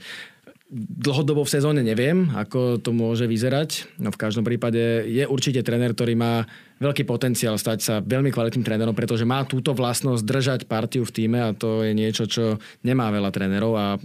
dlhodobo 0.72 1.44
v 1.44 1.52
sezóne 1.52 1.84
neviem, 1.84 2.32
ako 2.32 2.80
to 2.80 2.96
môže 2.96 3.28
vyzerať. 3.28 3.92
No 4.00 4.08
v 4.08 4.22
každom 4.24 4.48
prípade 4.48 5.04
je 5.04 5.28
určite 5.28 5.60
tréner, 5.68 5.92
ktorý 5.92 6.16
má 6.16 6.48
veľký 6.80 7.04
potenciál 7.04 7.60
stať 7.60 7.80
sa 7.84 7.96
veľmi 8.00 8.32
kvalitným 8.32 8.64
trénerom, 8.64 8.96
pretože 8.96 9.28
má 9.28 9.44
túto 9.44 9.76
vlastnosť 9.76 10.24
držať 10.24 10.60
partiu 10.72 11.04
v 11.04 11.12
týme 11.12 11.40
a 11.44 11.52
to 11.52 11.84
je 11.84 11.92
niečo, 11.92 12.24
čo 12.24 12.56
nemá 12.88 13.12
veľa 13.12 13.36
trénerov 13.36 13.76
a 13.76 14.00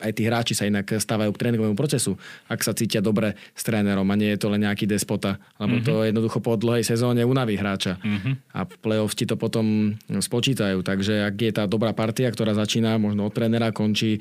aj 0.00 0.16
tí 0.16 0.24
hráči 0.24 0.56
sa 0.56 0.64
inak 0.64 0.96
stávajú 0.96 1.28
k 1.36 1.40
tréningovému 1.44 1.76
procesu, 1.76 2.16
ak 2.48 2.64
sa 2.64 2.72
cítia 2.72 3.04
dobre 3.04 3.36
s 3.52 3.62
trénerom 3.62 4.08
a 4.08 4.16
nie 4.16 4.32
je 4.32 4.40
to 4.40 4.48
len 4.48 4.64
nejaký 4.64 4.88
despota, 4.88 5.36
lebo 5.60 5.78
mm-hmm. 5.78 5.86
to 5.86 5.92
mhm. 5.92 6.04
jednoducho 6.08 6.38
po 6.40 6.56
dlhej 6.56 6.84
sezóne 6.84 7.20
unaví 7.22 7.54
hráča 7.60 8.00
mm-hmm. 8.00 8.34
a 8.56 8.60
play-off 8.64 9.12
ti 9.12 9.28
to 9.28 9.36
potom 9.36 9.96
spočítajú. 10.08 10.80
Takže 10.80 11.28
ak 11.28 11.36
je 11.36 11.52
tá 11.52 11.64
dobrá 11.68 11.92
partia, 11.92 12.32
ktorá 12.32 12.56
začína 12.56 12.96
možno 12.96 13.28
od 13.28 13.32
trénera, 13.36 13.76
končí 13.76 14.18
e, 14.18 14.20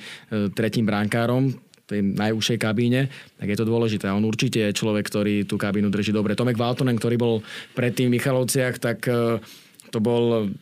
tretím 0.52 0.84
bránkárom, 0.84 1.56
tej 1.90 2.02
najúžšej 2.06 2.58
kabíne, 2.62 3.10
tak 3.42 3.50
je 3.50 3.58
to 3.58 3.66
dôležité. 3.66 4.14
On 4.14 4.22
určite 4.22 4.62
je 4.70 4.78
človek, 4.78 5.10
ktorý 5.10 5.50
tú 5.50 5.58
kabínu 5.58 5.90
drží 5.90 6.14
dobre. 6.14 6.38
Tomek 6.38 6.56
Valtonen, 6.56 6.96
ktorý 6.96 7.18
bol 7.18 7.36
predtým 7.74 8.14
v 8.14 8.22
Michalovciach, 8.22 8.78
tak 8.78 9.10
e, 9.10 9.42
to 9.90 9.98
bol 9.98 10.54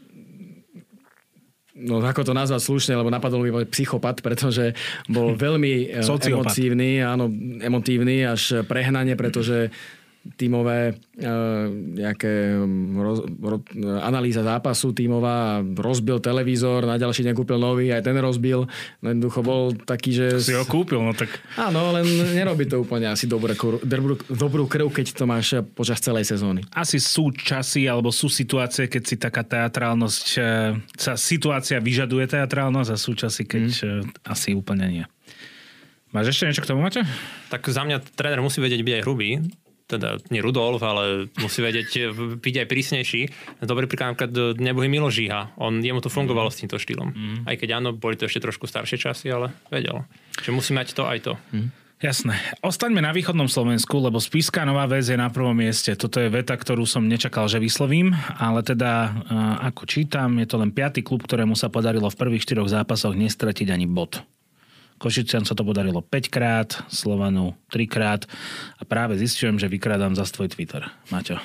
no 1.78 2.02
ako 2.02 2.26
to 2.26 2.34
nazvať 2.34 2.62
slušne, 2.66 2.98
lebo 2.98 3.14
napadol 3.14 3.46
mi 3.46 3.54
psychopat, 3.54 4.26
pretože 4.26 4.74
bol 5.06 5.38
veľmi 5.46 5.94
e, 5.94 6.02
emotívny, 6.02 7.04
áno, 7.06 7.30
emotívny 7.62 8.26
až 8.26 8.66
prehnanie, 8.66 9.14
pretože 9.14 9.70
tímové 10.36 10.98
uh, 10.98 11.72
nejaké 11.72 12.60
roz, 12.98 13.24
ro, 13.40 13.64
analýza 14.04 14.44
zápasu 14.44 14.92
tímová, 14.92 15.64
rozbil 15.64 16.20
televízor, 16.20 16.84
na 16.84 17.00
ďalší 17.00 17.24
deň 17.24 17.34
kúpil 17.38 17.56
nový, 17.62 17.94
aj 17.96 18.04
ten 18.04 18.18
rozbil. 18.20 18.68
No 19.00 19.06
jednoducho 19.08 19.40
bol 19.46 19.72
taký, 19.74 20.12
že... 20.12 20.26
Si 20.44 20.52
ho 20.52 20.68
kúpil, 20.68 21.00
no 21.00 21.16
tak... 21.16 21.32
Áno, 21.56 21.96
len 21.96 22.06
nerobí 22.36 22.68
to 22.68 22.84
úplne 22.84 23.08
asi 23.14 23.30
dobré, 23.30 23.56
dobrú, 23.86 24.20
dobrú 24.28 24.64
krv, 24.68 24.92
keď 24.92 25.16
to 25.16 25.24
máš 25.24 25.62
počas 25.72 26.04
celej 26.04 26.28
sezóny. 26.28 26.68
Asi 26.76 27.00
sú 27.00 27.32
časy, 27.32 27.88
alebo 27.88 28.12
sú 28.12 28.28
situácie, 28.28 28.92
keď 28.92 29.04
si 29.08 29.16
taká 29.16 29.46
teatrálnosť, 29.48 30.28
e, 30.36 30.42
sa 30.98 31.14
situácia 31.16 31.80
vyžaduje 31.80 32.28
teatrálnosť 32.28 32.90
a 32.92 32.98
sú 32.98 33.16
časy, 33.16 33.48
keď 33.48 33.66
mm. 33.72 34.28
asi 34.28 34.52
úplne 34.58 34.86
nie. 34.90 35.06
Máš 36.16 36.34
ešte 36.34 36.48
niečo 36.48 36.64
k 36.64 36.70
tomu, 36.72 36.82
Maťo? 36.82 37.04
Tak 37.52 37.68
za 37.68 37.84
mňa 37.84 38.00
tréner 38.16 38.40
musí 38.40 38.64
vedieť 38.64 38.80
byť 38.80 38.94
aj 38.96 39.04
hrubý 39.04 39.44
teda 39.88 40.20
nie 40.30 40.44
Rudolf, 40.44 40.84
ale 40.84 41.32
musí 41.40 41.64
vedieť 41.64 42.12
byť 42.44 42.56
aj 42.60 42.68
prísnejší. 42.68 43.22
Dobrý 43.64 43.88
príklad 43.88 44.14
napríklad 44.14 44.60
nebohý 44.60 44.92
Milo 44.92 45.08
Žíha. 45.08 45.56
On, 45.56 45.80
jemu 45.80 46.04
to 46.04 46.12
fungovalo 46.12 46.52
mm. 46.52 46.54
s 46.54 46.60
týmto 46.60 46.78
štýlom. 46.78 47.10
Mm. 47.16 47.38
Aj 47.48 47.56
keď 47.56 47.80
áno, 47.80 47.96
boli 47.96 48.20
to 48.20 48.28
ešte 48.28 48.44
trošku 48.44 48.68
staršie 48.68 49.00
časy, 49.00 49.32
ale 49.32 49.56
vedel. 49.72 50.04
Čiže 50.44 50.52
musí 50.52 50.76
mať 50.76 50.92
to 50.92 51.08
aj 51.08 51.20
to. 51.24 51.34
Mm. 51.56 51.72
Jasné. 51.98 52.38
Ostaňme 52.62 53.02
na 53.02 53.10
východnom 53.10 53.50
Slovensku, 53.50 53.98
lebo 53.98 54.22
Spiska 54.22 54.62
Nová 54.70 54.86
väz 54.86 55.10
je 55.10 55.18
na 55.18 55.34
prvom 55.34 55.58
mieste. 55.58 55.98
Toto 55.98 56.22
je 56.22 56.30
veta, 56.30 56.54
ktorú 56.54 56.86
som 56.86 57.02
nečakal, 57.02 57.50
že 57.50 57.58
vyslovím, 57.58 58.14
ale 58.38 58.62
teda, 58.62 59.18
ako 59.66 59.90
čítam, 59.90 60.38
je 60.38 60.46
to 60.46 60.62
len 60.62 60.70
piatý 60.70 61.02
klub, 61.02 61.26
ktorému 61.26 61.58
sa 61.58 61.74
podarilo 61.74 62.06
v 62.14 62.20
prvých 62.22 62.46
štyroch 62.46 62.70
zápasoch 62.70 63.18
nestratiť 63.18 63.74
ani 63.74 63.90
bod. 63.90 64.22
Košician 64.98 65.45
sa 65.45 65.54
to 65.54 65.62
podarilo 65.62 66.02
5 66.02 66.34
krát, 66.34 66.70
Slovanu 66.89 67.54
3 67.70 67.86
krát 67.86 68.26
a 68.78 68.84
práve 68.84 69.18
zistujem, 69.18 69.62
že 69.62 69.70
vykrádam 69.70 70.18
za 70.18 70.26
tvoj 70.26 70.50
Twitter. 70.50 70.89
Maťo. 71.14 71.38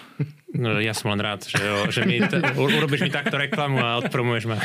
No, 0.53 0.76
ja 0.80 0.92
som 0.92 1.12
len 1.12 1.20
rád, 1.20 1.48
že, 1.48 1.61
jo, 1.61 1.88
že 1.88 2.05
mi 2.05 2.20
t- 2.20 2.40
urobíš 2.57 3.09
mi 3.09 3.12
takto 3.12 3.40
reklamu 3.40 3.80
a 3.80 4.00
odpromuješ 4.05 4.44
ma. 4.53 4.61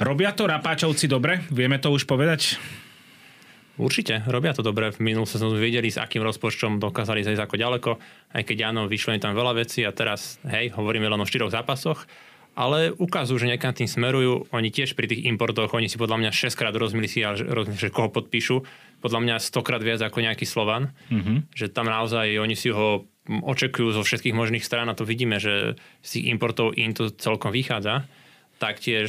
Robia 0.00 0.32
to 0.32 0.48
Rapáčovci 0.48 1.04
dobre? 1.04 1.44
Vieme 1.52 1.76
to 1.76 1.92
už 1.92 2.08
povedať? 2.08 2.56
Určite, 3.78 4.26
robia 4.26 4.50
to 4.50 4.64
dobre. 4.66 4.90
V 4.90 4.98
minulom 4.98 5.28
sezónu 5.28 5.54
videli, 5.54 5.86
s 5.86 6.02
akým 6.02 6.24
rozpočtom 6.24 6.82
dokázali 6.82 7.22
zajsť 7.22 7.44
ako 7.44 7.56
ďaleko, 7.56 7.90
aj 8.34 8.42
keď 8.42 8.74
áno, 8.74 8.90
vyšlo 8.90 9.14
im 9.14 9.22
tam 9.22 9.38
veľa 9.38 9.54
vecí 9.54 9.86
a 9.86 9.94
teraz, 9.94 10.42
hej, 10.50 10.74
hovoríme 10.74 11.06
len 11.06 11.20
o 11.22 11.28
štyroch 11.28 11.54
zápasoch, 11.54 12.02
ale 12.58 12.90
ukazujú, 12.90 13.38
že 13.38 13.54
niekam 13.54 13.70
tým 13.70 13.86
smerujú. 13.86 14.50
Oni 14.50 14.74
tiež 14.74 14.98
pri 14.98 15.06
tých 15.06 15.30
importoch, 15.30 15.70
oni 15.70 15.86
si 15.86 15.94
podľa 15.94 16.26
mňa 16.26 16.30
6 16.34 16.58
krát 16.58 16.74
rozmyslí, 16.74 17.22
že 17.78 17.94
koho 17.94 18.10
podpíšu. 18.10 18.66
Podľa 18.98 19.20
mňa 19.22 19.34
100 19.38 19.62
krát 19.62 19.78
viac 19.78 20.02
ako 20.02 20.18
nejaký 20.26 20.42
Slovan. 20.42 20.90
Mm-hmm. 21.06 21.54
Že 21.54 21.66
tam 21.70 21.86
naozaj 21.86 22.34
oni 22.34 22.58
si 22.58 22.74
ho 22.74 23.06
očekujú 23.30 23.94
zo 23.94 24.02
všetkých 24.02 24.34
možných 24.34 24.66
strán 24.66 24.90
a 24.90 24.98
to 24.98 25.06
vidíme, 25.06 25.38
že 25.38 25.78
z 26.02 26.08
tých 26.18 26.34
importov 26.34 26.74
im 26.74 26.90
to 26.98 27.14
celkom 27.14 27.54
vychádza. 27.54 28.10
Taktiež 28.58 29.06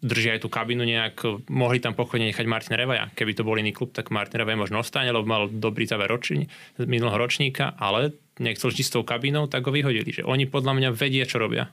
držia 0.00 0.40
aj 0.40 0.40
tú 0.40 0.48
kabinu 0.48 0.80
nejak, 0.88 1.44
mohli 1.52 1.84
tam 1.84 1.92
pochodne 1.92 2.32
nechať 2.32 2.48
Martin 2.48 2.80
Revaja. 2.80 3.12
Keby 3.12 3.36
to 3.36 3.44
bol 3.44 3.60
iný 3.60 3.76
klub, 3.76 3.92
tak 3.92 4.08
Martin 4.08 4.40
Revaja 4.40 4.56
možno 4.56 4.80
ostane, 4.80 5.12
lebo 5.12 5.28
mal 5.28 5.52
dobrý 5.52 5.84
záver 5.84 6.08
roční, 6.08 6.48
minulého 6.80 7.20
ročníka, 7.20 7.76
ale 7.76 8.16
nechcel 8.40 8.72
s 8.72 8.88
tou 8.88 9.04
kabinou, 9.04 9.52
tak 9.52 9.68
ho 9.68 9.72
vyhodili. 9.74 10.16
Že 10.16 10.24
oni 10.24 10.48
podľa 10.48 10.72
mňa 10.80 10.88
vedia, 10.96 11.28
čo 11.28 11.36
robia. 11.36 11.68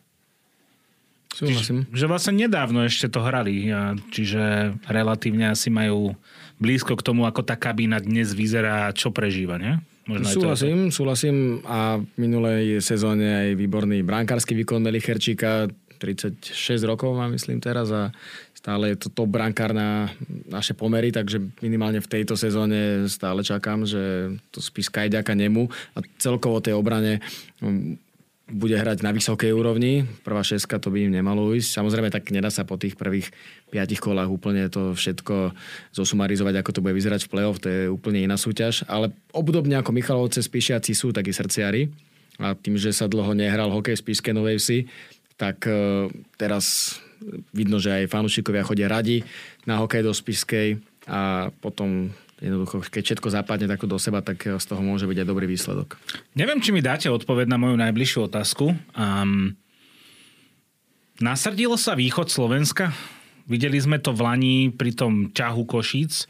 Súhlasím. 1.33 1.89
Že 1.89 2.05
vlastne 2.05 2.33
nedávno 2.45 2.85
ešte 2.85 3.09
to 3.09 3.25
hrali, 3.25 3.73
čiže 4.13 4.77
relatívne 4.85 5.49
asi 5.49 5.73
majú 5.73 6.13
blízko 6.61 6.93
k 6.93 7.05
tomu, 7.05 7.25
ako 7.25 7.41
tá 7.41 7.57
kabína 7.57 7.97
dnes 7.97 8.37
vyzerá, 8.37 8.93
čo 8.93 9.09
prežíva, 9.09 9.57
nie? 9.57 9.81
Možno 10.05 10.29
súhlasím, 10.29 10.77
to... 10.91 10.99
súhlasím 10.99 11.37
a 11.63 11.97
v 11.97 12.15
minulej 12.19 12.83
sezóne 12.83 13.23
aj 13.23 13.49
výborný 13.55 14.03
brankársky 14.03 14.53
výkon 14.53 14.83
Melicherčíka, 14.83 15.71
36 16.03 16.51
rokov 16.83 17.15
má 17.15 17.31
myslím 17.31 17.63
teraz 17.63 17.87
a 17.87 18.11
stále 18.51 18.91
je 18.91 19.07
to 19.07 19.07
top 19.07 19.31
brankár 19.31 19.71
na 19.71 20.11
naše 20.51 20.75
pomery, 20.75 21.15
takže 21.15 21.39
minimálne 21.63 22.03
v 22.03 22.11
tejto 22.11 22.35
sezóne 22.35 23.07
stále 23.07 23.39
čakám, 23.47 23.87
že 23.87 24.35
to 24.51 24.59
spíska 24.59 25.07
aj 25.07 25.23
ďaka 25.23 25.33
nemu 25.39 25.71
a 25.95 26.03
celkovo 26.19 26.59
tej 26.59 26.75
obrane 26.75 27.23
bude 28.53 28.77
hrať 28.77 29.01
na 29.01 29.09
vysokej 29.09 29.49
úrovni. 29.49 30.05
Prvá 30.21 30.45
šeska 30.45 30.77
to 30.77 30.93
by 30.93 31.09
im 31.09 31.17
nemalo 31.17 31.51
ísť. 31.57 31.81
Samozrejme, 31.81 32.13
tak 32.13 32.29
nedá 32.29 32.53
sa 32.53 32.63
po 32.63 32.77
tých 32.77 32.93
prvých 32.93 33.33
piatich 33.73 33.97
kolách 33.97 34.29
úplne 34.29 34.69
to 34.69 34.93
všetko 34.93 35.57
zosumarizovať, 35.91 36.61
ako 36.61 36.71
to 36.77 36.83
bude 36.85 36.93
vyzerať 36.93 37.25
v 37.25 37.31
play-off. 37.33 37.59
To 37.65 37.67
je 37.67 37.81
úplne 37.89 38.21
iná 38.21 38.37
súťaž. 38.37 38.85
Ale 38.85 39.09
obdobne 39.33 39.73
ako 39.81 39.91
Michalovce 39.91 40.45
spíšiaci 40.45 40.93
sú 40.93 41.09
takí 41.09 41.33
srdciari. 41.33 41.89
A 42.37 42.53
tým, 42.53 42.77
že 42.77 42.93
sa 42.93 43.09
dlho 43.09 43.33
nehral 43.33 43.69
hokej 43.69 43.97
v 43.97 44.03
Spíske 44.09 44.29
Novej 44.33 44.57
Vsi, 44.57 44.79
tak 45.37 45.69
e, 45.69 46.09
teraz 46.37 46.97
vidno, 47.53 47.77
že 47.77 47.93
aj 47.93 48.09
fanúšikovia 48.09 48.65
chodia 48.65 48.89
radi 48.89 49.21
na 49.69 49.77
hokej 49.81 50.01
do 50.01 50.13
Spiskej 50.13 50.81
a 51.05 51.51
potom 51.61 52.09
jednoducho, 52.43 52.83
keď 52.83 53.03
všetko 53.07 53.27
zapadne 53.31 53.71
takto 53.71 53.87
do 53.87 53.95
seba, 53.95 54.19
tak 54.19 54.43
z 54.43 54.65
toho 54.67 54.83
môže 54.83 55.07
byť 55.07 55.17
aj 55.23 55.27
dobrý 55.27 55.47
výsledok. 55.47 55.95
Neviem, 56.35 56.59
či 56.59 56.75
mi 56.75 56.83
dáte 56.83 57.07
odpoveď 57.07 57.47
na 57.47 57.55
moju 57.55 57.79
najbližšiu 57.79 58.27
otázku. 58.27 58.75
Um, 58.99 59.55
nasrdilo 61.23 61.79
sa 61.79 61.95
východ 61.95 62.27
Slovenska? 62.27 62.91
Videli 63.47 63.79
sme 63.79 63.99
to 63.99 64.11
v 64.11 64.23
Lani 64.23 64.57
pri 64.75 64.91
tom 64.91 65.31
ťahu 65.31 65.63
Košíc 65.63 66.27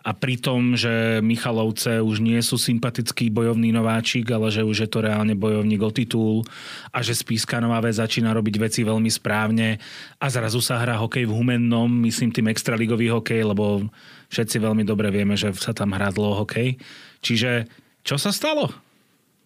a 0.00 0.16
pri 0.16 0.40
tom, 0.40 0.74
že 0.80 1.20
Michalovce 1.20 2.00
už 2.00 2.24
nie 2.24 2.40
sú 2.40 2.56
sympatický 2.56 3.28
bojovný 3.28 3.68
nováčik, 3.68 4.24
ale 4.32 4.48
že 4.48 4.64
už 4.64 4.86
je 4.86 4.88
to 4.88 5.04
reálne 5.04 5.36
bojovník 5.36 5.82
o 5.84 5.92
titul 5.92 6.40
a 6.88 7.04
že 7.04 7.12
Spíska 7.12 7.60
Nová 7.60 7.84
začína 7.84 8.32
robiť 8.32 8.56
veci 8.56 8.80
veľmi 8.80 9.12
správne 9.12 9.76
a 10.16 10.26
zrazu 10.32 10.64
sa 10.64 10.80
hrá 10.80 10.96
hokej 10.96 11.28
v 11.28 11.36
Humennom, 11.36 11.92
myslím 12.08 12.32
tým 12.32 12.48
extraligový 12.48 13.12
hokej, 13.12 13.44
lebo 13.44 13.92
všetci 14.30 14.56
veľmi 14.62 14.86
dobre 14.86 15.10
vieme, 15.10 15.34
že 15.34 15.50
sa 15.58 15.74
tam 15.74 15.92
hrá 15.92 16.14
dlho 16.14 16.46
hokej. 16.46 16.78
Čiže 17.20 17.66
čo 18.06 18.16
sa 18.16 18.30
stalo? 18.30 18.72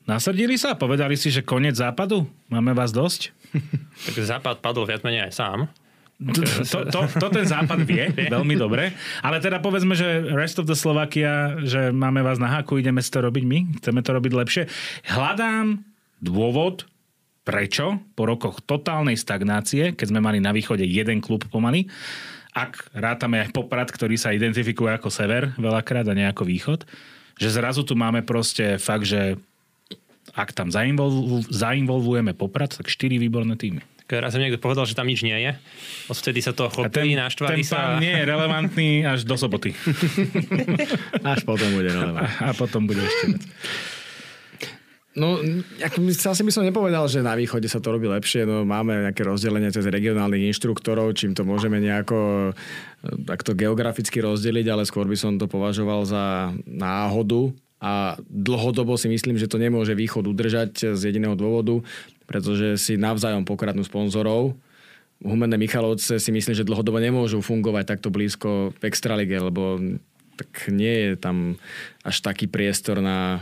Nasrdili 0.04 0.60
sa? 0.60 0.76
Povedali 0.76 1.16
si, 1.16 1.32
že 1.32 1.40
koniec 1.40 1.80
západu? 1.80 2.28
Máme 2.52 2.76
vás 2.76 2.92
dosť? 2.92 3.32
tak 4.04 4.14
západ 4.20 4.60
padol 4.60 4.84
viac 4.84 5.00
menej 5.00 5.32
aj 5.32 5.32
sám. 5.32 5.58
To, 6.14 6.86
to, 6.86 7.00
to 7.10 7.26
ten 7.26 7.46
západ 7.48 7.82
vie 7.90 8.06
veľmi 8.30 8.54
dobre. 8.54 8.94
Ale 9.24 9.42
teda 9.42 9.58
povedzme, 9.58 9.98
že 9.98 10.22
rest 10.30 10.62
of 10.62 10.70
the 10.70 10.78
Slovakia, 10.78 11.58
že 11.66 11.90
máme 11.90 12.22
vás 12.22 12.38
na 12.38 12.46
háku, 12.46 12.78
ideme 12.78 13.02
si 13.02 13.10
to 13.10 13.24
robiť 13.24 13.44
my, 13.44 13.58
chceme 13.80 14.00
to 14.04 14.10
robiť 14.14 14.32
lepšie. 14.32 14.62
Hľadám 15.10 15.82
dôvod, 16.22 16.86
prečo 17.44 18.00
po 18.16 18.24
rokoch 18.24 18.64
totálnej 18.64 19.20
stagnácie, 19.20 19.92
keď 19.92 20.06
sme 20.14 20.20
mali 20.24 20.38
na 20.40 20.54
východe 20.54 20.86
jeden 20.86 21.20
klub 21.20 21.44
pomaly, 21.50 21.90
ak 22.54 22.94
rátame 22.94 23.42
aj 23.42 23.50
Poprad, 23.50 23.90
ktorý 23.90 24.14
sa 24.14 24.30
identifikuje 24.30 24.94
ako 24.94 25.10
sever 25.10 25.50
veľakrát 25.58 26.06
a 26.06 26.14
nie 26.14 26.22
ako 26.24 26.46
východ, 26.46 26.86
že 27.34 27.50
zrazu 27.50 27.82
tu 27.82 27.98
máme 27.98 28.22
proste 28.22 28.78
fakt, 28.78 29.10
že 29.10 29.34
ak 30.34 30.54
tam 30.54 30.70
zainvolvu, 30.70 31.42
zainvolvujeme 31.50 32.32
Poprad, 32.32 32.78
tak 32.78 32.86
štyri 32.86 33.18
výborné 33.18 33.58
týmy. 33.58 33.82
Raz 34.04 34.36
mi 34.36 34.46
niekto 34.46 34.60
povedal, 34.60 34.84
že 34.84 34.94
tam 34.94 35.08
nič 35.08 35.24
nie 35.24 35.34
je. 35.34 35.56
Odvtedy 36.12 36.44
sa 36.44 36.52
to 36.52 36.68
chopili, 36.68 37.16
naštvali 37.16 37.64
ten 37.64 37.66
sa. 37.66 37.96
nie 37.96 38.12
je 38.12 38.24
relevantný 38.28 38.90
až 39.02 39.24
do 39.24 39.34
soboty. 39.34 39.72
až 41.24 41.40
potom 41.48 41.72
bude 41.72 41.88
relevantný. 41.88 42.36
A, 42.44 42.52
a 42.52 42.54
potom 42.54 42.84
bude 42.84 43.00
ešte. 43.00 43.40
No, 45.14 45.38
ako, 45.78 46.10
asi 46.10 46.42
by 46.42 46.50
som 46.50 46.66
nepovedal, 46.66 47.06
že 47.06 47.22
na 47.22 47.38
východe 47.38 47.70
sa 47.70 47.78
to 47.78 47.94
robí 47.94 48.10
lepšie. 48.10 48.42
No, 48.42 48.66
máme 48.66 49.06
nejaké 49.06 49.22
rozdelenie 49.22 49.70
cez 49.70 49.86
regionálnych 49.86 50.50
inštruktorov, 50.50 51.14
čím 51.14 51.38
to 51.38 51.46
môžeme 51.46 51.78
nejako 51.78 52.50
e, 52.50 52.52
takto 53.22 53.54
geograficky 53.54 54.18
rozdeliť, 54.18 54.66
ale 54.74 54.82
skôr 54.82 55.06
by 55.06 55.14
som 55.14 55.38
to 55.38 55.46
považoval 55.46 56.02
za 56.02 56.50
náhodu 56.66 57.54
a 57.78 58.18
dlhodobo 58.26 58.98
si 58.98 59.06
myslím, 59.06 59.38
že 59.38 59.46
to 59.46 59.60
nemôže 59.60 59.94
východ 59.94 60.26
udržať 60.26 60.98
z 60.98 61.00
jediného 61.04 61.38
dôvodu, 61.38 61.84
pretože 62.24 62.80
si 62.80 62.98
navzájom 62.98 63.46
pokradnú 63.46 63.84
sponzorov. 63.84 64.56
Humenné 65.22 65.60
Michalovce 65.60 66.18
si 66.18 66.30
myslím, 66.34 66.58
že 66.58 66.66
dlhodobo 66.66 66.98
nemôžu 66.98 67.44
fungovať 67.44 67.84
takto 67.86 68.08
blízko 68.10 68.74
v 68.74 68.82
Extralige, 68.88 69.36
lebo 69.38 69.78
tak 70.34 70.68
nie 70.70 70.90
je 70.90 71.10
tam 71.14 71.54
až 72.04 72.20
taký 72.20 72.50
priestor 72.50 73.00
na 73.00 73.40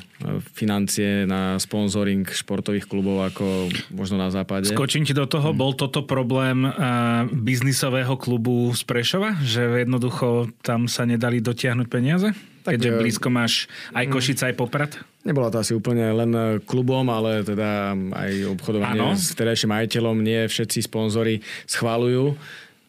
financie, 0.54 1.26
na 1.26 1.58
sponsoring 1.58 2.22
športových 2.28 2.86
klubov 2.86 3.26
ako 3.26 3.72
možno 3.90 4.20
na 4.20 4.30
západe. 4.30 4.70
Skočím 4.70 5.02
ti 5.02 5.16
do 5.16 5.26
toho, 5.26 5.50
hmm. 5.50 5.58
bol 5.58 5.72
toto 5.74 6.06
problém 6.06 6.62
uh, 6.62 7.26
biznisového 7.32 8.14
klubu 8.14 8.70
z 8.70 8.86
Prešova? 8.86 9.34
Že 9.42 9.82
jednoducho 9.88 10.52
tam 10.62 10.86
sa 10.86 11.02
nedali 11.08 11.42
dotiahnuť 11.42 11.86
peniaze? 11.90 12.30
Tak, 12.62 12.78
Keďže 12.78 12.90
e, 12.94 12.98
blízko 13.02 13.28
máš 13.34 13.66
aj 13.90 14.06
hmm. 14.06 14.14
Košice, 14.14 14.42
aj 14.46 14.54
Poprad? 14.54 14.94
Nebolo 15.26 15.50
to 15.50 15.58
asi 15.58 15.74
úplne 15.74 16.06
len 16.14 16.62
klubom, 16.62 17.02
ale 17.10 17.42
teda 17.42 17.98
aj 18.14 18.54
obchodovanie 18.54 19.02
ano. 19.02 19.18
s 19.18 19.34
vtedajším 19.34 19.74
majiteľom. 19.74 20.22
Nie 20.22 20.46
všetci 20.46 20.86
sponzory 20.86 21.42
schválujú 21.66 22.38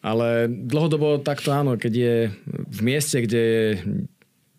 ale 0.04 0.52
dlhodobo 0.52 1.16
takto 1.24 1.48
áno, 1.48 1.80
keď 1.80 1.92
je 1.96 2.14
v 2.44 2.80
mieste, 2.84 3.24
kde 3.24 3.40
je 3.40 3.64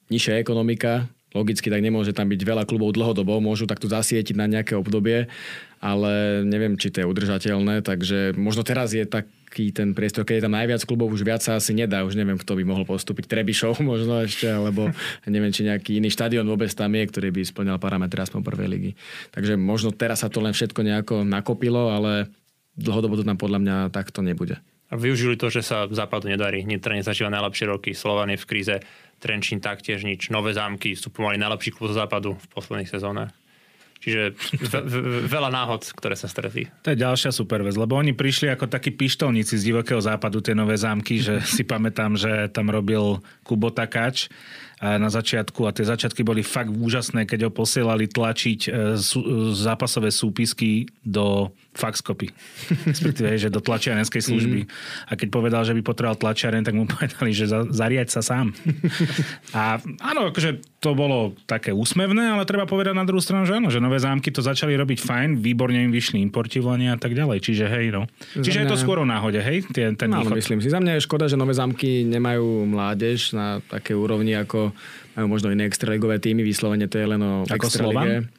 nižšia 0.10 0.42
ekonomika, 0.42 1.06
logicky 1.38 1.68
tak 1.68 1.84
nemôže 1.84 2.16
tam 2.16 2.32
byť 2.32 2.42
veľa 2.42 2.64
klubov 2.64 2.96
dlhodobo, 2.96 3.44
môžu 3.44 3.68
takto 3.68 3.86
zasietiť 3.92 4.34
na 4.40 4.48
nejaké 4.48 4.74
obdobie, 4.74 5.28
ale 5.84 6.42
neviem, 6.48 6.80
či 6.80 6.90
to 6.90 7.04
je 7.04 7.10
udržateľné, 7.12 7.84
takže 7.84 8.34
možno 8.40 8.64
teraz 8.64 8.96
je 8.96 9.04
taký 9.04 9.76
ten 9.76 9.92
priestor, 9.92 10.24
keď 10.24 10.36
je 10.40 10.46
tam 10.48 10.56
najviac 10.56 10.82
klubov, 10.88 11.12
už 11.12 11.28
viac 11.28 11.44
sa 11.44 11.60
asi 11.60 11.76
nedá, 11.76 12.08
už 12.08 12.16
neviem, 12.16 12.40
kto 12.40 12.56
by 12.56 12.64
mohol 12.64 12.88
postúpiť, 12.88 13.28
Trebišov 13.30 13.84
možno 13.92 14.24
ešte, 14.24 14.48
alebo 14.48 14.90
neviem, 15.28 15.52
či 15.52 15.68
nejaký 15.68 16.00
iný 16.00 16.10
štadión 16.10 16.48
vôbec 16.48 16.72
tam 16.74 16.90
je, 16.96 17.04
ktorý 17.06 17.30
by 17.36 17.42
splňal 17.46 17.78
parametre 17.78 18.24
aspoň 18.24 18.42
prvej 18.42 18.68
ligy. 18.72 18.92
Takže 19.36 19.60
možno 19.60 19.92
teraz 19.92 20.24
sa 20.24 20.32
to 20.32 20.42
len 20.42 20.56
všetko 20.56 20.82
nejako 20.82 21.16
nakopilo, 21.28 21.92
ale 21.92 22.32
dlhodobo 22.80 23.20
to 23.20 23.28
tam 23.28 23.38
podľa 23.38 23.60
mňa 23.62 23.76
takto 23.92 24.24
nebude 24.24 24.58
využili 24.94 25.38
to, 25.40 25.50
že 25.50 25.66
sa 25.66 25.90
západu 25.90 26.30
nedarí. 26.30 26.62
Nitra 26.62 26.94
nezažíva 26.94 27.34
najlepšie 27.34 27.66
roky, 27.70 27.92
Slovan 27.98 28.30
je 28.34 28.42
v 28.42 28.46
kríze, 28.46 28.76
Trenčín 29.18 29.64
taktiež 29.64 30.04
nič. 30.04 30.30
Nové 30.30 30.52
zámky 30.52 30.94
sú 30.94 31.10
pomaly 31.10 31.40
najlepší 31.40 31.74
klub 31.74 31.90
zo 31.90 31.98
západu 31.98 32.36
v 32.36 32.48
posledných 32.52 32.92
sezónach. 32.92 33.32
Čiže 34.04 34.38
ve- 34.70 34.86
ve- 34.86 35.26
veľa 35.26 35.50
náhod, 35.50 35.82
ktoré 35.98 36.14
sa 36.14 36.30
stretli. 36.30 36.70
To 36.86 36.94
je 36.94 37.00
ďalšia 37.00 37.34
super 37.34 37.66
vec, 37.66 37.74
lebo 37.74 37.98
oni 37.98 38.14
prišli 38.14 38.54
ako 38.54 38.70
takí 38.70 38.94
pištolníci 38.94 39.58
z 39.58 39.66
divokého 39.74 39.98
západu, 39.98 40.46
tie 40.46 40.54
nové 40.54 40.78
zámky, 40.78 41.18
že 41.18 41.42
si 41.42 41.66
pamätám, 41.66 42.14
že 42.14 42.52
tam 42.54 42.70
robil 42.70 43.18
Kubo 43.42 43.74
Takáč 43.74 44.30
na 44.84 45.08
začiatku 45.08 45.64
a 45.64 45.72
tie 45.72 45.88
začiatky 45.88 46.28
boli 46.28 46.44
fakt 46.44 46.68
úžasné, 46.68 47.24
keď 47.24 47.48
ho 47.48 47.52
posielali 47.52 48.12
tlačiť 48.12 48.60
e, 48.68 48.70
zápasové 49.56 50.12
súpisky 50.12 50.92
do 51.00 51.56
faxkopy. 51.76 52.28
Respektíve, 52.92 53.40
že 53.40 53.48
do 53.48 53.64
tlačiarenskej 53.64 54.20
služby. 54.20 54.60
Mm. 54.68 54.70
A 55.08 55.12
keď 55.16 55.28
povedal, 55.32 55.62
že 55.64 55.72
by 55.76 55.82
potreboval 55.82 56.20
tlačiaren, 56.20 56.68
tak 56.68 56.76
mu 56.76 56.84
povedali, 56.92 57.32
že 57.32 57.48
za, 57.48 57.64
zariať 57.64 58.12
sa 58.12 58.22
sám. 58.24 58.52
a 59.58 59.80
áno, 60.04 60.36
akože 60.36 60.75
to 60.86 60.94
bolo 60.94 61.34
také 61.50 61.74
úsmevné, 61.74 62.38
ale 62.38 62.46
treba 62.46 62.70
povedať 62.70 62.94
na 62.94 63.02
druhú 63.02 63.18
stranu, 63.18 63.50
že 63.50 63.58
áno, 63.58 63.74
že 63.74 63.82
nové 63.82 63.98
zámky 63.98 64.30
to 64.30 64.46
začali 64.46 64.78
robiť 64.78 65.02
fajn, 65.02 65.42
výborne 65.42 65.82
im 65.82 65.90
vyšli 65.90 66.22
importivania 66.22 66.94
a 66.94 67.00
tak 67.02 67.18
ďalej. 67.18 67.42
Čiže 67.42 67.66
hej, 67.66 67.90
no. 67.90 68.06
Čiže 68.38 68.62
mňa... 68.62 68.70
je 68.70 68.70
to 68.70 68.78
skôr 68.78 69.02
o 69.02 69.08
náhode, 69.10 69.42
hej? 69.42 69.66
Ten, 69.74 69.98
ten 69.98 70.14
no, 70.14 70.22
myslím 70.22 70.62
si. 70.62 70.70
Za 70.70 70.78
mňa 70.78 71.02
je 71.02 71.06
škoda, 71.10 71.26
že 71.26 71.42
nové 71.42 71.58
zámky 71.58 72.06
nemajú 72.06 72.70
mládež 72.70 73.34
na 73.34 73.66
také 73.66 73.98
úrovni, 73.98 74.38
ako 74.38 74.78
majú 75.18 75.26
možno 75.26 75.50
iné 75.50 75.66
extraligové 75.66 76.22
týmy. 76.22 76.46
Vyslovene 76.46 76.86
to 76.86 77.02
je 77.02 77.08
len 77.10 77.22
o 77.26 77.50
ako 77.50 77.66
Slovan? 77.66 78.30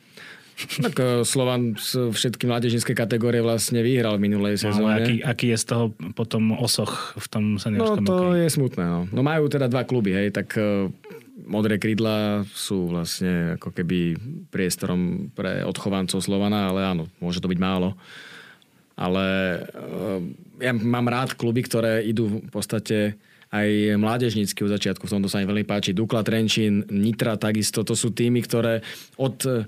Tak 0.57 0.95
e, 0.97 1.05
Slovan 1.27 1.77
všetky 1.77 2.49
mládežnícke 2.49 2.97
kategórie 2.97 3.45
vlastne 3.45 3.85
vyhral 3.85 4.17
v 4.17 4.31
minulej 4.31 4.57
no, 4.57 4.63
sezóne. 4.71 4.89
Ale 4.89 5.05
aký, 5.05 5.15
aký 5.21 5.47
je 5.53 5.59
z 5.61 5.65
toho 5.69 5.85
potom 6.17 6.57
osoch 6.57 7.13
v 7.19 7.27
tom 7.29 7.45
seniorskom 7.61 8.01
No 8.01 8.09
to 8.09 8.17
okay. 8.33 8.47
je 8.47 8.49
smutné. 8.55 8.85
No. 8.87 9.01
no 9.11 9.21
majú 9.21 9.53
teda 9.53 9.69
dva 9.69 9.85
kluby, 9.85 10.17
hej, 10.17 10.33
tak 10.33 10.57
uh, 10.57 10.89
modré 11.47 11.79
krídla 11.79 12.43
sú 12.51 12.91
vlastne 12.91 13.55
ako 13.57 13.71
keby 13.71 14.19
priestorom 14.51 15.31
pre 15.33 15.63
odchovancov 15.63 16.19
Slovana, 16.21 16.69
ale 16.69 16.81
áno, 16.83 17.05
môže 17.23 17.39
to 17.39 17.49
byť 17.49 17.59
málo. 17.63 17.95
Ale 18.99 19.25
uh, 19.63 20.21
ja 20.59 20.73
mám 20.75 21.07
rád 21.07 21.39
kluby, 21.39 21.63
ktoré 21.63 22.03
idú 22.03 22.43
v 22.43 22.51
podstate 22.51 23.15
aj 23.55 23.95
mládežnícky 23.97 24.59
od 24.67 24.75
začiatku, 24.75 25.07
v 25.07 25.13
tomto 25.17 25.31
sa 25.31 25.39
mi 25.39 25.47
veľmi 25.47 25.65
páči. 25.65 25.95
Dukla 25.95 26.27
Trenčín, 26.27 26.83
Nitra 26.91 27.39
takisto, 27.39 27.87
to 27.87 27.95
sú 27.95 28.11
týmy, 28.11 28.43
ktoré 28.43 28.83
od 29.17 29.37
uh, 29.47 29.63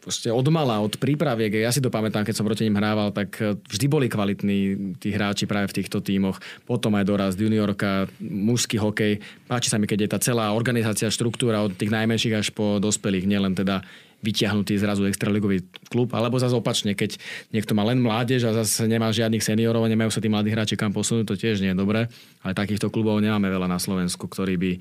proste 0.00 0.32
od 0.32 0.48
mala, 0.48 0.80
od 0.80 0.96
prípraviek, 0.96 1.60
ja 1.60 1.70
si 1.70 1.84
to 1.84 1.92
pamätám, 1.92 2.24
keď 2.24 2.34
som 2.34 2.48
proti 2.48 2.64
ním 2.64 2.80
hrával, 2.80 3.12
tak 3.12 3.36
e, 3.38 3.54
vždy 3.60 3.86
boli 3.86 4.06
kvalitní 4.08 4.58
tí 4.96 5.12
hráči 5.12 5.44
práve 5.44 5.68
v 5.70 5.84
týchto 5.84 6.00
tímoch. 6.00 6.40
Potom 6.64 6.96
aj 6.96 7.04
dorast 7.04 7.36
juniorka, 7.36 8.08
mužský 8.18 8.80
hokej. 8.80 9.20
Páči 9.44 9.68
sa 9.68 9.76
mi, 9.76 9.84
keď 9.84 10.08
je 10.08 10.12
tá 10.16 10.18
celá 10.18 10.56
organizácia, 10.56 11.12
štruktúra 11.12 11.60
od 11.60 11.76
tých 11.76 11.92
najmenších 11.92 12.34
až 12.34 12.48
po 12.50 12.80
dospelých, 12.80 13.28
nielen 13.28 13.52
teda 13.52 13.84
vyťahnutý 14.20 14.76
zrazu 14.76 15.08
extraligový 15.08 15.64
klub, 15.88 16.12
alebo 16.12 16.36
zase 16.36 16.52
opačne, 16.52 16.92
keď 16.92 17.16
niekto 17.56 17.72
má 17.72 17.88
len 17.88 18.04
mládež 18.04 18.44
a 18.44 18.52
zase 18.52 18.84
nemá 18.84 19.08
žiadnych 19.08 19.40
seniorov, 19.40 19.88
nemajú 19.88 20.12
sa 20.12 20.20
tí 20.20 20.28
mladí 20.28 20.52
hráči 20.52 20.76
kam 20.76 20.92
posunúť, 20.92 21.24
to 21.24 21.40
tiež 21.40 21.64
nie 21.64 21.72
je 21.72 21.80
dobré. 21.80 22.04
Ale 22.44 22.52
takýchto 22.52 22.92
klubov 22.92 23.16
nemáme 23.24 23.48
veľa 23.48 23.68
na 23.68 23.80
Slovensku, 23.80 24.28
ktorí 24.28 24.60
by 24.60 24.72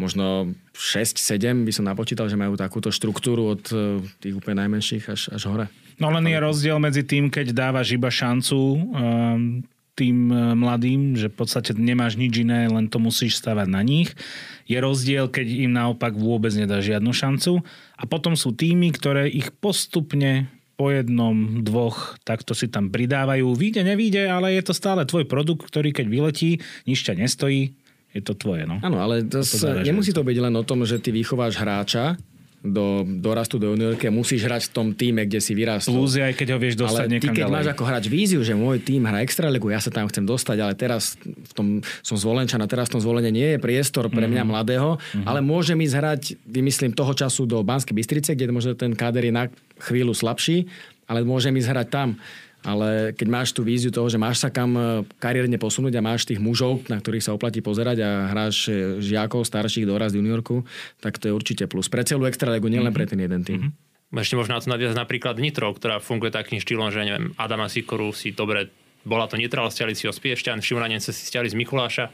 možno 0.00 0.56
6-7 0.72 1.68
by 1.68 1.72
som 1.76 1.84
napočítal, 1.84 2.32
že 2.32 2.40
majú 2.40 2.56
takúto 2.56 2.88
štruktúru 2.88 3.52
od 3.52 3.62
e, 3.68 4.00
tých 4.24 4.32
úplne 4.32 4.64
najmenších 4.64 5.04
až, 5.12 5.28
až 5.36 5.42
hore. 5.44 5.66
No 6.00 6.08
len 6.08 6.24
je 6.24 6.40
rozdiel 6.40 6.80
medzi 6.80 7.04
tým, 7.04 7.28
keď 7.28 7.52
dávaš 7.52 7.92
iba 7.92 8.08
šancu 8.08 8.56
um, 8.56 9.60
tým 10.00 10.32
e, 10.32 10.56
mladým, 10.56 11.20
že 11.20 11.28
v 11.28 11.36
podstate 11.36 11.76
nemáš 11.76 12.16
nič 12.16 12.40
iné, 12.40 12.72
len 12.72 12.88
to 12.88 12.96
musíš 12.96 13.36
stavať 13.44 13.68
na 13.68 13.84
nich. 13.84 14.16
Je 14.64 14.80
rozdiel, 14.80 15.28
keď 15.28 15.46
im 15.68 15.76
naopak 15.76 16.16
vôbec 16.16 16.56
nedá 16.56 16.80
žiadnu 16.80 17.12
šancu. 17.12 17.60
A 18.00 18.08
potom 18.08 18.32
sú 18.32 18.56
týmy, 18.56 18.96
ktoré 18.96 19.28
ich 19.28 19.52
postupne 19.52 20.48
po 20.80 20.88
jednom, 20.88 21.60
dvoch, 21.60 22.16
takto 22.24 22.56
si 22.56 22.64
tam 22.72 22.88
pridávajú. 22.88 23.52
Výjde, 23.52 23.84
nevíde, 23.84 24.24
ale 24.24 24.56
je 24.56 24.64
to 24.64 24.72
stále 24.72 25.04
tvoj 25.04 25.28
produkt, 25.28 25.68
ktorý 25.68 25.92
keď 25.92 26.08
vyletí, 26.08 26.64
nič 26.88 27.04
ťa 27.04 27.20
nestojí, 27.20 27.76
je 28.10 28.22
to 28.22 28.34
tvoje. 28.34 28.66
No. 28.66 28.82
Áno, 28.82 28.98
ale 28.98 29.22
to, 29.22 29.42
to 29.42 29.86
nemusí 29.86 30.10
to 30.10 30.26
byť 30.26 30.38
len 30.50 30.54
o 30.58 30.64
tom, 30.66 30.82
že 30.82 30.98
ty 30.98 31.14
vychováš 31.14 31.58
hráča, 31.58 32.18
do 32.60 33.08
dorastu 33.08 33.56
do 33.56 33.72
juniorky 33.72 34.04
a 34.04 34.12
musíš 34.12 34.44
hrať 34.44 34.68
v 34.68 34.72
tom 34.76 34.86
týme, 34.92 35.24
kde 35.24 35.40
si 35.40 35.56
vyrastol. 35.56 35.96
Plus 35.96 36.20
aj 36.20 36.36
keď 36.36 36.48
ho 36.52 36.58
vieš 36.60 36.76
dostať 36.76 37.08
ale 37.08 37.12
niekam 37.16 37.32
ty 37.32 37.36
keď 37.40 37.44
ďalej. 37.48 37.56
máš 37.56 37.68
ako 37.72 37.82
hráč 37.88 38.04
víziu, 38.12 38.40
že 38.44 38.52
môj 38.52 38.84
tým 38.84 39.08
hrá 39.08 39.24
extraligu, 39.24 39.72
ja 39.72 39.80
sa 39.80 39.88
tam 39.88 40.04
chcem 40.12 40.28
dostať, 40.28 40.56
ale 40.60 40.76
teraz 40.76 41.16
v 41.24 41.52
tom 41.56 41.66
som 42.04 42.20
zvolenčan 42.20 42.60
a 42.60 42.68
teraz 42.68 42.92
v 42.92 43.00
tom 43.00 43.02
zvolenie 43.02 43.32
nie 43.32 43.48
je 43.56 43.58
priestor 43.58 44.12
pre 44.12 44.28
mňa 44.28 44.44
mm-hmm. 44.44 44.52
mladého, 44.52 45.00
mm-hmm. 45.00 45.24
ale 45.24 45.40
môžem 45.40 45.80
ísť 45.80 45.94
hrať, 45.96 46.22
vymyslím, 46.44 46.92
toho 46.92 47.16
času 47.16 47.48
do 47.48 47.64
Banskej 47.64 47.96
Bystrice, 47.96 48.36
kde 48.36 48.52
možno 48.52 48.76
ten 48.76 48.92
káder 48.92 49.24
je 49.24 49.32
na 49.32 49.48
chvíľu 49.80 50.12
slabší, 50.12 50.68
ale 51.08 51.24
môžem 51.24 51.56
ísť 51.56 51.68
hrať 51.72 51.88
tam 51.88 52.20
ale 52.60 53.16
keď 53.16 53.28
máš 53.28 53.56
tú 53.56 53.64
víziu 53.64 53.88
toho, 53.88 54.08
že 54.12 54.20
máš 54.20 54.44
sa 54.44 54.52
kam 54.52 54.76
e, 54.76 54.82
kariérne 55.16 55.56
posunúť 55.56 55.96
a 55.96 56.04
máš 56.04 56.28
tých 56.28 56.40
mužov, 56.42 56.84
na 56.92 57.00
ktorých 57.00 57.24
sa 57.24 57.32
oplatí 57.32 57.64
pozerať 57.64 58.04
a 58.04 58.10
hráš 58.28 58.68
e, 58.68 59.00
žiakov 59.00 59.48
starších 59.48 59.88
doraz 59.88 60.12
juniorku, 60.12 60.68
tak 61.00 61.16
to 61.16 61.32
je 61.32 61.36
určite 61.36 61.64
plus. 61.72 61.88
Pre 61.88 62.04
celú 62.04 62.28
extralegu, 62.28 62.68
nielen 62.68 62.92
pre 62.92 63.08
ten 63.08 63.16
jeden 63.16 63.40
tým. 63.44 63.60
Mm-hmm. 63.72 64.20
Ešte 64.20 64.34
možno 64.34 64.58
na 64.58 64.60
to 64.60 64.72
nadviazať 64.74 64.98
napríklad 64.98 65.38
Nitro, 65.38 65.70
ktorá 65.70 66.02
funguje 66.02 66.34
takým 66.34 66.58
štýlom, 66.58 66.90
že 66.90 67.06
neviem, 67.06 67.30
Adama 67.38 67.70
Sikoru 67.70 68.10
si 68.10 68.34
dobre, 68.34 68.68
bola 69.06 69.30
to 69.30 69.38
Nitro, 69.38 69.62
ale 69.62 69.70
stiali 69.70 69.94
si 69.94 70.10
ho 70.10 70.12
z 70.12 70.18
Piešťan, 70.18 70.58
Šimranence 70.58 71.14
si 71.14 71.22
stiali 71.24 71.46
z 71.46 71.54
Mikuláša. 71.54 72.10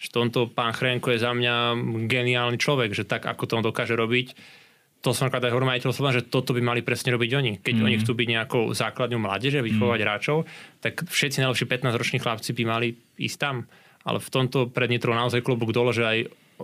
Že 0.00 0.08
tomto 0.12 0.40
pán 0.52 0.76
Chrenko 0.76 1.12
je 1.12 1.20
za 1.20 1.32
mňa 1.32 1.76
geniálny 2.08 2.60
človek, 2.60 2.92
že 2.92 3.08
tak, 3.08 3.24
ako 3.24 3.44
to 3.48 3.52
on 3.56 3.64
dokáže 3.64 3.96
robiť, 3.96 4.36
to 5.00 5.16
som 5.16 5.28
napríklad 5.28 5.48
aj 5.48 5.52
hovoril 5.56 5.70
majiteľ 5.72 5.90
Slovan, 5.96 6.16
že 6.16 6.28
toto 6.28 6.52
by 6.52 6.60
mali 6.60 6.80
presne 6.84 7.16
robiť 7.16 7.30
oni. 7.32 7.52
Keď 7.64 7.74
mm. 7.80 7.84
oni 7.88 7.96
chcú 8.04 8.12
byť 8.12 8.28
nejakou 8.28 8.62
základňou 8.76 9.20
mládeže, 9.24 9.64
vychovať 9.64 9.98
mm. 10.00 10.04
hráčov, 10.04 10.38
tak 10.84 11.08
všetci 11.08 11.40
najlepší 11.40 11.64
15-roční 11.64 12.18
chlapci 12.20 12.50
by 12.52 12.62
mali 12.68 12.88
ísť 13.16 13.38
tam. 13.40 13.56
Ale 14.04 14.20
v 14.20 14.28
tomto 14.28 14.68
pred 14.68 14.88
Nitrou 14.92 15.16
naozaj 15.16 15.44
klubok 15.44 15.72
dole, 15.72 15.92
že 15.92 16.04
aj 16.04 16.18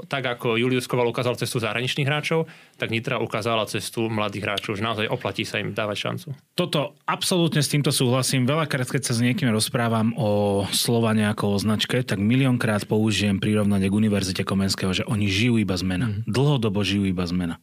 tak 0.05 0.29
ako 0.29 0.61
Julius 0.61 0.85
Koval 0.85 1.09
ukázal 1.09 1.41
cestu 1.41 1.57
zahraničných 1.57 2.05
hráčov, 2.05 2.45
tak 2.77 2.93
Nitra 2.93 3.17
ukázala 3.17 3.65
cestu 3.65 4.13
mladých 4.13 4.45
hráčov, 4.45 4.77
že 4.77 4.85
naozaj 4.85 5.09
oplatí 5.09 5.49
sa 5.49 5.57
im 5.57 5.73
dávať 5.73 5.97
šancu. 5.97 6.27
Toto 6.53 6.93
absolútne 7.09 7.65
s 7.65 7.73
týmto 7.73 7.89
súhlasím. 7.89 8.45
Veľakrát, 8.45 8.85
keď 8.85 9.09
sa 9.09 9.17
s 9.17 9.25
niekým 9.25 9.49
rozprávam 9.49 10.13
o 10.21 10.63
slova 10.77 11.17
nejakou 11.17 11.57
značke, 11.57 12.05
tak 12.05 12.21
miliónkrát 12.21 12.85
použijem 12.85 13.41
prirovnanie 13.41 13.89
k 13.89 13.97
Univerzite 13.97 14.45
Komenského, 14.45 14.93
že 14.93 15.09
oni 15.09 15.33
žijú 15.33 15.57
iba 15.57 15.73
zmena. 15.81 16.13
Mm. 16.13 16.29
Dlhodobo 16.29 16.85
žijú 16.85 17.09
iba 17.09 17.25
zmena. 17.25 17.57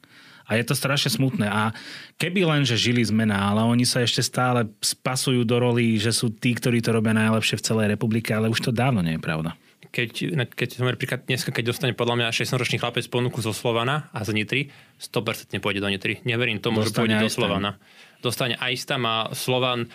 A 0.47 0.59
je 0.59 0.63
to 0.67 0.75
strašne 0.75 1.13
smutné. 1.13 1.47
A 1.47 1.71
keby 2.19 2.43
len, 2.43 2.61
že 2.67 2.79
žili 2.79 3.03
zmena, 3.03 3.51
ale 3.51 3.63
oni 3.63 3.87
sa 3.87 4.03
ešte 4.03 4.19
stále 4.19 4.67
spasujú 4.83 5.47
do 5.47 5.57
roli, 5.59 5.95
že 5.99 6.11
sú 6.11 6.31
tí, 6.31 6.51
ktorí 6.55 6.83
to 6.83 6.91
robia 6.91 7.15
najlepšie 7.15 7.59
v 7.59 7.65
celej 7.65 7.87
republike, 7.95 8.35
ale 8.35 8.51
už 8.51 8.59
to 8.59 8.71
dávno 8.75 8.99
nie 8.99 9.15
je 9.15 9.23
pravda. 9.23 9.55
Keď, 9.93 10.33
keď 10.57 10.69
napríklad 10.81 11.29
dnes, 11.29 11.45
keď 11.45 11.69
dostane 11.69 11.93
podľa 11.93 12.17
mňa 12.17 12.27
16-ročný 12.33 12.81
chlapec 12.81 13.05
ponuku 13.13 13.45
zo 13.45 13.53
Slovana 13.53 14.09
a 14.09 14.25
z 14.25 14.33
Nitry, 14.33 14.73
100% 14.97 15.53
pôjde 15.61 15.85
do 15.85 15.89
Nitry. 15.91 16.25
Neverím 16.25 16.57
tomu, 16.57 16.81
dostane 16.81 16.89
že 16.89 16.97
pôjde 16.97 17.15
do 17.21 17.29
Slovana. 17.29 17.71
Dostane 18.25 18.57
aj 18.57 18.73
tam 18.89 19.05
a 19.05 19.29
Slovan 19.37 19.85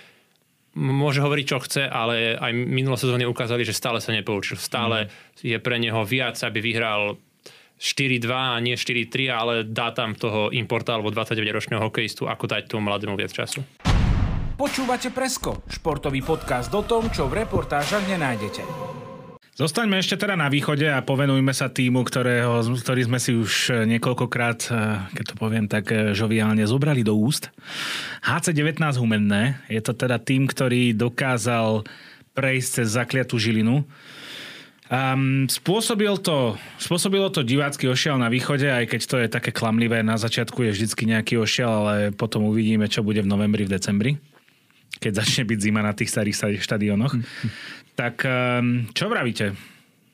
môže 0.79 1.19
hovoriť, 1.19 1.45
čo 1.45 1.59
chce, 1.59 1.83
ale 1.91 2.39
aj 2.39 2.53
minulé 2.55 2.95
sezóny 2.95 3.27
ukázali, 3.27 3.67
že 3.67 3.75
stále 3.75 3.99
sa 3.99 4.15
nepoučil. 4.15 4.55
Stále 4.55 5.11
mm. 5.11 5.11
je 5.43 5.59
pre 5.59 5.77
neho 5.83 6.07
viac, 6.07 6.39
aby 6.47 6.63
vyhral 6.63 7.19
4-2 7.79 8.29
a 8.35 8.59
nie 8.59 8.75
4-3, 8.75 9.31
ale 9.31 9.55
dá 9.63 9.95
tam 9.95 10.19
toho 10.19 10.51
importa 10.51 10.99
alebo 10.99 11.15
29-ročného 11.15 11.81
hokejistu, 11.87 12.27
ako 12.27 12.51
dať 12.51 12.67
tomu 12.67 12.91
mladému 12.91 13.15
viac 13.15 13.31
času. 13.31 13.63
Počúvate 14.59 15.15
Presko, 15.15 15.63
športový 15.71 16.19
podcast 16.27 16.75
o 16.75 16.83
tom, 16.83 17.07
čo 17.15 17.31
v 17.31 17.47
reportážach 17.47 18.03
nenájdete. 18.11 18.67
Zostaňme 19.59 19.99
ešte 19.99 20.15
teda 20.15 20.39
na 20.39 20.47
východe 20.47 20.87
a 20.87 21.03
povenujme 21.03 21.51
sa 21.51 21.67
týmu, 21.67 22.07
ktorého, 22.07 22.63
ktorý 22.79 23.11
sme 23.11 23.19
si 23.19 23.35
už 23.35 23.87
niekoľkokrát, 23.91 24.61
eh, 24.71 24.75
keď 25.19 25.25
to 25.31 25.35
poviem 25.35 25.67
tak 25.67 25.91
eh, 25.91 26.15
žoviálne, 26.15 26.63
zobrali 26.63 27.03
do 27.03 27.19
úst. 27.19 27.51
HC19 28.23 28.83
Humenné 28.99 29.59
je 29.67 29.83
to 29.83 29.95
teda 29.95 30.23
tým, 30.23 30.47
ktorý 30.47 30.95
dokázal 30.95 31.83
prejsť 32.39 32.83
cez 32.83 32.95
zakliatú 32.95 33.35
žilinu. 33.35 33.83
Um, 34.89 35.45
spôsobil 35.53 36.17
to, 36.25 36.57
spôsobilo 36.81 37.29
to 37.29 37.45
divácky 37.45 37.85
ošial 37.85 38.17
na 38.17 38.33
východe, 38.33 38.65
aj 38.65 38.89
keď 38.89 39.01
to 39.05 39.17
je 39.21 39.29
také 39.29 39.53
klamlivé, 39.53 40.01
na 40.01 40.17
začiatku 40.17 40.65
je 40.65 40.73
vždycky 40.73 41.05
nejaký 41.05 41.37
ošial, 41.37 41.85
ale 41.85 41.95
potom 42.17 42.49
uvidíme, 42.49 42.89
čo 42.89 43.05
bude 43.05 43.21
v 43.21 43.29
novembri, 43.29 43.69
v 43.69 43.77
decembri, 43.77 44.17
keď 44.97 45.21
začne 45.21 45.45
byť 45.45 45.59
zima 45.61 45.85
na 45.85 45.93
tých 45.93 46.09
starých 46.09 46.65
štadionoch. 46.65 47.21
tak 48.01 48.25
um, 48.25 48.89
čo 48.97 49.13
vravíte? 49.13 49.53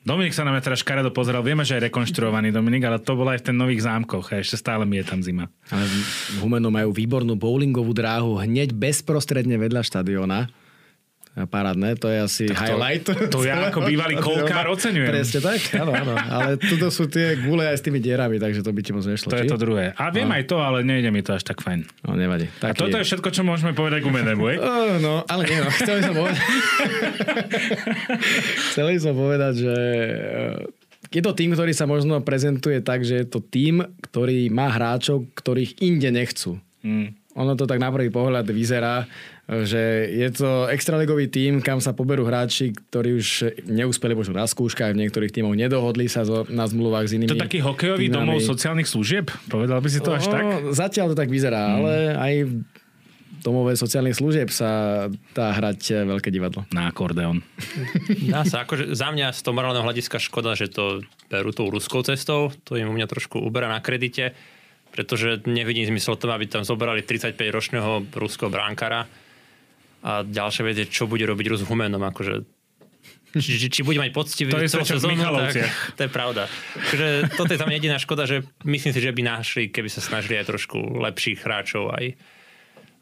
Dominik 0.05 0.37
sa 0.37 0.45
na 0.45 0.53
mňa 0.53 0.61
teraz 0.61 0.85
škaredo 0.85 1.09
pozeral. 1.09 1.41
Vieme, 1.41 1.65
že 1.65 1.81
je 1.81 1.89
rekonštruovaný 1.89 2.53
Dominik, 2.53 2.85
ale 2.85 3.01
to 3.01 3.17
bolo 3.17 3.33
aj 3.33 3.41
v 3.41 3.47
ten 3.49 3.57
nových 3.57 3.89
zámkoch 3.89 4.37
a 4.37 4.43
ešte 4.43 4.59
stále 4.59 4.85
mi 4.85 5.01
je 5.01 5.05
tam 5.07 5.23
zima. 5.23 5.49
Ale 5.73 5.81
v 5.81 6.45
Humenu 6.45 6.69
majú 6.69 6.93
výbornú 6.93 7.33
bowlingovú 7.33 7.89
dráhu 7.89 8.37
hneď 8.37 8.75
bezprostredne 8.75 9.57
vedľa 9.57 9.81
štadiona 9.81 10.51
parádne, 11.43 11.99
to 11.99 12.07
je 12.07 12.17
asi 12.23 12.43
tak 12.47 12.55
to, 12.55 12.63
highlight. 12.63 13.03
To 13.03 13.43
ja 13.43 13.67
ako 13.67 13.83
bývalý 13.83 14.15
kolkár 14.23 14.71
oceňujem. 14.71 15.11
Presne 15.11 15.39
tak, 15.43 15.59
áno, 15.75 15.91
áno. 15.91 16.15
Ale 16.15 16.55
tuto 16.55 16.87
sú 16.87 17.11
tie 17.11 17.35
gule 17.43 17.67
aj 17.67 17.75
s 17.75 17.83
tými 17.83 17.99
dierami, 17.99 18.39
takže 18.39 18.63
to 18.63 18.71
by 18.71 18.79
ti 18.79 18.95
moc 18.95 19.03
nešlo. 19.03 19.35
To 19.35 19.35
či? 19.35 19.43
je 19.43 19.51
to 19.51 19.59
druhé. 19.59 19.91
A 19.99 20.15
viem 20.15 20.31
no. 20.31 20.39
aj 20.39 20.43
to, 20.47 20.63
ale 20.63 20.87
nejde 20.87 21.11
mi 21.11 21.19
to 21.19 21.35
až 21.35 21.43
tak 21.43 21.59
fajn. 21.59 21.83
No 22.07 22.15
nevadí. 22.15 22.47
Tak 22.63 22.71
A 22.71 22.87
toto 22.87 22.95
je. 22.95 23.03
všetko, 23.03 23.35
čo 23.35 23.43
môžeme 23.43 23.75
povedať 23.75 24.07
k 24.07 24.07
umenemu, 24.07 24.47
uh, 24.47 24.95
No, 25.05 25.27
ale 25.27 25.43
nie, 25.43 25.59
no. 25.59 25.67
Chcel 25.75 25.99
som 26.07 26.15
povedať... 26.15 26.39
Chceli 28.71 28.93
som 29.03 29.13
povedať, 29.19 29.53
že 29.59 29.75
eh, 29.75 30.85
je 31.11 31.21
to 31.21 31.35
tým, 31.35 31.51
ktorý 31.51 31.75
sa 31.75 31.83
možno 31.83 32.23
prezentuje 32.23 32.79
tak, 32.79 33.03
že 33.03 33.23
je 33.23 33.27
to 33.27 33.43
tým, 33.43 33.83
ktorý 33.99 34.47
má 34.55 34.71
hráčov, 34.71 35.27
ktorých 35.35 35.83
inde 35.83 36.15
nechcú. 36.15 36.63
Hmm. 36.79 37.11
Ono 37.35 37.51
to 37.59 37.67
tak 37.67 37.83
na 37.83 37.91
prvý 37.91 38.07
pohľad 38.07 38.47
vyzerá, 38.47 39.03
že 39.45 40.07
je 40.07 40.29
to 40.31 40.71
extraligový 40.71 41.27
tím, 41.27 41.59
kam 41.59 41.83
sa 41.83 41.91
poberú 41.91 42.23
hráči, 42.23 42.71
ktorí 42.71 43.19
už 43.19 43.27
neúspeli 43.67 44.15
možno 44.15 44.39
na 44.39 44.47
skúškach, 44.47 44.95
v 44.95 45.03
niektorých 45.03 45.35
tímoch 45.35 45.51
nedohodli 45.51 46.07
sa 46.07 46.23
na 46.47 46.63
zmluvách 46.63 47.05
s 47.05 47.11
inými. 47.19 47.35
To 47.35 47.37
taký 47.37 47.59
hokejový 47.59 48.07
týmami. 48.07 48.39
domov 48.39 48.39
sociálnych 48.39 48.87
služieb? 48.87 49.29
Povedal 49.51 49.83
by 49.83 49.89
si 49.91 49.99
to 49.99 50.15
až 50.15 50.31
tak? 50.31 50.71
Zatiaľ 50.71 51.11
to 51.11 51.15
tak 51.19 51.27
vyzerá, 51.27 51.61
hmm. 51.61 51.75
ale 51.75 51.93
aj 52.15 52.33
domové 53.45 53.77
sociálnych 53.77 54.17
služieb 54.17 54.49
sa 54.49 55.05
dá 55.37 55.53
hrať 55.53 56.07
veľké 56.09 56.33
divadlo. 56.33 56.65
Na 56.73 56.89
akordeon. 56.89 57.45
Dá 58.33 58.41
sa, 58.41 58.65
akože 58.65 58.97
za 58.97 59.13
mňa 59.13 59.29
z 59.35 59.39
toho 59.45 59.53
morálneho 59.53 59.85
hľadiska 59.85 60.17
škoda, 60.17 60.57
že 60.57 60.73
to 60.73 61.05
berú 61.29 61.53
tou 61.53 61.69
ruskou 61.69 62.01
cestou, 62.01 62.49
to 62.65 62.73
im 62.73 62.89
u 62.89 62.95
mňa 62.97 63.05
trošku 63.05 63.37
uberá 63.37 63.69
na 63.69 63.77
kredite, 63.85 64.33
pretože 64.95 65.43
nevidím 65.43 65.91
zmysel 65.91 66.15
tomu, 66.15 66.31
aby 66.31 66.47
tam 66.47 66.63
zobrali 66.63 67.03
35-ročného 67.03 68.15
ruského 68.15 68.47
bránkara, 68.47 69.03
a 70.05 70.21
ďalšia 70.21 70.63
vec 70.69 70.77
je, 70.77 70.85
čo 70.85 71.09
bude 71.09 71.25
robiť 71.25 71.49
Rus 71.49 71.65
Humenom, 71.65 72.01
akože 72.05 72.45
či, 73.35 73.59
či, 73.59 73.67
či 73.67 73.81
bude 73.83 73.99
mať 73.99 74.15
poctivý 74.15 74.53
to 74.53 74.63
celú 74.63 74.87
sezónu, 74.87 75.19
tak 75.19 75.67
to 75.99 76.01
je 76.07 76.11
pravda. 76.13 76.47
Takže 76.71 77.35
toto 77.35 77.51
je 77.51 77.59
tam 77.59 77.67
jediná 77.67 77.99
škoda, 77.99 78.23
že 78.23 78.47
myslím 78.63 78.95
si, 78.95 79.01
že 79.03 79.11
by 79.11 79.21
našli, 79.25 79.67
keby 79.67 79.91
sa 79.91 79.99
snažili 79.99 80.39
aj 80.39 80.47
trošku 80.55 80.79
lepších 80.79 81.43
hráčov, 81.43 81.91
aj 81.91 82.15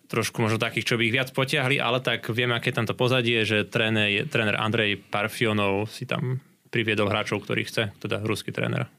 trošku 0.09 0.41
možno 0.41 0.57
takých, 0.57 0.89
čo 0.89 0.95
by 0.97 1.05
ich 1.05 1.13
viac 1.13 1.29
potiahli, 1.29 1.77
ale 1.77 2.01
tak 2.01 2.25
vieme, 2.33 2.57
aké 2.57 2.73
tam 2.73 2.89
to 2.89 2.97
pozadie, 2.97 3.45
že 3.45 3.67
tréner, 3.67 4.25
tréner 4.25 4.57
Andrej 4.57 5.05
Parfionov 5.05 5.91
si 5.93 6.09
tam 6.09 6.41
priviedol 6.73 7.13
hráčov, 7.13 7.45
ktorých 7.45 7.69
chce, 7.69 7.83
teda 8.01 8.25
ruský 8.25 8.49
tréner. 8.49 8.89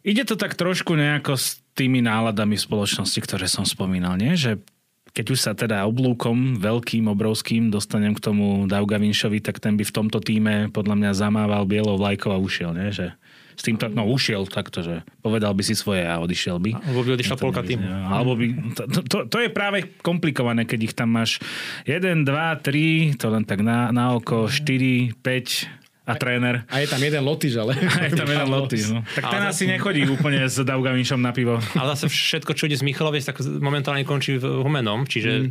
Ide 0.00 0.24
to 0.24 0.34
tak 0.36 0.56
trošku 0.56 0.96
nejako 0.96 1.36
s 1.36 1.60
tými 1.76 2.00
náladami 2.00 2.56
v 2.56 2.64
spoločnosti, 2.64 3.20
ktoré 3.20 3.46
som 3.48 3.68
spomínal, 3.68 4.16
nie? 4.16 4.32
Že 4.32 4.64
keď 5.10 5.26
už 5.34 5.38
sa 5.42 5.52
teda 5.58 5.84
oblúkom 5.90 6.56
veľkým, 6.62 7.10
obrovským 7.10 7.68
dostanem 7.68 8.14
k 8.14 8.22
tomu 8.22 8.64
Daugavinšovi, 8.70 9.42
tak 9.42 9.58
ten 9.58 9.74
by 9.74 9.82
v 9.82 9.94
tomto 9.94 10.22
týme 10.22 10.70
podľa 10.70 10.94
mňa 10.96 11.10
zamával 11.18 11.66
bielou 11.66 11.98
vlajkou 11.98 12.30
a 12.30 12.38
ušiel, 12.38 12.72
nie? 12.72 12.94
Že 12.94 13.12
s 13.60 13.62
týmto, 13.66 13.92
no 13.92 14.08
ušiel 14.08 14.48
takto, 14.48 14.80
že 14.80 15.04
povedal 15.20 15.52
by 15.52 15.60
si 15.60 15.76
svoje 15.76 16.08
a 16.08 16.16
odišiel 16.16 16.56
by. 16.56 16.80
Alebo 16.80 17.04
by 17.04 17.10
odišla 17.20 17.36
polka 17.36 17.60
týmu. 17.60 17.84
Alebo 18.08 18.32
by, 18.32 18.46
to, 18.72 19.04
to, 19.04 19.18
to, 19.28 19.36
je 19.36 19.52
práve 19.52 19.84
komplikované, 20.00 20.64
keď 20.64 20.80
ich 20.80 20.94
tam 20.96 21.12
máš 21.12 21.44
1, 21.84 22.24
2, 22.24 22.24
3, 22.24 23.20
to 23.20 23.26
len 23.28 23.44
tak 23.44 23.60
na, 23.60 23.92
na 23.92 24.16
oko, 24.16 24.48
4, 24.48 25.12
5, 25.20 25.79
a 26.08 26.12
tréner. 26.16 26.64
A 26.66 26.80
je 26.80 26.88
tam 26.88 27.00
jeden 27.00 27.22
lotyž, 27.22 27.60
ale... 27.60 27.76
A 28.00 28.08
je 28.08 28.16
tam 28.16 28.26
jeden 28.26 28.48
lotyž, 28.48 28.82
no. 28.90 29.00
Tak 29.14 29.24
ten 29.30 29.42
ale 29.44 29.52
asi 29.52 29.64
nechodí 29.68 30.02
úplne 30.08 30.48
s 30.48 30.58
Daugavinšom 30.58 31.20
na 31.20 31.30
pivo. 31.30 31.60
Ale 31.76 31.86
zase 31.94 32.08
všetko, 32.08 32.56
čo 32.56 32.66
ide 32.66 32.80
z 32.80 32.84
Michaloviec, 32.84 33.22
tak 33.22 33.38
momentálne 33.44 34.02
končí 34.02 34.40
v 34.40 34.64
Humenom, 34.64 35.04
čiže 35.04 35.30
mm. 35.46 35.50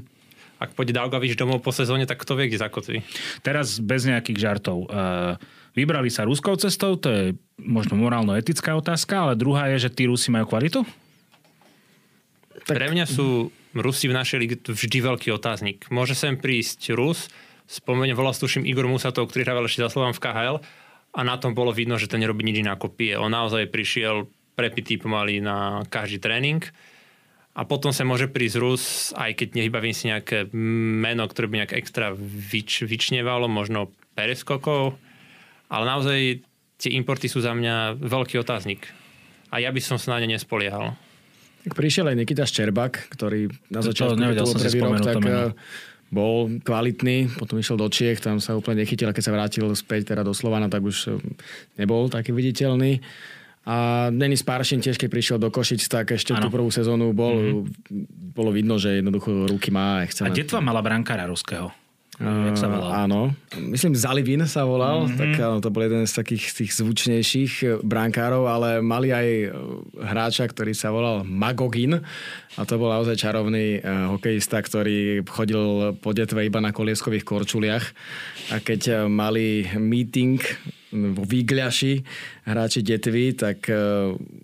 ak 0.60 0.70
pôjde 0.74 0.98
Daugavič 0.98 1.38
domov 1.38 1.62
po 1.62 1.70
sezóne, 1.72 2.10
tak 2.10 2.20
kto 2.20 2.36
vie, 2.36 2.50
kde 2.50 2.60
zakotví. 2.60 2.98
Teraz 3.46 3.78
bez 3.80 4.10
nejakých 4.10 4.38
žartov. 4.42 4.90
Vybrali 5.78 6.10
sa 6.10 6.26
ruskou 6.26 6.58
cestou, 6.58 6.98
to 6.98 7.08
je 7.08 7.24
možno 7.62 7.96
morálno-etická 7.96 8.74
otázka, 8.74 9.30
ale 9.30 9.34
druhá 9.38 9.70
je, 9.72 9.88
že 9.88 9.94
tí 9.94 10.10
Rusi 10.10 10.34
majú 10.34 10.50
kvalitu? 10.50 10.82
Tak... 12.66 12.76
Pre 12.76 12.88
mňa 12.90 13.06
sú 13.06 13.54
Rusi 13.78 14.10
v 14.10 14.18
našej 14.18 14.38
lige 14.42 14.58
vždy 14.66 14.98
veľký 15.06 15.30
otáznik. 15.30 15.86
Môže 15.94 16.18
sem 16.18 16.34
prísť 16.36 16.98
Rus, 16.98 17.30
Spomeniem, 17.70 18.18
volal 18.18 18.34
tuším 18.34 18.66
Igor 18.66 18.90
Musatov, 18.90 19.30
ktorý 19.30 19.46
hral 19.46 19.70
ešte 19.70 19.86
za 19.86 19.94
Slovan 19.94 20.18
v 20.18 20.26
KHL 20.26 20.58
a 21.14 21.20
na 21.22 21.38
tom 21.38 21.54
bolo 21.54 21.70
vidno, 21.70 22.02
že 22.02 22.10
ten 22.10 22.18
nerobí 22.18 22.42
nič 22.42 22.66
iné 22.66 22.74
ako 22.74 22.90
pije. 22.90 23.22
On 23.22 23.30
naozaj 23.30 23.70
prišiel 23.70 24.26
prepitý 24.58 24.98
pomaly 24.98 25.38
na 25.38 25.86
každý 25.86 26.18
tréning 26.18 26.66
a 27.54 27.62
potom 27.70 27.94
sa 27.94 28.02
môže 28.10 28.26
prísť 28.26 28.58
Rus, 28.58 28.84
aj 29.14 29.38
keď 29.38 29.62
nevybavím 29.62 29.94
si 29.94 30.10
nejaké 30.10 30.50
meno, 30.50 31.30
ktoré 31.30 31.46
by 31.46 31.56
nejak 31.62 31.78
extra 31.78 32.10
vyč, 32.18 32.90
vyčnevalo, 32.90 33.46
možno 33.46 33.94
Pereskokov, 34.18 34.98
ale 35.70 35.84
naozaj 35.86 36.20
tie 36.82 36.92
importy 36.98 37.30
sú 37.30 37.38
za 37.46 37.54
mňa 37.54 38.02
veľký 38.02 38.42
otáznik. 38.42 38.90
A 39.54 39.62
ja 39.62 39.70
by 39.70 39.78
som 39.78 40.02
sa 40.02 40.18
na 40.18 40.26
ne 40.26 40.34
nespoliehal. 40.34 40.98
Tak 41.70 41.78
prišiel 41.78 42.10
aj 42.10 42.18
Nikita 42.18 42.50
Ščerbak, 42.50 43.14
ktorý 43.14 43.54
na 43.70 43.86
začiatku, 43.86 44.18
to, 44.18 44.26
to, 44.26 44.58
to 44.58 44.58
prvý 44.58 44.80
rok, 44.82 44.98
tak 45.06 45.22
bol 46.10 46.50
kvalitný, 46.62 47.38
potom 47.38 47.62
išiel 47.62 47.78
do 47.78 47.86
Čiech, 47.86 48.22
tam 48.22 48.42
sa 48.42 48.58
úplne 48.58 48.82
nechytil 48.82 49.10
a 49.10 49.16
keď 49.16 49.24
sa 49.30 49.36
vrátil 49.36 49.66
späť 49.78 50.14
teda 50.14 50.26
do 50.26 50.34
Slovana, 50.34 50.70
tak 50.70 50.82
už 50.82 50.98
eh, 51.10 51.18
nebol 51.78 52.10
taký 52.10 52.34
viditeľný. 52.34 53.02
A 53.70 54.10
Denis 54.10 54.42
Paršin 54.42 54.82
tiež, 54.82 54.98
keď 54.98 55.10
prišiel 55.14 55.38
do 55.38 55.54
Košic, 55.54 55.86
tak 55.86 56.16
ešte 56.16 56.34
ano. 56.34 56.42
tú 56.42 56.50
prvú 56.50 56.74
sezónu 56.74 57.14
bol, 57.14 57.38
mm-hmm. 57.38 58.34
bolo 58.34 58.50
vidno, 58.50 58.82
že 58.82 58.98
jednoducho 58.98 59.46
ruky 59.46 59.70
má. 59.70 60.02
A, 60.02 60.10
a 60.10 60.34
detva 60.34 60.58
mala 60.58 60.82
brankára 60.82 61.30
ruského. 61.30 61.70
Uh, 62.20 62.52
sa 62.52 62.68
volal? 62.68 62.92
Áno. 63.08 63.32
Myslím, 63.56 63.96
Zalivin 63.96 64.44
sa 64.44 64.68
volal. 64.68 65.08
Mm-hmm. 65.08 65.20
Tak 65.24 65.32
áno, 65.40 65.58
to 65.64 65.72
bol 65.72 65.88
jeden 65.88 66.04
z 66.04 66.20
takých 66.20 66.52
tých 66.52 66.72
zvučnejších 66.76 67.54
eh, 67.64 67.70
brankárov, 67.80 68.44
ale 68.44 68.84
mali 68.84 69.16
aj 69.16 69.28
eh, 69.28 69.48
hráča, 70.04 70.52
ktorý 70.52 70.76
sa 70.76 70.92
volal 70.92 71.24
Magogin. 71.24 72.04
A 72.60 72.62
to 72.68 72.76
bol 72.76 72.92
naozaj 72.92 73.16
čarovný 73.16 73.80
uh, 73.80 74.12
hokejista, 74.12 74.60
ktorý 74.60 75.24
chodil 75.24 75.96
po 76.04 76.12
detve 76.12 76.44
iba 76.44 76.60
na 76.60 76.76
kolieskových 76.76 77.24
korčuliach. 77.24 77.86
A 78.52 78.60
keď 78.60 79.08
mali 79.08 79.64
meeting 79.80 80.44
vo 80.92 81.24
Výgľaši 81.24 82.04
hráči 82.50 82.84
detvy, 82.84 83.38
tak 83.38 83.70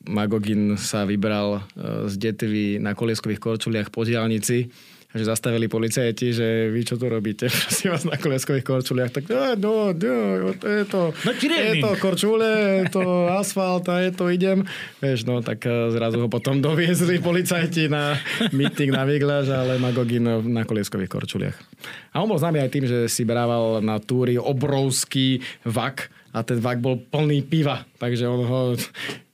Magogin 0.05 0.77
sa 0.77 1.03
vybral 1.03 1.65
z 2.05 2.13
detvy 2.15 2.77
na 2.79 2.93
kolieskových 2.93 3.41
korčuliach 3.41 3.89
po 3.89 4.05
diálnici 4.05 4.69
že 5.15 5.23
zastavili 5.23 5.71
policajti, 5.71 6.35
že 6.35 6.47
vy 6.67 6.83
čo 6.83 6.99
tu 6.99 7.07
robíte, 7.07 7.47
prosím 7.63 7.95
vás, 7.95 8.03
na 8.03 8.19
koleskových 8.19 8.67
korčuliach, 8.67 9.11
tak 9.15 9.31
no, 9.31 9.55
no, 9.55 10.53
to 10.59 10.67
je 10.67 10.83
to, 10.85 11.15
No, 11.23 11.31
je 11.39 11.73
to 11.79 11.89
korčule, 12.03 12.49
je 12.83 12.85
to 12.91 13.03
asfalt 13.39 13.87
a 13.87 14.03
je 14.03 14.11
to 14.11 14.27
idem. 14.27 14.67
Vieš, 14.99 15.23
no, 15.23 15.39
tak 15.39 15.63
eh, 15.63 15.71
zrazu 15.95 16.19
ho 16.19 16.27
potom 16.27 16.59
doviezli 16.59 17.23
policajti 17.23 17.87
na 17.87 18.19
meeting 18.51 18.91
na 18.91 19.07
Vigláž, 19.07 19.47
ale 19.55 19.79
na 19.79 19.95
Gogin 19.95 20.27
na 20.51 20.67
kolieskových 20.67 21.09
korčuliach. 21.09 21.57
A 22.11 22.19
on 22.19 22.27
bol 22.27 22.39
známy 22.39 22.59
aj 22.59 22.71
tým, 22.75 22.85
že 22.85 23.07
si 23.07 23.23
brával 23.23 23.79
na 23.79 24.03
túry 24.03 24.35
obrovský 24.35 25.39
vak 25.63 26.11
a 26.35 26.43
ten 26.43 26.59
vak 26.59 26.83
bol 26.83 26.99
plný 26.99 27.47
piva, 27.47 27.87
takže 27.95 28.27
on 28.27 28.43
ho 28.43 28.61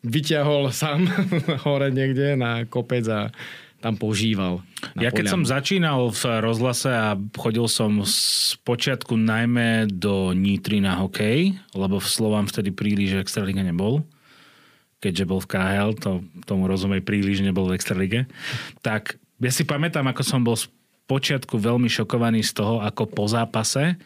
vyťahol 0.06 0.70
sám 0.70 1.10
hore 1.66 1.90
niekde 1.90 2.38
na 2.38 2.70
kopec 2.70 3.06
a 3.10 3.34
tam 3.82 3.98
požíval. 3.98 4.62
Ja 4.94 5.10
keď 5.10 5.34
som 5.34 5.42
začínal 5.42 6.14
v 6.14 6.24
rozhlase 6.40 6.94
a 6.94 7.18
chodil 7.34 7.66
som 7.66 8.06
z 8.06 8.56
počiatku 8.62 9.18
najmä 9.18 9.90
do 9.90 10.32
Nitry 10.38 10.80
na 10.80 11.02
hokej, 11.02 11.58
lebo 11.74 11.98
v 11.98 12.08
Slovám 12.08 12.46
vtedy 12.46 12.70
príliš 12.70 13.18
Extraliga 13.18 13.66
nebol, 13.66 14.06
keďže 15.02 15.26
bol 15.26 15.42
v 15.42 15.50
KHL, 15.50 15.92
to, 15.98 16.22
tomu 16.46 16.70
rozumej 16.70 17.02
príliš 17.02 17.42
nebol 17.42 17.66
v 17.66 17.76
Extralige, 17.76 18.30
tak 18.86 19.18
ja 19.42 19.50
si 19.50 19.66
pamätám, 19.66 20.06
ako 20.06 20.22
som 20.22 20.46
bol 20.46 20.54
z 20.54 20.70
počiatku 21.10 21.58
veľmi 21.58 21.90
šokovaný 21.90 22.46
z 22.46 22.62
toho, 22.62 22.80
ako 22.86 23.10
po 23.10 23.26
zápase 23.26 23.98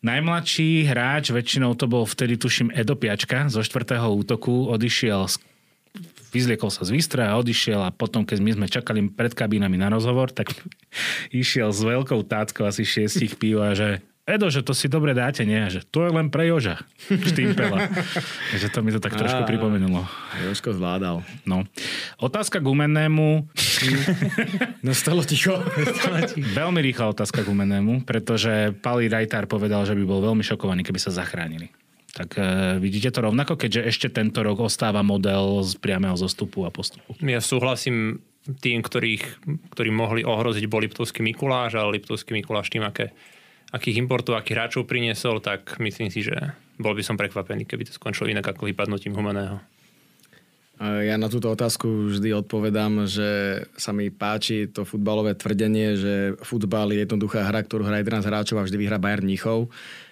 Najmladší 0.00 0.88
hráč, 0.88 1.28
väčšinou 1.28 1.76
to 1.76 1.84
bol 1.84 2.08
vtedy 2.08 2.40
tuším 2.40 2.72
Edo 2.72 2.96
Piačka 2.96 3.52
zo 3.52 3.60
štvrtého 3.60 4.08
útoku, 4.08 4.72
odišiel 4.72 5.28
z 5.28 5.36
vyzliekol 6.30 6.70
sa 6.70 6.86
z 6.86 6.94
výstroja 6.94 7.34
a 7.34 7.38
odišiel 7.38 7.82
a 7.82 7.94
potom, 7.94 8.24
keď 8.24 8.38
my 8.40 8.50
sme 8.56 8.66
čakali 8.70 9.10
pred 9.10 9.34
kabínami 9.34 9.76
na 9.76 9.90
rozhovor, 9.90 10.30
tak 10.30 10.54
išiel 11.34 11.74
s 11.74 11.82
veľkou 11.82 12.24
táckou 12.24 12.64
asi 12.64 12.86
šiestich 12.86 13.36
pív 13.36 13.62
a 13.62 13.74
že 13.76 14.00
Edo, 14.30 14.46
že 14.46 14.62
to 14.62 14.70
si 14.70 14.86
dobre 14.86 15.10
dáte, 15.10 15.42
nie? 15.42 15.58
Že 15.66 15.80
to 15.90 16.06
je 16.06 16.10
len 16.14 16.30
pre 16.30 16.46
Joža. 16.46 16.78
Štýmpela. 17.34 17.90
že 18.54 18.70
to 18.70 18.78
mi 18.86 18.94
to 18.94 19.02
tak 19.02 19.18
trošku 19.18 19.42
pripomenulo. 19.42 20.06
Jožko 20.46 20.70
zvládal. 20.70 21.26
No. 21.42 21.66
Otázka 22.22 22.62
k 22.62 22.66
umennému. 22.70 23.50
Nastalo 24.86 25.26
ticho. 25.26 25.58
Veľmi 26.38 26.78
rýchla 26.78 27.10
otázka 27.10 27.42
k 27.42 27.50
umennému, 27.50 28.06
pretože 28.06 28.70
Pali 28.78 29.10
Rajtár 29.10 29.50
povedal, 29.50 29.82
že 29.82 29.98
by 29.98 30.04
bol 30.06 30.22
veľmi 30.22 30.46
šokovaný, 30.46 30.86
keby 30.86 31.02
sa 31.02 31.10
zachránili. 31.10 31.72
Tak 32.10 32.38
e, 32.38 32.42
vidíte 32.82 33.14
to 33.14 33.22
rovnako, 33.22 33.54
keďže 33.54 33.86
ešte 33.86 34.08
tento 34.10 34.42
rok 34.42 34.66
ostáva 34.66 35.06
model 35.06 35.62
z 35.62 35.78
priamého 35.78 36.18
zostupu 36.18 36.66
a 36.66 36.70
postupu. 36.74 37.14
Ja 37.22 37.38
súhlasím 37.38 38.22
tým, 38.58 38.82
ktorých, 38.82 39.46
ktorí 39.70 39.90
mohli 39.94 40.26
ohroziť, 40.26 40.64
bol 40.66 40.82
Liptovský 40.82 41.22
Mikuláš, 41.22 41.78
ale 41.78 42.00
Liptovský 42.00 42.34
Mikuláš 42.34 42.72
tým, 42.72 42.82
aké, 42.82 43.14
akých 43.70 44.00
importov, 44.00 44.34
akých 44.34 44.56
hráčov 44.56 44.90
priniesol, 44.90 45.38
tak 45.38 45.78
myslím 45.78 46.10
si, 46.10 46.26
že 46.26 46.34
bol 46.80 46.96
by 46.96 47.04
som 47.04 47.20
prekvapený, 47.20 47.68
keby 47.68 47.86
to 47.86 47.92
skončilo 47.94 48.26
inak 48.32 48.48
ako 48.48 48.66
vypadnutím 48.66 49.14
Humaného. 49.14 49.60
Ja 50.80 51.20
na 51.20 51.28
túto 51.28 51.52
otázku 51.52 52.08
vždy 52.08 52.40
odpovedám, 52.40 53.04
že 53.04 53.62
sa 53.76 53.92
mi 53.92 54.08
páči 54.08 54.64
to 54.64 54.88
futbalové 54.88 55.36
tvrdenie, 55.36 55.92
že 55.92 56.14
futbal 56.40 56.96
je 56.96 57.04
jednoduchá 57.04 57.44
hra, 57.44 57.60
ktorú 57.68 57.84
hrá 57.84 58.00
11 58.00 58.24
hráčov 58.24 58.56
a 58.56 58.64
vždy 58.64 58.80
vyhrá 58.80 58.96
Bayern 58.96 59.28
Mníchov 59.28 59.68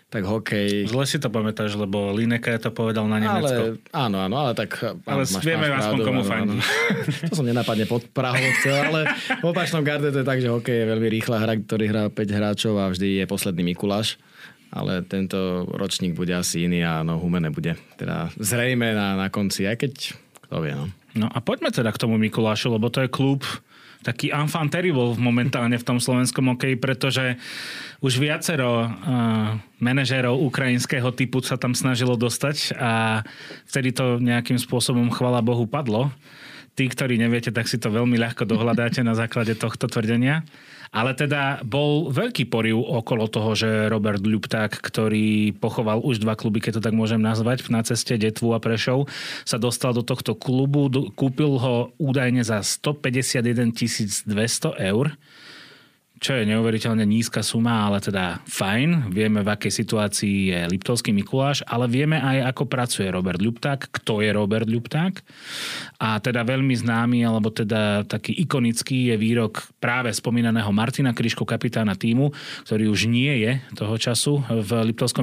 tak 0.09 0.25
hokej... 0.25 0.89
Zle 0.89 1.05
si 1.05 1.21
to 1.21 1.29
pamätáš, 1.29 1.77
lebo 1.77 2.17
Lineka 2.17 2.57
to 2.57 2.73
povedal 2.73 3.05
na 3.05 3.21
Nemecko. 3.21 3.77
Ale, 3.77 3.93
áno, 3.93 4.17
áno, 4.25 4.37
ale 4.41 4.57
tak... 4.57 4.81
Ale 5.05 5.29
máš, 5.29 5.45
vieme 5.45 5.69
máš 5.69 5.85
aspoň 5.85 5.99
komu 6.01 6.23
fandí. 6.25 6.59
To 7.29 7.35
som 7.37 7.45
nenapadne 7.45 7.85
pod 7.85 8.09
Prahou 8.17 8.41
chcel, 8.61 8.89
ale 8.89 9.01
v 9.13 9.45
opačnom 9.45 9.85
garde 9.85 10.09
to 10.09 10.25
je 10.25 10.27
tak, 10.27 10.41
že 10.41 10.49
hokej 10.49 10.81
je 10.81 10.87
veľmi 10.89 11.09
rýchla 11.13 11.37
hra, 11.45 11.61
ktorý 11.61 11.85
hrá 11.93 12.05
5 12.09 12.37
hráčov 12.41 12.75
a 12.81 12.89
vždy 12.89 13.21
je 13.21 13.25
posledný 13.29 13.77
Mikuláš. 13.77 14.17
Ale 14.73 15.05
tento 15.05 15.69
ročník 15.69 16.17
bude 16.17 16.33
asi 16.33 16.65
iný 16.65 16.85
a 16.85 17.05
no, 17.05 17.21
Humene 17.21 17.53
bude 17.53 17.77
teda 18.01 18.33
zrejme 18.37 18.97
na, 18.97 19.17
na 19.17 19.29
konci, 19.29 19.65
aj 19.69 19.77
keď 19.81 19.93
kto 20.49 20.65
vie, 20.65 20.73
no. 20.73 20.89
No 21.17 21.29
a 21.29 21.39
poďme 21.45 21.69
teda 21.69 21.93
k 21.93 22.01
tomu 22.01 22.17
Mikulášu, 22.17 22.73
lebo 22.73 22.89
to 22.89 23.05
je 23.05 23.13
klub, 23.13 23.45
taký 24.07 24.31
enfant 24.31 24.71
terrible 24.71 25.19
momentálne 25.19 25.75
v 25.75 25.87
tom 25.87 25.99
slovenskom 25.99 26.55
hokeji, 26.55 26.79
pretože 26.79 27.35
už 27.99 28.23
viacero 28.23 28.87
uh, 28.87 29.59
manažérov 29.83 30.39
ukrajinského 30.39 31.11
typu 31.15 31.43
sa 31.43 31.59
tam 31.59 31.75
snažilo 31.75 32.15
dostať 32.15 32.79
a 32.79 33.23
vtedy 33.67 33.91
to 33.91 34.23
nejakým 34.23 34.59
spôsobom, 34.59 35.11
chvala 35.11 35.43
Bohu, 35.43 35.67
padlo. 35.67 36.15
Tí, 36.79 36.87
ktorí 36.87 37.19
neviete, 37.19 37.51
tak 37.51 37.67
si 37.67 37.75
to 37.75 37.91
veľmi 37.91 38.15
ľahko 38.23 38.47
dohľadáte 38.47 39.03
na 39.03 39.19
základe 39.19 39.59
tohto 39.59 39.91
tvrdenia. 39.91 40.47
Ale 40.89 41.12
teda 41.12 41.61
bol 41.64 42.09
veľký 42.09 42.49
poriv 42.49 42.80
okolo 42.80 43.28
toho, 43.28 43.53
že 43.53 43.93
Robert 43.93 44.24
Ľupták, 44.24 44.72
ktorý 44.72 45.53
pochoval 45.57 46.01
už 46.01 46.24
dva 46.24 46.32
kluby, 46.34 46.64
keď 46.64 46.80
to 46.80 46.84
tak 46.89 46.97
môžem 46.97 47.20
nazvať, 47.20 47.68
na 47.68 47.84
ceste 47.84 48.16
Detvu 48.16 48.57
a 48.57 48.62
Prešov, 48.62 49.11
sa 49.45 49.61
dostal 49.61 49.93
do 49.93 50.01
tohto 50.01 50.32
klubu, 50.32 50.89
kúpil 51.12 51.61
ho 51.61 51.93
údajne 52.01 52.41
za 52.41 52.64
151 52.64 53.72
200 54.24 54.89
eur 54.93 55.12
čo 56.19 56.35
je 56.35 56.45
neuveriteľne 56.51 57.07
nízka 57.07 57.47
suma, 57.47 57.87
ale 57.87 58.03
teda 58.03 58.43
fajn. 58.47 59.14
Vieme, 59.14 59.47
v 59.47 59.49
akej 59.55 59.73
situácii 59.73 60.37
je 60.51 60.59
Liptovský 60.66 61.14
Mikuláš, 61.14 61.62
ale 61.64 61.87
vieme 61.87 62.19
aj, 62.19 62.55
ako 62.55 62.66
pracuje 62.66 63.07
Robert 63.07 63.39
Ľupták, 63.39 63.91
kto 63.91 64.21
je 64.21 64.31
Robert 64.35 64.66
Ľupták. 64.66 65.23
A 66.03 66.19
teda 66.19 66.43
veľmi 66.43 66.75
známy, 66.75 67.23
alebo 67.23 67.55
teda 67.55 68.03
taký 68.05 68.35
ikonický 68.35 69.14
je 69.14 69.16
výrok 69.16 69.62
práve 69.79 70.11
spomínaného 70.11 70.71
Martina 70.75 71.14
Kryško, 71.14 71.47
kapitána 71.47 71.95
týmu, 71.95 72.35
ktorý 72.66 72.91
už 72.91 73.07
nie 73.07 73.47
je 73.47 73.53
toho 73.79 73.95
času 73.95 74.43
v 74.47 74.91
Liptovskom 74.91 75.23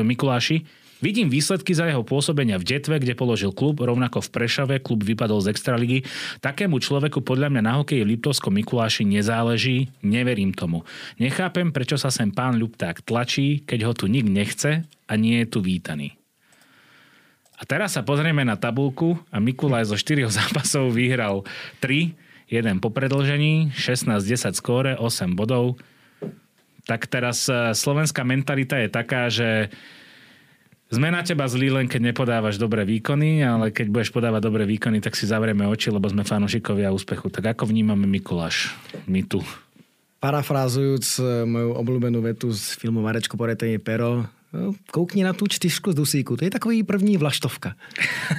Mikuláši 0.00 0.85
Vidím 0.96 1.28
výsledky 1.28 1.76
za 1.76 1.84
jeho 1.84 2.00
pôsobenia 2.00 2.56
v 2.56 2.72
Detve, 2.72 2.96
kde 2.96 3.12
položil 3.12 3.52
klub, 3.52 3.84
rovnako 3.84 4.24
v 4.24 4.32
Prešave 4.32 4.76
klub 4.80 5.04
vypadol 5.04 5.44
z 5.44 5.52
Extraligy. 5.52 6.08
Takému 6.40 6.80
človeku 6.80 7.20
podľa 7.20 7.52
mňa 7.52 7.62
na 7.68 7.72
hokeji 7.76 8.00
v 8.00 8.16
Liptovskom 8.16 8.56
Mikuláši 8.56 9.04
nezáleží, 9.04 9.92
neverím 10.00 10.56
tomu. 10.56 10.88
Nechápem, 11.20 11.68
prečo 11.68 12.00
sa 12.00 12.08
sem 12.08 12.32
pán 12.32 12.56
Ľupták 12.56 13.04
tlačí, 13.04 13.60
keď 13.68 13.78
ho 13.84 13.92
tu 13.92 14.08
nik 14.08 14.24
nechce 14.24 14.88
a 14.88 15.12
nie 15.20 15.44
je 15.44 15.46
tu 15.52 15.60
vítaný. 15.60 16.16
A 17.60 17.68
teraz 17.68 17.96
sa 17.96 18.04
pozrieme 18.04 18.44
na 18.44 18.56
tabulku 18.56 19.20
a 19.28 19.36
Mikulaj 19.36 19.92
zo 19.92 20.00
4 20.00 20.32
zápasov 20.40 20.96
vyhral 20.96 21.44
3, 21.84 22.16
jeden 22.48 22.76
po 22.80 22.88
predlžení, 22.88 23.68
16-10 23.76 24.56
skóre, 24.56 24.96
8 24.96 25.36
bodov. 25.36 25.76
Tak 26.88 27.04
teraz 27.04 27.52
eh, 27.52 27.76
slovenská 27.76 28.24
mentalita 28.24 28.80
je 28.80 28.88
taká, 28.88 29.28
že 29.28 29.68
sme 30.86 31.10
na 31.10 31.22
teba 31.26 31.50
zlí 31.50 31.66
len 31.66 31.90
keď 31.90 32.14
nepodávaš 32.14 32.62
dobré 32.62 32.86
výkony, 32.86 33.42
ale 33.42 33.74
keď 33.74 33.90
budeš 33.90 34.10
podávať 34.14 34.42
dobré 34.46 34.64
výkony, 34.70 35.02
tak 35.02 35.18
si 35.18 35.26
zavrieme 35.26 35.66
oči, 35.66 35.90
lebo 35.90 36.06
sme 36.06 36.22
fanúšikovia 36.22 36.94
úspechu. 36.94 37.26
Tak 37.26 37.58
ako 37.58 37.74
vnímame 37.74 38.06
Mikuláš? 38.06 38.70
My 39.10 39.26
tu. 39.26 39.42
Parafrázujúc 40.22 41.06
e, 41.18 41.22
moju 41.44 41.70
obľúbenú 41.76 42.22
vetu 42.22 42.54
z 42.54 42.78
filmu 42.78 43.02
Marečko 43.02 43.36
poretenie 43.36 43.82
pero, 43.82 44.24
no, 44.54 44.72
koukni 44.88 45.26
na 45.26 45.34
tú 45.34 45.50
čtyřku 45.50 45.92
z 45.92 45.96
dusíku. 45.98 46.38
To 46.38 46.46
je 46.46 46.54
takový 46.54 46.86
první 46.86 47.18
vlaštovka. 47.18 47.74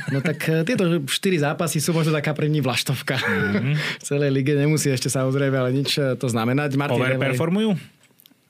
No 0.10 0.24
tak 0.24 0.40
e, 0.48 0.64
tieto 0.64 1.04
štyri 1.06 1.38
zápasy 1.38 1.84
sú 1.84 1.92
možno 1.92 2.16
taká 2.16 2.32
první 2.32 2.64
vlaštovka. 2.64 3.20
Mm-hmm. 3.20 3.76
v 3.76 4.04
celej 4.08 4.32
lige 4.32 4.56
nemusí 4.56 4.88
ešte 4.88 5.12
samozrejme, 5.12 5.54
ale 5.54 5.76
nič 5.76 6.00
e, 6.00 6.16
to 6.16 6.32
znamenať. 6.32 6.80
Martin 6.80 7.04
Overperformujú? 7.04 7.97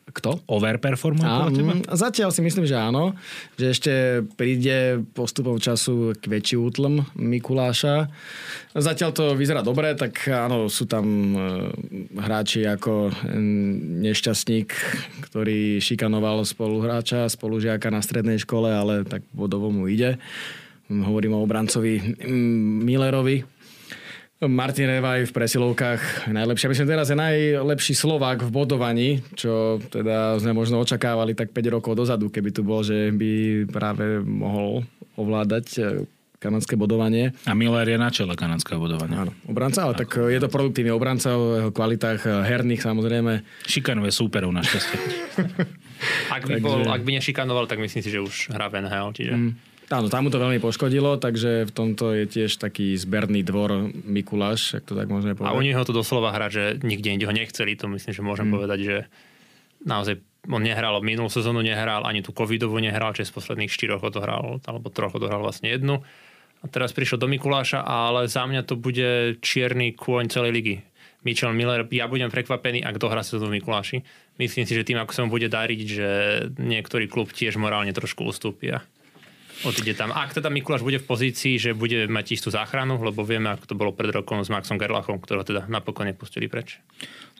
Kto? 0.07 0.39
Overperformuje 0.47 1.27
podľa 1.27 1.51
teba? 1.51 1.73
Zatiaľ 1.91 2.31
si 2.31 2.39
myslím, 2.39 2.63
že 2.63 2.79
áno. 2.79 3.11
Že 3.59 3.65
ešte 3.67 3.93
príde 4.39 5.03
postupom 5.11 5.59
času 5.59 6.15
k 6.15 6.23
väčší 6.31 6.55
útlm 6.55 7.03
Mikuláša. 7.19 8.07
Zatiaľ 8.71 9.11
to 9.11 9.23
vyzerá 9.35 9.59
dobre, 9.59 9.91
tak 9.99 10.15
áno, 10.31 10.71
sú 10.71 10.87
tam 10.87 11.05
e, 11.35 11.39
hráči 12.23 12.63
ako 12.63 13.11
nešťastník, 13.99 14.71
ktorý 15.27 15.83
šikanoval 15.83 16.47
spoluhráča, 16.47 17.27
spolužiaka 17.27 17.91
na 17.91 17.99
strednej 17.99 18.39
škole, 18.39 18.71
ale 18.71 19.03
tak 19.03 19.27
vodovo 19.35 19.67
mu 19.75 19.91
ide. 19.91 20.15
Hovorím 20.87 21.35
o 21.35 21.43
obrancovi 21.43 22.15
Millerovi, 22.79 23.43
Martin 24.37 24.85
Revaj 24.85 25.25
v 25.25 25.33
presilovkách 25.33 26.29
najlepšia. 26.29 26.69
Myslím, 26.69 26.93
teraz 26.93 27.09
je 27.09 27.17
najlepší 27.17 27.97
Slovák 27.97 28.45
v 28.45 28.53
bodovaní, 28.53 29.09
čo 29.33 29.81
teda 29.89 30.37
sme 30.37 30.53
možno 30.53 30.77
očakávali 30.77 31.33
tak 31.33 31.49
5 31.49 31.73
rokov 31.73 31.97
dozadu, 31.97 32.29
keby 32.29 32.53
tu 32.53 32.61
bol, 32.61 32.85
že 32.85 33.09
by 33.09 33.65
práve 33.65 34.21
mohol 34.21 34.85
ovládať 35.17 35.65
e, 35.81 35.81
kanadské 36.37 36.77
bodovanie. 36.77 37.33
A 37.49 37.57
Miller 37.57 37.89
je 37.89 37.97
na 37.97 38.13
čele 38.13 38.37
kanadského 38.37 38.77
bodovania. 38.77 39.25
Áno, 39.25 39.33
obranca, 39.49 39.89
ale 39.89 39.97
tak 39.97 40.13
je 40.13 40.37
to 40.37 40.53
produktívny 40.53 40.93
obranca 40.93 41.33
o 41.33 41.57
jeho 41.57 41.71
kvalitách 41.73 42.21
e, 42.21 42.29
herných 42.45 42.85
samozrejme. 42.85 43.41
Šikanuje 43.65 44.13
súperov 44.13 44.53
našťastie. 44.53 44.97
ak, 46.37 46.45
by 46.45 46.61
bol, 46.61 46.85
ak 46.85 47.01
by 47.01 47.17
nešikanoval, 47.17 47.65
tak 47.65 47.81
myslím 47.81 48.05
si, 48.05 48.13
že 48.13 48.21
už 48.21 48.53
hrá 48.53 48.69
v 48.69 48.85
NHL. 48.85 49.09
Čiže... 49.17 49.33
Mm. 49.33 49.53
Áno, 49.87 50.11
tam 50.11 50.27
mu 50.27 50.29
to 50.29 50.43
veľmi 50.43 50.59
poškodilo, 50.59 51.15
takže 51.15 51.63
v 51.63 51.71
tomto 51.71 52.11
je 52.11 52.27
tiež 52.27 52.59
taký 52.59 52.99
zberný 52.99 53.39
dvor 53.39 53.87
Mikuláš, 54.03 54.75
ak 54.75 54.83
to 54.83 54.99
tak 54.99 55.07
môžeme 55.07 55.31
povedať. 55.31 55.47
A 55.47 55.55
u 55.55 55.63
neho 55.63 55.79
to 55.87 55.95
doslova 55.95 56.35
hrať, 56.35 56.51
že 56.51 56.63
nikde 56.83 57.15
inde 57.15 57.23
ho 57.23 57.31
nechceli, 57.31 57.79
to 57.79 57.87
myslím, 57.95 58.11
že 58.11 58.19
môžem 58.19 58.51
hmm. 58.51 58.55
povedať, 58.59 58.79
že 58.83 58.95
naozaj 59.87 60.19
on 60.51 60.59
nehral, 60.59 60.99
minulú 60.99 61.31
sezónu 61.31 61.63
nehral, 61.63 62.03
ani 62.03 62.19
tú 62.19 62.35
covidovú 62.35 62.83
nehral, 62.83 63.15
čiže 63.15 63.31
z 63.31 63.35
posledných 63.39 63.71
štyroch 63.71 64.03
odohral, 64.03 64.59
alebo 64.67 64.91
troch 64.91 65.15
odohral 65.15 65.39
vlastne 65.39 65.71
jednu. 65.71 66.03
A 66.59 66.65
teraz 66.67 66.91
prišiel 66.91 67.15
do 67.15 67.31
Mikuláša, 67.31 67.79
ale 67.79 68.27
za 68.27 68.43
mňa 68.43 68.67
to 68.67 68.75
bude 68.75 69.39
čierny 69.39 69.95
kôň 69.95 70.27
celej 70.27 70.51
ligy. 70.51 70.75
Mitchell 71.23 71.55
Miller, 71.55 71.87
ja 71.95 72.11
budem 72.11 72.27
prekvapený, 72.27 72.83
ak 72.83 72.99
dohrá 72.99 73.23
sezónu 73.23 73.55
v 73.55 73.63
Mikuláši. 73.63 74.03
Myslím 74.35 74.67
si, 74.67 74.75
že 74.75 74.83
tým, 74.83 74.99
ako 74.99 75.11
sa 75.15 75.23
mu 75.23 75.31
bude 75.31 75.47
dariť, 75.47 75.79
že 75.87 76.09
niektorý 76.59 77.07
klub 77.07 77.31
tiež 77.31 77.55
morálne 77.55 77.95
trošku 77.95 78.27
ustúpia 78.27 78.83
odíde 79.65 79.97
tam. 79.97 80.13
Ak 80.13 80.35
teda 80.35 80.53
Mikuláš 80.53 80.85
bude 80.85 81.01
v 81.01 81.07
pozícii, 81.07 81.57
že 81.57 81.71
bude 81.73 82.05
mať 82.05 82.37
istú 82.37 82.53
záchranu, 82.53 83.01
lebo 83.01 83.25
vieme, 83.25 83.53
ako 83.53 83.65
to 83.65 83.75
bolo 83.79 83.91
pred 83.95 84.13
rokom 84.13 84.43
s 84.43 84.51
Maxom 84.53 84.77
Gerlachom, 84.77 85.17
ktorého 85.17 85.47
teda 85.47 85.61
napokon 85.65 86.05
nepustili 86.05 86.45
preč. 86.45 86.77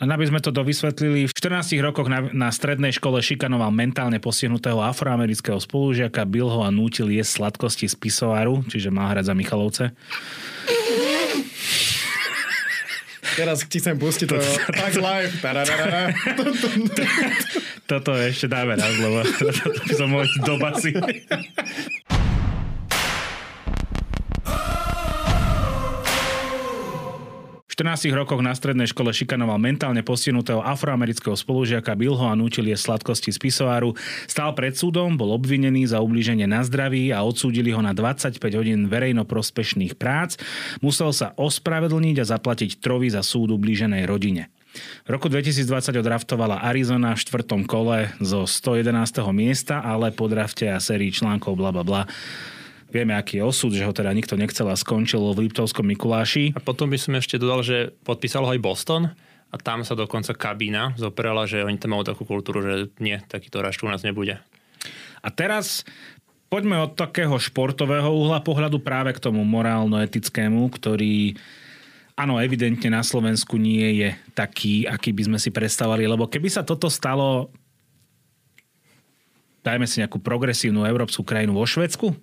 Len 0.01 0.09
aby 0.09 0.26
sme 0.30 0.41
to 0.41 0.53
dovysvetlili, 0.53 1.26
v 1.26 1.34
14 1.34 1.78
rokoch 1.82 2.09
na, 2.09 2.30
na 2.30 2.49
strednej 2.53 2.93
škole 2.93 3.22
šikanoval 3.22 3.74
mentálne 3.74 4.22
postihnutého 4.22 4.82
afroamerického 4.82 5.57
spolužiaka, 5.57 6.26
bil 6.30 6.49
ho 6.49 6.61
a 6.65 6.70
nútil 6.70 7.09
jesť 7.09 7.41
sladkosti 7.43 7.89
z 7.89 7.95
pisoáru, 7.97 8.61
čiže 8.70 8.93
má 8.93 9.09
hrať 9.09 9.30
za 9.30 9.34
Michalovce. 9.34 9.86
Teraz 13.38 13.61
ti 13.69 13.77
chcem 13.77 13.95
pustiť 14.01 14.27
to 14.33 14.38
tak 14.73 14.97
live. 14.97 15.29
Toto 17.85 18.17
ešte 18.17 18.49
dáme 18.49 18.73
raz, 18.73 18.97
lebo 18.97 19.21
toto 19.21 19.93
som 19.93 20.09
mohol 20.09 20.27
do 20.41 20.57
basy. 20.57 20.91
14 27.78 28.09
rokoch 28.17 28.41
na 28.41 28.57
strednej 28.57 28.89
škole 28.89 29.13
šikanoval 29.13 29.61
mentálne 29.61 30.01
postihnutého 30.01 30.65
afroamerického 30.65 31.38
spolužiaka 31.38 31.93
Bilho 31.93 32.25
a 32.25 32.34
nútil 32.34 32.65
je 32.65 32.73
sladkosti 32.73 33.30
z 33.30 33.38
pisoáru. 33.38 33.93
Stál 34.25 34.57
pred 34.57 34.73
súdom, 34.73 35.13
bol 35.13 35.30
obvinený 35.30 35.86
za 35.86 36.01
ublíženie 36.01 36.49
na 36.49 36.65
zdraví 36.65 37.13
a 37.13 37.21
odsúdili 37.21 37.69
ho 37.69 37.78
na 37.78 37.93
25 37.93 38.41
hodín 38.57 38.89
verejnoprospešných 38.89 39.93
prác. 39.93 40.41
Musel 40.82 41.13
sa 41.13 41.38
ospravedlniť 41.38 42.17
a 42.17 42.25
zaplatiť 42.25 42.82
trovy 42.82 43.13
za 43.13 43.21
súd 43.21 43.53
ublíženej 43.53 44.09
rodine. 44.09 44.49
V 45.05 45.13
roku 45.13 45.30
2020 45.30 46.01
odraftovala 46.01 46.65
Arizona 46.65 47.13
v 47.13 47.21
štvrtom 47.30 47.69
kole 47.69 48.09
zo 48.17 48.49
111. 48.49 48.89
miesta, 49.30 49.86
ale 49.86 50.09
po 50.09 50.25
drafte 50.25 50.65
a 50.65 50.82
sérii 50.82 51.13
článkov 51.13 51.53
bla 51.53 51.69
bla 51.69 51.86
bla 51.86 52.01
Vieme, 52.97 53.13
aký 53.13 53.37
je 53.37 53.45
osud, 53.45 53.69
že 53.77 53.85
ho 53.85 53.93
teda 53.93 54.09
nikto 54.09 54.33
nechcel 54.33 54.65
a 54.65 54.73
skončil 54.73 55.21
v 55.37 55.45
Liptovskom 55.45 55.85
Mikuláši. 55.85 56.57
A 56.57 56.59
potom 56.65 56.89
by 56.89 56.97
som 56.97 57.13
ešte 57.13 57.37
dodal, 57.37 57.61
že 57.61 57.93
podpísal 58.01 58.41
ho 58.41 58.49
aj 58.49 58.57
Boston 58.57 59.13
a 59.53 59.55
tam 59.61 59.85
sa 59.85 59.93
dokonca 59.93 60.33
kabína 60.33 60.97
zoperala, 60.97 61.45
že 61.45 61.61
oni 61.61 61.77
tam 61.77 61.93
majú 61.93 62.09
takú 62.09 62.25
kultúru, 62.25 62.65
že 62.65 62.73
nie, 62.97 63.21
takýto 63.29 63.61
rašť 63.61 63.85
u 63.85 63.93
nás 63.93 64.01
nebude. 64.01 64.41
A 65.21 65.29
teraz 65.29 65.85
poďme 66.49 66.89
od 66.89 66.97
takého 66.97 67.37
športového 67.37 68.09
uhla 68.09 68.41
pohľadu 68.41 68.81
práve 68.81 69.13
k 69.13 69.21
tomu 69.21 69.45
morálno-etickému, 69.45 70.65
ktorý 70.73 71.37
áno, 72.17 72.41
evidentne 72.41 72.97
na 72.97 73.05
Slovensku 73.05 73.61
nie 73.61 74.01
je 74.01 74.09
taký, 74.33 74.89
aký 74.89 75.13
by 75.13 75.29
sme 75.29 75.37
si 75.37 75.53
predstavovali, 75.53 76.09
lebo 76.09 76.25
keby 76.25 76.49
sa 76.49 76.65
toto 76.65 76.89
stalo 76.89 77.53
dajme 79.61 79.83
si 79.83 79.99
nejakú 79.99 80.23
progresívnu 80.23 80.87
európsku 80.87 81.27
krajinu 81.27 81.51
vo 81.51 81.67
Švedsku, 81.67 82.15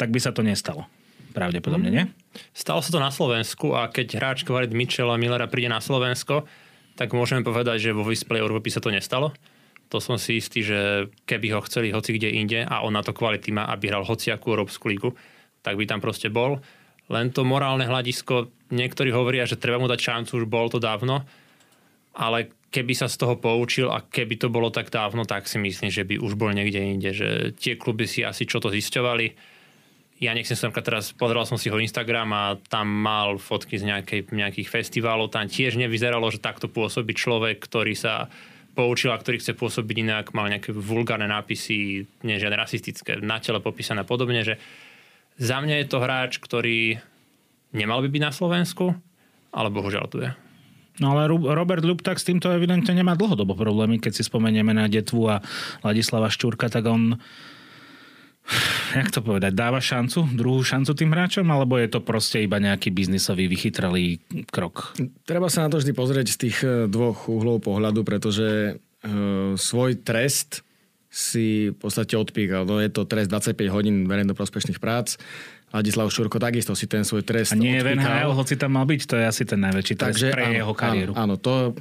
tak 0.00 0.08
by 0.08 0.16
sa 0.16 0.32
to 0.32 0.40
nestalo. 0.40 0.88
Pravdepodobne, 1.36 1.92
nie? 1.92 2.04
Stalo 2.56 2.80
sa 2.80 2.88
to 2.88 2.98
na 2.98 3.12
Slovensku 3.12 3.76
a 3.76 3.92
keď 3.92 4.16
hráč 4.16 4.38
kvalit 4.48 4.72
Mitchella 4.72 5.20
Millera 5.20 5.44
príde 5.46 5.68
na 5.68 5.84
Slovensko, 5.84 6.48
tak 6.96 7.12
môžeme 7.12 7.44
povedať, 7.44 7.92
že 7.92 7.96
vo 7.96 8.02
vyspelej 8.02 8.40
Európy 8.40 8.72
sa 8.72 8.80
to 8.80 8.88
nestalo. 8.88 9.36
To 9.92 10.00
som 10.00 10.16
si 10.16 10.40
istý, 10.40 10.64
že 10.64 11.10
keby 11.28 11.52
ho 11.54 11.60
chceli 11.68 11.92
hoci 11.92 12.16
kde 12.16 12.32
inde 12.32 12.64
a 12.64 12.82
on 12.82 12.96
na 12.96 13.04
to 13.04 13.12
kvality 13.12 13.52
má, 13.52 13.68
aby 13.68 13.92
hral 13.92 14.08
hociakú 14.08 14.56
Európsku 14.56 14.88
lígu, 14.88 15.12
tak 15.60 15.76
by 15.76 15.84
tam 15.84 16.00
proste 16.00 16.32
bol. 16.32 16.58
Len 17.10 17.34
to 17.34 17.42
morálne 17.42 17.84
hľadisko, 17.84 18.50
niektorí 18.70 19.10
hovoria, 19.10 19.44
že 19.44 19.58
treba 19.58 19.82
mu 19.82 19.90
dať 19.90 19.98
šancu, 19.98 20.32
už 20.40 20.46
bol 20.46 20.70
to 20.70 20.78
dávno, 20.78 21.26
ale 22.14 22.54
keby 22.70 22.94
sa 22.94 23.10
z 23.10 23.18
toho 23.18 23.34
poučil 23.34 23.90
a 23.90 24.02
keby 24.02 24.38
to 24.38 24.46
bolo 24.46 24.70
tak 24.70 24.94
dávno, 24.94 25.26
tak 25.26 25.50
si 25.50 25.58
myslím, 25.58 25.90
že 25.90 26.06
by 26.06 26.22
už 26.22 26.38
bol 26.38 26.54
niekde 26.54 26.78
inde, 26.78 27.10
že 27.10 27.50
tie 27.58 27.74
kluby 27.74 28.06
si 28.06 28.22
asi 28.22 28.46
čo 28.46 28.62
to 28.62 28.70
zisťovali, 28.70 29.49
ja 30.20 30.36
nechcem 30.36 30.52
sa 30.52 30.68
teraz, 30.68 31.16
pozeral 31.16 31.48
som 31.48 31.56
si 31.56 31.72
ho 31.72 31.80
Instagram 31.80 32.28
a 32.36 32.44
tam 32.68 32.92
mal 32.92 33.40
fotky 33.40 33.80
z 33.80 33.88
nejakej, 33.88 34.28
nejakých 34.28 34.68
festivalov, 34.68 35.32
tam 35.32 35.48
tiež 35.48 35.80
nevyzeralo, 35.80 36.28
že 36.28 36.44
takto 36.44 36.68
pôsobí 36.68 37.16
človek, 37.16 37.56
ktorý 37.56 37.96
sa 37.96 38.28
poučil 38.76 39.10
a 39.10 39.18
ktorý 39.18 39.40
chce 39.40 39.56
pôsobiť 39.56 39.96
inak, 40.04 40.36
mal 40.36 40.52
nejaké 40.52 40.76
vulgárne 40.76 41.24
nápisy, 41.24 42.04
nie 42.20 42.36
žiadne 42.36 42.60
rasistické, 42.60 43.16
na 43.24 43.40
tele 43.40 43.64
popísané 43.64 44.04
podobne, 44.04 44.44
že 44.44 44.60
za 45.40 45.56
mňa 45.64 45.82
je 45.82 45.86
to 45.88 45.98
hráč, 46.04 46.36
ktorý 46.36 47.00
nemal 47.72 48.04
by 48.04 48.08
byť 48.12 48.22
na 48.22 48.32
Slovensku, 48.36 48.92
ale 49.56 49.68
bohužiaľ 49.72 50.04
tu 50.12 50.20
je. 50.20 50.30
No 51.00 51.16
ale 51.16 51.32
Robert 51.32 51.80
Luptak 51.80 52.20
s 52.20 52.28
týmto 52.28 52.52
evidentne 52.52 52.92
nemá 52.92 53.16
dlhodobo 53.16 53.56
problémy. 53.56 53.96
Keď 53.96 54.20
si 54.20 54.22
spomenieme 54.28 54.76
na 54.76 54.84
Detvu 54.84 55.32
a 55.32 55.40
Ladislava 55.80 56.28
Šťurka, 56.28 56.68
tak 56.68 56.84
on 56.84 57.16
jak 58.98 59.08
to 59.10 59.20
povedať, 59.22 59.52
dáva 59.54 59.78
šancu, 59.78 60.26
druhú 60.34 60.60
šancu 60.62 60.92
tým 60.94 61.10
hráčom, 61.14 61.46
alebo 61.48 61.78
je 61.78 61.88
to 61.90 62.00
proste 62.02 62.42
iba 62.42 62.58
nejaký 62.58 62.90
biznisový 62.90 63.46
vychytralý 63.46 64.18
krok? 64.50 64.94
Treba 65.26 65.46
sa 65.48 65.66
na 65.66 65.70
to 65.70 65.78
vždy 65.78 65.92
pozrieť 65.94 66.26
z 66.34 66.36
tých 66.36 66.56
e, 66.62 66.68
dvoch 66.90 67.30
uhlov 67.30 67.62
pohľadu, 67.62 68.02
pretože 68.02 68.48
e, 68.48 68.72
svoj 69.54 70.02
trest 70.02 70.66
si 71.10 71.74
v 71.74 71.76
podstate 71.76 72.14
odpíkal. 72.14 72.62
No 72.62 72.78
je 72.78 72.90
to 72.90 73.02
trest 73.02 73.30
25 73.34 73.58
hodín 73.74 74.06
verejno 74.06 74.38
prospešných 74.38 74.78
prác. 74.78 75.18
Ladislav 75.70 76.10
Šurko 76.10 76.42
takisto 76.42 76.74
si 76.74 76.90
ten 76.90 77.06
svoj 77.06 77.22
trest 77.22 77.54
A 77.54 77.58
nie 77.58 77.78
je 77.78 77.94
hoci 78.26 78.58
tam 78.58 78.74
mal 78.74 78.86
byť, 78.86 79.00
to 79.06 79.14
je 79.18 79.24
asi 79.26 79.42
ten 79.46 79.62
najväčší 79.62 79.94
trest 79.94 80.18
Takže, 80.18 80.28
pre 80.34 80.44
áno, 80.50 80.54
jeho 80.58 80.74
kariéru. 80.74 81.12
Áno, 81.14 81.34
áno, 81.34 81.34
to 81.38 81.78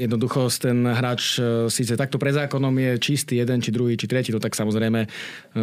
jednoducho 0.00 0.48
ten 0.56 0.88
hráč 0.88 1.36
e, 1.36 1.68
síce 1.68 1.92
takto 1.92 2.16
pre 2.16 2.32
zákonom 2.32 2.72
je 2.72 2.90
čistý 2.96 3.44
jeden, 3.44 3.60
či 3.60 3.68
druhý, 3.68 4.00
či 4.00 4.08
tretí, 4.08 4.32
to 4.32 4.40
tak 4.40 4.56
samozrejme 4.56 5.04
e, 5.04 5.08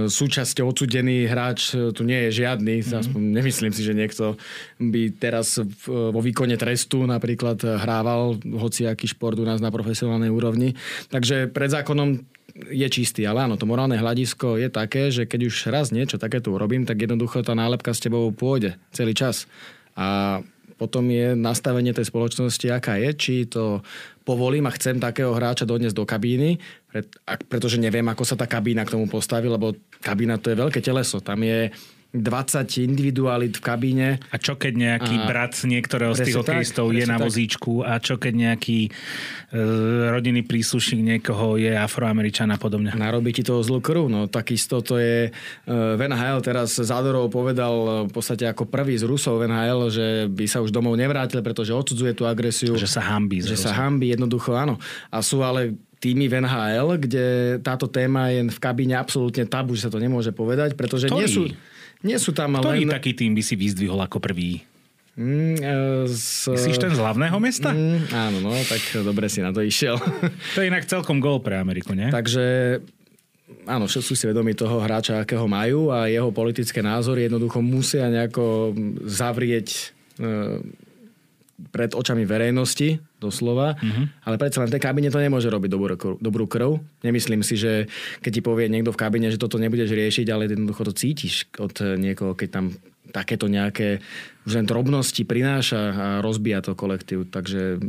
súčasťou 0.06 0.70
odsudený 0.70 1.26
hráč 1.26 1.74
e, 1.74 1.90
tu 1.90 2.06
nie 2.06 2.30
je 2.30 2.46
žiadny. 2.46 2.86
Mm-hmm. 2.86 3.02
Aspoň 3.02 3.22
nemyslím 3.34 3.74
si, 3.74 3.82
že 3.82 3.98
niekto 3.98 4.38
by 4.78 5.18
teraz 5.18 5.58
vo 5.88 6.22
výkone 6.22 6.54
trestu 6.56 7.10
napríklad 7.10 7.58
hrával 7.66 8.38
hociaký 8.46 9.10
šport 9.10 9.42
u 9.42 9.46
nás 9.48 9.58
na 9.58 9.74
profesionálnej 9.74 10.30
úrovni. 10.30 10.78
Takže 11.10 11.50
pred 11.50 11.74
zákonom 11.74 12.22
je 12.58 12.88
čistý, 12.90 13.26
ale 13.30 13.46
áno, 13.46 13.56
to 13.58 13.70
morálne 13.70 13.98
hľadisko 13.98 14.58
je 14.58 14.70
také, 14.70 15.14
že 15.14 15.30
keď 15.30 15.40
už 15.50 15.56
raz 15.70 15.94
niečo 15.94 16.18
takéto 16.18 16.50
urobím, 16.50 16.90
tak 16.90 16.98
jednoducho 16.98 17.46
tá 17.46 17.54
nálepka 17.54 17.94
s 17.94 18.02
tebou 18.02 18.30
pôjde 18.34 18.78
celý 18.90 19.14
čas. 19.14 19.46
A 19.94 20.42
potom 20.78 21.10
je 21.10 21.34
nastavenie 21.34 21.92
tej 21.92 22.08
spoločnosti, 22.08 22.70
aká 22.70 23.02
je, 23.02 23.10
či 23.18 23.36
to 23.50 23.82
povolím 24.28 24.68
a 24.68 24.76
chcem 24.76 25.00
takého 25.00 25.32
hráča 25.32 25.64
doniesť 25.64 25.96
do 25.96 26.04
kabíny, 26.04 26.60
pretože 27.48 27.80
neviem, 27.80 28.04
ako 28.12 28.28
sa 28.28 28.36
tá 28.36 28.44
kabína 28.44 28.84
k 28.84 29.00
tomu 29.00 29.08
postaví, 29.08 29.48
lebo 29.48 29.72
kabína 30.04 30.36
to 30.36 30.52
je 30.52 30.60
veľké 30.60 30.84
teleso. 30.84 31.24
Tam 31.24 31.40
je 31.40 31.72
20 32.16 32.88
individualit 32.88 33.60
v 33.60 33.62
kabíne. 33.62 34.08
A 34.32 34.39
čo 34.39 34.55
keď 34.55 34.74
nejaký 34.80 35.16
a 35.20 35.26
brat 35.28 35.53
niektorého 35.68 36.16
z 36.16 36.32
tých 36.32 36.39
hokejistov 36.39 36.95
je 36.95 37.03
na 37.03 37.20
vozíčku 37.20 37.84
a 37.84 37.99
čo 37.99 38.16
keď 38.16 38.34
nejaký 38.47 38.88
e, 38.88 38.89
rodinný 40.08 40.47
príslušník 40.47 41.03
niekoho 41.03 41.60
je 41.60 41.76
afroameričan 41.76 42.47
a 42.55 42.58
podobne. 42.58 42.95
Narobí 42.95 43.36
ti 43.36 43.43
toho 43.43 43.60
zlú 43.60 43.84
krv. 43.84 44.08
No 44.08 44.32
takisto 44.32 44.80
to 44.80 44.95
je 44.95 45.28
e, 45.28 45.32
Van 45.68 46.16
Hale 46.16 46.39
teraz 46.39 46.80
Zádorov 46.80 47.28
povedal 47.28 48.08
v 48.08 48.12
podstate 48.16 48.47
ako 48.47 48.72
prvý 48.72 48.95
z 48.95 49.03
Rusov 49.03 49.43
Van 49.43 49.51
Hale, 49.51 49.91
že 49.91 50.32
by 50.32 50.45
sa 50.47 50.64
už 50.64 50.72
domov 50.72 50.95
nevrátil, 50.95 51.43
pretože 51.43 51.76
odsudzuje 51.76 52.16
tú 52.16 52.24
agresiu. 52.24 52.80
Že 52.80 52.88
sa 52.88 53.03
hambí. 53.03 53.43
Že 53.43 53.60
sa 53.60 53.72
hambí, 53.76 54.16
jednoducho 54.16 54.55
áno. 54.55 54.80
A 55.12 55.20
sú 55.20 55.43
ale 55.43 55.76
týmy 55.99 56.30
v 56.30 56.45
NHL, 56.45 56.89
kde 57.01 57.26
táto 57.66 57.89
téma 57.89 58.30
je 58.30 58.45
v 58.47 58.60
kabíne 58.62 58.95
absolútne 58.95 59.49
tabu, 59.49 59.74
že 59.74 59.89
sa 59.89 59.91
to 59.91 59.97
nemôže 59.97 60.30
povedať, 60.30 60.78
pretože 60.78 61.10
Ktorý? 61.10 61.20
nie 61.20 61.28
sú 61.28 61.43
nie 62.08 62.16
sú 62.16 62.32
tam 62.32 62.55
Ktorý 62.55 62.88
len... 62.88 62.95
taký 62.95 63.12
tým 63.12 63.36
by 63.36 63.43
si 63.43 63.60
vyzdvihol 63.60 63.99
ako 63.99 64.24
prvý? 64.24 64.64
Mm, 65.18 65.58
e, 65.60 65.74
z... 66.08 66.53
Myslíš 66.53 66.78
ten 66.78 66.93
z 66.93 67.01
hlavného 67.01 67.38
mesta? 67.41 67.74
Mm, 67.74 68.08
áno, 68.14 68.38
no, 68.39 68.53
tak 68.70 68.80
dobre 69.03 69.28
si 69.28 69.43
na 69.43 69.51
to 69.51 69.60
išiel. 69.60 69.99
to 70.55 70.64
je 70.64 70.70
inak 70.70 70.86
celkom 70.86 71.20
gol 71.20 71.43
pre 71.43 71.60
Ameriku, 71.60 71.91
nie? 71.97 72.08
Takže 72.08 72.80
áno, 73.66 73.89
všetci 73.89 74.08
sú 74.08 74.14
si 74.14 74.26
vedomi 74.30 74.53
toho 74.53 74.78
hráča, 74.80 75.26
akého 75.26 75.49
majú 75.49 75.89
a 75.89 76.08
jeho 76.08 76.30
politické 76.30 76.86
názory 76.86 77.28
jednoducho 77.28 77.60
musia 77.60 78.08
nejako 78.08 78.78
zavrieť 79.03 79.68
e, 79.74 79.82
pred 81.74 81.91
očami 81.97 82.24
verejnosti 82.24 83.01
doslova, 83.18 83.74
Mhm. 83.78 83.86
uh-huh. 83.86 84.05
ale 84.26 84.36
predsa 84.38 84.61
len 84.61 84.70
v 84.70 84.76
tej 84.78 84.84
kabine 84.86 85.09
to 85.09 85.18
nemôže 85.18 85.49
robiť 85.49 85.70
dobrú, 85.70 85.95
dobrú 86.22 86.45
krv. 86.45 86.78
Nemyslím 87.01 87.41
si, 87.41 87.57
že 87.57 87.89
keď 88.22 88.32
ti 88.32 88.41
povie 88.41 88.70
niekto 88.70 88.93
v 88.93 89.01
kabine, 89.01 89.28
že 89.34 89.41
toto 89.41 89.57
nebudeš 89.57 89.89
riešiť, 89.89 90.28
ale 90.30 90.45
jednoducho 90.45 90.86
to 90.86 90.93
cítiš 90.93 91.49
od 91.57 91.74
niekoho, 91.97 92.38
keď 92.38 92.49
tam 92.49 92.65
takéto 93.07 93.47
nejaké 93.47 94.03
už 94.43 94.59
len 94.59 94.68
drobnosti 94.68 95.24
prináša 95.24 95.82
a 95.95 96.05
rozbíja 96.20 96.59
to 96.59 96.76
kolektív. 96.76 97.32
Takže 97.32 97.80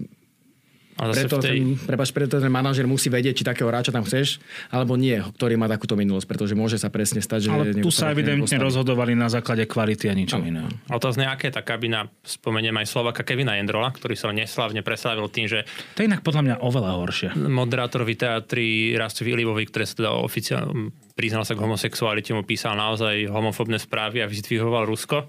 A 0.98 1.14
preto, 1.14 1.38
tej, 1.38 1.62
ten, 1.62 1.78
prepáč, 1.78 2.10
preto 2.10 2.42
ten 2.42 2.50
manažer 2.50 2.90
musí 2.90 3.06
vedieť, 3.06 3.42
či 3.42 3.44
takého 3.46 3.70
hráča 3.70 3.94
tam 3.94 4.02
chceš, 4.02 4.42
alebo 4.74 4.98
nie, 4.98 5.14
ktorý 5.14 5.54
má 5.54 5.70
takúto 5.70 5.94
minulosť, 5.94 6.26
pretože 6.26 6.58
môže 6.58 6.74
sa 6.74 6.90
presne 6.90 7.22
stať, 7.22 7.46
že... 7.46 7.50
Ale 7.54 7.64
tu 7.78 7.94
sa 7.94 8.10
evidentne 8.10 8.58
rozhodovali 8.58 9.14
na 9.14 9.30
základe 9.30 9.62
kvality 9.70 10.10
a 10.10 10.14
ničom 10.18 10.42
iného. 10.42 10.66
otázne, 10.90 11.30
aké 11.30 11.48
je 11.48 11.54
tá 11.54 11.62
kabina, 11.62 12.10
spomeniem 12.26 12.74
aj 12.82 12.86
Slovaka 12.90 13.22
Kevina 13.22 13.54
Jendrola, 13.54 13.94
ktorý 13.94 14.18
sa 14.18 14.34
neslavne 14.34 14.82
preslavil 14.82 15.30
tým, 15.30 15.46
že 15.46 15.62
To 15.94 16.02
je 16.02 16.10
inak 16.10 16.26
podľa 16.26 16.42
mňa 16.42 16.54
oveľa 16.66 16.92
horšie. 16.98 17.28
moderátorovi 17.38 18.14
teatri 18.18 18.98
Rastovi 18.98 19.38
Ilivovi, 19.38 19.64
ktoré 19.70 19.86
sa 19.86 19.94
teda 19.94 20.10
oficiálne 20.18 20.90
priznal 21.18 21.42
sa 21.42 21.58
k 21.58 21.62
homosexualite, 21.66 22.30
mu 22.30 22.46
písal 22.46 22.78
naozaj 22.78 23.26
homofobné 23.26 23.82
správy 23.82 24.22
a 24.22 24.30
vyzdvihoval 24.30 24.86
Rusko. 24.86 25.26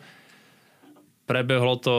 Prebehlo 1.30 1.78
to 1.78 1.96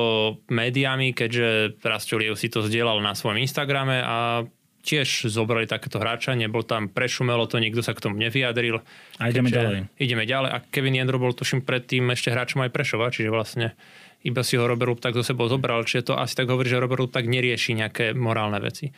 médiami, 0.50 1.14
keďže 1.14 1.78
Rastio 1.86 2.18
Liev 2.18 2.34
si 2.34 2.50
to 2.50 2.66
zdieľal 2.66 2.98
na 2.98 3.14
svojom 3.14 3.38
Instagrame 3.38 4.02
a 4.02 4.42
tiež 4.82 5.30
zobrali 5.30 5.70
takéto 5.70 6.02
hráča, 6.02 6.34
nebol 6.34 6.66
tam, 6.66 6.90
prešumelo 6.90 7.46
to, 7.46 7.62
nikto 7.62 7.78
sa 7.78 7.94
k 7.94 8.02
tomu 8.02 8.18
nevyjadril. 8.18 8.82
A 9.22 9.30
ideme 9.30 9.46
Keďže- 9.46 9.60
ďalej. 9.62 9.80
Ideme 10.02 10.24
ďalej 10.26 10.50
a 10.50 10.58
Kevin 10.66 10.98
Jendro 10.98 11.22
bol 11.22 11.30
tuším 11.30 11.62
predtým 11.62 12.10
ešte 12.10 12.34
hráčom 12.34 12.64
aj 12.66 12.74
Prešova, 12.74 13.14
čiže 13.14 13.30
vlastne 13.30 13.78
iba 14.26 14.42
si 14.42 14.58
ho 14.58 14.66
Robert 14.66 14.90
Lup 14.90 15.00
tak 15.04 15.14
zo 15.14 15.22
sebou 15.22 15.46
zobral, 15.46 15.86
čiže 15.86 16.10
to 16.10 16.18
asi 16.18 16.34
tak 16.34 16.50
hovorí, 16.50 16.66
že 16.66 16.82
Robert 16.82 16.98
Lup 16.98 17.14
tak 17.14 17.30
nerieši 17.30 17.78
nejaké 17.78 18.18
morálne 18.18 18.58
veci. 18.58 18.90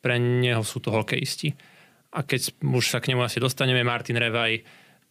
Pre 0.00 0.16
neho 0.16 0.64
sú 0.64 0.80
to 0.80 0.96
hokejisti. 0.96 1.52
A 2.14 2.24
keď 2.24 2.56
už 2.62 2.88
sa 2.88 3.04
k 3.04 3.12
nemu 3.12 3.26
asi 3.26 3.42
dostaneme, 3.42 3.84
Martin 3.84 4.16
Revaj, 4.16 4.62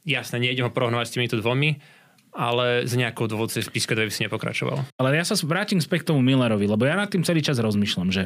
jasne, 0.08 0.40
nejdem 0.40 0.66
ho 0.66 0.72
prohnovať 0.72 1.06
s 1.08 1.14
týmito 1.14 1.36
dvomi, 1.38 1.76
ale 2.34 2.90
z 2.90 2.98
nejakou 2.98 3.30
dôvodce 3.30 3.62
v 3.62 3.72
Píske 3.72 3.94
by 3.94 4.10
si 4.10 4.26
nepokračoval. 4.26 4.90
Ale 4.98 5.16
ja 5.16 5.26
sa 5.26 5.38
vrátim 5.46 5.78
späť 5.80 6.06
k 6.06 6.10
tomu 6.14 6.26
Millerovi, 6.26 6.66
lebo 6.66 6.84
ja 6.84 6.98
nad 6.98 7.10
tým 7.10 7.22
celý 7.22 7.46
čas 7.46 7.62
rozmýšľam, 7.62 8.10
že 8.10 8.26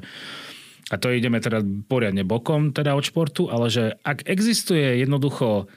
a 0.88 0.95
to 0.95 1.12
ideme 1.12 1.43
teda 1.43 1.60
poriadne 1.91 2.24
bokom 2.24 2.72
teda 2.72 2.95
od 2.95 3.03
športu, 3.03 3.51
ale 3.51 3.68
že 3.68 3.99
ak 4.08 4.24
existuje 4.24 5.03
jednoducho 5.03 5.68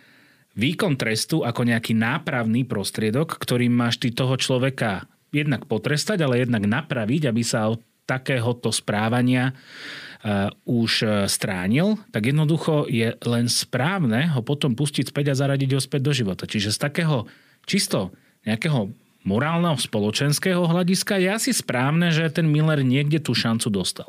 výkon 0.54 0.94
trestu 0.94 1.42
ako 1.42 1.66
nejaký 1.66 1.98
nápravný 1.98 2.62
prostriedok, 2.62 3.38
ktorým 3.38 3.74
máš 3.74 3.98
ty 3.98 4.14
toho 4.14 4.38
človeka 4.38 5.10
jednak 5.34 5.66
potrestať, 5.66 6.22
ale 6.22 6.42
jednak 6.42 6.62
napraviť, 6.62 7.30
aby 7.30 7.42
sa 7.42 7.70
od 7.74 7.82
takéhoto 8.06 8.74
správania 8.74 9.54
uh, 9.54 10.50
už 10.66 10.92
uh, 11.06 11.10
stránil, 11.30 12.02
tak 12.10 12.26
jednoducho 12.30 12.90
je 12.90 13.14
len 13.22 13.46
správne 13.46 14.34
ho 14.34 14.42
potom 14.42 14.74
pustiť 14.74 15.14
späť 15.14 15.34
a 15.34 15.38
zaradiť 15.38 15.78
ho 15.78 15.80
späť 15.82 16.00
do 16.02 16.12
života. 16.14 16.50
Čiže 16.50 16.74
z 16.74 16.78
takého 16.82 17.30
čisto 17.66 18.10
nejakého 18.44 18.92
morálneho 19.24 19.76
spoločenského 19.76 20.64
hľadiska 20.64 21.20
je 21.20 21.28
asi 21.28 21.50
správne, 21.52 22.08
že 22.08 22.32
ten 22.32 22.48
Miller 22.48 22.80
niekde 22.80 23.20
tú 23.20 23.36
šancu 23.36 23.68
dostal. 23.68 24.08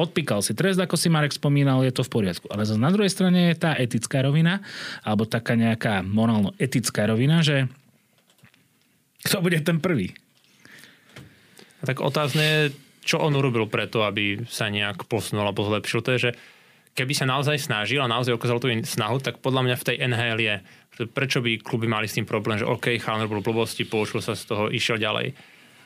Odpíkal 0.00 0.40
si 0.40 0.56
trest, 0.56 0.80
ako 0.80 0.96
si 0.96 1.12
Marek 1.12 1.36
spomínal, 1.36 1.84
je 1.84 1.92
to 1.92 2.06
v 2.06 2.22
poriadku. 2.22 2.48
Ale 2.48 2.64
zase 2.64 2.80
na 2.80 2.88
druhej 2.88 3.12
strane 3.12 3.52
je 3.52 3.60
tá 3.60 3.76
etická 3.76 4.24
rovina, 4.24 4.64
alebo 5.04 5.28
taká 5.28 5.52
nejaká 5.52 6.00
morálno-etická 6.00 7.04
rovina, 7.10 7.44
že 7.44 7.68
kto 9.22 9.44
bude 9.44 9.60
ten 9.62 9.78
prvý? 9.78 10.16
A 11.82 11.86
tak 11.86 12.00
otázne 12.02 12.42
je, 12.42 12.62
čo 13.02 13.18
on 13.18 13.34
urobil 13.34 13.66
preto, 13.66 14.06
aby 14.06 14.46
sa 14.46 14.70
nejak 14.70 15.10
posunul 15.10 15.46
alebo 15.46 15.66
zlepšil. 15.66 16.00
To 16.06 16.14
je, 16.14 16.20
že 16.30 16.32
keby 16.94 17.12
sa 17.12 17.26
naozaj 17.26 17.58
snažil 17.58 18.00
a 18.00 18.10
naozaj 18.10 18.38
ukázal 18.38 18.62
tú 18.62 18.70
snahu, 18.70 19.18
tak 19.18 19.42
podľa 19.42 19.66
mňa 19.66 19.76
v 19.76 19.86
tej 19.86 19.96
NHL 20.06 20.38
je, 20.40 20.54
prečo 21.12 21.40
by 21.40 21.60
kluby 21.60 21.88
mali 21.88 22.06
s 22.06 22.16
tým 22.16 22.28
problém, 22.28 22.60
že 22.60 22.68
OK, 22.68 23.00
Chalner 23.00 23.28
bol 23.28 23.40
blbosti, 23.40 23.88
poučil 23.88 24.20
sa 24.20 24.36
z 24.36 24.44
toho, 24.44 24.68
išiel 24.68 25.00
ďalej. 25.00 25.32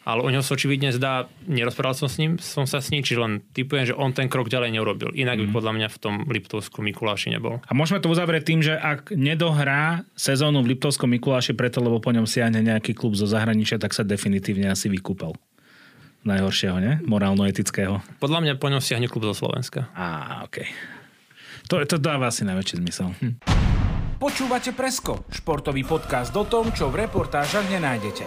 Ale 0.07 0.23
o 0.23 0.31
ňom 0.31 0.39
sa 0.39 0.55
očividne 0.55 0.95
zdá, 0.95 1.27
nerozprával 1.51 1.99
som 1.99 2.07
s 2.07 2.23
ním, 2.23 2.39
som 2.39 2.63
sa 2.63 2.79
s 2.79 2.95
ním, 2.95 3.03
čiže 3.03 3.19
len 3.19 3.43
typujem, 3.51 3.91
že 3.91 3.95
on 3.99 4.15
ten 4.15 4.31
krok 4.31 4.47
ďalej 4.47 4.79
neurobil. 4.79 5.11
Inak 5.11 5.43
by 5.43 5.47
podľa 5.51 5.73
mňa 5.75 5.89
v 5.91 5.99
tom 5.99 6.15
Liptovsku 6.31 6.79
Mikuláši 6.79 7.35
nebol. 7.35 7.59
A 7.67 7.75
môžeme 7.75 7.99
to 7.99 8.07
uzavrieť 8.07 8.47
tým, 8.47 8.63
že 8.63 8.79
ak 8.79 9.11
nedohrá 9.11 10.07
sezónu 10.15 10.63
v 10.63 10.79
Liptovskom 10.79 11.11
Mikuláši 11.11 11.59
preto, 11.59 11.83
lebo 11.83 11.99
po 11.99 12.15
ňom 12.15 12.23
siahne 12.23 12.63
nejaký 12.63 12.95
klub 12.95 13.19
zo 13.19 13.27
zahraničia, 13.27 13.83
tak 13.83 13.99
sa 13.99 14.07
definitívne 14.07 14.71
asi 14.71 14.87
vykúpal. 14.87 15.35
Najhoršieho, 16.23 16.79
ne? 16.79 17.03
Morálno-etického. 17.03 17.99
Podľa 18.23 18.39
mňa 18.47 18.53
po 18.63 18.71
ňom 18.71 18.79
siahne 18.79 19.11
klub 19.11 19.27
zo 19.27 19.35
Slovenska. 19.35 19.91
Á, 19.91 20.47
OK. 20.47 20.63
To, 21.67 21.83
to 21.83 21.99
dáva 21.99 22.31
asi 22.31 22.47
najväčší 22.47 22.79
zmysel. 22.79 23.11
Hm. 23.19 23.76
Počúvate 24.17 24.73
Presko, 24.73 25.29
športový 25.29 25.85
podcast 25.85 26.33
o 26.33 26.49
tom, 26.49 26.73
čo 26.73 26.89
v 26.89 27.05
reportážach 27.05 27.69
nenájdete. 27.69 28.25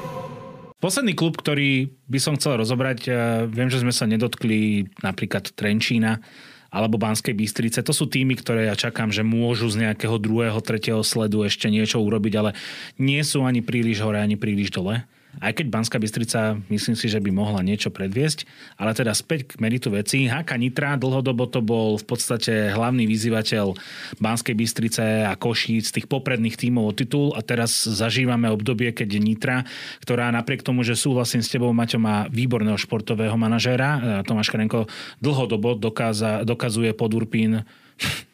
Posledný 0.78 1.18
klub, 1.18 1.34
ktorý 1.34 1.90
by 2.06 2.20
som 2.22 2.38
chcel 2.38 2.62
rozobrať, 2.62 3.00
eh, 3.10 3.14
viem, 3.50 3.74
že 3.74 3.82
sme 3.82 3.90
sa 3.90 4.06
nedotkli 4.06 4.86
napríklad 5.02 5.50
Trenčína 5.50 6.22
alebo 6.70 7.02
Banskej 7.02 7.34
Bystrice. 7.34 7.82
To 7.82 7.90
sú 7.90 8.06
týmy, 8.06 8.38
ktoré 8.38 8.70
ja 8.70 8.78
čakám, 8.78 9.10
že 9.10 9.26
môžu 9.26 9.66
z 9.74 9.90
nejakého 9.90 10.22
druhého, 10.22 10.62
tretieho 10.62 11.02
sledu 11.02 11.42
ešte 11.42 11.74
niečo 11.74 11.98
urobiť, 11.98 12.34
ale 12.38 12.54
nie 13.02 13.26
sú 13.26 13.42
ani 13.42 13.66
príliš 13.66 14.06
hore, 14.06 14.22
ani 14.22 14.38
príliš 14.38 14.70
dole. 14.70 15.10
Aj 15.40 15.56
keď 15.56 15.72
Banská 15.72 15.98
Bystrica, 16.04 16.60
myslím 16.68 17.00
si, 17.00 17.08
že 17.08 17.24
by 17.24 17.32
mohla 17.32 17.64
niečo 17.64 17.88
predviesť, 17.90 18.44
ale 18.76 18.92
teda 18.92 19.16
späť 19.16 19.56
k 19.56 19.64
meritu 19.64 19.88
veci. 19.88 20.28
HK 20.28 20.60
Nitra 20.60 21.00
dlhodobo 21.00 21.48
to 21.48 21.64
bol 21.64 21.96
v 21.96 22.06
podstate 22.06 22.76
hlavný 22.76 23.08
vyzývateľ 23.08 23.74
Banskej 24.20 24.56
Bystrice 24.56 25.24
a 25.24 25.40
Košíc, 25.40 25.96
tých 25.96 26.12
popredných 26.12 26.60
tímov 26.60 26.92
o 26.92 26.94
titul 26.94 27.32
a 27.34 27.40
teraz 27.40 27.88
zažívame 27.88 28.52
obdobie, 28.52 28.92
keď 28.92 29.10
Nitra, 29.18 29.58
ktorá 30.04 30.28
napriek 30.36 30.60
tomu, 30.60 30.84
že 30.84 31.00
súhlasím 31.00 31.40
s 31.40 31.48
tebou, 31.48 31.72
Maťo 31.72 32.04
má 32.04 32.28
výborného 32.28 32.76
športového 32.76 33.40
manažéra, 33.40 34.22
Tomáš 34.28 34.52
Karenko 34.52 34.92
dlhodobo 35.24 35.80
dokáza, 35.80 36.44
dokazuje 36.44 36.92
pod 36.92 37.16
Urpín 37.16 37.64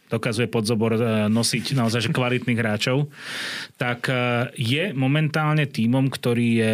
dokazuje 0.09 0.47
podzobor 0.49 0.95
e, 0.95 0.99
nosiť 1.29 1.73
naozaj 1.73 2.09
že 2.09 2.11
kvalitných 2.13 2.59
hráčov, 2.59 3.09
tak 3.75 4.09
e, 4.09 4.13
je 4.53 4.93
momentálne 4.93 5.65
tímom, 5.65 6.07
ktorý 6.09 6.47
je 6.61 6.73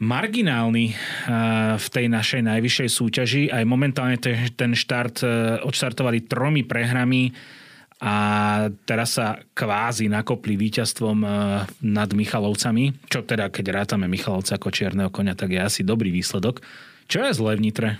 marginálny 0.00 0.86
e, 0.90 0.94
v 1.76 1.86
tej 1.92 2.06
našej 2.08 2.42
najvyššej 2.44 2.88
súťaži. 2.88 3.42
Aj 3.52 3.64
momentálne 3.68 4.16
te- 4.16 4.52
ten 4.56 4.72
štart 4.72 5.24
odštartovali 5.64 6.24
tromi 6.24 6.64
prehrami 6.64 7.30
a 8.04 8.16
teraz 8.84 9.16
sa 9.16 9.38
kvázi 9.54 10.10
nakopli 10.10 10.60
víťazstvom 10.60 11.18
nad 11.80 12.10
Michalovcami, 12.10 13.06
čo 13.08 13.24
teda, 13.24 13.48
keď 13.48 13.70
rátame 13.70 14.10
Michalovca 14.10 14.60
ako 14.60 14.74
čierneho 14.74 15.08
konia, 15.08 15.32
tak 15.38 15.54
je 15.54 15.62
asi 15.62 15.86
dobrý 15.86 16.12
výsledok. 16.12 16.60
Čo 17.08 17.24
je 17.24 17.32
zlé 17.32 17.56
v 17.56 17.64
Nitre? 17.64 17.90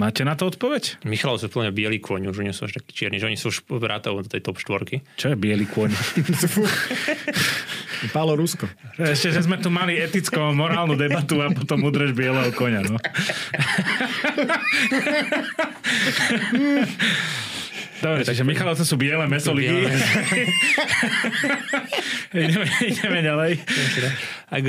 Máte 0.00 0.24
na 0.24 0.32
to 0.32 0.48
odpoveď? 0.48 1.04
Michalov 1.04 1.44
sú 1.44 1.52
plne 1.52 1.68
bielý 1.76 2.00
kôň, 2.00 2.32
už 2.32 2.40
nie 2.40 2.56
sú 2.56 2.64
až 2.64 2.80
takí 2.80 2.96
čierni, 2.96 3.20
že 3.20 3.28
oni 3.28 3.36
sú 3.36 3.52
už 3.52 3.68
vrátov 3.68 4.24
do 4.24 4.32
tej 4.32 4.40
top 4.40 4.56
štvorky. 4.56 5.04
Čo 5.20 5.36
je 5.36 5.36
biely 5.36 5.68
kôň? 5.68 5.92
Pálo 8.16 8.32
Rusko. 8.32 8.64
Ešte, 8.96 9.36
že 9.36 9.44
sme 9.44 9.60
tu 9.60 9.68
mali 9.68 10.00
eticko-morálnu 10.00 10.96
debatu 10.96 11.44
a 11.44 11.52
potom 11.52 11.84
udrž 11.84 12.16
bieleho 12.16 12.48
konia. 12.56 12.80
No. 12.80 12.96
Dobre, 18.00 18.24
takže 18.24 18.40
Michalovce 18.48 18.88
sú 18.88 18.96
biele 18.96 19.28
meso 19.28 19.52
ligy. 19.52 19.84
Biele 19.84 19.92
ideme, 22.48 22.66
ideme 22.88 23.20
ďalej. 23.20 23.52
Ak 24.48 24.64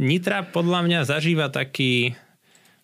Nitra 0.00 0.48
podľa 0.48 0.80
mňa 0.88 1.04
zažíva 1.04 1.52
taký 1.52 2.16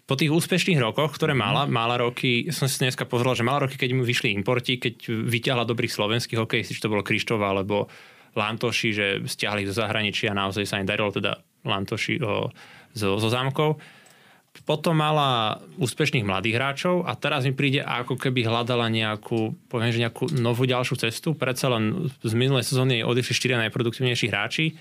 po 0.03 0.19
tých 0.19 0.35
úspešných 0.35 0.83
rokoch, 0.83 1.15
ktoré 1.15 1.31
mala, 1.33 1.65
mala 1.71 2.03
roky, 2.03 2.51
som 2.51 2.67
si 2.67 2.83
dneska 2.83 3.07
pozrel, 3.07 3.39
že 3.39 3.47
mala 3.47 3.71
roky, 3.71 3.79
keď 3.79 3.91
mu 3.95 4.03
vyšli 4.03 4.35
importi, 4.35 4.77
keď 4.77 5.09
vyťahla 5.09 5.63
dobrých 5.63 5.95
slovenských 5.95 6.43
hokejistov, 6.43 6.75
či 6.75 6.83
to 6.83 6.93
bolo 6.93 7.07
Krištova 7.07 7.55
alebo 7.55 7.87
Lantoši, 8.35 8.89
že 8.91 9.07
stiahli 9.23 9.69
zo 9.69 9.79
zahraničia 9.79 10.35
a 10.35 10.39
naozaj 10.39 10.65
sa 10.67 10.81
im 10.83 10.89
darilo 10.89 11.15
teda 11.15 11.39
Lantoši 11.63 12.19
o, 12.19 12.51
zo, 12.97 13.09
zo 13.21 13.29
zámkov. 13.31 13.79
Potom 14.69 15.01
mala 15.01 15.57
úspešných 15.81 16.29
mladých 16.29 16.61
hráčov 16.61 17.09
a 17.09 17.17
teraz 17.17 17.49
mi 17.49 17.57
príde 17.57 17.81
ako 17.81 18.21
keby 18.21 18.45
hľadala 18.45 18.93
nejakú, 18.93 19.57
poviem, 19.73 19.97
že 19.97 20.05
nejakú 20.05 20.29
novú 20.37 20.69
ďalšiu 20.69 21.09
cestu. 21.09 21.33
Predsa 21.33 21.73
len 21.73 22.13
z 22.21 22.33
minulej 22.37 22.69
sezóny 22.69 23.01
odišli 23.01 23.33
štyria 23.33 23.57
najproduktívnejší 23.65 24.27
hráči. 24.29 24.77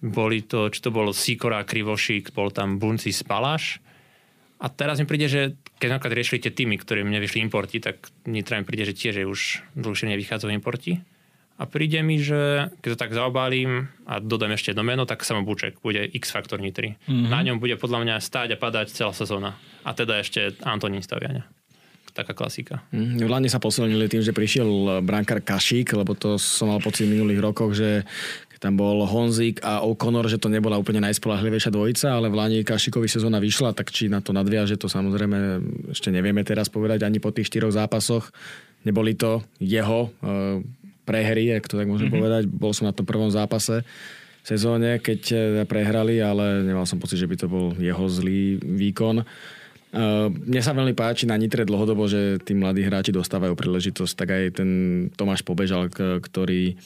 Boli 0.00 0.48
to, 0.48 0.72
či 0.72 0.80
to 0.80 0.88
bol 0.88 1.12
Sikora, 1.12 1.60
Krivošik, 1.68 2.32
bol 2.32 2.48
tam 2.48 2.80
Bunci, 2.80 3.12
Spaláš. 3.12 3.84
A 4.60 4.68
teraz 4.68 5.00
mi 5.00 5.08
príde, 5.08 5.24
že 5.24 5.56
keď 5.80 5.96
napríklad 5.96 6.20
riešili 6.20 6.44
tie 6.44 6.52
týmy, 6.52 6.76
ktorým 6.76 7.08
nevyšli 7.08 7.40
importi, 7.40 7.80
tak 7.80 8.12
Nitra 8.28 8.60
mi 8.60 8.68
príde, 8.68 8.84
že 8.84 8.92
tiež 8.92 9.24
je 9.24 9.26
už 9.26 9.64
dlhšie 9.72 10.12
nevychádzajú 10.12 10.52
importi. 10.52 11.00
A 11.60 11.68
príde 11.68 12.00
mi, 12.00 12.16
že 12.16 12.72
keď 12.80 12.88
to 12.96 13.00
tak 13.04 13.12
zaobálím 13.12 13.92
a 14.08 14.16
dodám 14.16 14.56
ešte 14.56 14.72
jedno 14.72 14.80
meno, 14.80 15.04
tak 15.04 15.24
Samobuček 15.24 15.80
bude 15.84 16.08
X-Faktor 16.08 16.56
Nitry. 16.56 16.96
Mm-hmm. 17.04 17.28
Na 17.28 17.40
ňom 17.44 17.60
bude 17.60 17.76
podľa 17.76 18.00
mňa 18.00 18.14
stáť 18.16 18.56
a 18.56 18.60
padať 18.60 18.96
celá 18.96 19.12
sezóna. 19.12 19.60
A 19.84 19.92
teda 19.92 20.24
ešte 20.24 20.56
Antonín 20.64 21.04
Staviania. 21.04 21.44
Taká 22.16 22.32
klasika. 22.32 22.80
Mm, 22.96 23.22
v 23.22 23.28
Lani 23.28 23.48
sa 23.52 23.60
posilnili 23.60 24.08
tým, 24.08 24.24
že 24.24 24.32
prišiel 24.32 25.00
brankár 25.04 25.44
Kašík, 25.44 25.94
lebo 26.00 26.16
to 26.16 26.40
som 26.40 26.72
mal 26.72 26.80
pocit 26.80 27.04
v 27.04 27.20
minulých 27.20 27.44
rokoch, 27.44 27.76
že 27.76 28.08
tam 28.60 28.76
bol 28.76 29.08
Honzik 29.08 29.64
a 29.64 29.80
O'Connor, 29.80 30.28
že 30.28 30.36
to 30.36 30.52
nebola 30.52 30.76
úplne 30.76 31.00
najspolahlivejšia 31.08 31.72
dvojica, 31.72 32.12
ale 32.12 32.28
v 32.28 32.36
Lani 32.36 32.58
Kašikovi 32.60 33.08
sezóna 33.08 33.40
vyšla, 33.40 33.72
tak 33.72 33.88
či 33.88 34.12
na 34.12 34.20
to 34.20 34.36
nadviaže, 34.36 34.76
to 34.76 34.84
samozrejme 34.84 35.64
ešte 35.96 36.12
nevieme 36.12 36.44
teraz 36.44 36.68
povedať 36.68 37.08
ani 37.08 37.24
po 37.24 37.32
tých 37.32 37.48
štyroch 37.48 37.72
zápasoch. 37.72 38.28
Neboli 38.84 39.16
to 39.16 39.40
jeho 39.64 40.12
e, 40.20 40.60
prehry, 41.08 41.56
ak 41.56 41.72
to 41.72 41.80
tak 41.80 41.88
môžem 41.88 42.12
mm-hmm. 42.12 42.20
povedať. 42.20 42.42
Bol 42.52 42.76
som 42.76 42.84
na 42.84 42.92
tom 42.92 43.08
prvom 43.08 43.32
zápase 43.32 43.80
v 43.80 44.46
sezóne, 44.46 45.00
keď 45.00 45.20
e, 45.32 45.36
prehrali, 45.64 46.20
ale 46.20 46.60
nemal 46.60 46.84
som 46.84 47.00
pocit, 47.00 47.16
že 47.16 47.28
by 47.32 47.36
to 47.40 47.48
bol 47.48 47.72
jeho 47.80 48.04
zlý 48.12 48.60
výkon. 48.60 49.24
Uh, 49.90 50.30
mne 50.30 50.62
sa 50.62 50.70
veľmi 50.70 50.94
páči 50.94 51.26
na 51.26 51.34
Nitre 51.34 51.66
dlhodobo, 51.66 52.06
že 52.06 52.38
tí 52.46 52.54
mladí 52.54 52.86
hráči 52.86 53.10
dostávajú 53.10 53.58
príležitosť, 53.58 54.14
tak 54.14 54.28
aj 54.30 54.62
ten 54.62 54.70
Tomáš 55.18 55.42
Pobežal, 55.42 55.90
ktorý 55.90 56.78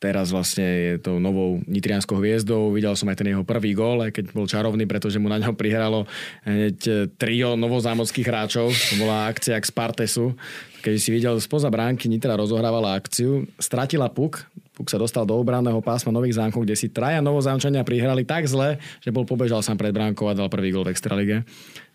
teraz 0.00 0.32
vlastne 0.32 0.64
je 0.64 0.94
to 0.96 1.20
novou 1.20 1.60
nitrianskou 1.68 2.16
hviezdou. 2.16 2.72
Videl 2.72 2.96
som 2.96 3.12
aj 3.12 3.20
ten 3.20 3.36
jeho 3.36 3.44
prvý 3.44 3.76
gól, 3.76 4.08
keď 4.08 4.32
bol 4.32 4.48
čarovný, 4.48 4.88
pretože 4.88 5.20
mu 5.20 5.28
na 5.28 5.36
ňom 5.36 5.52
prihralo 5.52 6.08
hneď 6.48 6.78
e, 6.88 6.92
trio 7.20 7.52
novozámodských 7.60 8.24
hráčov. 8.24 8.72
To 8.72 8.94
bola 8.96 9.28
akcia 9.28 9.60
k 9.60 9.68
Spartesu. 9.68 10.32
Keď 10.80 10.94
si 10.96 11.12
videl 11.12 11.36
spoza 11.36 11.68
bránky, 11.68 12.08
Nitra 12.08 12.32
rozohrávala 12.40 12.96
akciu, 12.96 13.44
stratila 13.60 14.08
puk, 14.08 14.48
puk 14.72 14.88
sa 14.88 14.96
dostal 14.96 15.28
do 15.28 15.36
obranného 15.36 15.84
pásma 15.84 16.08
Nových 16.08 16.40
zámkov, 16.40 16.64
kde 16.64 16.72
si 16.72 16.88
traja 16.88 17.20
novozámčania 17.20 17.84
prihrali 17.84 18.24
tak 18.24 18.48
zle, 18.48 18.80
že 19.04 19.12
bol 19.12 19.28
pobežal 19.28 19.60
sám 19.60 19.76
pred 19.76 19.92
bránkou 19.92 20.32
a 20.32 20.36
dal 20.36 20.48
prvý 20.48 20.72
gol 20.72 20.88
v 20.88 20.96
Extralige. 20.96 21.44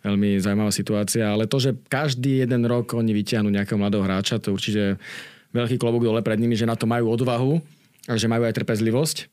Veľmi 0.05 0.37
zaujímavá 0.37 0.69
situácia, 0.69 1.33
ale 1.33 1.49
to, 1.49 1.57
že 1.57 1.73
každý 1.89 2.45
jeden 2.45 2.69
rok 2.69 2.93
oni 2.93 3.09
vyťahnú 3.09 3.49
nejakého 3.49 3.81
mladého 3.81 4.05
hráča, 4.05 4.37
to 4.37 4.53
určite 4.53 5.01
veľký 5.55 5.79
klobúk 5.79 6.03
dole 6.03 6.19
pred 6.19 6.35
nimi, 6.35 6.59
že 6.59 6.67
na 6.67 6.75
to 6.75 6.83
majú 6.83 7.07
odvahu 7.15 7.63
a 8.11 8.19
že 8.19 8.27
majú 8.27 8.43
aj 8.43 8.59
trpezlivosť. 8.59 9.31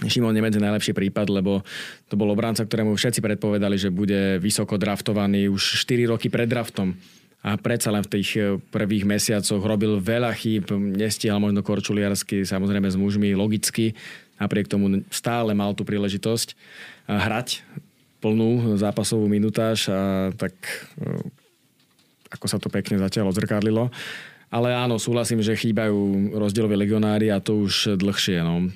Šimon 0.00 0.32
Nemec 0.32 0.56
je 0.56 0.64
najlepší 0.64 0.96
prípad, 0.96 1.28
lebo 1.28 1.60
to 2.08 2.14
bol 2.16 2.32
obranca, 2.32 2.64
ktorému 2.64 2.96
všetci 2.96 3.20
predpovedali, 3.20 3.76
že 3.76 3.92
bude 3.92 4.40
vysoko 4.40 4.80
draftovaný 4.80 5.52
už 5.52 5.84
4 5.84 6.08
roky 6.08 6.32
pred 6.32 6.48
draftom. 6.48 6.96
A 7.40 7.56
predsa 7.56 7.88
len 7.88 8.04
v 8.04 8.20
tých 8.20 8.30
eh, 8.36 8.56
prvých 8.56 9.08
mesiacoch 9.08 9.60
robil 9.60 10.00
veľa 10.00 10.32
chýb, 10.36 10.68
nestihal 10.76 11.40
možno 11.40 11.64
korčuliarsky, 11.64 12.44
samozrejme 12.44 12.88
s 12.88 12.96
mužmi, 12.96 13.32
logicky. 13.32 13.96
Napriek 14.40 14.72
tomu 14.72 15.04
stále 15.12 15.52
mal 15.52 15.72
tú 15.76 15.84
príležitosť 15.84 16.48
eh, 16.52 16.56
hrať 17.08 17.64
plnú 18.20 18.76
zápasovú 18.76 19.24
minutáž 19.28 19.88
a 19.88 20.32
tak 20.36 20.52
eh, 21.00 21.24
ako 22.30 22.46
sa 22.46 22.60
to 22.60 22.70
pekne 22.70 23.00
zatiaľ 23.00 23.32
odzrkadlilo. 23.32 23.88
Ale 24.50 24.74
áno, 24.74 24.98
súhlasím, 24.98 25.46
že 25.46 25.54
chýbajú 25.54 26.34
rozdielové 26.34 26.74
legionári 26.74 27.30
a 27.30 27.38
to 27.38 27.62
už 27.62 27.94
dlhšie. 27.94 28.42
No. 28.42 28.66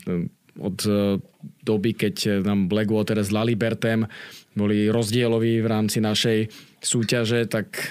Od 0.55 0.79
e, 0.87 1.19
doby, 1.67 1.99
keď 1.99 2.47
nám 2.47 2.71
Blackwater 2.71 3.19
s 3.19 3.35
Lalibertem 3.35 4.07
boli 4.55 4.87
rozdieloví 4.87 5.59
v 5.59 5.67
rámci 5.67 5.99
našej 5.99 6.47
súťaže, 6.79 7.51
tak 7.51 7.75
e, 7.75 7.83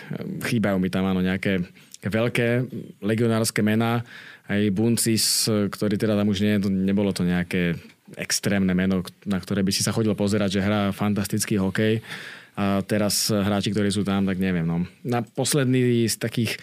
chýbajú 0.47 0.79
mi 0.79 0.87
tam 0.87 1.11
áno 1.11 1.19
nejaké 1.19 1.59
veľké 2.07 2.71
legionárske 3.03 3.59
mená. 3.59 4.07
Aj 4.47 4.63
Buncis, 4.71 5.47
ktorý 5.47 5.99
teda 5.99 6.15
tam 6.15 6.31
už 6.31 6.39
nie, 6.39 6.55
nebolo 6.63 7.11
to 7.11 7.27
nejaké 7.27 7.75
extrémne 8.15 8.71
meno, 8.75 9.03
na 9.23 9.39
ktoré 9.39 9.63
by 9.63 9.71
si 9.71 9.83
sa 9.83 9.95
chodil 9.95 10.11
pozerať, 10.15 10.59
že 10.59 10.65
hrá 10.65 10.91
fantastický 10.91 11.59
hokej. 11.59 12.03
A 12.53 12.85
teraz 12.85 13.33
hráči, 13.33 13.73
ktorí 13.73 13.89
sú 13.89 14.05
tam, 14.05 14.29
tak 14.29 14.37
neviem. 14.37 14.67
No. 14.67 14.85
Na 15.01 15.25
posledný 15.25 16.05
z 16.05 16.15
takých 16.21 16.61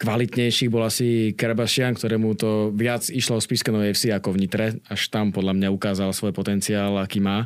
kvalitnejších 0.00 0.72
bol 0.72 0.88
asi 0.88 1.36
Karabašian, 1.36 1.92
ktorému 1.92 2.32
to 2.32 2.72
viac 2.72 3.04
išlo 3.12 3.36
v 3.36 3.44
Spiskanovej 3.44 3.92
FC 3.92 4.16
ako 4.16 4.32
v 4.32 4.40
Nitre. 4.40 4.66
Až 4.88 5.12
tam 5.12 5.28
podľa 5.28 5.52
mňa 5.60 5.68
ukázal 5.68 6.16
svoj 6.16 6.32
potenciál, 6.32 6.96
aký 6.96 7.20
má. 7.20 7.44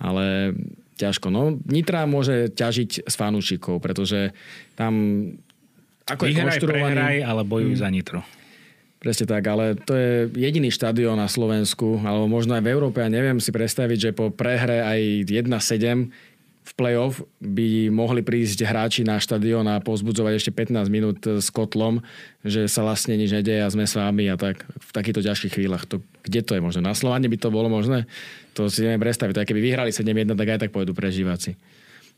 Ale 0.00 0.56
ťažko. 0.96 1.28
No, 1.28 1.60
Nitra 1.68 2.08
môže 2.08 2.48
ťažiť 2.56 3.04
s 3.04 3.14
fanúšikov, 3.20 3.84
pretože 3.84 4.32
tam 4.80 4.92
ako 6.08 6.26
Vyhraj, 6.26 6.58
je 6.58 6.66
prehraj, 6.66 7.16
ale 7.22 7.42
bojuj 7.44 7.76
hmm. 7.76 7.82
za 7.84 7.88
Nitro. 7.92 8.20
Presne 9.00 9.24
tak, 9.24 9.48
ale 9.48 9.80
to 9.80 9.96
je 9.96 10.28
jediný 10.36 10.68
štadión 10.68 11.16
na 11.16 11.24
Slovensku, 11.24 12.04
alebo 12.04 12.28
možno 12.28 12.52
aj 12.52 12.64
v 12.64 12.72
Európe, 12.76 13.00
a 13.00 13.08
neviem 13.08 13.40
si 13.40 13.48
predstaviť, 13.48 13.96
že 13.96 14.10
po 14.12 14.28
prehre 14.28 14.84
aj 14.84 15.24
1-7 15.24 16.12
v 16.70 16.72
play-off 16.78 17.18
by 17.42 17.90
mohli 17.90 18.22
prísť 18.22 18.62
hráči 18.62 19.02
na 19.02 19.18
štadión 19.18 19.66
a 19.66 19.82
pozbudzovať 19.82 20.38
ešte 20.38 20.50
15 20.54 20.86
minút 20.86 21.18
s 21.26 21.50
kotlom, 21.50 21.98
že 22.46 22.70
sa 22.70 22.86
vlastne 22.86 23.18
nič 23.18 23.34
nedeje 23.34 23.66
a 23.66 23.72
sme 23.74 23.90
s 23.90 23.98
vami 23.98 24.30
a 24.30 24.38
tak 24.38 24.62
v 24.62 24.90
takýchto 24.94 25.26
ťažkých 25.26 25.58
chvíľach. 25.58 25.90
To, 25.90 25.98
kde 26.22 26.46
to 26.46 26.54
je 26.54 26.62
možné? 26.62 26.80
Na 26.86 26.94
Slovane 26.94 27.26
by 27.26 27.38
to 27.42 27.50
bolo 27.50 27.66
možné? 27.66 28.06
To 28.54 28.70
si 28.70 28.86
neviem 28.86 29.02
predstaviť. 29.02 29.34
To 29.34 29.42
aj 29.42 29.48
keby 29.50 29.60
vyhrali 29.66 29.90
7-1, 29.90 30.38
tak 30.38 30.46
aj 30.46 30.60
tak 30.62 30.70
pôjdu 30.70 30.94
prežívaci. 30.94 31.58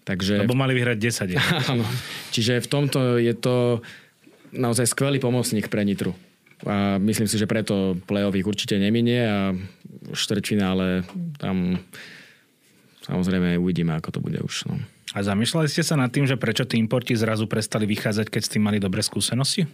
Takže... 0.05 0.45
Lebo 0.45 0.59
mali 0.59 0.77
vyhrať 0.77 0.99
10. 1.01 1.33
Áno. 1.73 1.89
Čiže 2.37 2.61
v 2.61 2.69
tomto 2.69 3.17
je 3.17 3.33
to 3.33 3.81
naozaj 4.53 4.85
skvelý 4.85 5.17
pomocník 5.17 5.73
pre 5.73 5.81
Nitru. 5.81 6.13
A 6.69 7.01
myslím 7.01 7.27
si, 7.27 7.41
že 7.41 7.49
preto 7.49 7.97
play-off 8.05 8.37
ich 8.37 8.47
určite 8.47 8.77
neminie 8.77 9.25
a 9.25 9.57
štvrťfinále 10.13 11.09
tam 11.41 11.81
samozrejme 13.05 13.59
uvidíme, 13.59 13.93
ako 13.99 14.19
to 14.19 14.21
bude 14.23 14.39
už. 14.43 14.71
No. 14.71 14.79
A 15.13 15.21
zamýšľali 15.21 15.69
ste 15.69 15.85
sa 15.85 15.99
nad 15.99 16.09
tým, 16.09 16.25
že 16.25 16.41
prečo 16.41 16.65
tí 16.65 16.81
importi 16.81 17.13
zrazu 17.13 17.45
prestali 17.45 17.85
vychádzať, 17.85 18.27
keď 18.33 18.43
s 18.43 18.53
tým 18.57 18.65
mali 18.65 18.81
dobré 18.81 19.05
skúsenosti? 19.05 19.69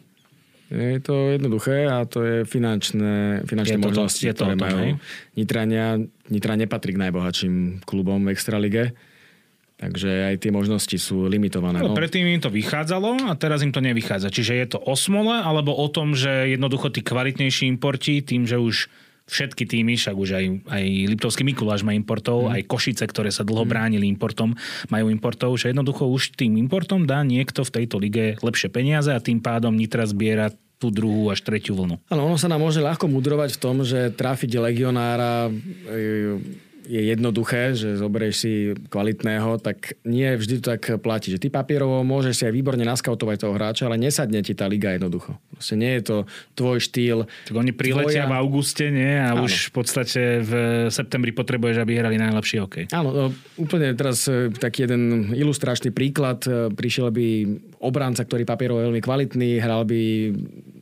Je 0.69 1.01
to 1.01 1.33
jednoduché 1.33 1.89
a 1.89 2.05
to 2.05 2.21
je 2.21 2.37
finančné, 2.45 3.41
finančné 3.49 3.81
je 3.81 3.81
to, 3.81 3.89
možnosti, 3.89 4.21
je 4.21 4.37
to 4.37 4.45
ktoré 4.45 4.57
tom, 4.61 4.69
majú. 4.69 5.01
Nitrania, 5.33 5.97
Nitra 6.29 6.61
nepatrí 6.61 6.93
k 6.93 7.09
najbohatším 7.09 7.81
klubom 7.89 8.21
v 8.29 8.37
Extralige. 8.37 8.93
Takže 9.79 10.35
aj 10.35 10.43
tie 10.43 10.51
možnosti 10.51 10.99
sú 10.99 11.31
limitované. 11.31 11.79
No, 11.79 11.95
no. 11.95 11.97
Predtým 11.97 12.27
im 12.27 12.43
to 12.43 12.51
vychádzalo 12.51 13.31
a 13.31 13.33
teraz 13.39 13.63
im 13.63 13.71
to 13.71 13.79
nevychádza. 13.79 14.27
Čiže 14.27 14.53
je 14.59 14.67
to 14.75 14.79
o 14.83 14.99
smole 14.99 15.39
alebo 15.39 15.71
o 15.71 15.87
tom, 15.87 16.19
že 16.19 16.51
jednoducho 16.59 16.91
tí 16.91 17.01
kvalitnejší 17.01 17.71
importi, 17.71 18.21
tým, 18.21 18.43
že 18.43 18.59
už 18.59 18.91
všetky 19.29 19.69
týmy, 19.69 19.95
však 20.01 20.17
už 20.17 20.31
aj, 20.35 20.45
aj 20.73 20.85
Liptovský 21.15 21.45
Mikuláš 21.45 21.85
má 21.85 21.93
importov, 21.93 22.49
mm. 22.49 22.59
aj 22.59 22.63
Košice, 22.67 23.05
ktoré 23.05 23.29
sa 23.29 23.45
dlho 23.45 23.69
mm. 23.69 23.71
bránili 23.71 24.07
importom, 24.09 24.57
majú 24.89 25.13
importov, 25.13 25.55
že 25.61 25.71
jednoducho 25.71 26.09
už 26.09 26.35
tým 26.35 26.57
importom 26.57 27.05
dá 27.05 27.21
niekto 27.21 27.63
v 27.63 27.75
tejto 27.83 28.01
lige 28.01 28.41
lepšie 28.41 28.73
peniaze 28.73 29.13
a 29.13 29.21
tým 29.21 29.39
pádom 29.39 29.77
Nitra 29.77 30.09
zbiera 30.09 30.49
tú 30.79 30.95
druhú 30.95 31.29
až 31.29 31.43
tretiu 31.43 31.75
vlnu. 31.75 31.99
Áno, 32.07 32.23
ono 32.23 32.39
sa 32.39 32.47
nám 32.47 32.63
môže 32.63 32.79
ľahko 32.79 33.11
mudrovať 33.11 33.59
v 33.59 33.61
tom, 33.61 33.83
že 33.83 34.15
trafiť 34.15 34.63
legionára 34.63 35.51
e, 35.51 36.39
je 36.89 37.13
jednoduché, 37.13 37.77
že 37.77 38.01
zoberieš 38.01 38.35
si 38.41 38.53
kvalitného, 38.89 39.61
tak 39.61 40.01
nie 40.09 40.33
vždy 40.33 40.65
to 40.65 40.73
tak 40.73 40.83
platí. 41.05 41.29
Že 41.37 41.45
ty 41.45 41.49
papierovo 41.53 42.01
môžeš 42.01 42.35
si 42.41 42.43
aj 42.49 42.57
výborne 42.57 42.81
naskautovať 42.89 43.37
toho 43.45 43.53
hráča, 43.53 43.85
ale 43.93 44.01
nesadne 44.01 44.41
ti 44.41 44.57
tá 44.57 44.65
liga 44.65 44.97
jednoducho. 44.97 45.37
Proste 45.53 45.77
nie 45.77 46.01
je 46.01 46.03
to 46.09 46.17
tvoj 46.57 46.81
štýl. 46.81 47.29
Tak 47.45 47.55
oni 47.55 47.77
priletia 47.77 48.25
tvoja... 48.25 48.33
v 48.33 48.35
auguste, 48.41 48.89
nie? 48.89 49.21
A 49.21 49.37
Áno. 49.37 49.45
už 49.45 49.69
v 49.69 49.73
podstate 49.77 50.41
v 50.41 50.53
septembri 50.89 51.37
potrebuješ, 51.37 51.85
aby 51.85 52.01
hrali 52.01 52.17
najlepší 52.17 52.57
hokej. 52.65 52.85
Áno, 52.97 53.13
no, 53.13 53.25
úplne 53.61 53.93
teraz 53.93 54.25
e, 54.25 54.49
taký 54.49 54.89
jeden 54.89 55.37
ilustračný 55.37 55.93
príklad. 55.93 56.41
E, 56.49 56.73
prišiel 56.73 57.13
by 57.13 57.27
obranca, 57.85 58.25
ktorý 58.25 58.49
papierovo 58.49 58.81
je 58.81 58.87
veľmi 58.89 59.03
kvalitný, 59.05 59.61
hral 59.61 59.85
by 59.85 60.01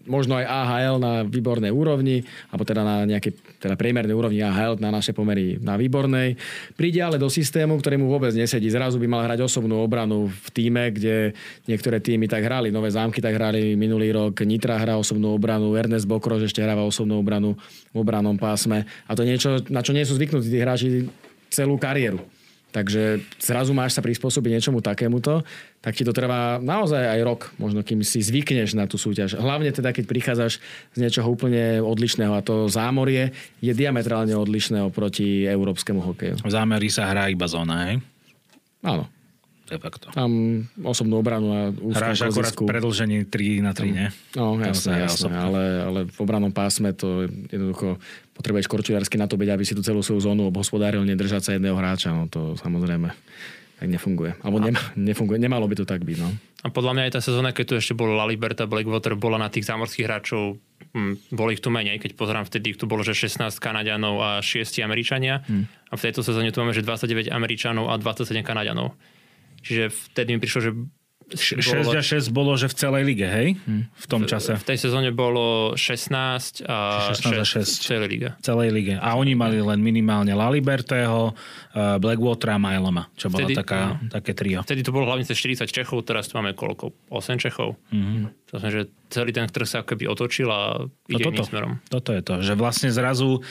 možno 0.07 0.39
aj 0.39 0.47
AHL 0.47 0.97
na 0.99 1.13
výbornej 1.27 1.71
úrovni, 1.71 2.23
alebo 2.51 2.63
teda 2.63 2.83
na 2.83 2.97
nejakej 3.07 3.61
teda 3.61 3.75
priemernej 3.75 4.15
úrovni 4.15 4.41
AHL 4.41 4.79
na 4.79 4.91
naše 4.91 5.13
pomery 5.13 5.59
na 5.61 5.75
výbornej. 5.75 6.39
Príde 6.79 7.03
ale 7.03 7.21
do 7.21 7.27
systému, 7.27 7.79
ktorý 7.79 8.01
mu 8.01 8.07
vôbec 8.11 8.33
nesedí. 8.33 8.71
Zrazu 8.71 8.97
by 8.97 9.07
mal 9.11 9.23
hrať 9.27 9.43
osobnú 9.43 9.83
obranu 9.83 10.31
v 10.31 10.49
týme, 10.55 10.95
kde 10.95 11.35
niektoré 11.67 11.99
týmy 11.99 12.31
tak 12.31 12.47
hrali, 12.47 12.71
Nové 12.71 12.91
zámky 12.91 13.19
tak 13.19 13.37
hrali 13.37 13.75
minulý 13.75 14.15
rok, 14.15 14.43
Nitra 14.47 14.79
hrá 14.79 14.95
osobnú 14.97 15.35
obranu, 15.35 15.75
Ernest 15.75 16.07
Bokrož 16.07 16.47
ešte 16.47 16.63
hráva 16.63 16.87
osobnú 16.87 17.19
obranu 17.19 17.59
v 17.91 17.97
obranom 18.01 18.39
pásme. 18.39 18.87
A 19.11 19.13
to 19.19 19.27
niečo, 19.27 19.61
na 19.69 19.83
čo 19.83 19.91
nie 19.91 20.07
sú 20.07 20.15
zvyknutí 20.17 20.49
tí 20.49 20.59
hráči 20.63 20.89
celú 21.51 21.77
kariéru. 21.81 22.36
Takže 22.77 23.24
zrazu 23.41 23.72
máš 23.72 23.97
sa 23.97 24.05
prispôsobiť 24.05 24.53
niečomu 24.53 24.85
takémuto, 24.85 25.41
tak 25.81 25.97
ti 25.97 26.05
to 26.05 26.12
trvá 26.12 26.61
naozaj 26.61 27.09
aj 27.09 27.20
rok, 27.24 27.41
možno 27.57 27.81
kým 27.81 28.05
si 28.05 28.20
zvykneš 28.20 28.77
na 28.77 28.85
tú 28.85 29.01
súťaž. 29.01 29.41
Hlavne 29.41 29.72
teda, 29.72 29.97
keď 29.97 30.05
prichádzaš 30.05 30.61
z 30.93 30.99
niečoho 31.01 31.24
úplne 31.24 31.81
odlišného 31.81 32.37
a 32.37 32.45
to 32.45 32.68
zámorie 32.68 33.33
je 33.64 33.72
diametrálne 33.72 34.37
odlišné 34.37 34.85
oproti 34.85 35.49
európskemu 35.49 36.05
hokeju. 36.05 36.45
V 36.45 36.53
zámeri 36.53 36.93
sa 36.93 37.09
hrá 37.09 37.33
iba 37.33 37.49
zóna, 37.49 37.89
hej? 37.89 38.05
Áno. 38.85 39.09
De 39.66 39.81
facto. 39.83 40.12
Tam 40.14 40.62
osobnú 40.85 41.18
obranu 41.18 41.51
a 41.51 41.61
Hráš 41.74 42.29
akorát 42.29 42.55
pozíciu. 42.55 42.70
predlženie 42.70 43.27
3 43.27 43.66
na 43.66 43.72
3, 43.74 43.89
nie? 43.91 44.07
No 44.39 44.55
Tam 44.55 44.70
jasné, 44.70 44.79
sa 44.79 44.91
hrá 44.95 45.05
jasné 45.11 45.27
osobne. 45.27 45.39
ale, 45.43 45.62
ale 45.83 46.01
v 46.07 46.18
obranom 46.22 46.53
pásme 46.55 46.95
to 46.95 47.27
jednoducho 47.51 47.99
potrebuješ 48.37 48.68
korčuliarsky 48.68 49.16
na 49.16 49.27
to 49.27 49.40
byť, 49.40 49.48
aby 49.48 49.65
si 49.65 49.73
tú 49.73 49.81
celú 49.81 50.05
svoju 50.05 50.20
zónu 50.20 50.52
obhospodáril, 50.52 51.02
nedržať 51.02 51.43
sa 51.43 51.51
jedného 51.56 51.74
hráča. 51.74 52.12
No 52.12 52.28
to 52.28 52.55
samozrejme 52.61 53.11
tak 53.77 53.89
nefunguje. 53.93 54.32
Alebo 54.40 54.56
nema, 54.56 54.81
nefunguje. 54.97 55.36
Nemalo 55.36 55.69
by 55.69 55.77
to 55.77 55.85
tak 55.85 56.01
byť. 56.01 56.16
No. 56.16 56.32
A 56.65 56.73
podľa 56.73 56.97
mňa 56.97 57.02
aj 57.09 57.12
tá 57.12 57.20
sezóna, 57.20 57.52
keď 57.52 57.65
tu 57.69 57.74
ešte 57.77 57.93
bol 57.93 58.09
La 58.09 58.24
Liberta, 58.24 58.65
Blackwater, 58.65 59.12
bola 59.20 59.36
na 59.36 59.52
tých 59.52 59.69
zámorských 59.69 60.09
hráčov, 60.09 60.56
hm, 60.97 61.36
bolo 61.36 61.52
ich 61.52 61.61
tu 61.61 61.69
menej, 61.69 62.01
keď 62.01 62.16
pozerám 62.16 62.48
vtedy, 62.48 62.73
tu 62.73 62.89
bolo, 62.89 63.05
že 63.05 63.12
16 63.12 63.61
Kanaďanov 63.61 64.15
a 64.16 64.31
6 64.40 64.81
Američania. 64.81 65.44
Hmm. 65.44 65.69
A 65.93 65.94
v 66.01 66.05
tejto 66.09 66.24
sezóne 66.24 66.48
tu 66.56 66.65
máme, 66.65 66.73
že 66.73 66.81
29 66.81 67.28
Američanov 67.28 67.93
a 67.93 68.01
27 68.01 68.40
Kanaďanov. 68.40 68.97
Čiže 69.61 69.93
vtedy 69.93 70.36
mi 70.36 70.40
prišlo, 70.40 70.61
že 70.65 70.70
6 71.28 71.59
a 71.89 71.98
6 72.01 72.31
bolo, 72.31 72.55
že 72.55 72.66
v 72.66 72.74
celej 72.77 73.03
lige, 73.03 73.27
hej? 73.27 73.48
V 73.93 74.07
tom 74.07 74.23
čase. 74.24 74.55
v 74.55 74.62
tej 74.65 74.78
sezóne 74.78 75.11
bolo 75.11 75.74
16 75.74 76.62
a 76.62 77.11
16 77.11 77.35
a 77.35 77.43
6 77.43 77.66
6. 77.66 77.66
v 77.66 77.82
celej 77.82 78.09
lige. 78.09 78.28
V 78.31 78.43
celej 78.43 78.69
lige. 78.70 78.94
A 78.94 79.15
oni 79.15 79.35
mali 79.35 79.59
len 79.59 79.81
minimálne 79.81 80.31
Lalibertého, 80.31 81.35
eh, 81.73 81.98
Blackwater 81.98 82.55
a 82.55 82.59
Majloma, 82.59 83.11
čo 83.12 83.27
Vtedy- 83.27 83.59
taká, 83.59 83.98
také 84.09 84.32
trio. 84.32 84.62
Vtedy 84.62 84.81
to 84.81 84.90
bolo 84.90 85.05
hlavne 85.05 85.23
cez 85.23 85.35
40 85.35 85.66
Čechov, 85.66 86.03
teraz 86.03 86.27
tu 86.27 86.36
máme 86.36 86.53
koľko? 86.53 86.94
8 87.11 87.36
Čechov. 87.36 87.74
Mm-hmm. 87.90 88.47
To 88.47 88.53
znamená, 88.55 88.70
že 88.73 88.82
celý 89.09 89.31
ten 89.31 89.47
trh 89.47 89.66
sa 89.66 89.82
keby 89.82 90.07
otočil 90.07 90.47
a 90.47 90.78
No 90.78 90.90
ide 91.09 91.24
toto, 91.24 91.43
iným 91.43 91.48
smerom. 91.48 91.73
toto 91.89 92.11
je 92.11 92.23
to, 92.23 92.35
že 92.40 92.55
vlastne 92.55 92.89
zrazu 92.89 93.43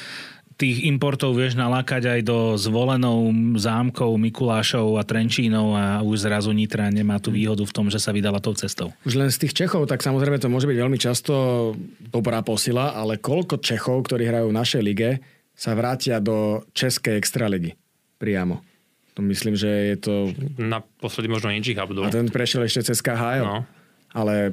tých 0.56 0.88
importov 0.88 1.36
vieš 1.36 1.60
nalákať 1.60 2.08
aj 2.16 2.22
do 2.24 2.56
zvolenou 2.56 3.28
zámkov, 3.60 4.16
Mikulášov 4.16 4.96
a 4.96 5.04
Trenčínov 5.04 5.76
a 5.76 5.86
už 6.00 6.28
zrazu 6.28 6.56
Nitra 6.56 6.88
nemá 6.88 7.20
tú 7.20 7.36
výhodu 7.36 7.68
v 7.68 7.76
tom, 7.76 7.92
že 7.92 8.00
sa 8.00 8.16
vydala 8.16 8.40
tou 8.40 8.56
cestou. 8.56 8.96
Už 9.04 9.20
len 9.20 9.28
z 9.28 9.48
tých 9.48 9.54
Čechov, 9.54 9.92
tak 9.92 10.00
samozrejme 10.00 10.40
to 10.40 10.48
môže 10.48 10.68
byť 10.68 10.78
veľmi 10.80 10.96
často 10.96 11.34
dobrá 12.00 12.40
posila, 12.40 12.96
ale 12.96 13.20
koľko 13.20 13.60
Čechov, 13.60 14.08
ktorí 14.08 14.32
hrajú 14.32 14.48
v 14.52 14.58
našej 14.58 14.82
lige, 14.84 15.10
sa 15.56 15.76
vrátia 15.76 16.24
do 16.24 16.64
Českej 16.72 17.20
extraligy 17.20 17.76
priamo. 18.20 18.64
To 19.16 19.24
myslím, 19.24 19.56
že 19.56 19.96
je 19.96 19.98
to... 20.00 20.14
Naposledy 20.60 21.32
možno 21.32 21.48
Inži 21.52 21.72
Abdul. 21.80 22.04
A 22.04 22.12
ten 22.12 22.28
prešiel 22.28 22.68
ešte 22.68 22.92
cez 22.92 23.00
KHL. 23.00 23.48
No. 23.48 23.64
Ale 24.12 24.52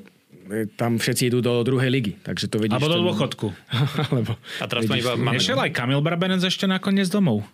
tam 0.77 0.99
všetci 0.99 1.31
idú 1.31 1.39
do 1.39 1.63
druhej 1.63 1.91
ligy, 1.91 2.19
takže 2.21 2.51
to 2.51 2.59
vidíš. 2.59 2.77
Alebo 2.77 2.91
do 2.91 2.99
dôchodku. 3.03 3.47
Alebo, 4.11 4.35
A 4.59 4.65
teraz 4.67 4.87
tu 4.87 4.95
iba 4.95 5.15
máme... 5.15 5.39
Nešiel 5.39 5.59
aj 5.59 5.71
Kamil 5.71 6.03
Brabenec 6.03 6.43
ešte 6.43 6.67
nakoniec 6.67 7.07
domov. 7.09 7.47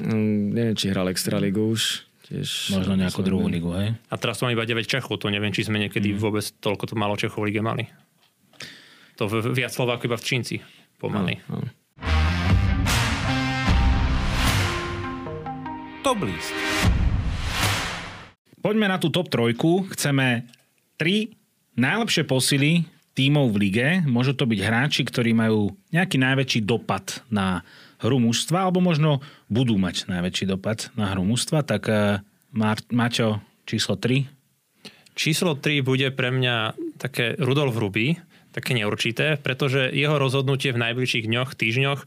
mm, 0.00 0.54
neviem, 0.54 0.74
či 0.78 0.90
hral 0.90 1.10
extraligu 1.10 1.74
už. 1.74 2.06
Tiež, 2.24 2.72
Možno 2.72 2.96
nejakú 2.96 3.20
druhú 3.20 3.44
ligu, 3.52 3.68
hej? 3.76 3.92
A 4.08 4.14
teraz 4.16 4.40
tu 4.40 4.48
máme 4.48 4.56
iba 4.56 4.64
9 4.64 4.88
Čechov, 4.88 5.20
to 5.20 5.28
neviem, 5.28 5.52
či 5.52 5.68
sme 5.68 5.76
niekedy 5.76 6.16
mm. 6.16 6.18
vôbec 6.18 6.44
toľko 6.56 6.88
to 6.88 6.94
malo 6.96 7.20
Čechov 7.20 7.44
v 7.44 7.52
lige 7.52 7.60
mali. 7.60 7.84
To 9.20 9.28
v, 9.28 9.52
viac 9.52 9.76
Slovákov 9.76 10.08
iba 10.08 10.16
v 10.16 10.24
Čínci 10.24 10.56
pomaly. 10.96 11.36
Áno. 11.52 11.68
Top 16.00 16.20
list. 16.24 16.52
Poďme 18.64 18.88
na 18.88 18.96
tú 18.96 19.12
top 19.12 19.28
trojku. 19.28 19.84
Chceme 19.92 20.48
tri 20.96 21.43
najlepšie 21.74 22.24
posily 22.26 22.86
tímov 23.14 23.54
v 23.54 23.70
lige. 23.70 23.88
Môžu 24.04 24.34
to 24.34 24.44
byť 24.44 24.60
hráči, 24.60 25.02
ktorí 25.06 25.32
majú 25.32 25.74
nejaký 25.94 26.18
najväčší 26.18 26.60
dopad 26.66 27.22
na 27.30 27.62
hru 28.02 28.18
mužstva, 28.18 28.68
alebo 28.68 28.82
možno 28.82 29.22
budú 29.46 29.78
mať 29.78 30.10
najväčší 30.10 30.50
dopad 30.50 30.90
na 30.98 31.14
hru 31.14 31.22
mužstva. 31.22 31.62
Tak 31.62 31.82
eh, 31.88 32.20
Maťo, 32.90 33.42
číslo 33.66 33.96
3. 33.98 34.26
Číslo 35.14 35.54
3 35.54 35.86
bude 35.86 36.10
pre 36.10 36.34
mňa 36.34 36.74
také 36.98 37.38
Rudolf 37.38 37.78
Ruby, 37.78 38.18
také 38.50 38.74
neurčité, 38.74 39.38
pretože 39.38 39.94
jeho 39.94 40.18
rozhodnutie 40.18 40.74
v 40.74 40.82
najbližších 40.82 41.26
dňoch, 41.30 41.54
týždňoch 41.54 42.00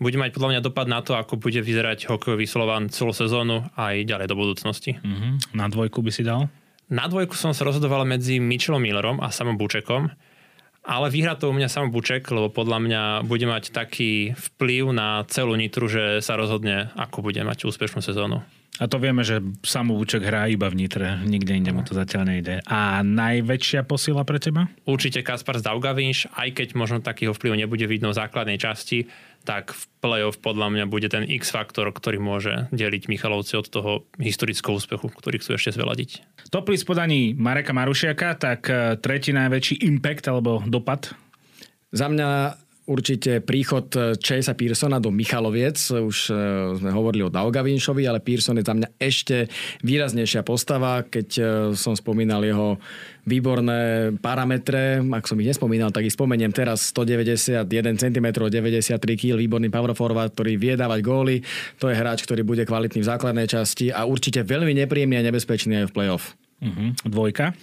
bude 0.00 0.16
mať 0.16 0.34
podľa 0.34 0.50
mňa 0.56 0.60
dopad 0.64 0.86
na 0.88 1.04
to, 1.04 1.14
ako 1.14 1.36
bude 1.38 1.60
vyzerať 1.60 2.08
hokejový 2.10 2.48
Slovan 2.48 2.88
celú 2.90 3.14
sezónu 3.14 3.68
a 3.76 3.94
aj 3.94 4.08
ďalej 4.08 4.26
do 4.26 4.36
budúcnosti. 4.38 4.98
Mhm. 4.98 5.54
Na 5.54 5.70
dvojku 5.70 6.02
by 6.02 6.10
si 6.10 6.26
dal? 6.26 6.50
Na 6.90 7.06
dvojku 7.06 7.38
som 7.38 7.54
sa 7.54 7.62
rozhodoval 7.62 8.02
medzi 8.02 8.42
Mitchellom 8.42 8.82
Millerom 8.82 9.22
a 9.22 9.30
Samom 9.30 9.54
Bučekom, 9.54 10.10
ale 10.82 11.06
vyhrá 11.06 11.38
to 11.38 11.46
u 11.46 11.54
mňa 11.54 11.70
Samo 11.70 11.94
Buček, 11.94 12.26
lebo 12.34 12.50
podľa 12.50 12.78
mňa 12.82 13.02
bude 13.30 13.46
mať 13.46 13.70
taký 13.70 14.34
vplyv 14.34 14.90
na 14.90 15.22
celú 15.30 15.54
Nitru, 15.54 15.86
že 15.86 16.18
sa 16.18 16.34
rozhodne, 16.34 16.90
ako 16.98 17.22
bude 17.22 17.38
mať 17.46 17.62
úspešnú 17.70 18.02
sezónu. 18.02 18.42
A 18.78 18.86
to 18.86 19.02
vieme, 19.02 19.26
že 19.26 19.42
samouček 19.66 20.22
hrá 20.24 20.46
iba 20.46 20.70
v 20.70 20.86
Nitre. 20.86 21.20
Nikde 21.26 21.52
inde 21.52 21.72
mu 21.74 21.82
to 21.82 21.92
zatiaľ 21.92 22.32
nejde. 22.32 22.62
A 22.64 23.02
najväčšia 23.02 23.84
posila 23.84 24.22
pre 24.22 24.38
teba? 24.38 24.70
Určite 24.86 25.26
Kaspar 25.26 25.58
Zdaugavinš, 25.58 26.30
aj 26.32 26.48
keď 26.54 26.68
možno 26.78 27.02
takýho 27.02 27.36
vplyv 27.36 27.60
nebude 27.60 27.84
vidno 27.84 28.14
v 28.14 28.18
základnej 28.22 28.56
časti, 28.56 29.10
tak 29.44 29.72
v 29.72 29.82
play-off 30.00 30.40
podľa 30.40 30.72
mňa 30.72 30.84
bude 30.88 31.08
ten 31.08 31.24
X-faktor, 31.24 31.92
ktorý 31.92 32.20
môže 32.20 32.68
deliť 32.72 33.08
Michalovci 33.08 33.56
od 33.56 33.66
toho 33.68 33.92
historického 34.20 34.76
úspechu, 34.76 35.08
ktorý 35.12 35.40
chcú 35.40 35.56
ešte 35.56 35.76
zveladiť. 35.76 36.10
Top 36.52 36.68
list 36.68 36.84
podaní 36.84 37.32
Mareka 37.36 37.72
Marušiaka, 37.72 38.36
tak 38.36 38.60
eh, 38.68 38.96
tretí 39.00 39.32
najväčší 39.32 39.82
impact 39.84 40.28
alebo 40.28 40.64
dopad 40.64 41.12
Za 41.90 42.06
mňa 42.06 42.28
určite 42.90 43.38
príchod 43.38 43.86
Chasea 44.18 44.58
Pearsona 44.58 44.98
do 44.98 45.14
Michaloviec. 45.14 45.78
Už 45.94 46.18
e, 46.28 46.34
sme 46.74 46.90
hovorili 46.90 47.22
o 47.22 47.30
Daugavinšovi, 47.30 48.02
ale 48.10 48.18
Pearson 48.18 48.58
je 48.58 48.66
za 48.66 48.74
mňa 48.74 48.88
ešte 48.98 49.46
výraznejšia 49.86 50.42
postava. 50.42 51.06
Keď 51.06 51.28
e, 51.38 51.42
som 51.78 51.94
spomínal 51.94 52.42
jeho 52.42 52.82
výborné 53.22 54.10
parametre, 54.18 54.98
ak 54.98 55.30
som 55.30 55.38
ich 55.38 55.54
nespomínal, 55.54 55.94
tak 55.94 56.10
ich 56.10 56.16
spomeniem 56.18 56.50
teraz 56.50 56.90
191 56.90 57.70
cm, 58.02 58.26
93 58.26 58.98
kg, 58.98 59.38
výborný 59.38 59.70
power 59.70 59.94
forward, 59.94 60.34
ktorý 60.34 60.58
vie 60.58 60.74
dávať 60.74 61.00
góly. 61.06 61.36
To 61.78 61.86
je 61.86 61.94
hráč, 61.94 62.26
ktorý 62.26 62.42
bude 62.42 62.66
kvalitný 62.66 63.06
v 63.06 63.06
základnej 63.06 63.46
časti 63.46 63.94
a 63.94 64.02
určite 64.02 64.42
veľmi 64.42 64.74
nepríjemný 64.82 65.22
a 65.22 65.26
nebezpečný 65.30 65.86
aj 65.86 65.86
v 65.88 65.94
play-off. 65.94 66.34
Uh-huh. 66.60 66.92
Dvojka. 67.06 67.54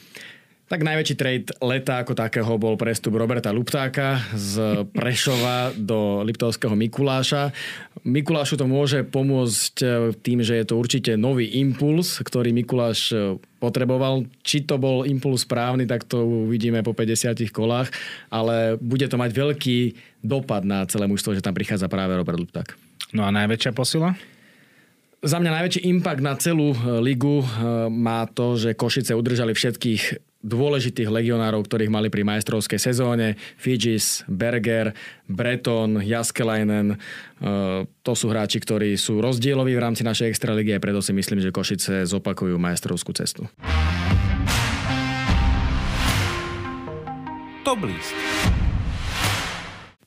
Tak 0.68 0.84
najväčší 0.84 1.16
trade 1.16 1.48
leta 1.64 2.04
ako 2.04 2.12
takého 2.12 2.60
bol 2.60 2.76
prestup 2.76 3.16
Roberta 3.16 3.56
Luptáka 3.56 4.20
z 4.36 4.60
Prešova 5.00 5.72
do 5.72 6.20
Liptovského 6.28 6.76
Mikuláša. 6.76 7.56
Mikulášu 8.04 8.60
to 8.60 8.68
môže 8.68 9.08
pomôcť 9.08 9.76
e, 9.80 9.88
tým, 10.20 10.44
že 10.44 10.60
je 10.60 10.66
to 10.68 10.76
určite 10.76 11.16
nový 11.16 11.48
impuls, 11.64 12.20
ktorý 12.20 12.52
Mikuláš 12.52 13.16
e, 13.16 13.40
potreboval. 13.64 14.28
Či 14.44 14.68
to 14.68 14.76
bol 14.76 15.08
impuls 15.08 15.48
správny, 15.48 15.88
tak 15.88 16.04
to 16.04 16.28
uvidíme 16.28 16.84
po 16.84 16.92
50 16.92 17.48
kolách, 17.48 17.88
ale 18.28 18.76
bude 18.76 19.08
to 19.08 19.16
mať 19.16 19.32
veľký 19.32 19.80
dopad 20.20 20.68
na 20.68 20.84
celé 20.84 21.08
mužstvo, 21.08 21.32
že 21.32 21.40
tam 21.40 21.56
prichádza 21.56 21.88
práve 21.88 22.12
Robert 22.20 22.44
Lupták. 22.44 22.76
No 23.16 23.24
a 23.24 23.32
najväčšia 23.32 23.72
posila? 23.72 24.20
Za 25.18 25.42
mňa 25.42 25.50
najväčší 25.50 25.82
impact 25.90 26.22
na 26.22 26.38
celú 26.38 26.78
e, 26.78 27.02
ligu 27.02 27.42
e, 27.42 27.46
má 27.90 28.30
to, 28.30 28.54
že 28.54 28.78
Košice 28.78 29.18
udržali 29.18 29.58
všetkých 29.58 30.22
dôležitých 30.46 31.10
legionárov, 31.10 31.66
ktorých 31.66 31.90
mali 31.90 32.14
pri 32.14 32.22
majstrovskej 32.22 32.78
sezóne. 32.78 33.34
Fidžis, 33.58 34.22
Berger, 34.30 34.94
Breton, 35.26 36.06
Jaskelainen. 36.06 36.94
E, 36.94 36.98
To 37.90 38.14
sú 38.14 38.30
hráči, 38.30 38.62
ktorí 38.62 38.94
sú 38.94 39.18
rozdieloví 39.18 39.74
v 39.74 39.82
rámci 39.82 40.06
našej 40.06 40.30
extraligy 40.30 40.78
a 40.78 40.84
preto 40.84 41.02
si 41.02 41.18
myslím, 41.18 41.42
že 41.42 41.50
Košice 41.50 42.06
zopakujú 42.06 42.54
majstrovskú 42.62 43.10
cestu. 43.18 43.50
Top 47.66 47.82
list. 47.82 48.14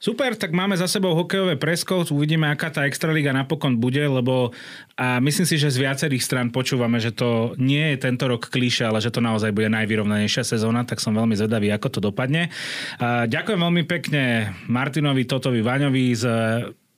Super, 0.01 0.33
tak 0.33 0.57
máme 0.57 0.81
za 0.81 0.89
sebou 0.89 1.13
hokejové 1.13 1.61
presko, 1.61 2.09
uvidíme, 2.09 2.49
aká 2.49 2.73
tá 2.73 2.89
Extraliga 2.89 3.37
napokon 3.37 3.77
bude, 3.77 4.01
lebo 4.01 4.49
a 4.97 5.21
myslím 5.21 5.45
si, 5.45 5.61
že 5.61 5.69
z 5.69 5.85
viacerých 5.85 6.25
stran 6.25 6.49
počúvame, 6.49 6.97
že 6.97 7.13
to 7.13 7.53
nie 7.61 7.93
je 7.93 8.09
tento 8.09 8.25
rok 8.25 8.49
klíše, 8.49 8.89
ale 8.89 9.05
že 9.05 9.13
to 9.13 9.21
naozaj 9.21 9.53
bude 9.53 9.69
najvyrovnanejšia 9.69 10.57
sezóna, 10.57 10.89
tak 10.89 11.05
som 11.05 11.13
veľmi 11.13 11.37
zvedavý, 11.37 11.69
ako 11.69 11.89
to 11.93 12.01
dopadne. 12.01 12.49
A 12.97 13.29
ďakujem 13.29 13.61
veľmi 13.61 13.85
pekne 13.85 14.57
Martinovi 14.73 15.29
Totovi 15.29 15.61
Vaňovi 15.61 16.17
z 16.17 16.25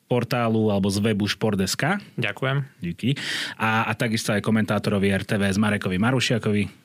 portálu 0.06 0.70
alebo 0.70 0.86
z 0.86 1.02
webu 1.02 1.26
Šport.sk. 1.26 1.98
Ďakujem. 2.14 2.56
Díky. 2.78 3.18
A, 3.58 3.90
a 3.90 3.92
takisto 3.98 4.30
aj 4.30 4.46
komentátorovi 4.46 5.10
RTV 5.10 5.50
z 5.50 5.58
Marekovi 5.58 5.98
Marušiakovi. 5.98 6.81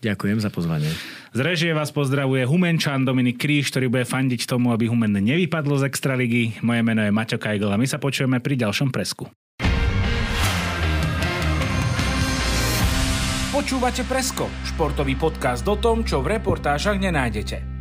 Ďakujem 0.00 0.40
za 0.40 0.48
pozvanie. 0.48 0.88
Z 1.36 1.40
režie 1.44 1.70
vás 1.76 1.92
pozdravuje 1.92 2.48
Humenčan 2.48 3.04
Dominik 3.04 3.36
Kríž, 3.36 3.68
ktorý 3.68 3.92
bude 3.92 4.08
fandiť 4.08 4.48
tomu, 4.48 4.72
aby 4.72 4.88
Humen 4.88 5.12
nevypadlo 5.12 5.76
z 5.76 5.92
Extraligy. 5.92 6.56
Moje 6.64 6.80
meno 6.80 7.04
je 7.04 7.12
Maťo 7.12 7.36
Kajgl 7.36 7.68
a 7.68 7.76
my 7.76 7.84
sa 7.84 8.00
počujeme 8.00 8.40
pri 8.40 8.56
ďalšom 8.56 8.88
presku. 8.88 9.28
Počúvate 13.50 14.08
Presko, 14.08 14.48
športový 14.64 15.20
podcast 15.20 15.68
o 15.68 15.76
tom, 15.76 16.00
čo 16.00 16.24
v 16.24 16.40
reportážach 16.40 16.96
nenájdete. 16.96 17.79